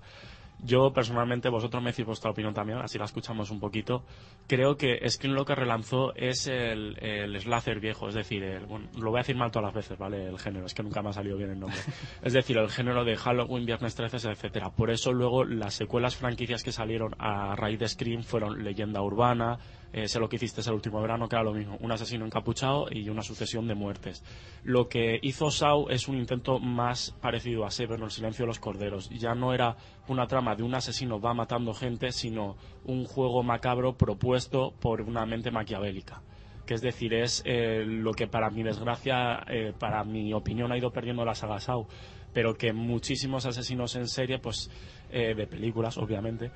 Yo 0.65 0.93
personalmente, 0.93 1.49
vosotros 1.49 1.83
me 1.83 1.91
decís 1.91 2.07
vuestra 2.07 2.31
opinión 2.31 2.55
también, 2.55 2.79
así 2.79 2.97
la 2.99 3.05
escuchamos 3.07 3.51
un 3.51 3.59
poquito. 3.59 4.05
Creo 4.47 4.77
que 4.77 5.01
Screen 5.11 5.35
lo 5.35 5.45
que 5.45 5.55
relanzó 5.57 6.15
es 6.15 6.47
el, 6.47 6.97
el 7.03 7.41
slasher 7.41 7.81
viejo, 7.81 8.09
es 8.09 8.15
decir, 8.15 8.45
el- 8.45 8.67
bueno, 8.67 8.87
lo 8.97 9.11
voy 9.11 9.19
a 9.19 9.23
decir 9.23 9.35
mal 9.37 9.51
todas 9.51 9.67
las 9.67 9.75
veces, 9.75 9.99
¿vale? 9.99 10.25
El 10.29 10.39
género, 10.39 10.67
es 10.67 10.75
que 10.75 10.83
nunca 10.85 11.03
me 11.03 11.09
ha 11.09 11.13
salido 11.13 11.37
bien 11.37 11.51
el 11.51 11.59
nombre. 11.59 11.79
Es 12.23 12.33
decir, 12.33 12.57
el 12.59 12.71
género 12.71 13.05
de 13.05 13.17
Halloween, 13.17 13.67
Viernes 13.67 13.95
13, 13.97 14.31
etcétera. 14.31 14.71
Por 14.71 14.91
eso 14.91 15.13
luego 15.13 15.45
las 15.45 15.75
secuelas 15.75 16.15
franquicias 16.17 16.63
que 16.63 16.71
salieron 16.71 17.15
a 17.19 17.57
raíz 17.57 17.81
de 17.81 17.89
Scream 17.89 18.23
fueron 18.23 18.63
Leyenda 18.63 19.03
Urbana, 19.03 19.59
eh, 19.93 20.09
sé 20.09 20.19
lo 20.19 20.29
que 20.29 20.37
hiciste 20.37 20.63
el 20.63 20.73
último 20.73 21.01
verano, 21.03 21.29
que 21.29 21.37
era 21.37 21.43
lo 21.43 21.53
mismo, 21.53 21.77
un 21.81 21.93
asesino 21.93 22.25
encapuchado 22.25 22.87
y 22.91 23.09
una 23.09 23.23
sucesión 23.23 23.69
de 23.69 23.75
muertes. 23.75 24.25
Lo 24.65 24.89
que 24.89 25.19
hizo 25.23 25.51
Saw 25.51 25.89
es 25.91 26.09
un 26.09 26.17
intento 26.17 26.59
más 26.59 27.11
parecido 27.21 27.65
a 27.65 27.71
Seven 27.71 28.03
o 28.03 28.07
El 28.07 28.11
silencio 28.11 28.45
de 28.45 28.49
los 28.49 28.59
corderos. 28.59 29.11
Ya 29.11 29.35
no 29.35 29.53
era 29.53 29.77
una 30.09 30.27
trama 30.27 30.57
de 30.57 30.63
un 30.63 30.75
asesino 30.75 31.21
va 31.21 31.35
matando 31.35 31.75
gente, 31.75 32.13
sino 32.13 32.57
un 32.85 33.05
juego 33.05 33.43
macabro 33.43 33.97
propuesto 33.97 34.73
por 34.81 35.03
una 35.03 35.27
mente 35.27 35.51
maquiavélica. 35.51 36.23
que 36.67 36.75
es 36.75 36.81
decir, 36.81 37.13
es 37.13 37.43
eh, 37.45 37.85
lo 37.85 38.13
que 38.13 38.29
para 38.29 38.49
mi 38.49 38.63
desgracia, 38.63 39.45
eh, 39.49 39.73
para 39.77 40.05
mi 40.05 40.33
opinión, 40.33 40.71
ha 40.71 40.79
ido 40.79 40.93
perdiendo 40.93 41.25
la 41.25 41.35
saga 41.35 41.59
Saw, 41.59 41.87
pero 42.33 42.55
que 42.55 42.73
muchísimos 42.73 43.47
asesinos 43.47 43.97
en 43.97 44.07
serie, 44.07 44.39
pues 44.39 44.71
eh, 45.11 45.35
de 45.35 45.47
películas, 45.47 45.99
obviamente, 45.99 46.51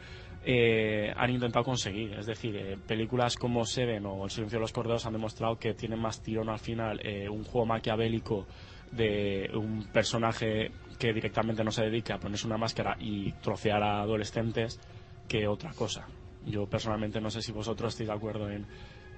eh, 0.49 1.13
han 1.17 1.31
intentado 1.31 1.65
conseguir. 1.65 2.13
Es 2.13 2.27
decir, 2.27 2.57
eh, 2.57 2.79
películas 2.87 3.35
como 3.35 3.65
Seven 3.65 4.07
o 4.07 4.25
El 4.25 4.31
silencio 4.31 4.59
de 4.59 4.61
los 4.61 4.73
corderos 4.73 5.05
han 5.05 5.15
demostrado 5.15 5.59
que 5.59 5.75
tienen 5.75 5.99
más 5.99 6.23
tirón 6.23 6.49
al 6.49 6.61
final 6.61 7.01
eh, 7.03 7.29
un 7.29 7.43
juego 7.43 7.67
maquiavélico 7.67 8.47
de 8.93 9.51
un 9.53 9.89
personaje 9.93 10.71
que 11.01 11.13
directamente 11.13 11.65
no 11.65 11.73
se 11.73 11.83
dedica 11.83 12.15
a 12.15 12.21
ponerse 12.21 12.47
una 12.47 12.57
máscara 12.57 12.97
y 13.01 13.33
trocear 13.43 13.83
a 13.83 14.03
adolescentes 14.03 14.81
que 15.27 15.49
otra 15.49 15.73
cosa. 15.73 16.07
Yo 16.47 16.67
personalmente 16.67 17.21
no 17.21 17.29
sé 17.29 17.43
si 17.43 17.51
vosotros 17.51 17.93
estáis 17.93 18.09
de 18.09 18.15
acuerdo 18.15 18.49
en 18.49 18.67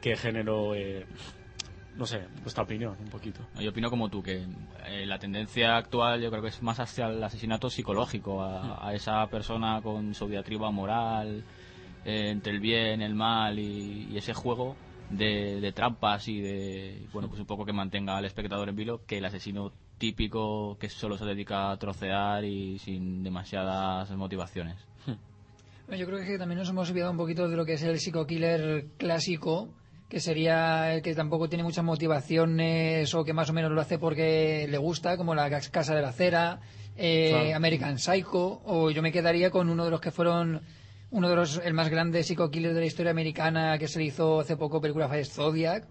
qué 0.01 0.17
género, 0.17 0.75
eh, 0.75 1.05
no 1.99 2.07
sé, 2.07 2.23
vuestra 2.43 2.63
opinión 2.63 2.97
un 2.99 3.11
poquito. 3.11 3.41
Yo 3.59 3.71
opino 3.71 3.91
como 3.91 4.09
tú, 4.09 4.23
que 4.23 4.47
eh, 4.87 5.05
la 5.05 5.19
tendencia 5.19 5.77
actual 5.77 6.23
yo 6.23 6.31
creo 6.31 6.43
que 6.43 6.49
es 6.49 6.63
más 6.63 6.79
hacia 6.79 7.09
el 7.09 7.23
asesinato 7.23 7.69
psicológico, 7.69 8.41
a, 8.43 8.89
a 8.89 8.95
esa 8.95 9.27
persona 9.27 9.81
con 9.83 10.15
su 10.15 10.29
diatriba 10.29 10.71
moral, 10.71 11.43
eh, 12.05 12.31
entre 12.31 12.53
el 12.53 12.61
bien, 12.61 13.03
el 13.03 13.15
mal 13.15 13.59
y, 13.59 14.09
y 14.11 14.17
ese 14.17 14.33
juego 14.33 14.77
de, 15.11 15.61
de 15.61 15.73
trampas 15.73 16.29
y 16.29 16.41
de, 16.41 17.07
bueno, 17.13 17.29
pues 17.29 17.41
un 17.41 17.47
poco 17.47 17.65
que 17.65 17.73
mantenga 17.73 18.17
al 18.17 18.25
espectador 18.25 18.69
en 18.69 18.77
vilo, 18.77 19.01
que 19.05 19.19
el 19.19 19.25
asesino 19.25 19.73
típico 19.99 20.79
que 20.79 20.89
solo 20.89 21.19
se 21.19 21.25
dedica 21.25 21.73
a 21.73 21.77
trocear 21.79 22.45
y 22.45 22.79
sin 22.79 23.25
demasiadas 23.25 24.09
motivaciones. 24.13 24.77
Yo 25.89 26.07
creo 26.07 26.19
que 26.25 26.39
también 26.39 26.59
nos 26.59 26.69
hemos 26.69 26.91
olvidado 26.91 27.11
un 27.11 27.17
poquito 27.17 27.49
de 27.49 27.57
lo 27.57 27.65
que 27.65 27.73
es 27.73 27.83
el 27.83 27.99
psico-killer 27.99 28.89
clásico, 28.99 29.71
que 30.09 30.21
sería 30.21 30.95
el 30.95 31.03
que 31.03 31.15
tampoco 31.15 31.49
tiene 31.49 31.65
muchas 31.65 31.85
motivaciones 31.85 33.15
o 33.15 33.25
que 33.25 33.33
más 33.33 33.51
o 33.51 33.53
menos 33.53 33.71
lo 33.73 33.81
hace 33.81 33.99
porque 33.99 34.67
le 34.69 34.79
gusta, 34.79 35.17
como 35.17 35.35
la 35.35 35.51
Casa 35.51 35.95
de 35.95 36.03
la 36.03 36.13
Cera, 36.13 36.61
eh, 36.97 37.29
Claro. 37.31 37.57
American 37.57 37.99
Psycho, 37.99 38.61
o 38.65 38.91
yo 38.91 39.03
me 39.03 39.13
quedaría 39.13 39.51
con 39.51 39.69
uno 39.69 39.85
de 39.85 39.91
los 39.91 40.01
que 40.01 40.11
fueron 40.11 40.63
uno 41.11 41.29
de 41.29 41.37
los 41.37 41.61
el 41.65 41.73
más 41.75 41.89
grande 41.89 42.23
psico-killer 42.23 42.75
de 42.75 42.81
la 42.81 42.87
historia 42.87 43.11
americana 43.13 43.79
que 43.79 43.89
se 43.89 43.99
le 43.99 44.07
hizo 44.07 44.41
hace 44.41 44.57
poco 44.57 44.81
película 44.81 45.09
fue 45.09 45.25
Zodiac, 45.25 45.87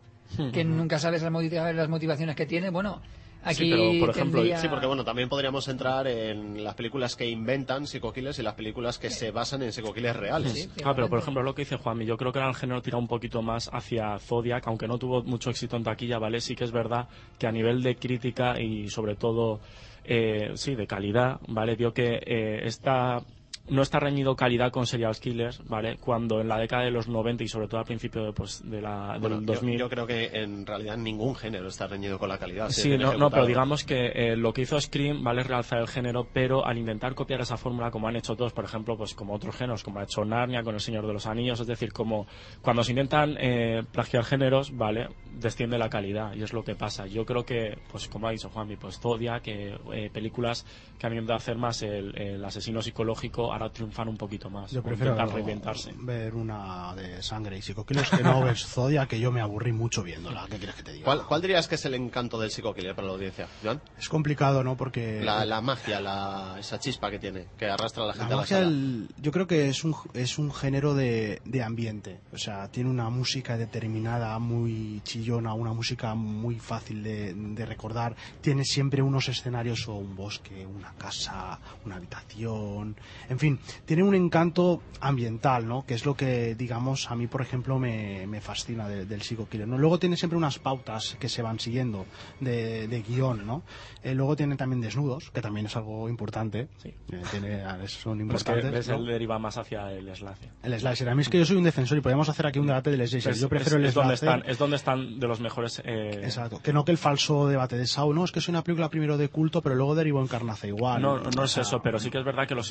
que 0.51 0.63
nunca 0.63 0.99
sabes 0.99 1.21
las 1.21 1.89
motivaciones 1.89 2.35
que 2.35 2.45
tiene. 2.45 2.69
Bueno, 2.69 3.01
aquí 3.47 3.63
sí, 3.63 3.67
pero 3.69 3.93
por 3.99 4.09
ejemplo, 4.09 4.41
tendría- 4.41 4.57
sí, 4.61 4.67
porque 4.67 4.85
bueno, 4.85 5.03
también 5.03 5.29
podríamos 5.29 5.67
entrar 5.67 6.07
en 6.07 6.63
las 6.63 6.75
películas 6.75 7.15
que 7.15 7.25
inventan 7.27 7.87
psico-killers 7.87 8.39
y 8.39 8.43
las 8.43 8.53
películas 8.55 8.97
que 8.99 9.09
se 9.09 9.31
basan 9.31 9.63
en 9.63 9.71
psico-killers 9.73 10.17
reales. 10.17 10.69
Ah, 10.83 10.93
pero 10.95 11.09
por 11.09 11.19
ejemplo 11.19 11.43
lo 11.43 11.55
que 11.55 11.61
dice 11.63 11.77
Juanmi, 11.77 12.05
yo 12.05 12.17
creo 12.17 12.31
que 12.31 12.39
el 12.39 12.55
género 12.55 12.81
tira 12.81 12.97
un 12.97 13.07
poquito 13.07 13.41
más 13.41 13.69
hacia 13.73 14.17
Zodiac, 14.19 14.67
aunque 14.67 14.87
no 14.87 14.97
tuvo 14.97 15.23
mucho 15.23 15.49
éxito 15.49 15.75
en 15.77 15.83
taquilla, 15.83 16.19
¿vale? 16.19 16.41
Sí 16.41 16.55
que 16.55 16.63
es 16.63 16.71
verdad 16.71 17.07
que 17.37 17.47
a 17.47 17.51
nivel 17.51 17.81
de 17.81 17.95
crítica 17.95 18.59
y 18.59 18.89
sobre 18.89 19.15
todo, 19.15 19.61
eh, 20.03 20.51
sí, 20.55 20.75
de 20.75 20.87
calidad, 20.87 21.39
¿vale? 21.47 21.75
Vio 21.75 21.93
que 21.93 22.19
eh, 22.25 22.61
esta 22.63 23.21
no 23.69 23.81
está 23.81 23.99
reñido 23.99 24.35
calidad 24.35 24.71
con 24.71 24.85
serial 24.85 25.15
killers, 25.17 25.61
¿vale? 25.67 25.97
Cuando 25.97 26.39
en 26.41 26.47
la 26.47 26.57
década 26.57 26.83
de 26.83 26.91
los 26.91 27.07
90 27.07 27.43
y 27.43 27.47
sobre 27.47 27.67
todo 27.67 27.79
al 27.79 27.85
principio 27.85 28.23
de, 28.23 28.33
pues, 28.33 28.61
de 28.69 28.81
la, 28.81 29.13
del 29.13 29.21
Bueno, 29.21 29.39
yo, 29.41 29.53
2000... 29.53 29.79
yo 29.79 29.89
creo 29.89 30.07
que 30.07 30.25
en 30.33 30.65
realidad 30.65 30.97
ningún 30.97 31.35
género 31.35 31.67
está 31.67 31.87
reñido 31.87 32.17
con 32.17 32.29
la 32.29 32.37
calidad. 32.37 32.69
Sí, 32.69 32.97
no, 32.97 33.13
no, 33.15 33.29
pero 33.29 33.45
digamos 33.45 33.83
que 33.83 34.07
eh, 34.13 34.35
lo 34.35 34.53
que 34.53 34.61
hizo 34.61 34.79
Scream 34.79 35.23
vale 35.23 35.41
es 35.41 35.47
realzar 35.47 35.79
el 35.79 35.87
género, 35.87 36.27
pero 36.31 36.65
al 36.65 36.77
intentar 36.77 37.13
copiar 37.15 37.41
esa 37.41 37.57
fórmula, 37.57 37.91
como 37.91 38.07
han 38.07 38.15
hecho 38.15 38.35
todos, 38.35 38.53
por 38.53 38.65
ejemplo, 38.65 38.97
pues 38.97 39.13
como 39.13 39.33
otros 39.33 39.55
géneros, 39.55 39.83
como 39.83 39.99
ha 39.99 40.03
hecho 40.03 40.23
Narnia 40.23 40.63
con 40.63 40.75
El 40.75 40.81
Señor 40.81 41.05
de 41.05 41.13
los 41.13 41.25
Anillos, 41.25 41.59
es 41.59 41.67
decir, 41.67 41.91
como 41.91 42.27
cuando 42.61 42.83
se 42.83 42.91
intentan 42.91 43.35
eh, 43.39 43.83
plagiar 43.91 44.23
géneros, 44.23 44.75
vale, 44.75 45.09
desciende 45.33 45.77
la 45.77 45.89
calidad 45.89 46.33
y 46.33 46.43
es 46.43 46.53
lo 46.53 46.63
que 46.63 46.75
pasa. 46.75 47.07
Yo 47.07 47.25
creo 47.25 47.45
que, 47.45 47.77
pues 47.91 48.07
como 48.07 48.27
ha 48.27 48.31
dicho 48.31 48.49
Juanmi, 48.49 48.77
pues 48.77 48.99
Zodiac, 48.99 49.43
que 49.43 49.77
eh, 49.93 50.09
películas 50.11 50.65
que 50.97 51.07
han 51.07 51.13
intentado 51.13 51.37
hacer 51.37 51.57
más 51.57 51.81
el, 51.81 52.17
el 52.17 52.43
asesino 52.43 52.81
psicológico 52.81 53.53
ahora 53.57 53.73
triunfan 53.73 54.07
un 54.07 54.17
poquito 54.17 54.49
más, 54.49 54.71
Yo 54.71 54.81
prefiero 54.83 55.15
reinventarse. 55.15 55.93
ver 55.97 56.35
una 56.35 56.93
de 56.95 57.21
sangre 57.21 57.57
y 57.57 57.61
psico-killers 57.61 58.09
que 58.11 58.23
no 58.23 58.41
ver 58.43 58.57
Zodia, 58.57 59.05
que 59.07 59.19
yo 59.19 59.31
me 59.31 59.41
aburrí 59.41 59.71
mucho 59.71 60.03
viéndola. 60.03 60.45
¿Qué 60.49 60.57
quieres 60.57 60.75
que 60.75 60.83
te 60.83 60.93
diga? 60.93 61.05
¿Cuál, 61.05 61.25
cuál 61.25 61.41
dirías 61.41 61.67
que 61.67 61.75
es 61.75 61.85
el 61.85 61.93
encanto 61.95 62.39
del 62.39 62.51
psico-killer 62.51 62.95
para 62.95 63.07
la 63.07 63.13
audiencia, 63.13 63.47
Joan? 63.63 63.81
Es 63.97 64.09
complicado, 64.09 64.63
¿no? 64.63 64.75
Porque 64.77 65.21
La, 65.23 65.45
la 65.45 65.61
magia, 65.61 65.99
la, 65.99 66.55
esa 66.59 66.79
chispa 66.79 67.09
que 67.11 67.19
tiene, 67.19 67.47
que 67.57 67.65
arrastra 67.65 68.03
a 68.03 68.07
la 68.07 68.13
La 68.13 68.19
gente 68.19 68.33
a 68.33 68.35
la 68.37 68.41
magia, 68.41 68.57
sala. 68.57 68.67
el- 68.69 69.09
yo 69.21 69.31
creo 69.31 69.47
que 69.47 69.69
es 69.69 69.83
un, 69.83 69.95
es 70.13 70.37
un 70.37 70.53
género 70.53 70.93
de, 70.93 71.41
de 71.45 71.63
ambiente. 71.63 72.19
O 72.33 72.37
sea, 72.37 72.67
tiene 72.69 72.89
una 72.89 73.09
música 73.09 73.57
determinada, 73.57 74.37
muy 74.39 75.01
chillona, 75.03 75.53
una 75.53 75.73
música 75.73 76.13
muy 76.15 76.59
fácil 76.59 77.03
de, 77.03 77.33
de 77.33 77.65
recordar. 77.65 78.15
Tiene 78.41 78.63
siempre 78.63 79.01
unos 79.01 79.29
escenarios 79.29 79.87
o 79.87 79.95
un 79.95 80.15
bosque, 80.15 80.65
una 80.65 80.93
casa, 80.97 81.59
una 81.85 81.95
habitación. 81.97 82.95
En 83.29 83.39
fin, 83.39 83.46
tiene 83.85 84.03
un 84.03 84.15
encanto 84.15 84.81
ambiental, 84.99 85.67
¿no? 85.67 85.85
Que 85.85 85.93
es 85.93 86.05
lo 86.05 86.15
que, 86.15 86.55
digamos, 86.55 87.11
a 87.11 87.15
mí, 87.15 87.27
por 87.27 87.41
ejemplo, 87.41 87.77
me, 87.79 88.25
me 88.27 88.41
fascina 88.41 88.87
de- 88.87 89.05
del 89.05 89.21
psico 89.21 89.47
killer, 89.47 89.67
¿no? 89.67 89.77
Luego 89.77 89.99
tiene 89.99 90.17
siempre 90.17 90.37
unas 90.37 90.57
pautas 90.59 91.15
que 91.19 91.29
se 91.29 91.41
van 91.41 91.59
siguiendo 91.59 92.05
de, 92.39 92.87
de 92.87 93.01
guion, 93.03 93.45
¿no? 93.45 93.63
Eh, 94.03 94.13
luego 94.15 94.35
tiene 94.35 94.55
también 94.55 94.81
desnudos, 94.81 95.29
que 95.31 95.41
también 95.41 95.67
es 95.67 95.75
algo 95.75 96.09
importante. 96.09 96.67
Eh, 96.83 96.93
tiene, 97.31 97.63
son 97.87 98.17
Pero 98.17 98.35
es 98.37 98.43
que 98.43 98.51
importantes. 98.51 98.71
ves, 98.71 98.87
¿no? 98.89 98.95
él 98.95 99.05
deriva 99.05 99.37
más 99.39 99.57
hacia 99.57 99.91
el 99.91 100.13
slasher. 100.15 100.49
El 100.63 100.79
slasher. 100.79 101.09
A 101.09 101.15
mí 101.15 101.21
es 101.21 101.29
que 101.29 101.37
yo 101.37 101.45
soy 101.45 101.57
un 101.57 101.63
defensor 101.63 101.97
y 101.97 102.01
podríamos 102.01 102.27
hacer 102.29 102.47
aquí 102.47 102.59
un 102.59 102.67
debate 102.67 102.89
del 102.91 103.07
slasher. 103.07 103.31
Es- 103.33 103.39
yo 103.41 103.49
prefiero 103.49 103.77
es- 103.77 103.81
el 103.83 103.85
es 103.89 103.93
donde 103.93 104.17
slasher. 104.17 104.37
están, 104.39 104.51
es 104.51 104.57
donde 104.57 104.75
están 104.77 105.19
de 105.19 105.27
los 105.27 105.39
mejores 105.39 105.81
eh, 105.85 106.21
Exacto. 106.23 106.59
Que 106.63 106.73
no 106.73 106.83
que 106.85 106.91
el 106.91 106.97
falso 106.97 107.47
debate 107.47 107.77
de 107.77 107.85
Saw, 107.85 108.13
no, 108.13 108.23
es 108.25 108.31
que 108.31 108.39
es 108.39 108.47
una 108.49 108.63
película 108.63 108.89
primero 108.89 109.17
de 109.17 109.29
culto, 109.29 109.61
pero 109.61 109.75
luego 109.75 109.93
derivó 109.95 110.21
en 110.21 110.27
carnaza 110.27 110.67
igual. 110.67 111.01
No, 111.01 111.17
no 111.19 111.41
O 111.41 111.45
es 111.45 111.51
sea, 111.51 111.61
eso, 111.63 111.81
pero 111.81 111.99
sí 111.99 112.09
que 112.09 112.17
es 112.19 112.25
verdad 112.25 112.47
que 112.47 112.55
los 112.55 112.67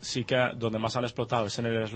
sí 0.00 0.24
que 0.24 0.36
donde 0.56 0.78
más 0.78 0.96
han 0.96 1.04
explotado 1.04 1.46
es 1.46 1.58
en 1.58 1.66
el 1.66 1.88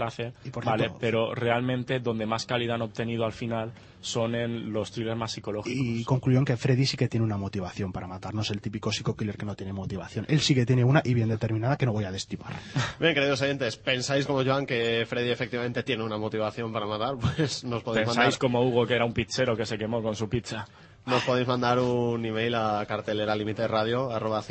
por 0.52 0.64
¿vale? 0.64 0.90
Pero 1.00 1.34
realmente 1.34 2.00
donde 2.00 2.26
más 2.26 2.46
calidad 2.46 2.76
han 2.76 2.82
obtenido 2.82 3.24
al 3.24 3.32
final 3.32 3.72
son 4.00 4.34
en 4.34 4.72
los 4.72 4.92
thrillers 4.92 5.16
más 5.16 5.32
psicológicos. 5.32 5.72
Y 5.76 6.04
concluyó 6.04 6.38
en 6.38 6.44
que 6.44 6.56
Freddy 6.56 6.86
sí 6.86 6.96
que 6.96 7.08
tiene 7.08 7.24
una 7.24 7.36
motivación 7.36 7.92
para 7.92 8.06
matar, 8.06 8.34
no 8.34 8.42
es 8.42 8.50
el 8.50 8.60
típico 8.60 8.92
psico-killer 8.92 9.36
que 9.36 9.46
no 9.46 9.54
tiene 9.56 9.72
motivación. 9.72 10.26
Él 10.28 10.40
sí 10.40 10.54
que 10.54 10.64
tiene 10.64 10.84
una 10.84 11.02
y 11.04 11.14
bien 11.14 11.28
determinada 11.28 11.76
que 11.76 11.86
no 11.86 11.92
voy 11.92 12.04
a 12.04 12.12
destipar. 12.12 12.54
Bien, 13.00 13.14
queridos 13.14 13.42
oyentes, 13.42 13.76
¿pensáis 13.76 14.26
como 14.26 14.44
Joan 14.44 14.66
que 14.66 15.04
Freddy 15.08 15.30
efectivamente 15.30 15.82
tiene 15.82 16.04
una 16.04 16.18
motivación 16.18 16.72
para 16.72 16.86
matar? 16.86 17.16
Pues 17.36 17.64
nos 17.64 17.82
podéis 17.82 18.06
mandar, 18.06 18.24
Pensáis 18.24 18.38
como 18.38 18.62
Hugo 18.62 18.86
que 18.86 18.94
era 18.94 19.04
un 19.04 19.12
pizzero 19.12 19.56
que 19.56 19.66
se 19.66 19.76
quemó 19.76 20.02
con 20.02 20.14
su 20.14 20.28
pizza. 20.28 20.66
Nos 21.06 21.22
podéis 21.22 21.46
mandar 21.46 21.78
un 21.78 22.24
email 22.26 22.54
a 22.56 22.84
cartelera 22.86 23.36
límite 23.36 23.66
radio 23.68 24.10
arroba 24.10 24.42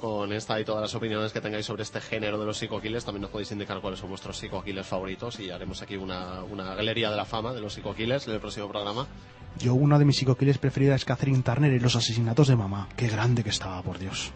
con 0.00 0.32
esta 0.32 0.60
y 0.60 0.64
todas 0.64 0.80
las 0.82 0.94
opiniones 0.94 1.32
que 1.32 1.40
tengáis 1.40 1.66
sobre 1.66 1.82
este 1.82 2.00
género 2.00 2.38
de 2.38 2.46
los 2.46 2.56
psico-killers. 2.58 3.04
También 3.04 3.22
nos 3.22 3.30
podéis 3.30 3.50
indicar 3.52 3.80
cuáles 3.80 3.98
son 3.98 4.08
vuestros 4.10 4.36
psico-killers 4.38 4.86
favoritos 4.86 5.40
y 5.40 5.50
haremos 5.50 5.82
aquí 5.82 5.96
una, 5.96 6.42
una 6.44 6.74
galería 6.74 7.10
de 7.10 7.16
la 7.16 7.24
fama 7.24 7.52
de 7.52 7.60
los 7.60 7.74
psico-killers 7.74 8.28
en 8.28 8.34
el 8.34 8.40
próximo 8.40 8.68
programa. 8.68 9.06
Yo, 9.58 9.74
una 9.74 9.98
de 9.98 10.04
mis 10.04 10.16
psico-killers 10.16 10.58
preferidas 10.58 11.00
es 11.00 11.04
Catherine 11.04 11.42
Turner 11.42 11.72
y 11.72 11.80
los 11.80 11.96
asesinatos 11.96 12.46
de 12.48 12.56
mamá. 12.56 12.88
Qué 12.96 13.08
grande 13.08 13.42
que 13.42 13.50
estaba, 13.50 13.82
por 13.82 13.98
Dios. 13.98 14.30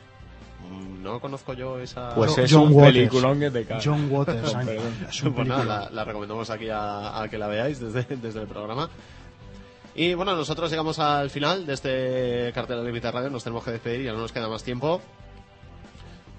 Mm, 0.69 1.03
No 1.03 1.21
conozco 1.21 1.53
yo 1.53 1.79
esa... 1.79 2.15
Pues 2.15 2.33
Jo- 2.35 2.41
es 2.41 2.53
John 2.53 2.63
un 2.69 2.73
Waters. 2.73 2.95
peliculón 2.97 3.39
que 3.41 3.51
te 3.51 3.65
cae. 3.65 3.81
John 3.85 4.09
Waters, 4.11 4.55
es 5.11 5.23
un 5.23 5.33
Pues 5.35 5.47
nada, 5.47 5.61
peliculón. 5.63 5.69
la, 5.69 5.91
la 5.91 6.05
recomendamos 6.05 6.51
aquí 6.51 6.69
a, 6.71 7.23
a 7.23 7.29
que 7.29 7.39
la 7.39 7.47
veáis 7.47 7.79
desde, 7.81 8.17
desde 8.17 8.41
el 8.43 8.49
programa. 8.49 8.89
Y 10.01 10.15
bueno, 10.15 10.35
nosotros 10.35 10.71
llegamos 10.71 10.99
al 10.99 11.29
final 11.29 11.67
de 11.67 11.75
este 11.75 12.53
cartel 12.55 12.79
de 12.79 12.87
Límite 12.87 13.11
Radio, 13.11 13.29
nos 13.29 13.45
tenemos 13.45 13.63
que 13.63 13.73
despedir, 13.73 14.07
ya 14.07 14.13
no 14.15 14.21
nos 14.21 14.33
queda 14.33 14.49
más 14.49 14.65
tiempo. 14.65 15.03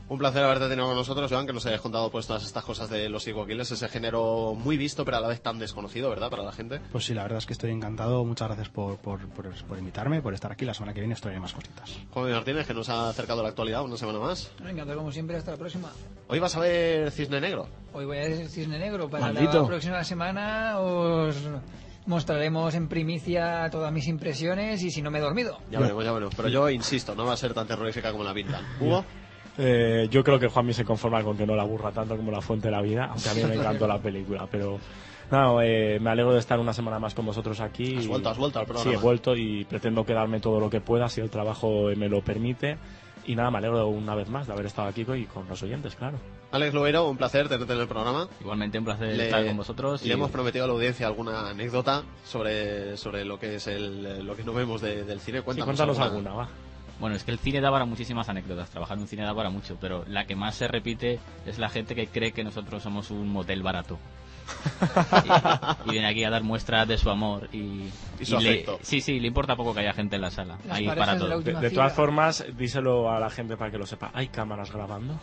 Un 0.10 0.18
placer 0.18 0.44
haberte 0.44 0.68
tenido 0.68 0.88
con 0.88 0.96
nosotros, 0.96 1.32
Joan, 1.32 1.46
que 1.46 1.54
nos 1.54 1.64
hayas 1.68 1.80
contado 1.80 2.10
pues 2.10 2.26
todas 2.26 2.44
estas 2.44 2.66
cosas 2.66 2.90
de 2.90 3.08
los 3.08 3.22
psico-killers, 3.22 3.70
ese 3.70 3.88
género 3.88 4.56
muy 4.56 4.78
visto 4.78 5.06
pero 5.06 5.18
a 5.18 5.20
la 5.20 5.28
vez 5.28 5.42
tan 5.44 5.60
desconocido, 5.60 6.10
¿verdad? 6.10 6.32
Para 6.32 6.42
la 6.42 6.52
gente. 6.52 6.82
Pues 6.92 7.06
sí, 7.06 7.14
la 7.14 7.22
verdad 7.22 7.38
es 7.38 7.46
que 7.46 7.54
estoy 7.54 7.70
encantado. 7.70 8.26
Muchas 8.26 8.48
gracias 8.48 8.70
por, 8.70 8.98
por, 8.98 9.28
por, 9.30 9.54
por 9.54 9.78
invitarme, 9.78 10.24
por 10.24 10.34
estar 10.34 10.52
aquí. 10.52 10.66
La 10.66 10.74
semana 10.74 10.96
que 10.96 11.02
viene 11.02 11.14
os 11.14 11.22
traeré 11.22 11.40
más 11.40 11.54
cositas. 11.54 12.00
Juan 12.10 12.32
Martínez, 12.32 12.66
que 12.66 12.74
nos 12.74 12.90
ha 12.90 13.10
acercado 13.10 13.44
la 13.44 13.50
actualidad 13.50 13.84
una 13.84 13.96
semana 13.96 14.18
más. 14.18 14.52
Venga, 14.64 14.92
como 14.96 15.12
siempre, 15.12 15.38
hasta 15.38 15.52
la 15.52 15.58
próxima. 15.58 15.92
Hoy 16.30 16.40
vas 16.40 16.56
a 16.56 16.62
ver 16.62 17.12
Cisne 17.12 17.40
Negro. 17.40 17.68
Hoy 17.94 18.06
voy 18.06 18.18
a 18.18 18.22
decir 18.22 18.50
Cisne 18.50 18.80
Negro. 18.80 19.08
Para 19.08 19.26
Maldito. 19.26 19.62
la 19.62 19.68
próxima 19.68 20.04
semana 20.04 20.80
os 20.80 21.36
mostraremos 22.06 22.74
en 22.76 22.88
primicia 22.88 23.70
todas 23.72 23.92
mis 23.92 24.08
impresiones 24.08 24.84
y 24.84 24.92
si 24.92 25.02
no 25.02 25.12
me 25.12 25.20
he 25.20 25.22
dormido. 25.22 25.60
Ya 25.70 25.80
veremos, 25.80 26.04
ya 26.04 26.12
veremos. 26.12 26.36
Pero 26.36 26.50
yo 26.50 26.70
insisto, 26.70 27.16
no 27.16 27.26
va 27.26 27.34
a 27.34 27.38
ser 27.38 27.54
tan 27.54 27.68
terrorífica 27.68 28.12
como 28.12 28.24
la 28.24 28.34
pintan. 28.34 28.66
Hugo. 28.80 29.06
Eh, 29.58 30.08
yo 30.10 30.24
creo 30.24 30.40
que 30.40 30.48
Juanmi 30.48 30.74
se 30.74 30.86
conforma 30.86 31.24
con 31.24 31.38
que 31.38 31.46
no 31.46 31.56
la 31.56 31.64
aburra 31.64 31.92
tanto 31.92 32.16
como 32.16 32.32
la 32.32 32.42
fuente 32.42 32.70
de 32.70 32.72
la 32.72 32.82
vida, 32.82 33.06
aunque 33.06 33.30
a 33.30 33.34
mí 33.34 33.44
me 33.44 33.56
encantó 33.56 33.86
la 33.86 34.00
película, 34.00 34.48
pero 34.50 34.80
no, 35.30 35.62
eh, 35.62 36.00
me 36.00 36.10
alegro 36.10 36.34
de 36.34 36.40
estar 36.40 36.60
una 36.60 36.74
semana 36.74 37.00
más 37.00 37.14
con 37.14 37.26
vosotros 37.26 37.60
aquí. 37.60 37.98
Has 37.98 38.08
vuelto, 38.08 38.30
has 38.30 38.38
vuelto 38.38 38.60
al 38.60 38.66
programa. 38.66 38.90
Sí, 38.90 38.96
he 38.96 39.00
vuelto 39.00 39.36
y 39.36 39.66
pretendo 39.66 40.06
quedarme 40.06 40.40
todo 40.40 40.60
lo 40.60 40.70
que 40.70 40.82
pueda 40.82 41.10
si 41.10 41.22
el 41.22 41.30
trabajo 41.30 41.90
me 41.96 42.10
lo 42.10 42.22
permite. 42.22 42.78
Y 43.26 43.36
nada, 43.36 43.52
me 43.52 43.60
alegro 43.60 43.88
una 43.88 44.16
vez 44.16 44.30
más 44.30 44.48
de 44.48 44.54
haber 44.54 44.66
estado 44.66 44.88
aquí 44.88 45.02
y 45.16 45.26
con 45.26 45.48
los 45.48 45.62
oyentes, 45.62 45.96
claro. 45.96 46.18
Alex 46.52 46.74
Luero, 46.74 47.08
un 47.08 47.18
placer 47.18 47.48
tenerte 47.48 47.74
en 47.74 47.80
el 47.82 47.88
programa. 47.88 48.28
Igualmente 48.42 48.80
un 48.80 48.86
placer 48.86 49.16
Le- 49.16 49.26
estar 49.26 49.46
con 49.46 49.58
vosotros. 49.58 50.02
Le 50.02 50.10
y- 50.10 50.12
hemos 50.12 50.32
prometido 50.32 50.66
a 50.66 50.68
la 50.68 50.74
audiencia 50.74 51.06
alguna 51.08 51.50
anécdota 51.50 52.04
sobre, 52.26 52.98
sobre 52.98 53.24
lo 53.24 53.40
que 53.40 53.56
es 53.56 53.68
el, 53.68 54.26
lo 54.26 54.36
que 54.36 54.44
no 54.44 54.54
vemos 54.54 54.82
de- 54.82 55.04
del 55.04 55.20
cine. 55.20 55.42
Cuéntanos 55.44 55.78
cuéntanos 55.78 56.00
alguna, 56.00 56.34
va. 56.34 56.50
Bueno, 57.00 57.16
es 57.16 57.24
que 57.24 57.32
el 57.32 57.40
cine 57.40 57.62
da 57.62 57.72
para 57.72 57.86
muchísimas 57.86 58.28
anécdotas. 58.30 58.70
Trabajar 58.70 58.98
en 58.98 59.02
un 59.04 59.08
cine 59.08 59.24
da 59.24 59.34
para 59.34 59.50
mucho, 59.50 59.78
pero 59.80 60.04
la 60.08 60.26
que 60.26 60.36
más 60.36 60.56
se 60.56 60.68
repite 60.68 61.20
es 61.46 61.58
la 61.58 61.70
gente 61.70 61.96
que 61.96 62.08
cree 62.08 62.32
que 62.32 62.44
nosotros 62.44 62.84
somos 62.84 63.12
un 63.12 63.30
motel 63.30 63.64
barato. 63.64 63.98
Y, 65.86 65.90
y 65.90 65.92
viene 65.92 66.08
aquí 66.08 66.24
a 66.24 66.30
dar 66.30 66.44
muestras 66.44 66.88
de 66.88 66.98
su 66.98 67.10
amor 67.10 67.50
y, 67.54 67.90
Y 68.20 68.26
su 68.26 68.38
le- 68.40 68.50
afecto. 68.50 68.80
sí, 68.82 69.02
sí, 69.02 69.20
le 69.20 69.28
importa 69.28 69.56
poco 69.56 69.74
que 69.74 69.82
haya 69.82 69.94
gente 69.94 70.16
en 70.16 70.22
la 70.22 70.32
sala. 70.32 70.58
Las 70.68 70.78
Ahí 70.78 70.88
para 70.88 71.14
de 71.14 71.20
todo. 71.20 71.42
De, 71.42 71.54
de 71.54 71.70
todas 71.72 71.94
formas, 71.94 72.46
díselo 72.58 73.12
a 73.12 73.20
la 73.20 73.30
gente 73.30 73.58
para 73.58 73.72
que 73.72 73.78
lo 73.78 73.86
sepa. 73.86 74.12
¿Hay 74.14 74.28
cámaras 74.30 74.72
grabando? 74.72 75.20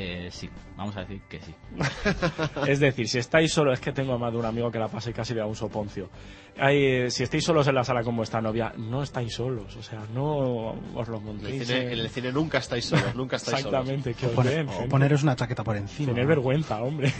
Eh, 0.00 0.28
sí, 0.30 0.48
vamos 0.76 0.96
a 0.96 1.00
decir 1.00 1.20
que 1.28 1.40
sí. 1.40 1.52
Es 2.68 2.78
decir, 2.78 3.08
si 3.08 3.18
estáis 3.18 3.52
solos, 3.52 3.74
es 3.74 3.80
que 3.80 3.90
tengo 3.90 4.16
más 4.16 4.32
de 4.32 4.38
un 4.38 4.44
amigo 4.44 4.70
que 4.70 4.78
la 4.78 4.86
pasa 4.86 5.10
y 5.10 5.12
casi 5.12 5.34
le 5.34 5.40
da 5.40 5.46
un 5.46 5.56
soponcio. 5.56 6.08
Hay, 6.56 6.76
eh, 6.84 7.10
si 7.10 7.24
estáis 7.24 7.42
solos 7.44 7.66
en 7.66 7.74
la 7.74 7.82
sala 7.82 8.04
con 8.04 8.14
vuestra 8.16 8.40
novia, 8.40 8.72
no 8.76 9.02
estáis 9.02 9.34
solos, 9.34 9.74
o 9.74 9.82
sea, 9.82 10.04
no 10.14 10.68
os 10.94 11.08
lo 11.08 11.16
En 11.16 11.22
el, 11.22 11.26
montéis. 11.34 11.66
cine, 11.66 11.80
en 11.92 11.98
el 11.98 12.08
cine 12.10 12.30
nunca 12.32 12.58
estáis 12.58 12.84
solos, 12.84 13.12
nunca 13.16 13.36
estáis 13.36 13.60
solos. 13.62 13.80
Exactamente, 13.80 14.14
que 14.14 14.26
O, 14.26 14.28
os 14.30 14.34
poner- 14.36 14.54
den, 14.54 14.68
o 14.68 14.88
poneros 14.88 15.24
una 15.24 15.34
chaqueta 15.34 15.64
por 15.64 15.76
encima. 15.76 16.12
Tener 16.12 16.26
vergüenza, 16.28 16.80
hombre. 16.80 17.12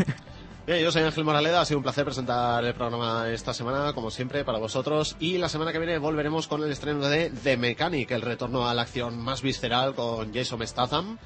Bien, 0.68 0.80
yo 0.82 0.92
soy 0.92 1.00
Ángel 1.02 1.24
Moraleda, 1.24 1.62
ha 1.62 1.64
sido 1.64 1.78
un 1.78 1.82
placer 1.82 2.04
presentar 2.04 2.62
el 2.62 2.74
programa 2.74 3.30
esta 3.30 3.54
semana, 3.54 3.94
como 3.94 4.10
siempre, 4.10 4.44
para 4.44 4.58
vosotros. 4.58 5.16
Y 5.18 5.38
la 5.38 5.48
semana 5.48 5.72
que 5.72 5.78
viene 5.78 5.96
volveremos 5.96 6.46
con 6.46 6.62
el 6.62 6.70
estreno 6.70 7.08
de 7.08 7.30
The 7.30 7.56
Mechanic, 7.56 8.10
el 8.10 8.20
retorno 8.20 8.68
a 8.68 8.74
la 8.74 8.82
acción 8.82 9.18
más 9.18 9.40
visceral 9.40 9.94
con 9.94 10.34
Jason 10.34 10.66
Statham. 10.66 11.16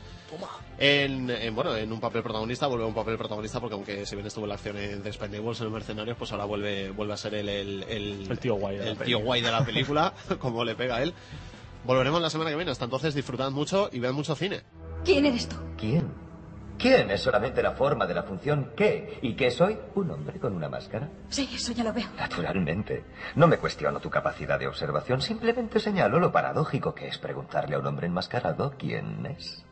En, 0.78 1.28
en, 1.28 1.56
bueno, 1.56 1.74
en 1.74 1.92
un 1.92 1.98
papel 1.98 2.22
protagonista, 2.22 2.68
vuelve 2.68 2.84
a 2.84 2.86
un 2.86 2.94
papel 2.94 3.18
protagonista 3.18 3.58
porque 3.58 3.74
aunque 3.74 4.06
si 4.06 4.14
bien 4.14 4.28
estuvo 4.28 4.44
en 4.44 4.50
la 4.50 4.54
acción 4.54 4.76
en 4.76 5.04
Expendables 5.04 5.58
en 5.58 5.64
los 5.64 5.72
Mercenarios, 5.72 6.16
pues 6.16 6.30
ahora 6.30 6.44
vuelve, 6.44 6.92
vuelve 6.92 7.14
a 7.14 7.16
ser 7.16 7.34
el, 7.34 7.48
el, 7.48 7.82
el, 7.88 8.30
El 8.30 8.38
tío 8.38 8.54
guay 8.54 8.76
de 8.76 8.84
la 8.84 8.90
el 8.92 8.96
tío 8.96 9.04
película. 9.04 9.24
guay 9.24 9.42
de 9.42 9.50
la 9.50 9.64
película, 9.66 10.14
como 10.38 10.64
le 10.64 10.76
pega 10.76 10.98
a 10.98 11.02
él. 11.02 11.14
Volveremos 11.84 12.22
la 12.22 12.30
semana 12.30 12.50
que 12.50 12.56
viene, 12.56 12.70
hasta 12.70 12.84
entonces 12.84 13.12
disfrutad 13.12 13.50
mucho 13.50 13.90
y 13.92 13.98
vean 13.98 14.14
mucho 14.14 14.36
cine. 14.36 14.62
¿Quién 15.04 15.26
eres 15.26 15.48
tú? 15.48 15.56
¿Quién? 15.76 16.31
¿Quién 16.82 17.12
es 17.12 17.22
solamente 17.22 17.62
la 17.62 17.70
forma 17.70 18.08
de 18.08 18.14
la 18.14 18.24
función 18.24 18.72
qué? 18.76 19.20
¿Y 19.22 19.36
qué 19.36 19.52
soy? 19.52 19.78
¿Un 19.94 20.10
hombre 20.10 20.40
con 20.40 20.52
una 20.52 20.68
máscara? 20.68 21.08
Sí, 21.28 21.48
eso 21.54 21.72
ya 21.72 21.84
lo 21.84 21.92
veo. 21.92 22.08
Naturalmente. 22.18 23.04
No 23.36 23.46
me 23.46 23.58
cuestiono 23.58 24.00
tu 24.00 24.10
capacidad 24.10 24.58
de 24.58 24.66
observación, 24.66 25.22
simplemente 25.22 25.78
señalo 25.78 26.18
lo 26.18 26.32
paradójico 26.32 26.92
que 26.92 27.06
es 27.06 27.18
preguntarle 27.18 27.76
a 27.76 27.78
un 27.78 27.86
hombre 27.86 28.08
enmascarado 28.08 28.74
quién 28.76 29.24
es. 29.26 29.64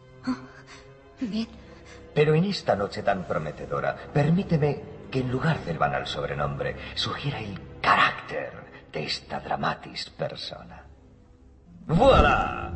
Bien. 1.21 1.49
Pero 2.15 2.33
en 2.35 2.45
esta 2.45 2.77
noche 2.77 3.03
tan 3.03 3.25
prometedora, 3.25 3.97
permíteme 4.13 4.81
que 5.11 5.19
en 5.19 5.33
lugar 5.33 5.65
del 5.65 5.79
banal 5.79 6.07
sobrenombre, 6.07 6.77
sugiera 6.95 7.41
el 7.41 7.59
carácter 7.81 8.53
de 8.93 9.03
esta 9.03 9.41
dramatis 9.41 10.11
persona. 10.11 10.85
¡Voilà! 11.89 12.73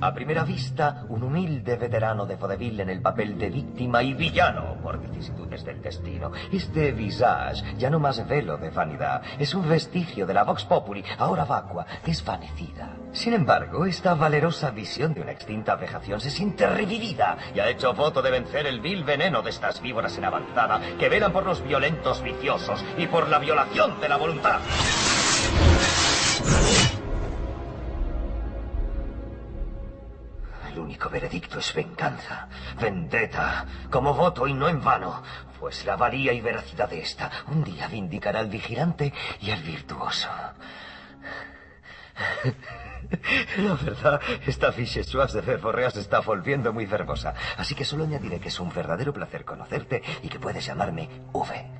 A 0.00 0.14
primera 0.14 0.44
vista, 0.44 1.04
un 1.08 1.22
humilde 1.22 1.76
veterano 1.76 2.24
de 2.24 2.36
vodevil 2.36 2.80
en 2.80 2.88
el 2.88 3.02
papel 3.02 3.36
de 3.36 3.50
víctima 3.50 4.02
y 4.02 4.14
villano 4.14 4.76
por 4.82 4.98
vicisitudes 4.98 5.64
del 5.64 5.82
destino. 5.82 6.30
Este 6.50 6.92
visage, 6.92 7.76
ya 7.76 7.90
no 7.90 7.98
más 7.98 8.26
velo 8.26 8.56
de 8.56 8.70
vanidad, 8.70 9.20
es 9.38 9.54
un 9.54 9.68
vestigio 9.68 10.26
de 10.26 10.32
la 10.32 10.44
Vox 10.44 10.64
Populi, 10.64 11.04
ahora 11.18 11.44
vacua, 11.44 11.84
desvanecida. 12.06 12.96
Sin 13.12 13.34
embargo, 13.34 13.84
esta 13.84 14.14
valerosa 14.14 14.70
visión 14.70 15.12
de 15.12 15.20
una 15.22 15.32
extinta 15.32 15.74
vejación 15.74 16.20
se 16.20 16.30
siente 16.30 16.66
revivida 16.66 17.36
y 17.54 17.60
ha 17.60 17.68
hecho 17.68 17.92
voto 17.92 18.22
de 18.22 18.30
vencer 18.30 18.66
el 18.66 18.80
vil 18.80 19.04
veneno 19.04 19.42
de 19.42 19.50
estas 19.50 19.82
víboras 19.82 20.16
en 20.16 20.24
avanzada 20.24 20.80
que 20.98 21.08
velan 21.08 21.32
por 21.32 21.44
los 21.44 21.62
violentos 21.62 22.22
viciosos 22.22 22.82
y 22.96 23.06
por 23.06 23.28
la 23.28 23.38
violación 23.38 24.00
de 24.00 24.08
la 24.08 24.16
voluntad. 24.16 24.60
Único 30.90 31.08
veredicto 31.08 31.60
es 31.60 31.72
venganza, 31.72 32.48
vendetta, 32.80 33.64
como 33.92 34.12
voto 34.12 34.48
y 34.48 34.54
no 34.54 34.68
en 34.68 34.82
vano, 34.82 35.22
pues 35.60 35.84
la 35.84 35.94
valía 35.94 36.32
y 36.32 36.40
veracidad 36.40 36.90
de 36.90 37.00
esta 37.00 37.30
un 37.46 37.62
día 37.62 37.86
vindicará 37.86 38.40
al 38.40 38.48
vigilante 38.48 39.12
y 39.40 39.52
al 39.52 39.62
virtuoso. 39.62 40.28
La 43.58 43.74
verdad, 43.74 44.20
esta 44.44 44.72
fiche 44.72 45.04
de 45.04 45.40
verborrea 45.42 45.92
se 45.92 46.00
está 46.00 46.18
volviendo 46.18 46.72
muy 46.72 46.86
verbosa, 46.86 47.34
así 47.56 47.76
que 47.76 47.84
solo 47.84 48.02
añadiré 48.02 48.40
que 48.40 48.48
es 48.48 48.58
un 48.58 48.74
verdadero 48.74 49.12
placer 49.12 49.44
conocerte 49.44 50.02
y 50.24 50.28
que 50.28 50.40
puedes 50.40 50.66
llamarme 50.66 51.08
V. 51.32 51.70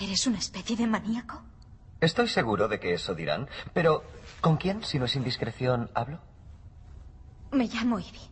¿Eres 0.00 0.26
una 0.28 0.38
especie 0.38 0.76
de 0.76 0.86
maníaco? 0.86 1.42
Estoy 2.00 2.28
seguro 2.28 2.68
de 2.68 2.78
que 2.78 2.94
eso 2.94 3.16
dirán, 3.16 3.48
pero 3.72 4.04
¿con 4.40 4.56
quién, 4.56 4.84
si 4.84 5.00
no 5.00 5.06
es 5.06 5.16
indiscreción, 5.16 5.90
hablo? 5.94 6.20
Me 7.52 7.68
llamo 7.68 7.98
Ivy. 7.98 8.31